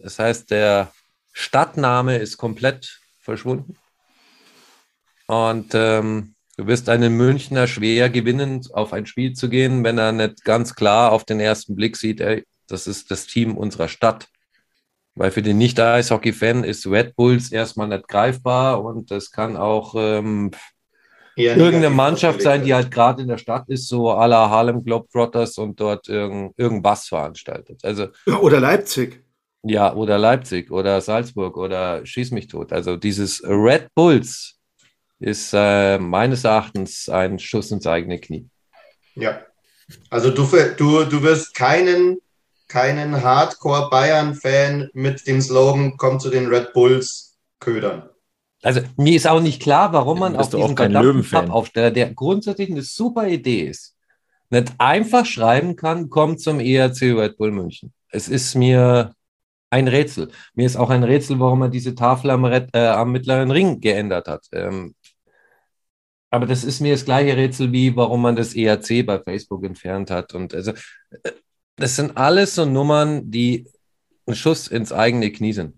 Das 0.01 0.19
heißt, 0.19 0.51
der 0.51 0.91
Stadtname 1.33 2.17
ist 2.17 2.37
komplett 2.37 2.99
verschwunden. 3.19 3.77
Und 5.27 5.71
ähm, 5.73 6.35
du 6.57 6.67
wirst 6.67 6.89
einen 6.89 7.17
Münchner 7.17 7.67
schwer 7.67 8.09
gewinnen, 8.09 8.61
auf 8.73 8.93
ein 8.93 9.05
Spiel 9.05 9.33
zu 9.33 9.49
gehen, 9.49 9.83
wenn 9.83 9.97
er 9.97 10.11
nicht 10.11 10.43
ganz 10.43 10.75
klar 10.75 11.11
auf 11.11 11.25
den 11.25 11.39
ersten 11.39 11.75
Blick 11.75 11.97
sieht, 11.97 12.21
ey, 12.21 12.45
das 12.67 12.87
ist 12.87 13.11
das 13.11 13.27
Team 13.27 13.57
unserer 13.57 13.87
Stadt. 13.87 14.27
Weil 15.15 15.31
für 15.31 15.41
den 15.41 15.57
Nicht-Eishockey-Fan 15.57 16.65
ist 16.65 16.85
Red 16.87 17.15
Bulls 17.15 17.51
erstmal 17.51 17.87
nicht 17.87 18.07
greifbar 18.07 18.83
und 18.83 19.11
das 19.11 19.31
kann 19.31 19.55
auch 19.55 19.95
ähm, 19.97 20.51
irgendeine 21.37 21.89
Mannschaft 21.89 22.41
sein, 22.41 22.63
die 22.63 22.73
halt 22.73 22.91
gerade 22.91 23.21
in 23.21 23.29
der 23.29 23.37
Stadt 23.37 23.63
ist, 23.67 23.87
so 23.87 24.11
à 24.11 24.27
la 24.27 24.49
Harlem 24.49 24.83
Globetrotters 24.83 25.57
und 25.57 25.79
dort 25.79 26.09
irgend, 26.09 26.53
irgendwas 26.57 27.07
veranstaltet. 27.07 27.79
Also, 27.83 28.07
oder 28.41 28.59
Leipzig. 28.59 29.23
Ja, 29.63 29.93
oder 29.93 30.17
Leipzig 30.17 30.69
oder 30.69 31.01
Salzburg 31.01 31.57
oder 31.57 32.05
Schieß 32.05 32.31
mich 32.31 32.47
tot. 32.47 32.71
Also 32.71 32.97
dieses 32.97 33.41
Red 33.43 33.87
Bulls 33.95 34.59
ist 35.19 35.53
äh, 35.53 35.97
meines 35.97 36.43
Erachtens 36.43 37.09
ein 37.09 37.39
Schuss 37.39 37.71
ins 37.71 37.87
eigene 37.87 38.19
Knie. 38.19 38.47
Ja. 39.15 39.41
Also 40.09 40.29
du, 40.29 40.47
du, 40.77 41.05
du 41.05 41.23
wirst 41.23 41.55
keinen 41.55 42.19
keinen 42.67 43.23
Hardcore-Bayern-Fan 43.23 44.89
mit 44.93 45.27
dem 45.27 45.41
Slogan 45.41 45.97
Komm 45.97 46.19
zu 46.19 46.29
den 46.29 46.47
Red 46.47 46.73
Bulls 46.73 47.37
ködern. 47.59 48.09
Also 48.63 48.81
mir 48.97 49.15
ist 49.15 49.27
auch 49.27 49.41
nicht 49.41 49.61
klar, 49.61 49.93
warum 49.93 50.19
man 50.19 50.35
auf 50.35 50.49
diesen 50.49 50.75
verdammten 50.75 51.29
Pappaufsteller, 51.29 51.91
der 51.91 52.13
grundsätzlich 52.13 52.71
eine 52.71 52.81
super 52.81 53.27
Idee 53.27 53.67
ist, 53.67 53.95
nicht 54.49 54.73
einfach 54.77 55.25
schreiben 55.25 55.75
kann, 55.75 56.09
komm 56.09 56.37
zum 56.37 56.59
ERC 56.59 57.01
Red 57.01 57.37
Bull 57.37 57.51
München. 57.51 57.93
Es 58.09 58.27
ist 58.27 58.55
mir 58.55 59.13
ein 59.69 59.87
Rätsel. 59.87 60.31
Mir 60.53 60.65
ist 60.65 60.77
auch 60.77 60.89
ein 60.89 61.03
Rätsel, 61.03 61.39
warum 61.39 61.59
man 61.59 61.71
diese 61.71 61.95
Tafel 61.95 62.31
am, 62.31 62.45
Red, 62.45 62.69
äh, 62.73 62.87
am 62.87 63.11
mittleren 63.11 63.51
Ring 63.51 63.81
geändert 63.81 64.27
hat. 64.27 64.45
Ähm, 64.51 64.95
aber 66.29 66.45
das 66.45 66.63
ist 66.63 66.79
mir 66.81 66.93
das 66.93 67.05
gleiche 67.05 67.37
Rätsel 67.37 67.71
wie, 67.71 67.95
warum 67.95 68.21
man 68.21 68.35
das 68.35 68.55
ERC 68.55 69.05
bei 69.05 69.19
Facebook 69.19 69.63
entfernt 69.63 70.11
hat. 70.11 70.33
Und 70.33 70.53
also 70.53 70.71
äh, 70.71 71.31
das 71.77 71.95
sind 71.95 72.17
alles 72.17 72.55
so 72.55 72.65
Nummern, 72.65 73.29
die 73.29 73.67
ein 74.25 74.35
Schuss 74.35 74.67
ins 74.67 74.91
eigene 74.91 75.31
Knie 75.31 75.53
sind. 75.53 75.75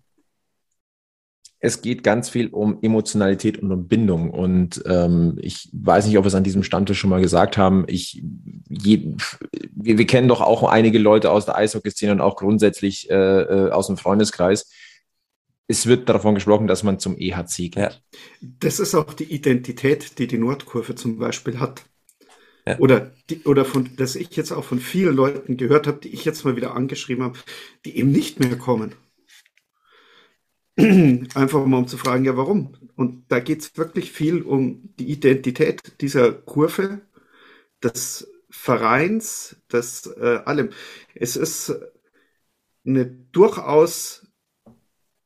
Es 1.60 1.82
geht 1.82 2.04
ganz 2.04 2.28
viel 2.28 2.48
um 2.48 2.78
Emotionalität 2.82 3.58
und 3.58 3.72
um 3.72 3.88
Bindung. 3.88 4.30
Und 4.30 4.80
ähm, 4.86 5.36
ich 5.40 5.68
weiß 5.72 6.06
nicht, 6.06 6.16
ob 6.16 6.24
wir 6.24 6.28
es 6.28 6.36
an 6.36 6.44
diesem 6.44 6.62
Stammtisch 6.62 7.00
schon 7.00 7.10
mal 7.10 7.20
gesagt 7.20 7.58
haben. 7.58 7.84
Ich, 7.88 8.22
je, 8.68 9.14
wir, 9.72 9.98
wir, 9.98 10.06
kennen 10.06 10.28
doch 10.28 10.40
auch 10.40 10.62
einige 10.62 11.00
Leute 11.00 11.32
aus 11.32 11.46
der 11.46 11.56
Eishockey-Szene 11.56 12.12
und 12.12 12.20
auch 12.20 12.36
grundsätzlich 12.36 13.10
äh, 13.10 13.14
äh 13.14 13.70
aus 13.72 13.88
dem 13.88 13.96
Freundeskreis. 13.96 14.70
Es 15.66 15.86
wird 15.86 16.08
davon 16.08 16.36
gesprochen, 16.36 16.68
dass 16.68 16.84
man 16.84 17.00
zum 17.00 17.18
EHC 17.18 17.56
geht. 17.56 17.76
Ja. 17.76 17.90
Das 18.40 18.78
ist 18.78 18.94
auch 18.94 19.12
die 19.12 19.24
Identität, 19.24 20.18
die 20.18 20.28
die 20.28 20.38
Nordkurve 20.38 20.94
zum 20.94 21.18
Beispiel 21.18 21.58
hat. 21.58 21.82
Oder, 22.78 23.12
die, 23.30 23.42
oder 23.44 23.64
von, 23.64 23.96
dass 23.96 24.16
ich 24.16 24.34
jetzt 24.36 24.52
auch 24.52 24.64
von 24.64 24.80
vielen 24.80 25.14
Leuten 25.14 25.56
gehört 25.56 25.86
habe, 25.86 25.98
die 25.98 26.08
ich 26.08 26.24
jetzt 26.24 26.44
mal 26.44 26.56
wieder 26.56 26.74
angeschrieben 26.74 27.24
habe, 27.24 27.38
die 27.84 27.96
eben 27.96 28.10
nicht 28.10 28.40
mehr 28.40 28.56
kommen. 28.56 28.94
Einfach 30.76 31.64
mal 31.66 31.78
um 31.78 31.88
zu 31.88 31.98
fragen, 31.98 32.24
ja, 32.24 32.36
warum? 32.36 32.74
Und 32.94 33.24
da 33.28 33.40
geht 33.40 33.60
es 33.60 33.76
wirklich 33.76 34.12
viel 34.12 34.42
um 34.42 34.94
die 34.98 35.10
Identität 35.10 36.00
dieser 36.00 36.32
Kurve, 36.32 37.00
des 37.82 38.28
Vereins, 38.50 39.56
des 39.72 40.06
äh, 40.06 40.40
allem. 40.44 40.70
Es 41.14 41.36
ist 41.36 41.74
eine 42.84 43.06
durchaus 43.06 44.26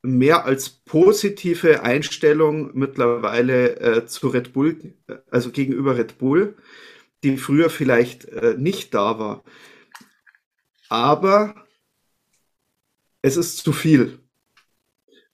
mehr 0.02 0.44
als 0.44 0.68
positive 0.68 1.82
Einstellung 1.82 2.70
mittlerweile 2.74 3.76
äh, 3.78 4.06
zu 4.06 4.28
Red 4.28 4.52
Bull, 4.52 4.94
also 5.30 5.50
gegenüber 5.50 5.96
Red 5.96 6.18
Bull 6.18 6.56
die 7.22 7.36
früher 7.36 7.70
vielleicht 7.70 8.24
äh, 8.26 8.54
nicht 8.58 8.94
da 8.94 9.18
war. 9.18 9.44
Aber 10.88 11.54
es 13.22 13.36
ist 13.36 13.58
zu 13.58 13.72
viel. 13.72 14.18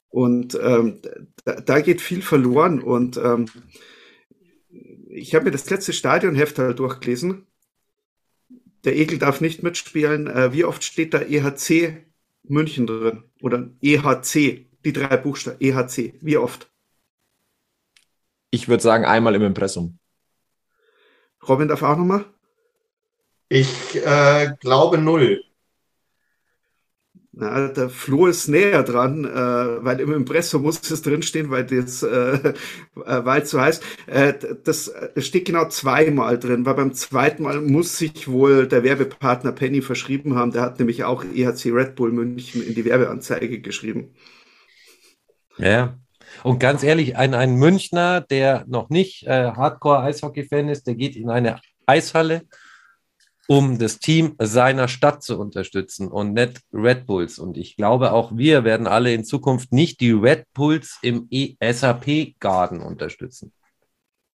Und 0.08 0.58
ähm, 0.62 1.00
da, 1.44 1.60
da, 1.60 1.80
geht 1.80 2.00
viel 2.00 2.22
verloren. 2.22 2.80
Und 2.80 3.16
ähm, 3.16 3.46
ich 5.08 5.34
habe 5.34 5.46
mir 5.46 5.50
das 5.50 5.68
letzte 5.68 5.92
Stadionheft 5.92 6.58
halt 6.58 6.78
durchgelesen. 6.78 7.46
Der 8.84 8.96
Egel 8.96 9.18
darf 9.18 9.40
nicht 9.40 9.62
mitspielen. 9.62 10.28
Äh, 10.28 10.52
wie 10.52 10.64
oft 10.64 10.84
steht 10.84 11.14
da 11.14 11.20
EHC 11.20 12.04
München 12.44 12.86
drin? 12.86 13.24
Oder 13.42 13.70
EHC, 13.82 14.66
die 14.84 14.92
drei 14.92 15.16
Buchstaben, 15.16 15.58
EHC. 15.60 16.14
Wie 16.20 16.36
oft? 16.36 16.70
Ich 18.50 18.68
würde 18.68 18.82
sagen, 18.82 19.04
einmal 19.04 19.34
im 19.34 19.42
Impressum. 19.42 19.98
Robin 21.46 21.68
darf 21.68 21.82
auch 21.82 21.96
nochmal? 21.96 22.24
Ich 23.48 23.96
äh, 24.04 24.52
glaube 24.60 24.98
null. 24.98 25.42
Na, 27.40 27.68
der 27.68 27.88
Flo 27.88 28.26
ist 28.26 28.48
näher 28.48 28.82
dran, 28.82 29.24
äh, 29.24 29.84
weil 29.84 30.00
im 30.00 30.12
Impressum 30.12 30.62
muss 30.62 30.90
es 30.90 31.02
drinstehen, 31.02 31.50
weil 31.50 31.64
das 31.64 32.02
äh, 32.02 32.08
äh 32.08 32.52
weil 33.24 33.42
es 33.42 33.50
so 33.50 33.60
heißt. 33.60 33.82
Äh, 34.06 34.34
das, 34.64 34.92
das 35.14 35.24
steht 35.24 35.44
genau 35.44 35.68
zweimal 35.68 36.36
drin, 36.40 36.66
weil 36.66 36.74
beim 36.74 36.94
zweiten 36.94 37.44
Mal 37.44 37.60
muss 37.60 37.96
sich 37.96 38.26
wohl 38.26 38.66
der 38.66 38.82
Werbepartner 38.82 39.52
Penny 39.52 39.82
verschrieben 39.82 40.34
haben. 40.34 40.50
Der 40.50 40.62
hat 40.62 40.80
nämlich 40.80 41.04
auch 41.04 41.24
EHC 41.24 41.70
Red 41.70 41.94
Bull 41.94 42.10
München 42.10 42.60
in 42.60 42.74
die 42.74 42.84
Werbeanzeige 42.84 43.60
geschrieben. 43.60 44.14
Ja, 45.58 45.96
und 46.44 46.58
ganz 46.58 46.82
ehrlich, 46.82 47.16
ein, 47.16 47.34
ein 47.34 47.54
Münchner, 47.54 48.20
der 48.20 48.64
noch 48.66 48.90
nicht 48.90 49.26
äh, 49.26 49.52
Hardcore-Eishockey-Fan 49.52 50.68
ist, 50.68 50.86
der 50.86 50.94
geht 50.94 51.16
in 51.16 51.30
eine 51.30 51.60
Eishalle, 51.86 52.42
um 53.48 53.78
das 53.78 53.98
Team 53.98 54.34
seiner 54.38 54.88
Stadt 54.88 55.22
zu 55.22 55.40
unterstützen 55.40 56.08
und 56.08 56.34
nicht 56.34 56.60
Red 56.72 57.06
Bulls. 57.06 57.38
Und 57.38 57.56
ich 57.56 57.76
glaube, 57.76 58.12
auch 58.12 58.36
wir 58.36 58.64
werden 58.64 58.86
alle 58.86 59.12
in 59.14 59.24
Zukunft 59.24 59.72
nicht 59.72 60.00
die 60.00 60.12
Red 60.12 60.44
Bulls 60.52 60.98
im 61.02 61.26
e 61.30 61.54
SAP-Garden 61.60 62.82
unterstützen. 62.82 63.52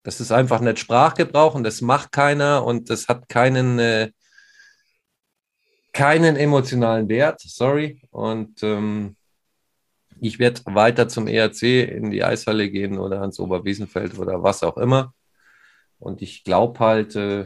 Das 0.04 0.20
ist 0.20 0.32
einfach 0.32 0.62
nicht 0.62 0.80
Sprachgebrauch 0.80 1.56
und 1.56 1.64
das 1.64 1.82
macht 1.82 2.12
keiner 2.12 2.66
und 2.66 2.89
das 2.89 3.08
hat 3.08 3.28
keinen, 3.30 3.78
äh, 3.80 4.12
keinen 5.92 6.38
emotionalen 6.38 7.10
Wert. 7.10 7.42
Sorry. 7.42 8.02
Und 8.12 8.64
ähm, 8.64 9.18
ich 10.22 10.38
werde 10.38 10.62
weiter 10.66 11.08
zum 11.08 11.28
ERC 11.28 11.64
in 11.64 12.12
die 12.12 12.24
Eishalle 12.24 12.70
gehen 12.70 13.00
oder 13.00 13.22
ans 13.22 13.40
Oberwiesenfeld 13.40 14.20
oder 14.20 14.44
was 14.44 14.62
auch 14.62 14.78
immer. 14.78 15.14
Und 15.98 16.22
ich 16.22 16.44
glaube 16.44 16.80
halt, 16.80 17.16
äh, 17.16 17.46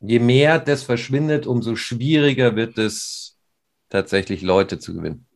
je 0.00 0.20
mehr 0.20 0.60
das 0.60 0.84
verschwindet, 0.84 1.46
umso 1.46 1.74
schwieriger 1.74 2.54
wird 2.54 2.78
es 2.78 3.36
tatsächlich 3.88 4.42
Leute 4.42 4.78
zu 4.78 4.94
gewinnen. 4.94 5.26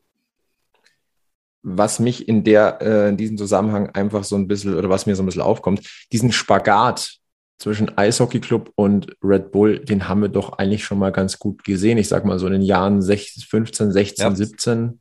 Was 1.63 1.99
mich 1.99 2.29
in 2.29 2.45
der, 2.45 2.79
äh, 2.81 3.09
in 3.09 3.17
diesem 3.17 3.37
Zusammenhang 3.37 3.91
einfach 3.91 4.23
so 4.23 4.37
ein 4.37 4.47
bisschen, 4.47 4.75
oder 4.75 4.89
was 4.89 5.07
mir 5.07 5.17
so 5.17 5.25
ein 5.25 5.27
bisschen 5.27 5.43
aufkommt, 5.43 6.07
diesen 6.13 6.31
Spagat 6.31 7.17
zwischen 7.59 7.99
Eishockeyclub 7.99 8.73
und 8.77 9.17
Red 9.21 9.51
Bull, 9.51 9.81
den 9.81 10.09
haben 10.09 10.23
wir 10.23 10.29
doch 10.29 10.59
eigentlich 10.59 10.85
schon 10.85 11.01
mal 11.01 11.11
ganz 11.11 11.41
gut 11.41 11.65
gesehen. 11.65 11.99
Ich 11.99 12.07
sag 12.07 12.25
mal 12.25 12.39
so 12.39 12.47
in 12.47 12.53
den 12.53 12.63
Jahren 12.63 13.03
16, 13.03 13.43
15, 13.43 13.91
16, 13.91 14.25
ja. 14.25 14.35
17 14.35 15.01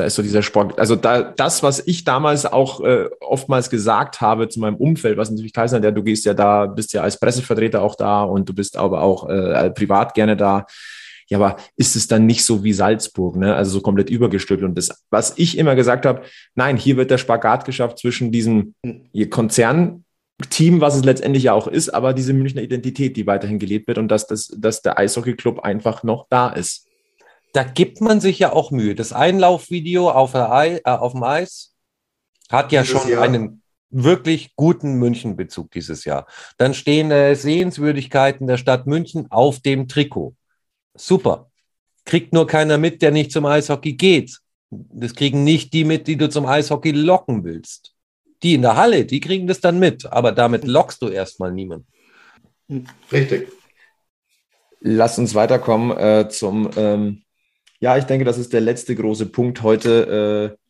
da 0.00 0.06
ist 0.06 0.14
so 0.14 0.22
dieser 0.22 0.42
Sport. 0.42 0.78
Also 0.78 0.96
da, 0.96 1.22
das, 1.22 1.62
was 1.62 1.86
ich 1.86 2.04
damals 2.04 2.46
auch 2.46 2.80
äh, 2.80 3.08
oftmals 3.20 3.68
gesagt 3.70 4.20
habe 4.20 4.48
zu 4.48 4.58
meinem 4.58 4.76
Umfeld, 4.76 5.18
was 5.18 5.30
natürlich 5.30 5.52
teils 5.52 5.72
ja, 5.72 5.78
du 5.78 6.02
gehst 6.02 6.24
ja 6.24 6.34
da, 6.34 6.66
bist 6.66 6.92
ja 6.94 7.02
als 7.02 7.20
Pressevertreter 7.20 7.82
auch 7.82 7.94
da 7.94 8.22
und 8.22 8.48
du 8.48 8.54
bist 8.54 8.76
aber 8.76 9.02
auch 9.02 9.28
äh, 9.28 9.70
privat 9.70 10.14
gerne 10.14 10.36
da. 10.36 10.66
Ja, 11.28 11.38
aber 11.38 11.56
ist 11.76 11.94
es 11.94 12.08
dann 12.08 12.26
nicht 12.26 12.44
so 12.44 12.64
wie 12.64 12.72
Salzburg, 12.72 13.36
ne? 13.36 13.54
Also 13.54 13.72
so 13.72 13.80
komplett 13.82 14.10
übergestülpt. 14.10 14.64
Und 14.64 14.74
das, 14.76 15.04
was 15.10 15.34
ich 15.36 15.56
immer 15.56 15.76
gesagt 15.76 16.04
habe, 16.04 16.22
nein, 16.56 16.76
hier 16.76 16.96
wird 16.96 17.10
der 17.12 17.18
Spagat 17.18 17.64
geschafft 17.64 17.98
zwischen 17.98 18.32
diesem 18.32 18.74
Konzern 19.28 20.04
Team, 20.48 20.80
was 20.80 20.96
es 20.96 21.04
letztendlich 21.04 21.44
ja 21.44 21.52
auch 21.52 21.66
ist, 21.66 21.90
aber 21.90 22.14
diese 22.14 22.32
Münchner 22.32 22.62
Identität, 22.62 23.16
die 23.16 23.26
weiterhin 23.26 23.58
gelebt 23.58 23.86
wird 23.86 23.98
und 23.98 24.08
dass, 24.08 24.26
das, 24.26 24.48
dass 24.56 24.80
der 24.80 24.98
Eishockey-Club 24.98 25.60
einfach 25.60 26.02
noch 26.02 26.26
da 26.30 26.48
ist. 26.48 26.86
Da 27.52 27.64
gibt 27.64 28.00
man 28.00 28.20
sich 28.20 28.38
ja 28.38 28.52
auch 28.52 28.70
Mühe. 28.70 28.94
Das 28.94 29.12
Einlaufvideo 29.12 30.10
auf, 30.10 30.32
der 30.32 30.52
Ei, 30.52 30.76
äh, 30.84 30.90
auf 30.90 31.12
dem 31.12 31.22
Eis 31.22 31.74
hat 32.48 32.72
ja 32.72 32.82
Dieses 32.82 33.00
schon 33.00 33.10
Jahr. 33.10 33.22
einen 33.22 33.62
wirklich 33.90 34.54
guten 34.54 34.94
München-Bezug 34.94 35.70
dieses 35.72 36.04
Jahr. 36.04 36.26
Dann 36.58 36.74
stehen 36.74 37.10
äh, 37.10 37.34
Sehenswürdigkeiten 37.34 38.46
der 38.46 38.56
Stadt 38.56 38.86
München 38.86 39.30
auf 39.30 39.60
dem 39.60 39.88
Trikot. 39.88 40.34
Super. 40.94 41.50
Kriegt 42.04 42.32
nur 42.32 42.46
keiner 42.46 42.78
mit, 42.78 43.02
der 43.02 43.10
nicht 43.10 43.32
zum 43.32 43.46
Eishockey 43.46 43.94
geht. 43.94 44.38
Das 44.70 45.14
kriegen 45.14 45.42
nicht 45.42 45.72
die 45.72 45.84
mit, 45.84 46.06
die 46.06 46.16
du 46.16 46.28
zum 46.28 46.46
Eishockey 46.46 46.92
locken 46.92 47.44
willst. 47.44 47.94
Die 48.42 48.54
in 48.54 48.62
der 48.62 48.76
Halle, 48.76 49.04
die 49.04 49.20
kriegen 49.20 49.46
das 49.46 49.60
dann 49.60 49.78
mit, 49.78 50.06
aber 50.06 50.32
damit 50.32 50.64
lockst 50.64 51.02
du 51.02 51.08
erstmal 51.08 51.52
niemanden. 51.52 51.86
Richtig. 53.12 53.52
Lass 54.80 55.18
uns 55.18 55.34
weiterkommen 55.34 55.96
äh, 55.98 56.28
zum, 56.30 56.70
ähm, 56.76 57.22
ja, 57.80 57.96
ich 57.96 58.04
denke, 58.04 58.24
das 58.24 58.38
ist 58.38 58.52
der 58.52 58.60
letzte 58.60 58.94
große 58.94 59.26
Punkt 59.26 59.62
heute. 59.62 60.56
Äh, 60.56 60.60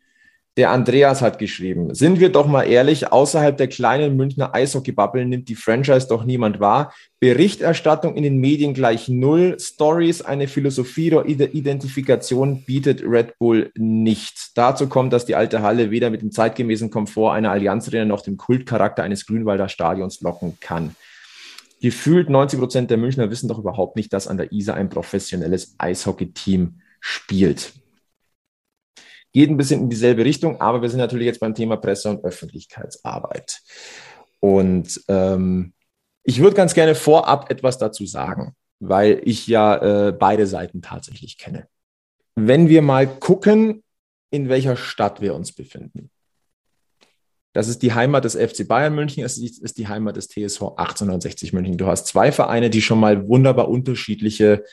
der 0.57 0.73
Andreas 0.73 1.23
hat 1.23 1.39
geschrieben, 1.39 1.95
sind 1.95 2.19
wir 2.19 2.29
doch 2.29 2.47
mal 2.47 2.65
ehrlich, 2.65 3.13
außerhalb 3.13 3.57
der 3.57 3.69
kleinen 3.69 4.17
Münchner 4.17 4.53
Eishockey-Bubble 4.53 5.25
nimmt 5.25 5.49
die 5.49 5.55
Franchise 5.55 6.09
doch 6.09 6.25
niemand 6.25 6.59
wahr. 6.59 6.93
Berichterstattung 7.21 8.17
in 8.17 8.25
den 8.25 8.39
Medien 8.39 8.75
gleich 8.75 9.09
null, 9.09 9.57
Stories, 9.61 10.23
eine 10.23 10.49
Philosophie 10.49 11.15
oder 11.15 11.27
Ide- 11.27 11.53
Identifikation 11.53 12.63
bietet 12.65 13.03
Red 13.05 13.39
Bull 13.39 13.71
nicht. 13.77 14.51
Dazu 14.57 14.89
kommt, 14.89 15.13
dass 15.13 15.25
die 15.25 15.37
alte 15.37 15.63
Halle 15.63 15.93
weder 15.93 16.11
mit 16.11 16.21
dem 16.21 16.33
zeitgemäßen 16.33 16.91
Komfort 16.91 17.33
einer 17.33 17.53
Allianz-Arena 17.53 18.05
noch 18.05 18.23
dem 18.23 18.37
Kultcharakter 18.37 19.05
eines 19.05 19.27
Grünwalder 19.27 19.69
Stadions 19.69 20.21
locken 20.21 20.59
kann. 20.61 20.97
Gefühlt 21.81 22.29
90 22.29 22.59
Prozent 22.59 22.91
der 22.91 22.99
Münchner 22.99 23.31
wissen 23.31 23.49
doch 23.49 23.59
überhaupt 23.61 23.97
nicht, 23.97 24.13
dass 24.13 24.27
an 24.27 24.37
der 24.37 24.53
Isar 24.53 24.77
ein 24.77 24.91
professionelles 24.91 25.77
Eishockey-Team 25.79 26.81
spielt. 27.01 27.73
Geht 29.33 29.51
ein 29.51 29.57
bisschen 29.57 29.83
in 29.83 29.91
dieselbe 29.91 30.25
Richtung, 30.25 30.61
aber 30.61 30.83
wir 30.83 30.89
sind 30.89 30.99
natürlich 30.99 31.27
jetzt 31.27 31.41
beim 31.41 31.55
Thema 31.55 31.77
Presse- 31.77 32.11
und 32.11 32.25
Öffentlichkeitsarbeit. 32.25 33.61
Und 34.41 35.01
ähm, 35.09 35.73
ich 36.25 36.41
würde 36.41 36.57
ganz 36.57 36.75
gerne 36.75 36.95
vorab 36.95 37.51
etwas 37.51 37.79
dazu 37.79 38.07
sagen, 38.07 38.55
weil 38.81 39.21
ich 39.25 39.47
ja 39.47 40.09
äh, 40.09 40.13
beide 40.13 40.47
Seiten 40.47 40.83
tatsächlich 40.83 41.39
kenne. 41.39 41.69
Wenn 42.35 42.69
wir 42.69 42.83
mal 42.83 43.07
gucken, 43.07 43.83
in 44.31 44.49
welcher 44.49 44.77
Stadt 44.77 45.21
wir 45.21 45.35
uns 45.35 45.53
befinden. 45.53 46.11
Das 47.53 47.67
ist 47.67 47.83
die 47.83 47.95
Heimat 47.95 48.25
des 48.25 48.37
FC 48.37 48.67
Bayern 48.67 48.95
München, 48.95 49.25
es 49.25 49.37
ist 49.37 49.77
die 49.77 49.89
Heimat 49.89 50.17
des 50.17 50.29
TSV 50.29 50.63
1860 50.77 51.53
München. 51.53 51.77
Du 51.77 51.87
hast 51.87 52.07
zwei 52.07 52.31
Vereine, 52.31 52.71
die 52.71 52.81
schon 52.81 53.01
mal 53.01 53.29
wunderbar 53.29 53.69
unterschiedliche 53.69 54.65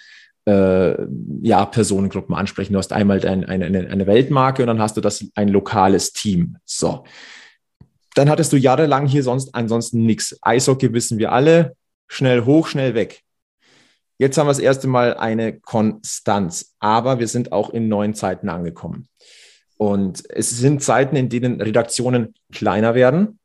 äh, 0.48 0.96
ja, 1.42 1.66
Personengruppen 1.66 2.34
ansprechen. 2.34 2.72
Du 2.72 2.80
hast 2.80 2.94
einmal 2.94 3.26
ein, 3.28 3.44
eine, 3.44 3.66
eine, 3.66 4.08
Weltmarke 4.08 4.64
und 4.64 4.68
dann 4.68 4.82
hast 4.82 4.96
du 4.96 5.02
das 5.02 5.26
ein 5.36 5.50
lokales 5.50 6.14
Team. 6.14 6.56
So. 6.64 7.04
Dann 8.16 8.30
hattest 8.30 8.54
du 8.54 8.58
jahrelang 8.58 9.08
hier 9.08 9.24
sonst 9.24 9.54
ansonsten 9.54 10.06
nichts. 10.06 10.38
Eishockey 10.42 10.94
wissen 10.94 11.18
wir 11.18 11.34
alle, 11.34 11.76
schnell 12.08 12.46
hoch, 12.46 12.68
schnell 12.68 12.96
weg. 12.96 13.24
Jetzt 14.20 14.38
haben 14.38 14.48
wir 14.48 14.52
das 14.52 14.60
erste 14.60 14.88
Mal 14.88 15.16
eine 15.16 15.60
Konstanz, 15.60 16.74
aber 16.80 17.20
wir 17.20 17.28
sind 17.28 17.52
auch 17.52 17.70
in 17.70 17.90
neuen 17.90 18.16
Zeiten 18.16 18.48
angekommen. 18.48 19.10
Und 19.76 20.24
es 20.30 20.50
sind 20.50 20.82
Zeiten, 20.82 21.18
in 21.18 21.28
denen 21.28 21.60
Redaktionen 21.60 22.34
kleiner 22.54 22.96
werden. 22.96 23.40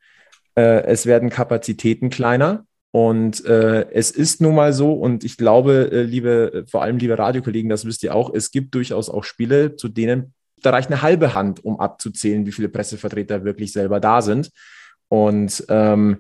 Äh, 0.55 0.85
es 0.85 1.05
werden 1.05 1.31
Kapazitäten 1.31 2.11
kleiner. 2.11 2.65
Und 2.93 3.45
äh, 3.47 3.91
es 3.91 4.11
ist 4.11 4.41
nun 4.41 4.55
mal 4.55 4.73
so, 4.73 4.93
und 4.93 5.25
ich 5.25 5.37
glaube, 5.37 5.91
äh, 5.91 6.03
liebe, 6.03 6.65
vor 6.69 6.83
allem 6.83 6.99
liebe 6.99 7.19
Radiokollegen, 7.19 7.71
das 7.71 7.87
wisst 7.87 8.03
ihr 8.03 8.15
auch, 8.15 8.33
es 8.33 8.51
gibt 8.51 8.75
durchaus 8.75 9.09
auch 9.09 9.25
Spiele, 9.25 9.77
zu 9.77 9.89
denen 9.89 10.35
da 10.63 10.71
reicht 10.71 10.91
eine 10.91 11.03
halbe 11.03 11.35
Hand, 11.35 11.65
um 11.65 11.79
abzuzählen, 11.79 12.47
wie 12.47 12.53
viele 12.53 12.69
Pressevertreter 12.69 13.45
wirklich 13.45 13.73
selber 13.73 14.01
da 14.01 14.23
sind. 14.23 14.51
Und 15.09 15.65
ähm, 15.69 16.19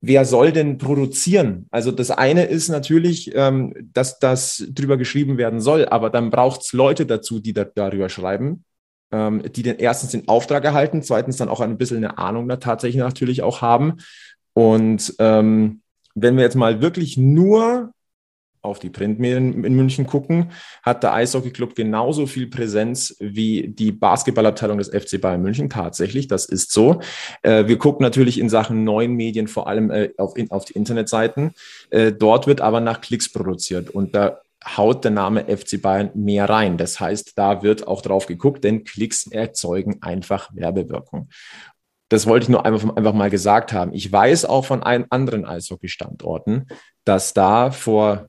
wer 0.00 0.24
soll 0.24 0.52
denn 0.52 0.78
produzieren? 0.78 1.66
Also 1.70 1.90
das 1.90 2.10
eine 2.10 2.44
ist 2.44 2.68
natürlich, 2.68 3.32
ähm, 3.34 3.74
dass 3.92 4.18
das 4.18 4.64
drüber 4.68 4.96
geschrieben 4.96 5.38
werden 5.38 5.60
soll, 5.60 5.86
aber 5.86 6.10
dann 6.10 6.30
braucht 6.30 6.62
es 6.62 6.72
Leute 6.72 7.06
dazu, 7.06 7.40
die 7.40 7.52
da, 7.52 7.64
darüber 7.64 8.08
schreiben, 8.08 8.64
ähm, 9.10 9.42
die 9.50 9.62
den 9.62 9.78
erstens 9.78 10.12
den 10.12 10.28
Auftrag 10.28 10.64
erhalten, 10.64 11.02
zweitens 11.02 11.36
dann 11.36 11.48
auch 11.48 11.60
ein 11.60 11.78
bisschen 11.78 11.98
eine 11.98 12.18
Ahnung 12.18 12.48
da 12.48 12.56
tatsächlich 12.56 13.00
natürlich 13.00 13.42
auch 13.42 13.60
haben. 13.60 13.96
Und 14.60 15.14
ähm, 15.18 15.80
wenn 16.14 16.36
wir 16.36 16.42
jetzt 16.42 16.54
mal 16.54 16.82
wirklich 16.82 17.16
nur 17.16 17.94
auf 18.60 18.78
die 18.78 18.90
Printmedien 18.90 19.64
in 19.64 19.74
München 19.74 20.06
gucken, 20.06 20.50
hat 20.82 21.02
der 21.02 21.14
Eishockey-Club 21.14 21.74
genauso 21.74 22.26
viel 22.26 22.46
Präsenz 22.46 23.16
wie 23.20 23.68
die 23.68 23.90
Basketballabteilung 23.90 24.76
des 24.76 24.90
FC 24.90 25.18
Bayern 25.18 25.40
München. 25.40 25.70
Tatsächlich, 25.70 26.28
das 26.28 26.44
ist 26.44 26.72
so. 26.72 27.00
Äh, 27.40 27.68
wir 27.68 27.78
gucken 27.78 28.04
natürlich 28.04 28.38
in 28.38 28.50
Sachen 28.50 28.84
neuen 28.84 29.14
Medien 29.14 29.48
vor 29.48 29.66
allem 29.66 29.90
äh, 29.90 30.10
auf, 30.18 30.36
in, 30.36 30.50
auf 30.50 30.66
die 30.66 30.74
Internetseiten. 30.74 31.52
Äh, 31.88 32.12
dort 32.12 32.46
wird 32.46 32.60
aber 32.60 32.80
nach 32.80 33.00
Klicks 33.00 33.32
produziert 33.32 33.88
und 33.88 34.14
da 34.14 34.42
haut 34.76 35.04
der 35.04 35.10
Name 35.10 35.46
FC 35.46 35.80
Bayern 35.80 36.10
mehr 36.12 36.50
rein. 36.50 36.76
Das 36.76 37.00
heißt, 37.00 37.38
da 37.38 37.62
wird 37.62 37.88
auch 37.88 38.02
drauf 38.02 38.26
geguckt, 38.26 38.62
denn 38.62 38.84
Klicks 38.84 39.26
erzeugen 39.26 40.02
einfach 40.02 40.50
Werbewirkung. 40.54 41.30
Das 42.10 42.26
wollte 42.26 42.44
ich 42.44 42.48
nur 42.50 42.66
einfach, 42.66 42.96
einfach 42.96 43.14
mal 43.14 43.30
gesagt 43.30 43.72
haben. 43.72 43.94
Ich 43.94 44.10
weiß 44.12 44.44
auch 44.44 44.66
von 44.66 44.82
ein, 44.82 45.06
anderen 45.10 45.46
Eishockey-Standorten, 45.46 46.66
dass 47.04 47.32
da 47.32 47.70
vor 47.70 48.26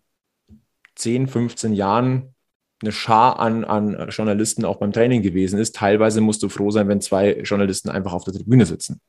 10, 0.95 1.27
15 1.27 1.73
Jahren 1.73 2.35
eine 2.81 2.91
Schar 2.91 3.39
an, 3.39 3.63
an 3.63 4.09
Journalisten 4.09 4.65
auch 4.65 4.77
beim 4.77 4.91
Training 4.91 5.23
gewesen 5.23 5.59
ist. 5.59 5.75
Teilweise 5.75 6.21
musst 6.21 6.43
du 6.43 6.49
froh 6.49 6.69
sein, 6.69 6.87
wenn 6.87 7.01
zwei 7.01 7.39
Journalisten 7.39 7.89
einfach 7.89 8.13
auf 8.13 8.23
der 8.23 8.33
Tribüne 8.33 8.65
sitzen. 8.65 9.01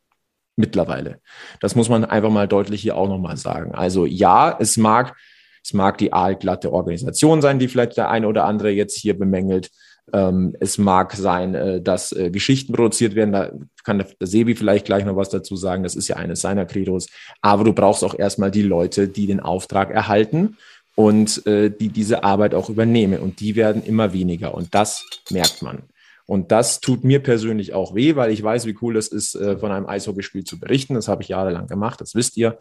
Mittlerweile. 0.56 1.20
Das 1.60 1.74
muss 1.74 1.88
man 1.88 2.04
einfach 2.04 2.30
mal 2.30 2.48
deutlich 2.48 2.80
hier 2.82 2.96
auch 2.96 3.08
nochmal 3.08 3.36
sagen. 3.36 3.74
Also 3.74 4.06
ja, 4.06 4.56
es 4.58 4.78
mag, 4.78 5.16
es 5.62 5.74
mag 5.74 5.98
die 5.98 6.12
aalglatte 6.12 6.72
Organisation 6.72 7.42
sein, 7.42 7.58
die 7.58 7.68
vielleicht 7.68 7.96
der 7.96 8.10
eine 8.10 8.26
oder 8.26 8.44
andere 8.44 8.70
jetzt 8.70 8.96
hier 8.96 9.18
bemängelt. 9.18 9.70
Ähm, 10.12 10.54
es 10.60 10.78
mag 10.78 11.14
sein, 11.14 11.54
äh, 11.54 11.80
dass 11.80 12.12
äh, 12.12 12.30
Geschichten 12.30 12.72
produziert 12.72 13.14
werden. 13.14 13.32
Da 13.32 13.50
kann 13.84 13.98
der, 13.98 14.08
Sebi 14.20 14.54
vielleicht 14.54 14.84
gleich 14.84 15.04
noch 15.04 15.16
was 15.16 15.30
dazu 15.30 15.56
sagen. 15.56 15.82
Das 15.82 15.94
ist 15.94 16.08
ja 16.08 16.16
eines 16.16 16.40
seiner 16.40 16.66
Credos. 16.66 17.08
Aber 17.40 17.64
du 17.64 17.72
brauchst 17.72 18.04
auch 18.04 18.18
erstmal 18.18 18.50
die 18.50 18.62
Leute, 18.62 19.08
die 19.08 19.26
den 19.26 19.40
Auftrag 19.40 19.90
erhalten 19.90 20.56
und 20.94 21.46
äh, 21.46 21.70
die 21.70 21.88
diese 21.88 22.24
Arbeit 22.24 22.54
auch 22.54 22.68
übernehmen. 22.68 23.20
Und 23.20 23.40
die 23.40 23.56
werden 23.56 23.82
immer 23.82 24.12
weniger. 24.12 24.54
Und 24.54 24.74
das 24.74 25.04
merkt 25.30 25.62
man. 25.62 25.84
Und 26.26 26.52
das 26.52 26.80
tut 26.80 27.04
mir 27.04 27.22
persönlich 27.22 27.74
auch 27.74 27.94
weh, 27.94 28.16
weil 28.16 28.30
ich 28.30 28.42
weiß, 28.42 28.66
wie 28.66 28.76
cool 28.80 28.96
es 28.96 29.08
ist, 29.08 29.34
äh, 29.34 29.58
von 29.58 29.72
einem 29.72 29.86
Eishockeyspiel 29.86 30.44
zu 30.44 30.58
berichten. 30.58 30.94
Das 30.94 31.08
habe 31.08 31.22
ich 31.22 31.28
jahrelang 31.28 31.66
gemacht, 31.66 32.00
das 32.00 32.14
wisst 32.14 32.36
ihr. 32.36 32.58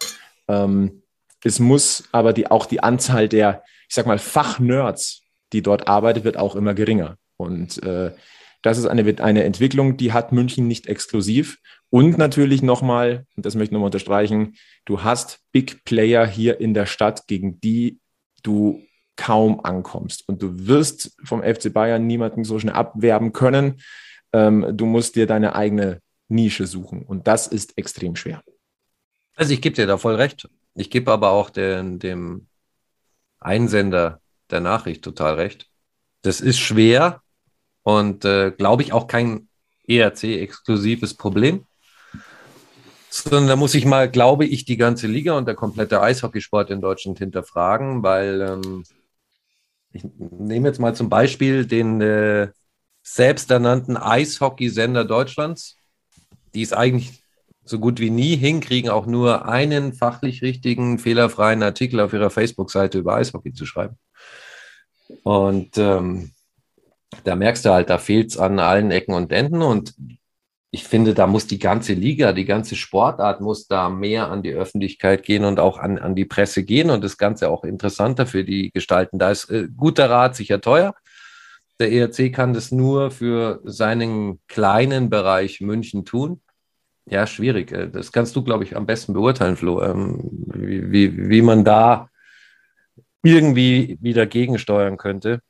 Ähm, 0.48 1.04
es 1.44 1.60
muss 1.60 2.04
aber 2.12 2.34
die, 2.34 2.50
auch 2.50 2.66
die 2.66 2.82
Anzahl 2.84 3.28
der, 3.28 3.64
ich 3.88 3.96
sag 3.96 4.06
mal, 4.06 4.20
Fachnerds, 4.20 5.24
die 5.54 5.62
dort 5.62 5.88
arbeitet, 5.88 6.24
wird 6.24 6.38
auch 6.38 6.56
immer 6.56 6.74
geringer. 6.74 7.18
Und 7.42 7.82
äh, 7.84 8.12
das 8.62 8.78
ist 8.78 8.86
eine, 8.86 9.04
eine 9.24 9.44
Entwicklung, 9.44 9.98
die 9.98 10.14
hat 10.14 10.32
München 10.32 10.68
nicht 10.68 10.88
exklusiv. 10.88 11.58
Und 11.90 12.18
natürlich 12.18 12.62
nochmal, 12.62 13.26
und 13.36 13.46
das 13.46 13.56
möchte 13.56 13.70
ich 13.70 13.72
nochmal 13.72 13.88
unterstreichen, 13.88 14.56
du 14.86 15.04
hast 15.04 15.40
Big 15.52 15.84
Player 15.84 16.26
hier 16.26 16.60
in 16.60 16.74
der 16.74 16.86
Stadt, 16.86 17.28
gegen 17.28 17.60
die 17.60 18.00
du 18.44 18.82
kaum 19.18 19.60
ankommst. 19.64 20.28
Und 20.28 20.42
du 20.42 20.68
wirst 20.68 21.18
vom 21.24 21.44
FC 21.44 21.74
Bayern 21.74 22.08
niemanden 22.08 22.44
so 22.44 22.60
schnell 22.60 22.76
abwerben 22.76 23.34
können. 23.34 23.82
Ähm, 24.32 24.66
du 24.72 24.86
musst 24.86 25.16
dir 25.16 25.28
deine 25.28 25.56
eigene 25.56 26.02
Nische 26.30 26.66
suchen. 26.66 27.04
Und 27.04 27.28
das 27.28 27.48
ist 27.48 27.78
extrem 27.78 28.16
schwer. 28.16 28.42
Also 29.36 29.54
ich 29.54 29.62
gebe 29.62 29.76
dir 29.76 29.88
da 29.88 29.98
voll 29.98 30.16
recht. 30.16 30.48
Ich 30.76 30.90
gebe 30.90 31.12
aber 31.12 31.32
auch 31.32 31.50
den, 31.50 32.00
dem 32.00 32.48
Einsender 33.40 34.22
der 34.50 34.62
Nachricht 34.62 35.04
total 35.04 35.36
recht. 35.36 35.68
Das 36.22 36.40
ist 36.40 36.60
schwer 36.60 37.22
und 37.84 38.26
äh, 38.26 38.52
glaube 38.52 38.84
ich 38.84 38.94
auch 38.94 39.08
kein 39.08 39.48
ERC-exklusives 39.88 41.16
Problem. 41.16 41.66
Sondern 43.10 43.48
da 43.48 43.56
muss 43.58 43.76
ich 43.76 43.86
mal, 43.86 44.10
glaube 44.10 44.46
ich, 44.46 44.64
die 44.64 44.78
ganze 44.78 45.08
Liga 45.08 45.38
und 45.38 45.46
der 45.46 45.56
komplette 45.56 46.02
Eishockeysport 46.02 46.70
in 46.70 46.80
Deutschland 46.80 47.20
hinterfragen, 47.20 48.04
weil 48.04 48.42
ähm, 48.42 48.84
ich 49.92 50.06
nehme 50.18 50.70
jetzt 50.70 50.80
mal 50.80 50.96
zum 50.96 51.10
Beispiel 51.10 51.66
den 51.66 52.00
äh, 52.00 52.50
selbsternannten 53.04 53.98
Eishockeysender 53.98 55.04
Deutschlands, 55.04 55.76
die 56.54 56.62
es 56.62 56.72
eigentlich 56.72 57.22
so 57.64 57.80
gut 57.80 58.00
wie 58.00 58.10
nie 58.10 58.36
hinkriegen, 58.36 58.90
auch 58.90 59.06
nur 59.06 59.48
einen 59.48 59.94
fachlich 59.94 60.42
richtigen, 60.42 60.98
fehlerfreien 60.98 61.64
Artikel 61.64 62.00
auf 62.00 62.14
ihrer 62.14 62.30
Facebook-Seite 62.30 63.00
über 63.00 63.16
Eishockey 63.16 63.54
zu 63.54 63.66
schreiben. 63.66 63.98
Und 65.24 65.78
ähm, 65.78 66.32
da 67.24 67.36
merkst 67.36 67.66
du 67.66 67.70
halt, 67.72 67.90
da 67.90 67.98
fehlt 67.98 68.32
es 68.32 68.38
an 68.38 68.60
allen 68.60 68.92
Ecken 68.92 69.14
und 69.14 69.32
Enden. 69.32 69.62
Und 69.62 69.94
ich 70.72 70.86
finde, 70.86 71.14
da 71.14 71.28
muss 71.28 71.48
die 71.48 71.60
ganze 71.60 71.94
Liga, 71.94 72.32
die 72.32 72.46
ganze 72.46 72.76
Sportart 72.76 73.42
muss 73.42 73.68
da 73.68 73.90
mehr 73.90 74.30
an 74.32 74.42
die 74.42 74.54
Öffentlichkeit 74.54 75.24
gehen 75.24 75.44
und 75.44 75.60
auch 75.60 75.78
an, 75.78 76.00
an 76.00 76.16
die 76.16 76.26
Presse 76.26 76.64
gehen 76.64 76.90
und 76.90 77.04
das 77.04 77.18
Ganze 77.18 77.50
auch 77.50 77.64
interessanter 77.64 78.26
für 78.26 78.44
die 78.44 78.72
gestalten. 78.72 79.20
Da 79.20 79.32
ist 79.32 79.50
äh, 79.50 79.68
guter 79.76 80.10
Rat 80.10 80.36
sicher 80.36 80.62
teuer. 80.62 80.96
Der 81.80 81.92
ERC 81.92 82.32
kann 82.32 82.54
das 82.54 82.72
nur 82.72 83.12
für 83.12 83.60
seinen 83.66 84.40
kleinen 84.48 85.10
Bereich 85.10 85.62
München 85.62 86.06
tun. 86.06 86.42
Ja, 87.06 87.28
schwierig. 87.28 87.72
Äh, 87.72 87.90
das 87.90 88.12
kannst 88.12 88.36
du, 88.36 88.44
glaube 88.44 88.64
ich, 88.64 88.78
am 88.78 88.86
besten 88.86 89.14
beurteilen, 89.14 89.58
Flo, 89.58 89.82
ähm, 89.82 90.30
wie, 90.54 90.92
wie, 90.92 91.30
wie 91.30 91.42
man 91.42 91.66
da 91.66 92.10
irgendwie 93.24 93.98
wieder 94.02 94.26
gegensteuern 94.26 94.98
könnte. 94.98 95.42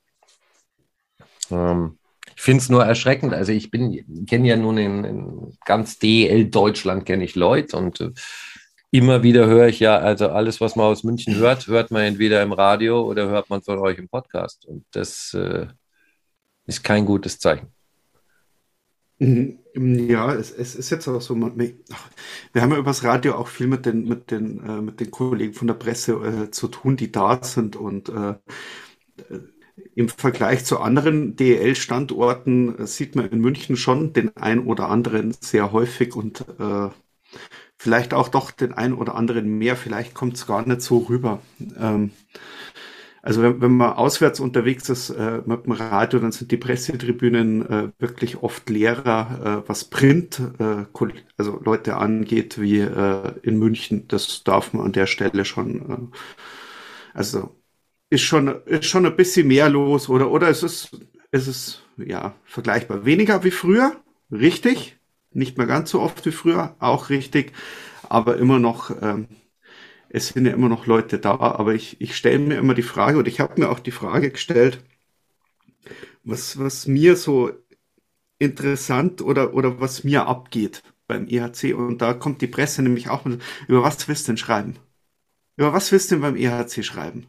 Ähm, 1.51 1.97
ich 2.35 2.41
finde 2.41 2.61
es 2.61 2.69
nur 2.69 2.83
erschreckend. 2.83 3.33
Also 3.33 3.51
ich 3.51 3.71
bin, 3.71 4.25
kenne 4.27 4.47
ja 4.47 4.55
nun 4.55 4.77
in, 4.77 5.03
in 5.03 5.57
ganz 5.65 5.99
DL 5.99 6.45
Deutschland 6.45 7.05
kenne 7.05 7.23
ich 7.23 7.35
Leute 7.35 7.77
und 7.77 8.01
äh, 8.01 8.11
immer 8.91 9.23
wieder 9.23 9.47
höre 9.47 9.67
ich 9.67 9.79
ja, 9.79 9.97
also 9.97 10.29
alles, 10.29 10.59
was 10.61 10.75
man 10.75 10.87
aus 10.87 11.03
München 11.03 11.35
hört, 11.35 11.67
hört 11.67 11.91
man 11.91 12.03
entweder 12.03 12.41
im 12.41 12.51
Radio 12.51 13.01
oder 13.01 13.29
hört 13.29 13.49
man 13.49 13.61
von 13.61 13.79
euch 13.79 13.97
im 13.97 14.09
Podcast. 14.09 14.65
Und 14.65 14.85
das 14.91 15.33
äh, 15.33 15.67
ist 16.65 16.83
kein 16.83 17.05
gutes 17.05 17.39
Zeichen. 17.39 17.67
Mhm. 19.19 19.59
Ja, 19.73 20.33
es, 20.33 20.51
es 20.51 20.75
ist 20.75 20.89
jetzt 20.89 21.07
auch 21.07 21.21
so, 21.21 21.35
wir 21.35 22.61
haben 22.61 22.71
ja 22.71 22.77
übers 22.77 23.03
Radio 23.03 23.35
auch 23.35 23.47
viel 23.47 23.67
mit 23.67 23.85
den, 23.85 24.05
mit 24.05 24.31
den, 24.31 24.59
äh, 24.67 24.81
mit 24.81 24.99
den 24.99 25.11
Kollegen 25.11 25.53
von 25.53 25.67
der 25.67 25.75
Presse 25.75 26.13
äh, 26.13 26.51
zu 26.51 26.67
tun, 26.67 26.97
die 26.97 27.11
da 27.11 27.41
sind 27.41 27.77
und 27.77 28.09
äh, 28.09 28.33
im 29.95 30.09
Vergleich 30.09 30.65
zu 30.65 30.79
anderen 30.79 31.35
DEL-Standorten 31.35 32.79
äh, 32.79 32.87
sieht 32.87 33.15
man 33.15 33.29
in 33.29 33.39
München 33.39 33.77
schon 33.77 34.13
den 34.13 34.35
ein 34.37 34.59
oder 34.59 34.89
anderen 34.89 35.33
sehr 35.39 35.71
häufig 35.71 36.15
und 36.15 36.45
äh, 36.59 36.89
vielleicht 37.77 38.13
auch 38.13 38.29
doch 38.29 38.51
den 38.51 38.73
ein 38.73 38.93
oder 38.93 39.15
anderen 39.15 39.57
mehr. 39.57 39.75
Vielleicht 39.75 40.13
kommt 40.13 40.35
es 40.35 40.47
gar 40.47 40.65
nicht 40.67 40.81
so 40.81 40.99
rüber. 40.99 41.41
Ähm, 41.77 42.11
also 43.23 43.43
wenn, 43.43 43.61
wenn, 43.61 43.77
man 43.77 43.93
auswärts 43.93 44.39
unterwegs 44.39 44.89
ist 44.89 45.11
äh, 45.11 45.41
mit 45.45 45.65
dem 45.65 45.73
Radio, 45.73 46.19
dann 46.19 46.31
sind 46.31 46.51
die 46.51 46.57
Pressetribünen 46.57 47.69
äh, 47.69 47.91
wirklich 47.99 48.41
oft 48.41 48.69
leerer, 48.69 49.63
äh, 49.63 49.69
was 49.69 49.85
Print, 49.85 50.41
äh, 50.59 50.85
also 51.37 51.59
Leute 51.63 51.97
angeht, 51.97 52.59
wie 52.59 52.79
äh, 52.79 53.33
in 53.43 53.59
München. 53.59 54.07
Das 54.07 54.43
darf 54.43 54.73
man 54.73 54.85
an 54.85 54.91
der 54.91 55.05
Stelle 55.05 55.45
schon. 55.45 56.11
Äh, 56.11 56.17
also 57.13 57.60
ist 58.11 58.21
schon, 58.21 58.47
ist 58.65 58.85
schon 58.85 59.05
ein 59.05 59.15
bisschen 59.15 59.47
mehr 59.47 59.69
los 59.69 60.09
oder, 60.09 60.29
oder 60.29 60.49
es 60.49 60.63
ist, 60.63 60.91
es 61.31 61.47
ist, 61.47 61.81
ja, 61.97 62.35
vergleichbar. 62.43 63.05
Weniger 63.05 63.43
wie 63.43 63.51
früher, 63.51 63.95
richtig. 64.31 64.97
Nicht 65.33 65.57
mehr 65.57 65.65
ganz 65.65 65.91
so 65.91 66.01
oft 66.01 66.25
wie 66.25 66.31
früher, 66.31 66.75
auch 66.79 67.09
richtig. 67.09 67.53
Aber 68.09 68.37
immer 68.37 68.59
noch, 68.59 68.91
ähm, 69.01 69.27
es 70.09 70.29
sind 70.29 70.45
ja 70.45 70.51
immer 70.51 70.67
noch 70.67 70.87
Leute 70.87 71.19
da. 71.19 71.39
Aber 71.39 71.73
ich, 71.73 72.01
ich 72.01 72.17
stelle 72.17 72.39
mir 72.39 72.57
immer 72.57 72.73
die 72.73 72.81
Frage, 72.81 73.17
und 73.17 73.29
ich 73.29 73.39
habe 73.39 73.59
mir 73.61 73.69
auch 73.69 73.79
die 73.79 73.91
Frage 73.91 74.29
gestellt, 74.29 74.83
was, 76.25 76.59
was 76.59 76.87
mir 76.87 77.15
so 77.15 77.51
interessant 78.39 79.21
oder, 79.21 79.53
oder 79.53 79.79
was 79.79 80.03
mir 80.03 80.27
abgeht 80.27 80.83
beim 81.07 81.27
EHC. 81.29 81.73
Und 81.73 82.01
da 82.01 82.13
kommt 82.13 82.41
die 82.41 82.47
Presse 82.47 82.81
nämlich 82.81 83.09
auch 83.09 83.23
mit, 83.23 83.41
über 83.69 83.83
was 83.83 84.05
willst 84.09 84.27
du 84.27 84.33
denn 84.33 84.37
schreiben? 84.37 84.75
Über 85.55 85.71
was 85.71 85.93
willst 85.93 86.11
du 86.11 86.15
denn 86.15 86.21
beim 86.23 86.35
EHC 86.35 86.83
schreiben? 86.83 87.27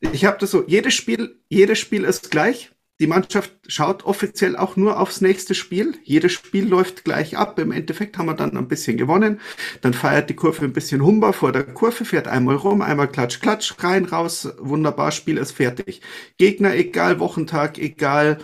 Ich 0.00 0.24
habe 0.24 0.38
das 0.38 0.50
so, 0.50 0.64
jedes 0.66 0.94
Spiel, 0.94 1.40
jedes 1.48 1.78
Spiel 1.78 2.04
ist 2.04 2.30
gleich. 2.30 2.72
Die 2.98 3.06
Mannschaft 3.06 3.52
schaut 3.66 4.04
offiziell 4.06 4.56
auch 4.56 4.76
nur 4.76 4.98
aufs 4.98 5.20
nächste 5.20 5.54
Spiel. 5.54 5.98
Jedes 6.02 6.32
Spiel 6.32 6.66
läuft 6.66 7.04
gleich 7.04 7.36
ab. 7.36 7.58
Im 7.58 7.70
Endeffekt 7.70 8.16
haben 8.16 8.26
wir 8.26 8.34
dann 8.34 8.56
ein 8.56 8.68
bisschen 8.68 8.96
gewonnen. 8.96 9.40
Dann 9.82 9.92
feiert 9.92 10.30
die 10.30 10.34
Kurve 10.34 10.64
ein 10.64 10.72
bisschen 10.72 11.04
Humber 11.04 11.34
vor 11.34 11.52
der 11.52 11.64
Kurve, 11.64 12.06
fährt 12.06 12.26
einmal 12.26 12.56
rum, 12.56 12.80
einmal 12.80 13.08
klatsch, 13.08 13.40
klatsch, 13.40 13.74
rein, 13.80 14.06
raus. 14.06 14.48
Wunderbar, 14.58 15.12
Spiel 15.12 15.36
ist 15.36 15.52
fertig. 15.52 16.00
Gegner 16.38 16.74
egal, 16.74 17.20
Wochentag 17.20 17.76
egal, 17.78 18.38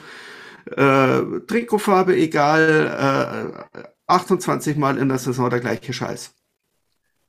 äh, 0.66 1.20
Trikotfarbe 1.46 2.14
egal, 2.14 3.64
äh, 3.74 3.82
28 4.06 4.76
Mal 4.76 4.98
in 4.98 5.08
der 5.08 5.18
Saison 5.18 5.48
der 5.48 5.60
gleiche 5.60 5.94
Scheiß. 5.94 6.34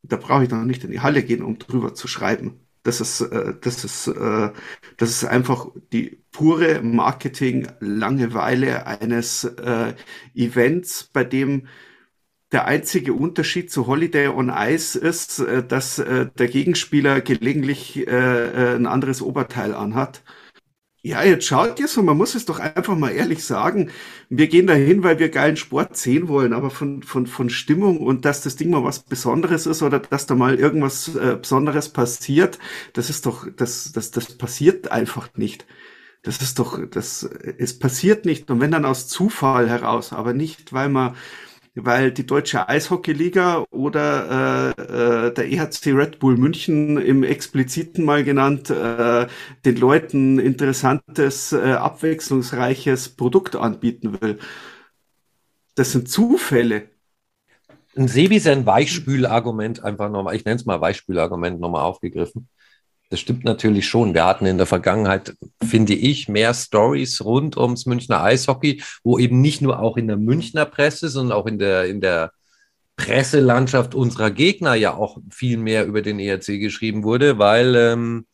Da 0.02 0.18
brauche 0.18 0.44
ich 0.44 0.50
noch 0.50 0.66
nicht 0.66 0.84
in 0.84 0.92
die 0.92 1.00
Halle 1.00 1.24
gehen, 1.24 1.42
um 1.42 1.58
drüber 1.58 1.94
zu 1.94 2.10
schreiben. 2.10 2.63
Das 2.84 3.00
ist, 3.02 3.22
äh, 3.22 3.54
das 3.62 3.84
ist, 3.86 4.08
äh, 4.08 4.52
das 4.98 5.10
ist 5.10 5.26
einfach 5.26 5.68
die 5.94 6.22
pure 6.32 6.82
Marketing-Langeweile 6.82 8.86
eines 8.88 9.44
äh, 9.46 9.94
Events, 10.36 11.04
bei 11.06 11.24
dem 11.24 11.68
der 12.52 12.66
einzige 12.68 13.14
Unterschied 13.14 13.72
zu 13.72 13.88
Holiday 13.88 14.28
on 14.28 14.52
Ice 14.56 14.98
ist, 15.00 15.40
äh, 15.40 15.64
dass 15.66 15.98
äh, 16.00 16.28
der 16.38 16.48
Gegenspieler 16.48 17.22
gelegentlich 17.22 18.06
äh, 18.08 18.76
ein 18.76 18.86
anderes 18.86 19.22
Oberteil 19.22 19.74
anhat. 19.74 20.22
Ja, 21.06 21.22
jetzt 21.24 21.46
schaut 21.46 21.80
ihr 21.82 21.90
so, 21.90 22.02
man 22.02 22.16
muss 22.16 22.34
es 22.34 22.46
doch 22.46 22.60
einfach 22.60 22.96
mal 22.96 23.10
ehrlich 23.12 23.44
sagen. 23.44 23.92
Wir 24.30 24.48
gehen 24.48 24.68
dahin, 24.68 25.04
weil 25.04 25.20
wir 25.20 25.28
geilen 25.28 25.58
Sport 25.58 25.98
sehen 25.98 26.30
wollen, 26.30 26.54
aber 26.54 26.70
von, 26.70 27.04
von, 27.04 27.28
von 27.28 27.50
Stimmung 27.50 27.98
und 27.98 28.24
dass 28.24 28.42
das 28.42 28.56
Ding 28.56 28.70
mal 28.70 28.86
was 28.86 29.00
Besonderes 29.00 29.66
ist 29.66 29.82
oder 29.84 30.00
dass 30.00 30.28
da 30.28 30.36
mal 30.36 30.56
irgendwas 30.56 31.14
äh, 31.16 31.36
Besonderes 31.42 31.90
passiert, 31.90 32.58
das 32.94 33.10
ist 33.10 33.26
doch, 33.26 33.46
das, 33.54 33.92
das, 33.92 34.12
das 34.12 34.38
passiert 34.38 34.92
einfach 34.94 35.30
nicht. 35.36 35.66
Das 36.24 36.42
ist 36.42 36.58
doch, 36.60 36.80
das, 36.90 37.24
es 37.58 37.78
passiert 37.78 38.24
nicht. 38.26 38.50
Und 38.50 38.62
wenn 38.62 38.72
dann 38.72 38.86
aus 38.86 39.10
Zufall 39.10 39.70
heraus, 39.70 40.14
aber 40.14 40.34
nicht, 40.34 40.72
weil 40.72 40.88
man 40.88 41.16
weil 41.76 42.12
die 42.12 42.26
deutsche 42.26 42.70
Eishockeyliga 42.70 43.66
oder 43.72 44.74
äh, 44.78 45.28
äh, 45.28 45.34
der 45.34 45.52
EHC 45.52 45.94
Red 45.94 46.20
Bull 46.20 46.38
München 46.38 46.98
im 46.98 47.24
expliziten 47.24 48.06
mal 48.06 48.24
genannt 48.24 48.70
äh, 48.70 49.28
den 49.66 49.78
Leuten 49.78 50.40
interessantes, 50.40 51.52
äh, 51.52 51.74
abwechslungsreiches 51.74 53.10
Produkt 53.10 53.56
anbieten 53.56 54.22
will. 54.22 54.40
Das 55.76 55.92
sind 55.92 56.10
Zufälle. 56.10 56.90
Ein 57.96 58.08
Sebi 58.08 58.40
sein 58.40 58.66
Weichspülargument 58.66 59.84
einfach 59.84 60.10
nochmal, 60.10 60.36
ich 60.36 60.46
nenne 60.46 60.58
es 60.58 60.66
mal 60.66 60.82
Weichspülargument 60.82 61.60
nochmal 61.60 61.84
aufgegriffen. 61.84 62.50
Das 63.10 63.20
stimmt 63.20 63.44
natürlich 63.44 63.88
schon. 63.88 64.14
Wir 64.14 64.26
hatten 64.26 64.46
in 64.46 64.58
der 64.58 64.66
Vergangenheit, 64.66 65.36
finde 65.64 65.94
ich, 65.94 66.30
mehr 66.30 66.54
Stories 66.54 67.24
rund 67.24 67.58
ums 67.58 67.86
Münchner 67.86 68.24
Eishockey, 68.24 68.82
wo 69.04 69.20
eben 69.20 69.40
nicht 69.42 69.62
nur 69.62 69.80
auch 69.80 69.98
in 69.98 70.08
der 70.08 70.18
Münchner 70.18 70.66
Presse, 70.66 71.10
sondern 71.10 71.38
auch 71.38 71.46
in 71.46 71.60
der, 71.60 71.86
in 71.86 72.02
der 72.02 72.32
Presselandschaft 72.96 73.96
unserer 73.96 74.32
Gegner 74.32 74.76
ja 74.76 74.94
auch 74.96 75.18
viel 75.32 75.58
mehr 75.58 75.86
über 75.86 76.02
den 76.02 76.20
ERC 76.20 76.60
geschrieben 76.60 77.04
wurde, 77.04 77.38
weil. 77.38 77.76
Ähm, 77.76 78.26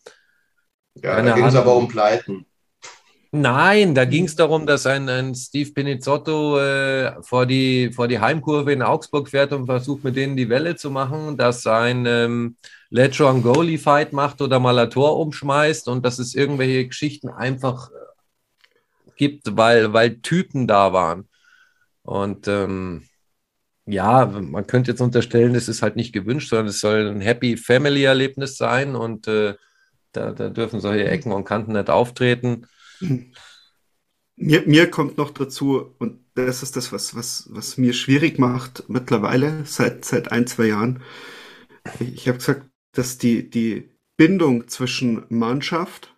ja, 1.01 1.21
da 1.21 1.33
ging 1.33 1.45
es 1.45 1.55
aber 1.55 1.75
um 1.75 1.87
Pleiten. 1.87 2.45
Nein, 3.31 3.93
da 3.93 4.05
ging 4.05 4.25
es 4.25 4.35
darum, 4.35 4.65
dass 4.65 4.87
ein, 4.87 5.07
ein 5.07 5.35
Steve 5.35 5.71
Pinizzotto 5.71 6.59
äh, 6.59 7.21
vor, 7.21 7.45
die, 7.45 7.91
vor 7.93 8.07
die 8.07 8.19
Heimkurve 8.19 8.73
in 8.73 8.81
Augsburg 8.81 9.29
fährt 9.29 9.53
und 9.53 9.67
versucht, 9.67 10.03
mit 10.03 10.15
denen 10.15 10.35
die 10.35 10.49
Welle 10.49 10.75
zu 10.75 10.89
machen, 10.89 11.37
dass 11.37 11.67
ein 11.67 12.07
ähm, 12.07 12.57
Letron 12.90 13.44
Goalie 13.44 13.78
Fight 13.78 14.14
macht 14.14 14.41
oder 14.41 14.60
mal 14.60 14.80
ein 14.80 14.90
Tor 14.90 15.20
umschmeißt 15.20 15.88
und 15.88 16.06
dass 16.06 16.20
es 16.20 16.34
irgendwelche 16.34 16.88
Geschichten 16.88 17.30
einfach 17.30 17.91
äh, 17.91 19.11
gibt, 19.16 19.57
weil, 19.57 19.94
weil 19.94 20.20
Typen 20.22 20.68
da 20.68 20.91
waren. 20.94 21.28
Und 22.02 22.48
ähm, 22.48 23.03
ja, 23.86 24.26
man 24.26 24.68
könnte 24.68 24.91
jetzt 24.91 25.02
unterstellen, 25.02 25.56
es 25.56 25.68
ist 25.68 25.82
halt 25.82 25.95
nicht 25.95 26.14
gewünscht, 26.14 26.49
sondern 26.49 26.68
es 26.68 26.80
soll 26.80 27.07
ein 27.07 27.22
Happy 27.22 27.57
Family 27.57 28.03
Erlebnis 28.03 28.57
sein 28.57 28.95
und 28.95 29.28
äh, 29.28 29.56
da, 30.11 30.32
da 30.32 30.49
dürfen 30.49 30.80
solche 30.80 31.07
Ecken 31.07 31.32
und 31.32 31.45
Kanten 31.45 31.74
nicht 31.74 31.90
auftreten. 31.90 32.68
Mir, 34.41 34.61
mir 34.66 34.90
kommt 34.90 35.18
noch 35.18 35.32
dazu, 35.32 35.95
und 35.99 36.24
das 36.34 36.64
ist 36.64 36.78
das, 36.78 36.94
was, 36.94 37.14
was, 37.14 37.49
was 37.52 37.78
mir 37.78 37.91
schwierig 37.91 38.40
macht 38.40 38.86
mittlerweile, 38.88 39.66
seit, 39.66 40.06
seit 40.06 40.32
ein, 40.32 40.48
zwei 40.48 40.68
Jahren. 40.68 41.03
Ich 41.99 42.28
habe 42.30 42.38
gesagt, 42.38 42.70
dass 42.99 43.17
die, 43.17 43.49
die 43.49 43.89
Bindung 44.17 44.67
zwischen 44.67 45.23
Mannschaft, 45.30 46.13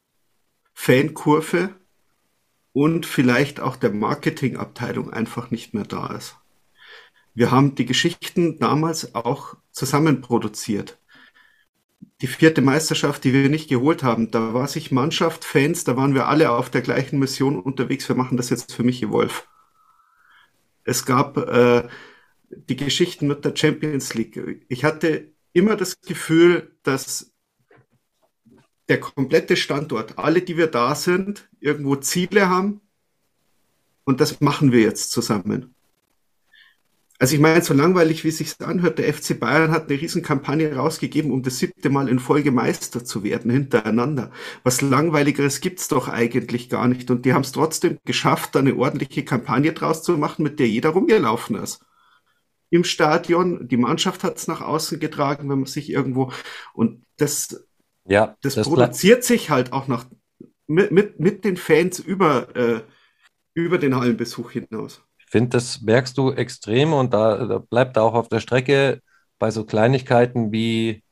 Fankurve 0.73 1.69
und 2.73 3.05
vielleicht 3.05 3.59
auch 3.59 3.75
der 3.75 3.91
Marketingabteilung 3.91 5.13
einfach 5.13 5.51
nicht 5.51 5.75
mehr 5.75 5.83
da 5.83 6.07
ist. 6.07 6.37
Wir 7.35 7.51
haben 7.51 7.75
die 7.75 7.85
Geschichten 7.85 8.57
damals 8.57 9.13
auch 9.13 9.57
zusammen 9.71 10.21
produziert. 10.21 10.97
Die 12.21 12.27
vierte 12.27 12.63
Meisterschaft, 12.63 13.23
die 13.25 13.33
wir 13.33 13.47
nicht 13.47 13.69
geholt 13.69 14.01
haben, 14.01 14.31
da 14.31 14.55
war 14.55 14.67
sich 14.67 14.91
Mannschaft, 14.91 15.45
Fans, 15.45 15.83
da 15.83 15.95
waren 15.95 16.15
wir 16.15 16.27
alle 16.27 16.49
auf 16.49 16.71
der 16.71 16.81
gleichen 16.81 17.19
Mission 17.19 17.59
unterwegs. 17.59 18.09
Wir 18.09 18.15
machen 18.15 18.37
das 18.37 18.49
jetzt 18.49 18.73
für 18.73 18.81
Michi 18.81 19.11
Wolf. 19.11 19.47
Es 20.83 21.05
gab 21.05 21.37
äh, 21.37 21.87
die 22.49 22.75
Geschichten 22.75 23.27
mit 23.27 23.45
der 23.45 23.55
Champions 23.55 24.15
League. 24.15 24.65
Ich 24.67 24.83
hatte 24.83 25.31
immer 25.53 25.75
das 25.75 25.99
Gefühl, 26.01 26.75
dass 26.83 27.31
der 28.89 28.99
komplette 28.99 29.55
Standort, 29.55 30.17
alle, 30.17 30.41
die 30.41 30.57
wir 30.57 30.67
da 30.67 30.95
sind, 30.95 31.49
irgendwo 31.59 31.95
Ziele 31.95 32.49
haben. 32.49 32.81
Und 34.03 34.19
das 34.19 34.41
machen 34.41 34.71
wir 34.71 34.81
jetzt 34.81 35.11
zusammen. 35.11 35.73
Also 37.21 37.35
ich 37.35 37.39
meine, 37.39 37.61
so 37.61 37.75
langweilig 37.75 38.23
wie 38.23 38.29
es 38.29 38.39
sich 38.39 38.59
anhört, 38.61 38.97
der 38.97 39.13
FC 39.13 39.39
Bayern 39.39 39.69
hat 39.69 39.89
eine 39.89 40.01
Riesenkampagne 40.01 40.75
rausgegeben, 40.75 41.29
um 41.29 41.43
das 41.43 41.59
siebte 41.59 41.91
Mal 41.91 42.09
in 42.09 42.17
Folge 42.17 42.51
Meister 42.51 43.05
zu 43.05 43.23
werden, 43.23 43.51
hintereinander. 43.51 44.31
Was 44.63 44.81
langweiligeres 44.81 45.61
gibt's 45.61 45.87
doch 45.87 46.07
eigentlich 46.07 46.67
gar 46.67 46.87
nicht. 46.87 47.11
Und 47.11 47.23
die 47.25 47.33
haben 47.33 47.43
es 47.43 47.51
trotzdem 47.51 47.99
geschafft, 48.05 48.55
da 48.55 48.59
eine 48.59 48.75
ordentliche 48.75 49.23
Kampagne 49.23 49.71
draus 49.71 50.01
zu 50.01 50.17
machen, 50.17 50.41
mit 50.41 50.59
der 50.59 50.67
jeder 50.67 50.89
rumgelaufen 50.89 51.57
ist. 51.57 51.85
Im 52.71 52.83
Stadion, 52.83 53.67
die 53.67 53.77
Mannschaft 53.77 54.23
hat's 54.23 54.47
nach 54.47 54.61
außen 54.61 54.99
getragen, 54.99 55.49
wenn 55.49 55.59
man 55.59 55.67
sich 55.67 55.91
irgendwo 55.91 56.31
und 56.73 57.05
das, 57.17 57.63
Ja, 58.07 58.35
das, 58.41 58.55
das 58.55 58.67
produziert 58.67 59.23
sich 59.23 59.49
halt 59.49 59.73
auch 59.73 59.87
noch 59.87 60.05
mit, 60.67 60.91
mit, 60.91 61.19
mit 61.19 61.45
den 61.45 61.57
Fans 61.57 61.99
über, 61.99 62.55
äh, 62.55 62.81
über 63.53 63.77
den 63.77 63.95
Hallenbesuch 63.95 64.51
hinaus. 64.51 65.03
Ich 65.19 65.25
finde, 65.29 65.49
das 65.49 65.81
merkst 65.81 66.17
du 66.17 66.31
extrem 66.31 66.93
und 66.93 67.13
da, 67.13 67.45
da 67.45 67.57
bleibt 67.59 67.97
er 67.97 68.03
auch 68.03 68.13
auf 68.13 68.29
der 68.29 68.39
Strecke 68.39 69.01
bei 69.37 69.51
so 69.51 69.65
Kleinigkeiten 69.65 70.51
wie 70.53 71.03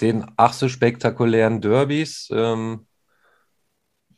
den 0.00 0.26
ach 0.36 0.52
so 0.52 0.68
spektakulären 0.68 1.60
Derbys, 1.60 2.28
ähm, 2.32 2.87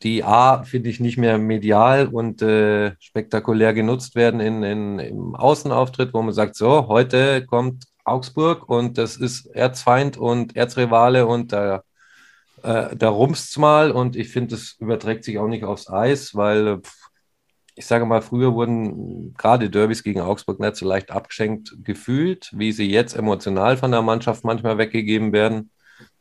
die 0.03 0.25
A, 0.25 0.63
finde 0.63 0.89
ich, 0.91 1.01
nicht 1.01 1.19
mehr 1.19 1.39
medial 1.39 2.07
und 2.07 2.43
äh, 2.43 2.93
spektakulär 3.01 3.75
genutzt 3.75 4.15
werden 4.15 4.41
in, 4.41 4.63
in, 4.63 4.99
im 4.99 5.35
Außenauftritt, 5.35 6.15
wo 6.15 6.23
man 6.23 6.33
sagt, 6.33 6.57
so, 6.57 6.89
heute 6.89 7.45
kommt 7.47 7.85
Augsburg 8.05 8.69
und 8.69 8.99
das 8.99 9.17
ist 9.17 9.47
Erzfeind 9.47 10.17
und 10.17 10.57
Erzrivale 10.57 11.27
und 11.27 11.53
da, 11.53 11.83
äh, 12.63 12.97
da 12.97 13.09
rumpst 13.11 13.59
mal 13.59 13.91
und 13.91 14.17
ich 14.17 14.31
finde, 14.31 14.55
das 14.57 14.77
überträgt 14.79 15.25
sich 15.25 15.39
auch 15.39 15.49
nicht 15.49 15.65
aufs 15.65 15.91
Eis, 15.91 16.35
weil 16.35 16.81
pff, 16.81 17.01
ich 17.81 17.87
sage 17.87 18.05
mal, 18.05 18.23
früher 18.23 18.55
wurden 18.55 19.35
gerade 19.35 19.71
Derbys 19.71 20.03
gegen 20.03 20.21
Augsburg 20.21 20.61
nicht 20.61 20.77
so 20.77 20.87
leicht 20.87 21.11
abgeschenkt 21.11 21.77
gefühlt, 21.83 22.51
wie 22.55 22.73
sie 22.73 22.91
jetzt 22.91 23.17
emotional 23.17 23.77
von 23.77 23.91
der 23.91 24.03
Mannschaft 24.03 24.45
manchmal 24.45 24.77
weggegeben 24.77 25.33
werden. 25.33 25.71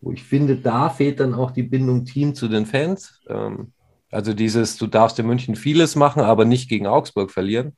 Wo 0.01 0.11
ich 0.11 0.23
finde, 0.23 0.55
da 0.57 0.89
fehlt 0.89 1.19
dann 1.19 1.33
auch 1.33 1.51
die 1.51 1.63
Bindung 1.63 2.05
Team 2.05 2.35
zu 2.35 2.47
den 2.47 2.65
Fans. 2.65 3.21
Ähm, 3.27 3.73
also 4.11 4.33
dieses, 4.33 4.77
du 4.77 4.87
darfst 4.87 5.19
in 5.19 5.27
München 5.27 5.55
vieles 5.55 5.95
machen, 5.95 6.21
aber 6.21 6.45
nicht 6.45 6.69
gegen 6.69 6.87
Augsburg 6.87 7.31
verlieren. 7.31 7.75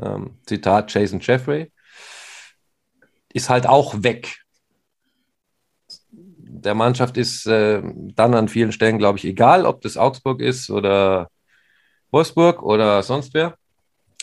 Ähm, 0.00 0.38
Zitat 0.46 0.92
Jason 0.92 1.20
Jeffrey. 1.20 1.70
Ist 3.32 3.48
halt 3.48 3.66
auch 3.66 4.02
weg. 4.02 4.36
Der 6.10 6.74
Mannschaft 6.74 7.16
ist 7.16 7.46
äh, 7.46 7.82
dann 8.14 8.34
an 8.34 8.48
vielen 8.48 8.72
Stellen, 8.72 8.98
glaube 8.98 9.18
ich, 9.18 9.24
egal, 9.24 9.64
ob 9.64 9.80
das 9.80 9.96
Augsburg 9.96 10.40
ist 10.40 10.70
oder 10.70 11.28
Wolfsburg 12.10 12.62
oder 12.62 13.02
sonst 13.02 13.34
wer. 13.34 13.56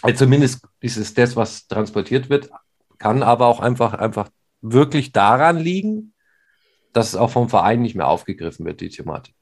Also 0.02 0.26
zumindest 0.26 0.66
ist 0.80 0.98
es 0.98 1.14
das, 1.14 1.36
was 1.36 1.68
transportiert 1.68 2.30
wird, 2.30 2.50
kann 3.00 3.24
aber 3.24 3.48
auch 3.48 3.60
einfach, 3.60 3.94
einfach 3.94 4.30
wirklich 4.62 5.12
daran 5.12 5.58
liegen, 5.58 6.14
dass 6.94 7.10
es 7.10 7.16
auch 7.16 7.30
vom 7.30 7.50
Verein 7.50 7.82
nicht 7.82 7.96
mehr 7.96 8.08
aufgegriffen 8.08 8.66
wird, 8.66 8.82
die 8.82 8.90
Thematik. 8.90 9.36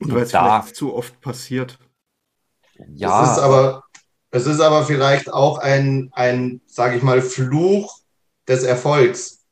Und 0.00 0.14
weil 0.14 0.22
es 0.22 0.30
Da- 0.30 0.60
vielleicht 0.62 0.76
zu 0.76 0.94
oft 0.94 1.20
passiert. 1.20 1.78
Ja, 2.94 3.24
Es 3.24 3.32
ist 3.32 3.38
aber, 3.38 3.82
es 4.30 4.46
ist 4.46 4.60
aber 4.60 4.84
vielleicht 4.84 5.32
auch 5.32 5.58
ein, 5.58 6.10
ein, 6.12 6.60
sage 6.66 6.96
ich 6.96 7.02
mal, 7.02 7.20
Fluch 7.20 7.98
des 8.46 8.62
Erfolgs. 8.62 9.44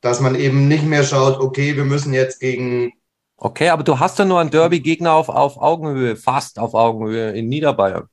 Dass 0.00 0.20
man 0.20 0.34
eben 0.34 0.68
nicht 0.68 0.84
mehr 0.84 1.04
schaut, 1.04 1.38
okay, 1.40 1.76
wir 1.76 1.84
müssen 1.84 2.14
jetzt 2.14 2.38
gegen, 2.40 2.92
okay, 3.36 3.70
aber 3.70 3.82
du 3.82 3.98
hast 3.98 4.18
ja 4.18 4.24
nur 4.24 4.40
einen 4.40 4.50
Derby-Gegner 4.50 5.12
auf, 5.12 5.28
auf 5.28 5.58
Augenhöhe, 5.58 6.16
fast 6.16 6.58
auf 6.58 6.74
Augenhöhe 6.74 7.32
in 7.32 7.48
Niederbayern. 7.48 8.08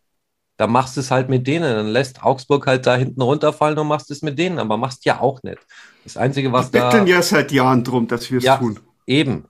Da 0.57 0.68
machst 0.68 0.95
du 0.98 1.02
es 1.02 1.11
halt 1.11 1.30
mit 1.30 1.48
denen, 1.48 1.76
dann 1.76 1.88
lässt 1.88 2.23
Augsburg 2.23 2.68
halt 2.68 2.85
da 2.85 2.95
hinten 2.95 3.22
runterfallen 3.22 3.77
und 3.80 3.88
machst 3.88 4.11
es 4.11 4.22
mit 4.22 4.38
denen, 4.40 4.60
aber 4.60 4.77
machst 4.77 5.06
ja 5.06 5.19
auch 5.19 5.41
nicht. 5.44 5.60
Das 6.03 6.17
Einzige, 6.17 6.51
was 6.51 6.73
Wir 6.73 6.81
da 6.81 6.89
betteln 6.89 7.07
ja 7.07 7.21
seit 7.21 7.51
Jahren 7.51 7.84
drum, 7.84 8.07
dass 8.07 8.30
wir 8.30 8.38
es 8.39 8.43
Ja. 8.43 8.57
tun. 8.57 8.80
eben, 9.07 9.45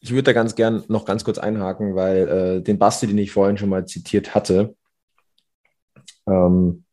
Ich 0.00 0.10
würde 0.10 0.24
da 0.24 0.32
ganz 0.34 0.54
gern 0.54 0.84
noch 0.88 1.06
ganz 1.06 1.24
kurz 1.24 1.38
einhaken, 1.38 1.94
weil 1.94 2.28
äh, 2.28 2.62
den 2.62 2.78
Basti, 2.78 3.06
den 3.06 3.16
ich 3.16 3.32
vorhin 3.32 3.56
schon 3.56 3.70
mal 3.70 3.86
zitiert 3.86 4.34
hatte, 4.34 4.76
ähm, 6.26 6.84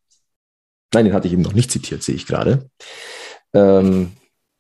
nein, 0.93 1.03
den 1.05 1.13
hatte 1.13 1.27
ich 1.27 1.33
eben 1.33 1.41
noch 1.41 1.51
nicht 1.51 1.71
zitiert, 1.71 2.03
sehe 2.03 2.15
ich 2.15 2.25
gerade, 2.25 2.69
ähm, 3.53 4.13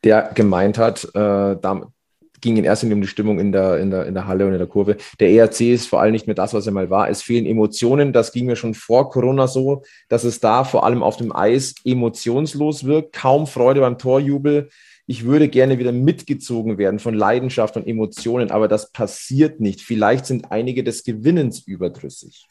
der 0.03 0.31
gemeint 0.33 0.77
hat, 0.77 1.05
äh, 1.15 1.55
da 1.61 1.93
ging 2.41 2.57
in 2.57 2.63
erster 2.63 2.85
Linie 2.85 2.95
um 2.95 3.01
die 3.01 3.07
Stimmung 3.07 3.39
in 3.39 3.51
der, 3.51 3.79
in, 3.79 3.91
der, 3.91 4.05
in 4.05 4.13
der 4.13 4.27
Halle 4.27 4.45
und 4.45 4.53
in 4.53 4.59
der 4.59 4.67
Kurve. 4.67 4.97
Der 5.19 5.29
ERC 5.29 5.61
ist 5.61 5.87
vor 5.87 6.01
allem 6.01 6.11
nicht 6.11 6.27
mehr 6.27 6.35
das, 6.35 6.53
was 6.53 6.65
er 6.65 6.73
mal 6.73 6.89
war. 6.89 7.09
Es 7.09 7.21
fehlen 7.21 7.45
Emotionen. 7.45 8.13
Das 8.13 8.31
ging 8.31 8.45
mir 8.45 8.55
schon 8.55 8.73
vor 8.73 9.09
Corona 9.09 9.47
so, 9.47 9.83
dass 10.09 10.23
es 10.23 10.39
da 10.39 10.63
vor 10.63 10.85
allem 10.85 11.03
auf 11.03 11.17
dem 11.17 11.35
Eis 11.35 11.75
emotionslos 11.85 12.83
wirkt, 12.85 13.13
kaum 13.13 13.47
Freude 13.47 13.81
beim 13.81 13.97
Torjubel 13.97 14.69
ich 15.11 15.25
würde 15.25 15.49
gerne 15.49 15.77
wieder 15.77 15.91
mitgezogen 15.91 16.77
werden 16.77 16.97
von 16.99 17.13
Leidenschaft 17.13 17.75
und 17.75 17.85
Emotionen, 17.85 18.49
aber 18.49 18.69
das 18.69 18.91
passiert 18.91 19.59
nicht. 19.59 19.81
Vielleicht 19.81 20.25
sind 20.25 20.53
einige 20.53 20.85
des 20.85 21.03
Gewinnens 21.03 21.59
überdrüssig. 21.67 22.47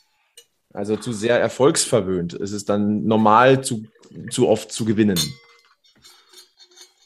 Also 0.75 0.97
zu 0.97 1.15
sehr 1.15 1.41
erfolgsverwöhnt. 1.41 2.35
Es 2.35 2.53
ist 2.53 2.69
dann 2.69 3.05
normal, 3.05 3.65
zu, 3.65 3.87
zu 4.31 4.47
oft 4.47 4.73
zu 4.73 4.85
gewinnen. 4.85 5.19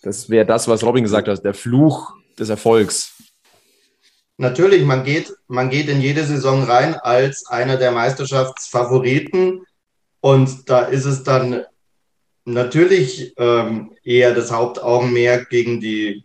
Das 0.03 0.29
wäre 0.29 0.45
das, 0.45 0.67
was 0.67 0.83
Robin 0.83 1.05
gesagt 1.05 1.29
hat, 1.29 1.45
der 1.45 1.55
Fluch 1.55 2.13
des 2.39 2.49
Erfolgs. 2.49 3.13
natürlich, 4.37 4.85
man 4.85 5.05
geht, 5.05 5.33
man 5.47 5.71
geht 5.71 5.89
in 5.89 6.01
jede 6.01 6.25
Saison 6.25 6.65
rein 6.65 6.95
als 6.95 7.47
einer 7.47 7.77
der 7.77 7.93
Meisterschaftsfavoriten. 7.93 9.65
Und 10.21 10.69
da 10.71 10.83
ist 10.83 11.05
es 11.05 11.23
dann 11.23 11.65
natürlich 12.45 13.35
ähm, 13.37 13.93
eher 14.03 14.35
das 14.35 14.51
Hauptaugenmerk 14.51 15.51
gegen 15.51 15.81
die, 15.81 16.25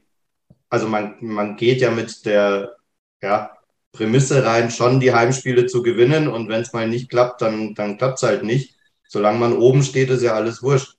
also 0.69 0.87
man, 0.87 1.15
man 1.19 1.55
geht 1.57 1.81
ja 1.81 1.91
mit 1.91 2.25
der 2.25 2.75
ja, 3.21 3.51
Prämisse 3.91 4.45
rein, 4.45 4.71
schon 4.71 4.99
die 4.99 5.13
Heimspiele 5.13 5.65
zu 5.65 5.81
gewinnen 5.81 6.27
und 6.27 6.47
wenn 6.47 6.61
es 6.61 6.73
mal 6.73 6.87
nicht 6.87 7.09
klappt, 7.09 7.41
dann, 7.41 7.73
dann 7.75 7.97
klappt 7.97 8.17
es 8.17 8.23
halt 8.23 8.43
nicht. 8.43 8.75
Solange 9.07 9.39
man 9.39 9.57
oben 9.57 9.83
steht, 9.83 10.09
ist 10.09 10.21
ja 10.21 10.35
alles 10.35 10.61
wurscht. 10.61 10.98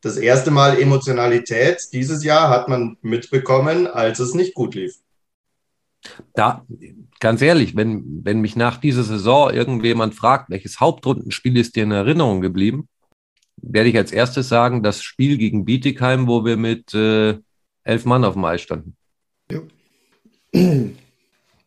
Das 0.00 0.16
erste 0.16 0.50
Mal 0.50 0.78
Emotionalität 0.78 1.88
dieses 1.92 2.22
Jahr 2.22 2.48
hat 2.48 2.68
man 2.68 2.96
mitbekommen, 3.02 3.86
als 3.86 4.18
es 4.18 4.34
nicht 4.34 4.54
gut 4.54 4.74
lief. 4.74 4.96
Da, 6.34 6.64
ganz 7.18 7.42
ehrlich, 7.42 7.74
wenn, 7.74 8.20
wenn 8.22 8.40
mich 8.40 8.56
nach 8.56 8.76
dieser 8.76 9.02
Saison 9.02 9.52
irgendjemand 9.52 10.14
fragt, 10.14 10.50
welches 10.50 10.80
Hauptrundenspiel 10.80 11.56
ist 11.56 11.76
dir 11.76 11.82
in 11.82 11.90
Erinnerung 11.90 12.40
geblieben, 12.40 12.88
werde 13.56 13.88
ich 13.88 13.96
als 13.96 14.12
erstes 14.12 14.48
sagen, 14.48 14.82
das 14.82 15.02
Spiel 15.02 15.38
gegen 15.38 15.64
Bietigheim, 15.64 16.28
wo 16.28 16.44
wir 16.44 16.56
mit 16.56 16.94
äh, 16.94 17.38
elf 17.82 18.04
Mann 18.04 18.24
auf 18.24 18.34
dem 18.34 18.44
Eis 18.44 18.62
standen. 18.62 18.96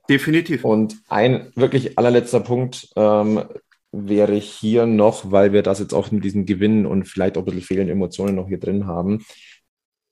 Definitiv. 0.10 0.66
Und 0.66 0.98
ein 1.08 1.52
wirklich 1.56 1.98
allerletzter 1.98 2.40
Punkt 2.40 2.90
ähm, 2.96 3.44
wäre 3.92 4.36
hier 4.36 4.86
noch, 4.86 5.32
weil 5.32 5.54
wir 5.54 5.64
das 5.64 5.80
jetzt 5.80 5.94
auch 5.94 6.12
mit 6.12 6.24
diesen 6.24 6.46
Gewinnen 6.46 6.86
und 6.86 7.08
vielleicht 7.08 7.38
auch 7.38 7.42
ein 7.42 7.46
bisschen 7.46 7.62
fehlenden 7.62 7.96
Emotionen 7.96 8.36
noch 8.36 8.48
hier 8.48 8.60
drin 8.60 8.86
haben. 8.86 9.26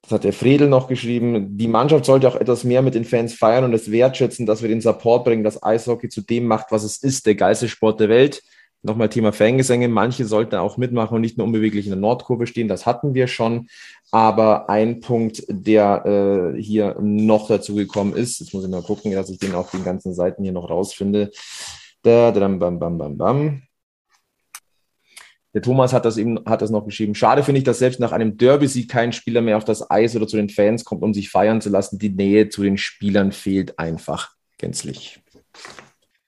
Das 0.01 0.11
hat 0.13 0.23
der 0.23 0.33
Fredel 0.33 0.69
noch 0.69 0.87
geschrieben. 0.87 1.57
Die 1.57 1.67
Mannschaft 1.67 2.05
sollte 2.05 2.27
auch 2.29 2.35
etwas 2.35 2.63
mehr 2.63 2.81
mit 2.81 2.95
den 2.95 3.03
Fans 3.03 3.33
feiern 3.33 3.65
und 3.65 3.73
es 3.73 3.91
wertschätzen, 3.91 4.45
dass 4.45 4.61
wir 4.61 4.69
den 4.69 4.81
Support 4.81 5.25
bringen, 5.25 5.43
dass 5.43 5.61
Eishockey 5.61 6.07
zu 6.07 6.21
dem 6.21 6.45
macht, 6.45 6.67
was 6.71 6.83
es 6.83 6.97
ist, 7.03 7.25
der 7.25 7.35
geilste 7.35 7.67
Sport 7.67 7.99
der 7.99 8.09
Welt. 8.09 8.41
Nochmal 8.83 9.09
Thema 9.09 9.33
Fangesänge. 9.33 9.89
Manche 9.89 10.25
sollten 10.25 10.55
auch 10.55 10.77
mitmachen 10.77 11.15
und 11.15 11.21
nicht 11.21 11.37
nur 11.37 11.45
unbeweglich 11.45 11.87
in 11.87 11.91
der 11.91 11.99
Nordkurve 11.99 12.47
stehen. 12.47 12.69
Das 12.69 12.85
hatten 12.85 13.15
wir 13.15 13.27
schon. 13.27 13.67
Aber 14.11 14.69
ein 14.69 15.01
Punkt, 15.01 15.43
der 15.49 16.55
äh, 16.55 16.61
hier 16.61 16.95
noch 17.01 17.47
dazu 17.49 17.75
gekommen 17.75 18.13
ist, 18.13 18.39
jetzt 18.39 18.53
muss 18.53 18.63
ich 18.63 18.69
mal 18.69 18.83
gucken, 18.83 19.11
dass 19.11 19.29
ich 19.29 19.39
den 19.39 19.55
auf 19.55 19.71
den 19.71 19.83
ganzen 19.83 20.13
Seiten 20.13 20.43
hier 20.43 20.53
noch 20.53 20.69
rausfinde. 20.69 21.31
Da, 22.03 22.31
da, 22.31 22.47
bam, 22.47 22.79
bam, 22.79 22.97
bam, 22.97 23.17
bam. 23.17 23.66
Der 25.53 25.61
Thomas 25.61 25.93
hat 25.93 26.05
das 26.05 26.17
eben, 26.17 26.39
hat 26.45 26.61
das 26.61 26.69
noch 26.69 26.85
geschrieben. 26.85 27.15
Schade 27.15 27.43
finde 27.43 27.59
ich, 27.59 27.63
dass 27.63 27.79
selbst 27.79 27.99
nach 27.99 28.11
einem 28.11 28.37
Derby-Sieg 28.37 28.89
kein 28.89 29.13
Spieler 29.13 29.41
mehr 29.41 29.57
auf 29.57 29.65
das 29.65 29.89
Eis 29.89 30.15
oder 30.15 30.27
zu 30.27 30.37
den 30.37 30.49
Fans 30.49 30.85
kommt, 30.85 31.03
um 31.03 31.13
sich 31.13 31.29
feiern 31.29 31.61
zu 31.61 31.69
lassen. 31.69 31.99
Die 31.99 32.09
Nähe 32.09 32.49
zu 32.49 32.63
den 32.63 32.77
Spielern 32.77 33.31
fehlt 33.31 33.79
einfach 33.79 34.31
gänzlich. 34.57 35.19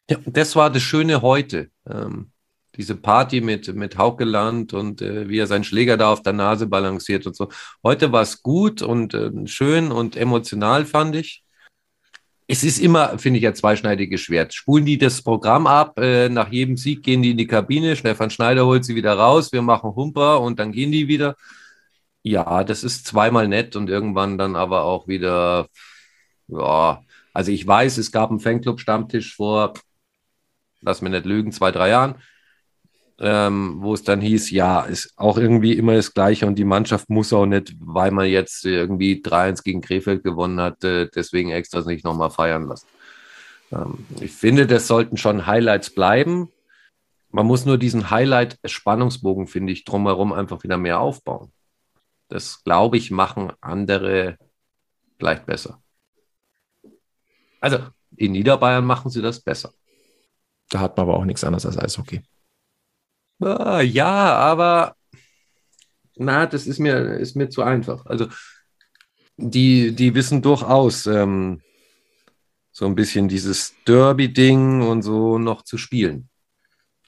Ja, 0.09 0.17
das 0.25 0.55
war 0.55 0.69
das 0.69 0.81
Schöne 0.81 1.21
heute. 1.21 1.69
Ähm, 1.87 2.31
diese 2.75 2.95
Party 2.95 3.41
mit, 3.41 3.75
mit 3.75 3.97
Haukeland 3.97 4.73
und 4.73 5.01
äh, 5.01 5.27
wie 5.27 5.37
er 5.37 5.47
seinen 5.47 5.65
Schläger 5.65 5.97
da 5.97 6.11
auf 6.11 6.23
der 6.23 6.33
Nase 6.33 6.65
balanciert 6.65 7.27
und 7.27 7.35
so. 7.35 7.49
Heute 7.83 8.11
war 8.11 8.21
es 8.21 8.41
gut 8.41 8.81
und 8.81 9.13
äh, 9.13 9.31
schön 9.45 9.91
und 9.91 10.15
emotional, 10.15 10.85
fand 10.85 11.15
ich. 11.17 11.43
Es 12.51 12.63
ist 12.63 12.79
immer, 12.79 13.19
finde 13.19 13.39
ich, 13.39 13.47
ein 13.47 13.53
zweischneidiges 13.53 14.21
Schwert. 14.21 14.53
Spulen 14.53 14.85
die 14.85 14.97
das 14.97 15.21
Programm 15.21 15.67
ab, 15.67 15.99
äh, 15.99 16.29
nach 16.29 16.51
jedem 16.51 16.77
Sieg 16.77 17.03
gehen 17.03 17.21
die 17.21 17.31
in 17.31 17.37
die 17.37 17.47
Kabine, 17.47 17.95
Stefan 17.95 18.31
Schneider 18.31 18.65
holt 18.65 18.83
sie 18.83 18.95
wieder 18.95 19.13
raus, 19.13 19.51
wir 19.51 19.61
machen 19.61 19.95
Humper 19.95 20.41
und 20.41 20.59
dann 20.59 20.71
gehen 20.71 20.91
die 20.91 21.07
wieder. 21.07 21.35
Ja, 22.23 22.63
das 22.63 22.83
ist 22.83 23.05
zweimal 23.07 23.47
nett 23.47 23.75
und 23.75 23.89
irgendwann 23.89 24.37
dann 24.37 24.55
aber 24.55 24.83
auch 24.83 25.07
wieder 25.07 25.67
ja, 26.49 27.03
also 27.33 27.51
ich 27.51 27.65
weiß, 27.65 27.97
es 27.97 28.11
gab 28.11 28.29
einen 28.31 28.39
Fanclub-Stammtisch 28.39 29.35
vor, 29.35 29.73
lass 30.81 31.01
mir 31.01 31.09
nicht 31.09 31.25
lügen, 31.25 31.51
zwei, 31.51 31.71
drei 31.71 31.89
Jahren, 31.89 32.15
ähm, 33.19 33.77
wo 33.79 33.93
es 33.93 34.03
dann 34.03 34.21
hieß, 34.21 34.51
ja, 34.51 34.81
ist 34.81 35.13
auch 35.17 35.37
irgendwie 35.37 35.73
immer 35.73 35.93
das 35.93 36.13
Gleiche 36.13 36.47
und 36.47 36.55
die 36.55 36.63
Mannschaft 36.63 37.09
muss 37.09 37.33
auch 37.33 37.45
nicht, 37.45 37.75
weil 37.79 38.11
man 38.11 38.27
jetzt 38.27 38.65
irgendwie 38.65 39.21
3-1 39.21 39.63
gegen 39.63 39.81
Krefeld 39.81 40.23
gewonnen 40.23 40.61
hat, 40.61 40.83
äh, 40.85 41.09
deswegen 41.13 41.51
extra 41.51 41.81
nicht 41.81 42.05
nochmal 42.05 42.31
feiern 42.31 42.67
lassen. 42.67 42.87
Ähm, 43.71 44.05
ich 44.21 44.31
finde, 44.31 44.67
das 44.67 44.87
sollten 44.87 45.17
schon 45.17 45.45
Highlights 45.45 45.89
bleiben. 45.89 46.49
Man 47.31 47.45
muss 47.45 47.65
nur 47.65 47.77
diesen 47.77 48.09
Highlight-Spannungsbogen, 48.09 49.47
finde 49.47 49.73
ich, 49.73 49.83
drumherum 49.83 50.31
einfach 50.31 50.63
wieder 50.63 50.77
mehr 50.77 50.99
aufbauen. 51.01 51.51
Das, 52.29 52.63
glaube 52.63 52.97
ich, 52.97 53.11
machen 53.11 53.51
andere 53.59 54.37
vielleicht 55.17 55.45
besser. 55.45 55.81
Also 57.59 57.79
in 58.15 58.31
Niederbayern 58.31 58.85
machen 58.85 59.11
sie 59.11 59.21
das 59.21 59.41
besser. 59.41 59.73
Da 60.69 60.79
hat 60.79 60.95
man 60.95 61.07
aber 61.07 61.17
auch 61.17 61.25
nichts 61.25 61.43
anderes 61.43 61.65
als 61.65 61.77
Eishockey. 61.77 62.21
Ah, 63.41 63.81
ja, 63.81 64.35
aber 64.35 64.95
na, 66.15 66.45
das 66.45 66.67
ist 66.67 66.79
mir, 66.79 66.95
ist 67.17 67.35
mir 67.35 67.49
zu 67.49 67.63
einfach. 67.63 68.05
Also 68.05 68.27
die, 69.37 69.93
die 69.95 70.13
wissen 70.15 70.41
durchaus 70.41 71.07
ähm, 71.07 71.61
so 72.71 72.85
ein 72.85 72.95
bisschen 72.95 73.29
dieses 73.29 73.75
Derby-Ding 73.87 74.81
und 74.81 75.01
so 75.01 75.37
noch 75.37 75.63
zu 75.63 75.77
spielen. 75.77 76.29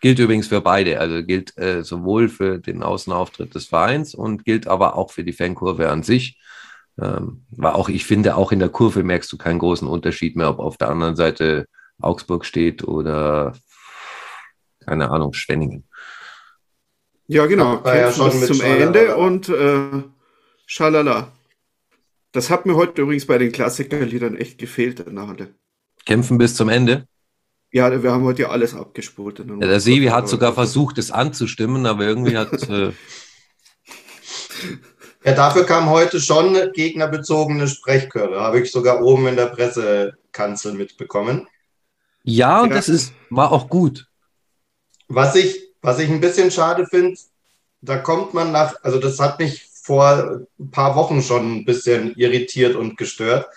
Gilt 0.02 0.20
übrigens 0.20 0.48
für 0.48 0.62
beide, 0.62 1.00
also 1.00 1.24
gilt 1.24 1.58
äh, 1.58 1.84
sowohl 1.84 2.30
für 2.30 2.60
den 2.60 2.84
Außenauftritt 2.84 3.54
des 3.54 3.68
Vereins 3.68 4.16
und 4.16 4.46
gilt 4.46 4.68
aber 4.68 4.96
auch 4.96 5.12
für 5.12 5.24
die 5.24 5.34
Fankurve 5.34 5.90
an 5.90 6.04
sich. 6.04 6.40
Ähm, 7.00 7.46
weil 7.52 7.74
auch 7.74 7.90
ich 7.90 8.06
finde, 8.06 8.36
auch 8.36 8.52
in 8.52 8.60
der 8.60 8.70
Kurve 8.70 9.04
merkst 9.04 9.32
du 9.32 9.38
keinen 9.38 9.60
großen 9.60 9.88
Unterschied 9.88 10.36
mehr, 10.36 10.50
ob 10.50 10.60
auf 10.60 10.78
der 10.78 10.90
anderen 10.90 11.16
Seite 11.16 11.66
Augsburg 12.02 12.46
steht 12.46 12.84
oder 12.84 13.54
keine 14.86 15.12
Ahnung, 15.12 15.34
Schwenningen. 15.34 15.88
Ja, 17.32 17.46
genau. 17.46 17.78
Kämpfen 17.78 17.98
ja 17.98 18.12
schon 18.12 18.32
bis 18.32 18.48
zum 18.48 18.58
Schalala. 18.58 18.86
Ende 18.86 19.16
und 19.16 19.48
äh, 19.48 20.04
schalala. 20.66 21.32
Das 22.34 22.50
hat 22.50 22.66
mir 22.66 22.76
heute 22.76 23.04
übrigens 23.04 23.26
bei 23.26 23.38
den 23.38 23.54
Klassikerliedern 23.54 24.36
echt 24.36 24.58
gefehlt 24.58 25.00
in 25.00 25.16
der 25.16 25.28
Halle. 25.28 25.56
Kämpfen 26.06 26.38
bis 26.38 26.56
zum 26.56 26.68
Ende? 26.68 27.08
Ja, 27.72 28.04
wir 28.04 28.12
haben 28.12 28.26
heute 28.26 28.42
ja 28.42 28.50
alles 28.50 28.76
abgespult. 28.76 29.40
Ja, 29.40 29.46
der 29.56 29.80
Sevi 29.80 30.08
hat 30.08 30.28
sogar 30.28 30.54
versucht, 30.54 30.98
es 30.98 31.10
anzustimmen, 31.10 31.86
aber 31.86 32.04
irgendwie 32.06 32.38
hat. 32.38 32.52
Äh 32.70 32.92
ja, 35.24 35.34
dafür 35.34 35.66
kam 35.66 35.90
heute 35.90 36.20
schon 36.20 36.58
gegnerbezogene 36.74 37.68
Sprechchöre. 37.68 38.42
Habe 38.42 38.60
ich 38.60 38.72
sogar 38.72 39.02
oben 39.02 39.28
in 39.28 39.36
der 39.38 39.48
Pressekanzel 39.48 40.74
mitbekommen. 40.74 41.48
Ja, 42.24 42.62
und 42.62 42.70
ja. 42.70 42.76
das 42.76 42.90
ist, 42.90 43.14
war 43.30 43.52
auch 43.52 43.70
gut. 43.70 44.08
Was 45.08 45.36
ich, 45.36 45.71
was 45.82 46.00
ich 46.00 46.10
ein 46.10 46.22
bisschen 46.22 46.52
schade 46.52 46.86
finde, 46.86 47.18
da 47.82 47.98
kommt 47.98 48.34
man 48.34 48.52
nach, 48.52 48.76
also 48.84 49.00
das 49.00 49.20
hat 49.20 49.40
mich 49.40 49.68
vor 49.84 50.42
ein 50.60 50.72
paar 50.72 50.96
Wochen 50.96 51.22
schon 51.22 51.58
ein 51.58 51.66
bisschen 51.66 52.14
irritiert 52.16 52.76
und 52.76 52.98
gestört. 52.98 53.48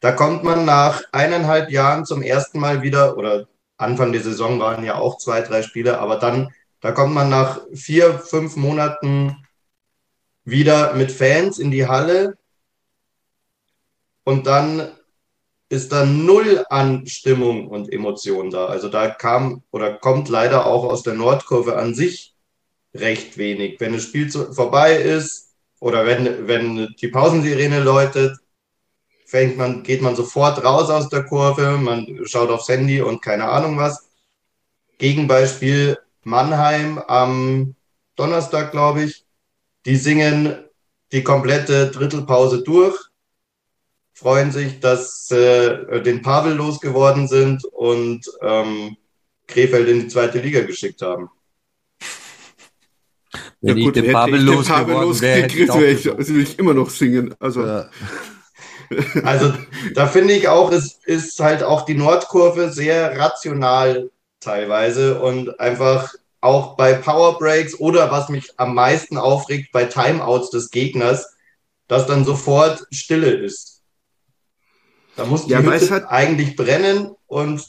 Da 0.00 0.12
kommt 0.12 0.44
man 0.44 0.64
nach 0.64 1.02
eineinhalb 1.12 1.70
Jahren 1.70 2.04
zum 2.04 2.22
ersten 2.22 2.60
Mal 2.60 2.82
wieder, 2.82 3.16
oder 3.16 3.48
Anfang 3.78 4.12
der 4.12 4.22
Saison 4.22 4.60
waren 4.60 4.84
ja 4.84 4.96
auch 4.96 5.16
zwei, 5.16 5.40
drei 5.40 5.62
Spiele, 5.62 5.98
aber 5.98 6.16
dann, 6.16 6.52
da 6.80 6.92
kommt 6.92 7.14
man 7.14 7.30
nach 7.30 7.60
vier, 7.72 8.18
fünf 8.18 8.56
Monaten 8.56 9.46
wieder 10.44 10.94
mit 10.94 11.10
Fans 11.10 11.58
in 11.58 11.70
die 11.70 11.86
Halle 11.86 12.36
und 14.24 14.46
dann 14.46 14.90
ist 15.70 15.92
da 15.92 16.04
null 16.04 16.64
an 16.68 17.06
Stimmung 17.06 17.68
und 17.68 17.92
Emotion 17.92 18.50
da. 18.50 18.66
Also 18.66 18.88
da 18.88 19.08
kam 19.08 19.62
oder 19.70 19.94
kommt 19.94 20.28
leider 20.28 20.66
auch 20.66 20.84
aus 20.84 21.04
der 21.04 21.14
Nordkurve 21.14 21.76
an 21.76 21.94
sich 21.94 22.34
recht 22.92 23.38
wenig. 23.38 23.80
Wenn 23.80 23.92
das 23.92 24.02
Spiel 24.02 24.28
vorbei 24.30 24.96
ist 24.96 25.54
oder 25.78 26.04
wenn, 26.06 26.48
wenn 26.48 26.94
die 27.00 27.08
Pausensirene 27.08 27.80
läutet, 27.80 28.36
fängt 29.26 29.56
man, 29.56 29.84
geht 29.84 30.02
man 30.02 30.16
sofort 30.16 30.62
raus 30.64 30.90
aus 30.90 31.08
der 31.08 31.22
Kurve, 31.22 31.78
man 31.78 32.18
schaut 32.24 32.50
aufs 32.50 32.68
Handy 32.68 33.00
und 33.00 33.22
keine 33.22 33.48
Ahnung 33.48 33.78
was. 33.78 34.10
Gegenbeispiel 34.98 35.98
Mannheim 36.24 36.98
am 36.98 37.76
Donnerstag, 38.16 38.72
glaube 38.72 39.04
ich. 39.04 39.24
Die 39.86 39.96
singen 39.96 40.64
die 41.12 41.22
komplette 41.22 41.92
Drittelpause 41.92 42.62
durch, 42.62 43.09
freuen 44.20 44.52
sich, 44.52 44.80
dass 44.80 45.30
äh, 45.30 46.02
den 46.02 46.20
Pavel 46.20 46.52
losgeworden 46.54 47.26
sind 47.26 47.64
und 47.64 48.20
ähm, 48.42 48.96
Krefeld 49.46 49.88
in 49.88 50.00
die 50.00 50.08
zweite 50.08 50.40
Liga 50.40 50.60
geschickt 50.60 51.00
haben. 51.00 51.30
Wenn 53.62 53.78
ja, 53.78 53.84
gut, 53.84 53.96
ich 53.96 54.02
den 54.02 54.12
Pavel 54.12 54.42
losgeworden 54.42 55.20
wäre, 55.20 55.42
hätte 55.42 55.56
ich, 55.56 56.06
ich, 56.06 56.14
also 56.14 56.34
ich 56.34 56.58
immer 56.58 56.74
noch 56.74 56.90
singen. 56.90 57.34
Also. 57.38 57.64
Ja. 57.64 57.90
Also 59.22 59.54
da 59.94 60.08
finde 60.08 60.34
ich 60.34 60.48
auch, 60.48 60.72
es 60.72 60.98
ist 61.04 61.38
halt 61.38 61.62
auch 61.62 61.84
die 61.84 61.94
Nordkurve 61.94 62.72
sehr 62.72 63.16
rational 63.16 64.10
teilweise 64.40 65.20
und 65.20 65.60
einfach 65.60 66.12
auch 66.40 66.76
bei 66.76 66.94
Power 66.94 67.38
Breaks 67.38 67.78
oder 67.78 68.10
was 68.10 68.30
mich 68.30 68.52
am 68.56 68.74
meisten 68.74 69.16
aufregt, 69.16 69.70
bei 69.70 69.84
Timeouts 69.84 70.50
des 70.50 70.72
Gegners, 70.72 71.36
dass 71.86 72.08
dann 72.08 72.24
sofort 72.24 72.84
Stille 72.90 73.30
ist. 73.30 73.79
Da 75.16 75.24
muss 75.24 75.46
die 75.46 75.52
ja, 75.52 75.60
Hütte 75.60 76.10
eigentlich 76.10 76.56
brennen 76.56 77.10
und 77.26 77.64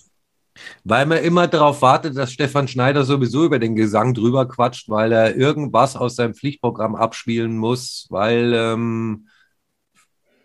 weil 0.84 1.06
man 1.06 1.20
immer 1.20 1.48
darauf 1.48 1.82
wartet, 1.82 2.18
dass 2.18 2.32
Stefan 2.32 2.68
Schneider 2.68 3.04
sowieso 3.04 3.46
über 3.46 3.60
den 3.60 3.76
Gesang 3.76 4.14
drüber 4.14 4.48
quatscht, 4.48 4.90
weil 4.90 5.12
er 5.12 5.36
irgendwas 5.36 5.96
aus 5.96 6.16
seinem 6.16 6.34
Pflichtprogramm 6.34 6.96
abspielen 6.96 7.58
muss, 7.58 8.08
weil 8.10 8.54
ähm, 8.54 9.28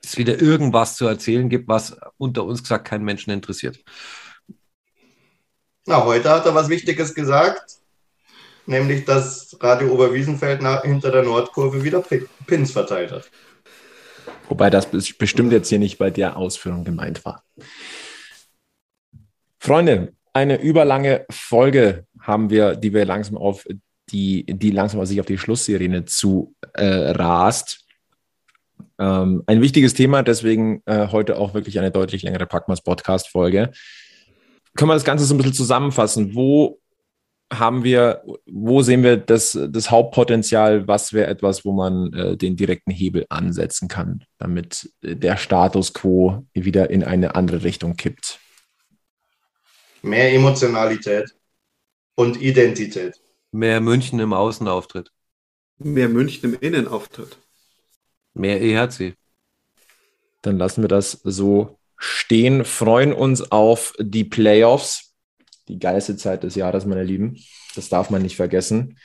es 0.05 0.17
wieder 0.17 0.41
irgendwas 0.41 0.97
zu 0.97 1.07
erzählen 1.07 1.49
gibt, 1.49 1.69
was 1.69 1.97
unter 2.17 2.45
uns 2.45 2.63
gesagt 2.63 2.87
keinen 2.87 3.05
Menschen 3.05 3.31
interessiert. 3.31 3.83
Na, 5.87 6.05
heute 6.05 6.31
hat 6.31 6.47
er 6.47 6.55
was 6.55 6.69
Wichtiges 6.69 7.15
gesagt, 7.15 7.79
nämlich 8.67 9.05
dass 9.05 9.57
Radio 9.61 9.93
Oberwiesenfeld 9.93 10.63
nach, 10.63 10.83
hinter 10.83 11.11
der 11.11 11.23
Nordkurve 11.23 11.83
wieder 11.85 12.03
Pins 12.47 12.73
verteilt 12.73 13.13
hat. 13.13 13.31
Wobei 14.49 14.71
das 14.71 14.89
bestimmt 14.91 15.53
jetzt 15.53 15.69
hier 15.69 15.79
nicht 15.79 15.99
bei 15.99 16.11
der 16.11 16.37
Ausführung 16.37 16.85
gemeint 16.85 17.25
war. 17.25 17.45
Freunde, 19.59 20.13
eine 20.33 20.61
überlange 20.61 21.27
Folge 21.31 22.07
haben 22.21 22.51
wir, 22.51 22.77
die 22.77 22.93
wir 22.93 23.05
langsam 23.05 23.37
auf 23.37 23.65
die, 24.11 24.45
die 24.47 24.71
langsam 24.71 25.05
sich 25.05 25.19
auf 25.21 25.27
die 25.27 25.39
Schlusssirene 25.39 26.05
zu 26.05 26.55
äh, 26.75 26.85
rast. 26.85 27.85
Ähm, 28.99 29.43
ein 29.47 29.61
wichtiges 29.61 29.95
Thema, 29.95 30.23
deswegen 30.23 30.83
äh, 30.87 31.09
heute 31.09 31.39
auch 31.39 31.55
wirklich 31.55 31.79
eine 31.79 31.91
deutlich 31.91 32.23
längere 32.23 32.47
Packmas 32.47 32.83
Podcast-Folge. 32.83 33.73
Können 34.77 34.91
wir 34.91 34.95
das 34.95 35.05
Ganze 35.05 35.25
so 35.25 35.35
ein 35.35 35.39
bisschen 35.39 35.55
zusammenfassen? 35.55 36.35
Wo 36.35 36.79
haben 37.53 37.85
wir, 37.85 38.23
wo 38.47 38.83
sehen 38.83 39.03
wir 39.03 39.17
das, 39.17 39.59
das 39.71 39.91
Hauptpotenzial? 39.91 40.89
Was 40.89 41.13
wäre 41.13 41.29
etwas, 41.29 41.65
wo 41.65 41.73
man 41.73 42.13
äh, 42.13 42.37
den 42.37 42.57
direkten 42.57 42.91
Hebel 42.91 43.27
ansetzen 43.29 43.89
kann, 43.89 44.25
damit 44.39 44.91
der 45.03 45.37
Status 45.37 45.93
quo 45.93 46.45
wieder 46.55 46.91
in 46.91 47.05
eine 47.05 47.35
andere 47.35 47.63
Richtung 47.63 47.97
kippt? 47.97 48.41
Mehr 50.03 50.33
Emotionalität 50.33 51.35
und 52.17 52.41
Identität. 52.41 53.21
Mehr 53.53 53.81
München 53.81 54.19
im 54.19 54.33
Außenauftritt. 54.33 55.11
Mehr 55.79 56.09
München 56.09 56.53
im 56.53 56.61
Innenauftritt. 56.61 57.39
Mehr 58.35 58.61
EHC. 58.61 59.15
Dann 60.43 60.59
lassen 60.59 60.83
wir 60.83 60.89
das 60.89 61.13
so 61.25 61.79
stehen, 61.97 62.65
freuen 62.65 63.13
uns 63.13 63.51
auf 63.51 63.95
die 63.99 64.25
Playoffs. 64.25 65.16
Die 65.69 65.79
geilste 65.79 66.17
Zeit 66.17 66.43
des 66.43 66.55
Jahres, 66.55 66.87
meine 66.87 67.05
Lieben. 67.05 67.37
Das 67.75 67.89
darf 67.89 68.11
man 68.11 68.23
nicht 68.23 68.37
vergessen. 68.37 68.99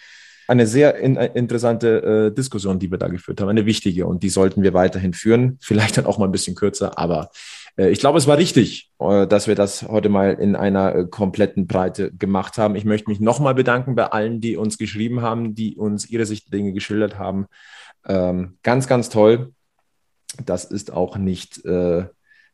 Eine 0.48 0.68
sehr 0.68 0.96
in, 0.98 1.16
äh, 1.16 1.32
interessante 1.34 2.32
äh, 2.32 2.36
Diskussion, 2.36 2.80
die 2.80 2.92
wir 2.92 2.98
da 2.98 3.08
geführt 3.08 3.40
haben, 3.40 3.50
eine 3.50 3.66
wichtige 3.66 4.06
und 4.06 4.24
die 4.24 4.30
sollten 4.30 4.64
wir 4.64 4.74
weiterhin 4.74 5.14
führen. 5.14 5.58
Vielleicht 5.62 5.98
dann 5.98 6.06
auch 6.06 6.18
mal 6.18 6.26
ein 6.26 6.32
bisschen 6.32 6.56
kürzer, 6.56 6.98
aber 6.98 7.30
äh, 7.78 7.90
ich 7.90 8.00
glaube, 8.00 8.18
es 8.18 8.28
war 8.28 8.38
richtig, 8.38 8.92
äh, 9.00 9.28
dass 9.28 9.48
wir 9.48 9.56
das 9.56 9.84
heute 9.84 10.10
mal 10.10 10.34
in 10.34 10.56
einer 10.56 10.96
äh, 10.96 11.06
kompletten 11.08 11.68
Breite 11.68 12.12
gemacht 12.12 12.58
haben. 12.58 12.76
Ich 12.76 12.86
möchte 12.86 13.10
mich 13.10 13.20
nochmal 13.20 13.56
bedanken 13.56 13.96
bei 13.96 14.08
allen, 14.08 14.42
die 14.42 14.58
uns 14.58 14.78
geschrieben 14.78 15.22
haben, 15.22 15.56
die 15.56 15.76
uns 15.76 16.10
ihre 16.10 16.26
Sicht 16.26 16.52
der 16.52 16.58
Dinge 16.58 16.74
geschildert 16.74 17.18
haben. 17.18 17.48
Ähm, 18.06 18.58
ganz, 18.64 18.88
ganz 18.88 19.10
toll. 19.10 19.54
Das 20.46 20.66
ist 20.66 20.92
auch 20.92 21.18
nicht 21.18 21.64
äh, 21.66 22.06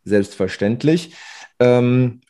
selbstverständlich. 0.03 1.15
Ähm, 1.59 2.21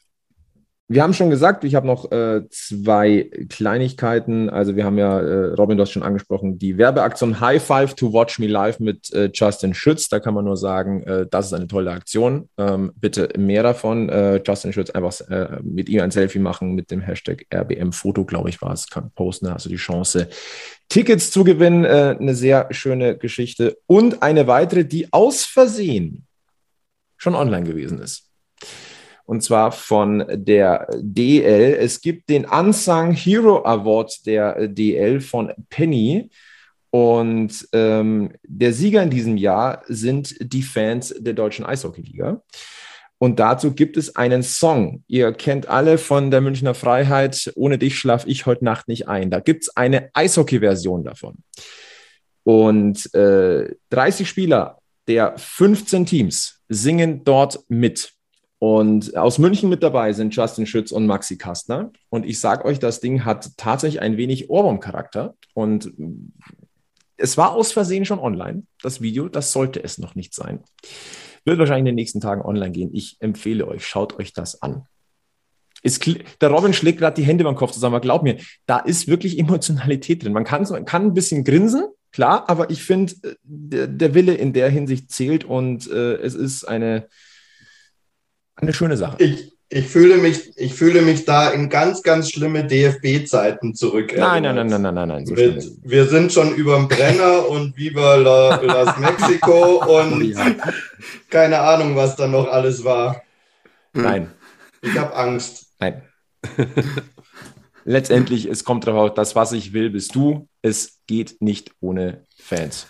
wir 0.89 1.03
haben 1.03 1.14
schon 1.14 1.30
gesagt, 1.30 1.65
ich 1.65 1.76
habe 1.76 1.85
noch 1.85 2.11
äh, 2.11 2.47
zwei 2.49 3.30
Kleinigkeiten. 3.49 4.49
Also 4.49 4.77
wir 4.77 4.85
haben 4.85 4.97
ja, 4.97 5.19
äh, 5.19 5.53
Robin, 5.53 5.77
du 5.77 5.81
hast 5.81 5.91
schon 5.91 6.03
angesprochen, 6.03 6.59
die 6.59 6.77
Werbeaktion 6.77 7.41
High 7.41 7.61
Five 7.61 7.95
to 7.95 8.14
Watch 8.14 8.39
Me 8.39 8.47
Live 8.47 8.80
mit 8.80 9.11
äh, 9.14 9.30
Justin 9.34 9.73
Schütz. 9.73 10.07
Da 10.07 10.22
kann 10.22 10.34
man 10.34 10.45
nur 10.45 10.55
sagen, 10.55 11.03
äh, 11.03 11.27
das 11.30 11.47
ist 11.47 11.53
eine 11.53 11.68
tolle 11.68 11.91
Aktion. 11.91 12.47
Ähm, 12.57 12.93
bitte 12.95 13.30
mehr 13.38 13.64
davon. 13.64 14.07
Äh, 14.07 14.41
Justin 14.45 14.72
Schütz 14.72 14.89
einfach 14.91 15.19
äh, 15.30 15.59
mit 15.61 15.89
ihm 15.89 15.99
ein 15.99 16.11
Selfie 16.11 16.39
machen 16.39 16.73
mit 16.73 16.89
dem 16.89 17.01
Hashtag 17.01 17.45
RBM-Foto, 17.53 18.23
glaube 18.23 18.49
ich, 18.49 18.61
war 18.61 18.72
es. 18.72 18.89
Kann 18.89 19.11
posten, 19.14 19.47
du 19.47 19.69
die 19.69 19.76
Chance, 19.76 20.30
Tickets 20.88 21.31
zu 21.31 21.43
gewinnen. 21.43 21.85
eine 21.85 22.34
sehr 22.34 22.68
schöne 22.72 23.18
Geschichte. 23.18 23.77
Und 23.88 24.23
eine 24.23 24.47
weitere, 24.47 24.85
die 24.85 25.11
aus 25.11 25.43
Versehen 25.43 26.26
schon 27.18 27.35
online 27.35 27.65
gewesen 27.65 27.99
ist 27.99 28.27
und 29.28 29.44
zwar 29.44 29.74
von 29.74 30.26
der 30.32 30.88
DL. 30.95 31.76
Es 31.80 31.99
gibt 31.99 32.30
den 32.30 32.45
Unsung 32.45 33.12
Hero 33.12 33.64
Award 33.66 34.26
der 34.26 34.70
DL 34.70 35.20
von 35.20 35.52
Penny. 35.70 36.30
Und 36.91 37.68
ähm, 37.74 38.32
der 38.44 38.72
Sieger 38.72 39.04
in 39.04 39.10
diesem 39.10 39.36
Jahr 39.36 39.84
sind 39.88 40.34
die 40.40 40.64
Fans 40.64 41.14
der 41.20 41.34
deutschen 41.34 41.66
Eishockeyliga. 41.66 42.41
Und 43.18 43.40
dazu 43.40 43.74
gibt 43.74 43.98
es 43.98 44.16
einen 44.16 44.44
Song. 44.44 45.04
Ihr 45.08 45.34
kennt 45.34 45.68
alle 45.68 45.98
von 45.98 46.32
der 46.32 46.40
Münchner 46.40 46.74
Freiheit, 46.74 47.52
ohne 47.56 47.78
dich 47.78 47.99
schlaf 47.99 48.26
ich 48.28 48.45
heute 48.45 48.64
Nacht 48.64 48.88
nicht 48.88 49.10
ein. 49.10 49.30
Da 49.30 49.41
gibt 49.41 49.64
es 49.64 49.76
eine 49.76 50.10
Eishockey-Version 50.14 51.04
davon. 51.04 51.36
Und 52.44 53.14
äh, 53.14 53.76
30 53.90 54.30
Spieler 54.30 54.80
der 55.10 55.38
15 55.38 56.06
Teams 56.06 56.62
singen 56.70 57.26
dort 57.26 57.60
mit. 57.68 58.16
Und 58.59 59.15
aus 59.15 59.38
München 59.38 59.69
mit 59.69 59.84
dabei 59.84 60.13
sind 60.13 60.35
Justin 60.35 60.65
Schütz 60.65 60.91
und 60.91 61.05
Maxi 61.05 61.38
Kastner. 61.38 61.91
Und 62.09 62.25
ich 62.25 62.39
sage 62.39 62.65
euch, 62.65 62.79
das 62.79 62.99
Ding 62.99 63.23
hat 63.23 63.51
tatsächlich 63.57 64.01
ein 64.01 64.17
wenig 64.17 64.49
Ohrwurm-Charakter. 64.49 65.35
Und 65.53 65.93
es 67.17 67.38
war 67.38 67.53
aus 67.53 67.71
Versehen 67.71 68.05
schon 68.05 68.19
online, 68.19 68.63
das 68.81 69.01
Video. 69.01 69.29
Das 69.29 69.51
sollte 69.51 69.84
es 69.84 69.99
noch 69.99 70.15
nicht 70.15 70.34
sein. 70.34 70.63
Wird 71.45 71.59
wahrscheinlich 71.59 71.81
in 71.81 71.85
den 71.85 71.95
nächsten 71.95 72.19
Tagen 72.19 72.41
online 72.41 72.71
gehen. 72.71 72.89
Ich 72.93 73.17
empfehle 73.19 73.67
euch, 73.67 73.85
schaut 73.85 74.17
euch 74.19 74.34
das 74.34 74.61
an. 74.61 74.85
Ist, 75.84 76.05
der 76.41 76.49
Robin 76.49 76.73
schlägt 76.73 76.99
gerade 76.99 77.15
die 77.15 77.27
Hände 77.27 77.43
beim 77.43 77.55
Kopf 77.55 77.71
zusammen, 77.71 77.95
aber 77.95 78.01
glaub 78.01 78.23
mir, 78.23 78.38
da 78.65 78.79
ist 78.79 79.07
wirklich 79.07 79.38
Emotionalität 79.38 80.23
drin. 80.23 80.34
Man 80.34 80.43
kann, 80.43 80.63
man 80.63 80.85
kann 80.85 81.03
ein 81.03 81.13
bisschen 81.13 81.43
grinsen, 81.43 81.85
klar, 82.11 82.49
aber 82.49 82.71
ich 82.71 82.84
finde, 82.84 83.13
äh, 83.23 83.35
der, 83.43 83.88
der, 83.88 84.13
Wille 84.15 84.34
in 84.34 84.53
der 84.53 84.69
Hinsicht 84.69 85.11
zählt 85.11 85.43
und 85.45 85.89
äh, 85.89 86.15
es 86.15 86.34
ist 86.34 86.67
eine, 86.67 87.07
eine 88.57 88.73
schöne 88.73 88.97
Sache. 88.97 89.17
Ich, 89.19 89.53
ich, 89.69 89.88
fühle 89.88 90.17
mich, 90.17 90.57
ich 90.57 90.73
fühle 90.73 91.01
mich 91.01 91.25
da 91.25 91.49
in 91.49 91.69
ganz, 91.69 92.01
ganz 92.03 92.31
schlimme 92.31 92.65
DFB-Zeiten 92.65 93.75
zurück. 93.75 94.13
Nein, 94.17 94.43
nein, 94.43 94.55
nein, 94.55 94.67
nein, 94.67 94.81
nein, 94.81 94.95
nein, 94.95 95.07
nein. 95.07 95.25
So 95.25 95.35
wir, 95.35 95.63
wir, 95.84 96.05
sind 96.07 96.34
schon 96.34 96.55
über 96.55 96.75
dem 96.75 96.88
Brenner 96.88 97.47
und 97.49 97.77
Viva 97.77 98.15
la, 98.15 98.61
Las 98.61 98.97
Mexico 98.97 99.84
und 99.85 100.23
ja. 100.23 100.55
keine 101.29 101.59
Ahnung, 101.59 101.95
was 101.95 102.15
da 102.15 102.27
noch 102.27 102.47
alles 102.47 102.84
war. 102.84 103.21
Nein. 103.93 104.31
Ich 104.81 104.97
habe 104.97 105.15
Angst. 105.15 105.67
Nein. 105.79 106.01
Letztendlich, 107.85 108.45
es 108.47 108.63
kommt 108.63 108.85
darauf, 108.85 109.13
das, 109.13 109.35
was 109.35 109.53
ich 109.53 109.71
will, 109.73 109.89
bist 109.89 110.13
du. 110.13 110.49
Es 110.61 110.99
geht 111.07 111.41
nicht 111.41 111.71
ohne 111.79 112.25
Fans. 112.38 112.88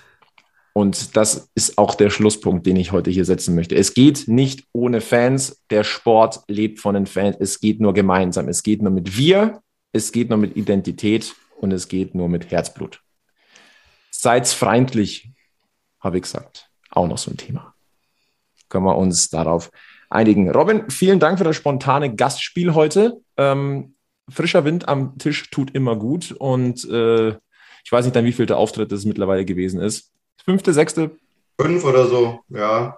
Und 0.77 1.17
das 1.17 1.49
ist 1.55 1.79
auch 1.79 1.95
der 1.95 2.11
Schlusspunkt, 2.11 2.67
den 2.67 2.75
ich 2.75 2.91
heute 2.91 3.09
hier 3.09 3.25
setzen 3.25 3.55
möchte. 3.55 3.73
Es 3.73 3.95
geht 3.95 4.27
nicht 4.27 4.67
ohne 4.73 5.01
Fans. 5.01 5.63
Der 5.71 5.83
Sport 5.83 6.41
lebt 6.47 6.79
von 6.79 6.93
den 6.93 7.07
Fans. 7.07 7.35
Es 7.39 7.59
geht 7.59 7.81
nur 7.81 7.95
gemeinsam. 7.95 8.47
Es 8.47 8.61
geht 8.61 8.83
nur 8.83 8.91
mit 8.91 9.17
wir. 9.17 9.63
Es 9.91 10.11
geht 10.11 10.29
nur 10.29 10.37
mit 10.37 10.55
Identität 10.55 11.33
und 11.59 11.71
es 11.71 11.87
geht 11.87 12.13
nur 12.13 12.29
mit 12.29 12.51
Herzblut. 12.51 13.01
Seid 14.11 14.47
freundlich, 14.47 15.31
habe 15.99 16.17
ich 16.17 16.21
gesagt. 16.21 16.69
Auch 16.91 17.07
noch 17.07 17.17
so 17.17 17.31
ein 17.31 17.37
Thema. 17.37 17.73
Können 18.69 18.85
wir 18.85 18.97
uns 18.97 19.31
darauf 19.31 19.71
einigen. 20.11 20.51
Robin, 20.51 20.91
vielen 20.91 21.19
Dank 21.19 21.39
für 21.39 21.43
das 21.43 21.55
spontane 21.55 22.13
Gastspiel 22.13 22.75
heute. 22.75 23.19
Ähm, 23.35 23.95
frischer 24.29 24.63
Wind 24.63 24.87
am 24.87 25.17
Tisch 25.17 25.49
tut 25.49 25.73
immer 25.73 25.95
gut 25.95 26.33
und 26.33 26.87
äh, 26.87 27.29
ich 27.83 27.91
weiß 27.91 28.05
nicht, 28.05 28.15
dann 28.15 28.25
wie 28.25 28.31
viel 28.31 28.45
der 28.45 28.57
Auftritt 28.57 28.91
es 28.91 29.05
mittlerweile 29.05 29.43
gewesen 29.43 29.81
ist 29.81 30.13
fünfte, 30.43 30.73
sechste? 30.73 31.11
Fünf 31.59 31.83
oder 31.83 32.07
so, 32.07 32.39
ja. 32.49 32.97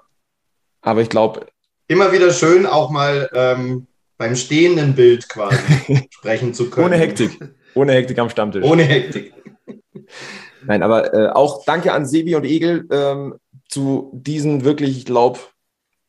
Aber 0.81 1.01
ich 1.01 1.09
glaube. 1.09 1.47
Immer 1.87 2.11
wieder 2.11 2.31
schön, 2.31 2.65
auch 2.65 2.89
mal 2.89 3.29
ähm, 3.33 3.87
beim 4.17 4.35
stehenden 4.35 4.95
Bild 4.95 5.27
quasi 5.29 6.07
sprechen 6.11 6.53
zu 6.53 6.69
können. 6.69 6.87
Ohne 6.87 6.97
Hektik. 6.97 7.39
Ohne 7.73 7.93
Hektik 7.93 8.19
am 8.19 8.29
Stammtisch. 8.29 8.63
Ohne 8.63 8.83
Hektik. 8.83 9.33
Nein, 10.65 10.83
aber 10.83 11.13
äh, 11.13 11.29
auch 11.29 11.65
danke 11.65 11.93
an 11.93 12.05
Sebi 12.05 12.35
und 12.35 12.43
Egel 12.43 12.87
ähm, 12.91 13.35
zu 13.67 14.11
diesem 14.13 14.63
wirklich, 14.63 14.97
ich 14.97 15.05
glaube, 15.05 15.39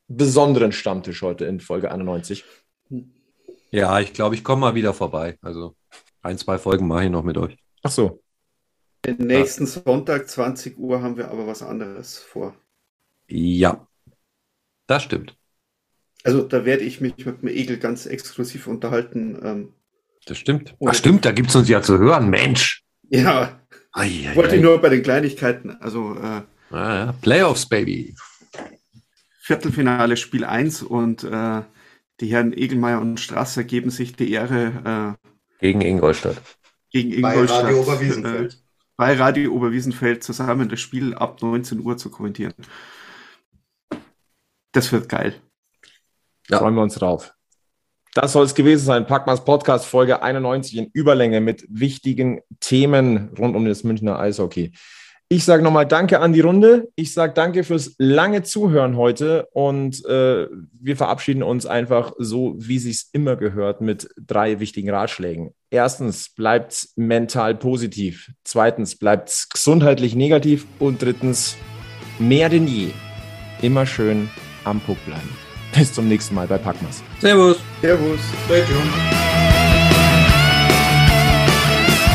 besonderen 0.08 0.72
Stammtisch 0.72 1.22
heute 1.22 1.44
in 1.44 1.60
Folge 1.60 1.90
91. 1.90 2.44
Ja, 3.70 4.00
ich 4.00 4.12
glaube, 4.12 4.34
ich 4.34 4.42
komme 4.42 4.62
mal 4.62 4.74
wieder 4.74 4.92
vorbei. 4.92 5.38
Also 5.40 5.76
ein, 6.22 6.36
zwei 6.36 6.58
Folgen 6.58 6.88
mache 6.88 7.04
ich 7.04 7.10
noch 7.10 7.22
mit 7.22 7.38
euch. 7.38 7.56
Ach 7.82 7.90
so. 7.90 8.20
Den 9.04 9.26
nächsten 9.26 9.64
ja. 9.64 9.70
Sonntag, 9.70 10.28
20 10.28 10.78
Uhr, 10.78 11.02
haben 11.02 11.16
wir 11.16 11.30
aber 11.30 11.46
was 11.46 11.62
anderes 11.62 12.18
vor. 12.18 12.54
Ja, 13.28 13.86
das 14.86 15.04
stimmt. 15.04 15.36
Also 16.22 16.42
da 16.42 16.64
werde 16.64 16.84
ich 16.84 17.00
mich 17.00 17.24
mit 17.24 17.42
dem 17.42 17.48
Egel 17.48 17.78
ganz 17.78 18.06
exklusiv 18.06 18.66
unterhalten. 18.66 19.38
Ähm, 19.42 19.72
das 20.26 20.36
stimmt. 20.36 20.76
Ach 20.84 20.94
stimmt, 20.94 21.24
da 21.24 21.32
gibt 21.32 21.48
es 21.48 21.56
uns 21.56 21.68
ja 21.68 21.80
zu 21.80 21.98
hören, 21.98 22.28
Mensch. 22.28 22.84
Ja. 23.08 23.60
Ei, 23.92 24.28
ei, 24.28 24.36
wollte 24.36 24.56
ei. 24.56 24.60
nur 24.60 24.80
bei 24.80 24.90
den 24.90 25.02
Kleinigkeiten. 25.02 25.70
Also 25.80 26.14
äh, 26.16 26.42
ah, 26.70 26.94
ja. 26.94 27.14
Playoffs, 27.20 27.66
Baby. 27.66 28.14
Viertelfinale 29.40 30.16
Spiel 30.16 30.44
1 30.44 30.82
und 30.82 31.24
äh, 31.24 31.62
die 32.20 32.26
Herren 32.26 32.52
Egelmeier 32.52 33.00
und 33.00 33.18
Strasser 33.18 33.64
geben 33.64 33.90
sich 33.90 34.14
die 34.14 34.30
Ehre. 34.30 35.16
Äh, 35.20 35.30
gegen 35.60 35.80
Ingolstadt. 35.80 36.40
Gegen 36.90 37.12
Ingolstadt. 37.12 37.62
Bei 37.62 37.68
Radio 37.68 37.80
Oberwiesenfeld. 37.80 38.62
Bei 39.00 39.14
Radio 39.14 39.54
Oberwiesenfeld 39.54 40.22
zusammen 40.22 40.68
das 40.68 40.78
Spiel 40.78 41.14
ab 41.14 41.40
19 41.40 41.80
Uhr 41.80 41.96
zu 41.96 42.10
kommentieren. 42.10 42.52
Das 44.72 44.92
wird 44.92 45.08
geil. 45.08 45.40
Ja. 46.50 46.58
Freuen 46.58 46.74
wir 46.74 46.82
uns 46.82 46.96
drauf. 46.96 47.32
Das 48.12 48.34
soll 48.34 48.44
es 48.44 48.54
gewesen 48.54 48.84
sein. 48.84 49.06
Packmas 49.06 49.42
Podcast 49.42 49.86
Folge 49.86 50.22
91 50.22 50.76
in 50.76 50.90
Überlänge 50.92 51.40
mit 51.40 51.64
wichtigen 51.70 52.42
Themen 52.60 53.30
rund 53.38 53.56
um 53.56 53.64
das 53.64 53.84
Münchner 53.84 54.18
Eishockey. 54.18 54.72
Ich 55.32 55.44
sage 55.44 55.62
nochmal 55.62 55.86
Danke 55.86 56.18
an 56.18 56.32
die 56.32 56.40
Runde. 56.40 56.88
Ich 56.96 57.14
sage 57.14 57.34
Danke 57.34 57.62
fürs 57.62 57.94
lange 57.98 58.42
Zuhören 58.42 58.96
heute 58.96 59.46
und 59.52 60.04
äh, 60.04 60.48
wir 60.80 60.96
verabschieden 60.96 61.44
uns 61.44 61.66
einfach 61.66 62.12
so, 62.18 62.56
wie 62.58 62.80
sich 62.80 63.04
immer 63.12 63.36
gehört, 63.36 63.80
mit 63.80 64.08
drei 64.18 64.58
wichtigen 64.58 64.90
Ratschlägen. 64.90 65.54
Erstens, 65.70 66.30
bleibt 66.30 66.88
mental 66.96 67.54
positiv. 67.54 68.32
Zweitens, 68.42 68.96
bleibt 68.96 69.46
gesundheitlich 69.54 70.16
negativ. 70.16 70.66
Und 70.80 71.00
drittens, 71.00 71.56
mehr 72.18 72.48
denn 72.48 72.66
je, 72.66 72.88
immer 73.62 73.86
schön 73.86 74.28
am 74.64 74.80
Puck 74.80 74.98
bleiben. 75.06 75.30
Bis 75.78 75.94
zum 75.94 76.08
nächsten 76.08 76.34
Mal 76.34 76.48
bei 76.48 76.58
Packmas. 76.58 77.04
Servus. 77.20 77.58
Servus. 77.80 78.18
Stay 78.46 78.62
tuned. 78.62 78.92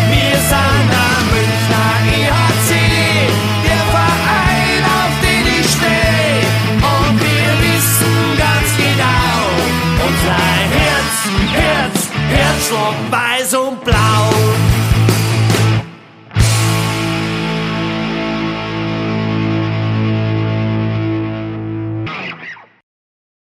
Wir 0.10 0.38
sind 0.38 1.05
Herzschlag 12.66 13.12
weiß 13.12 13.54
und 13.54 13.84
blau. 13.84 14.15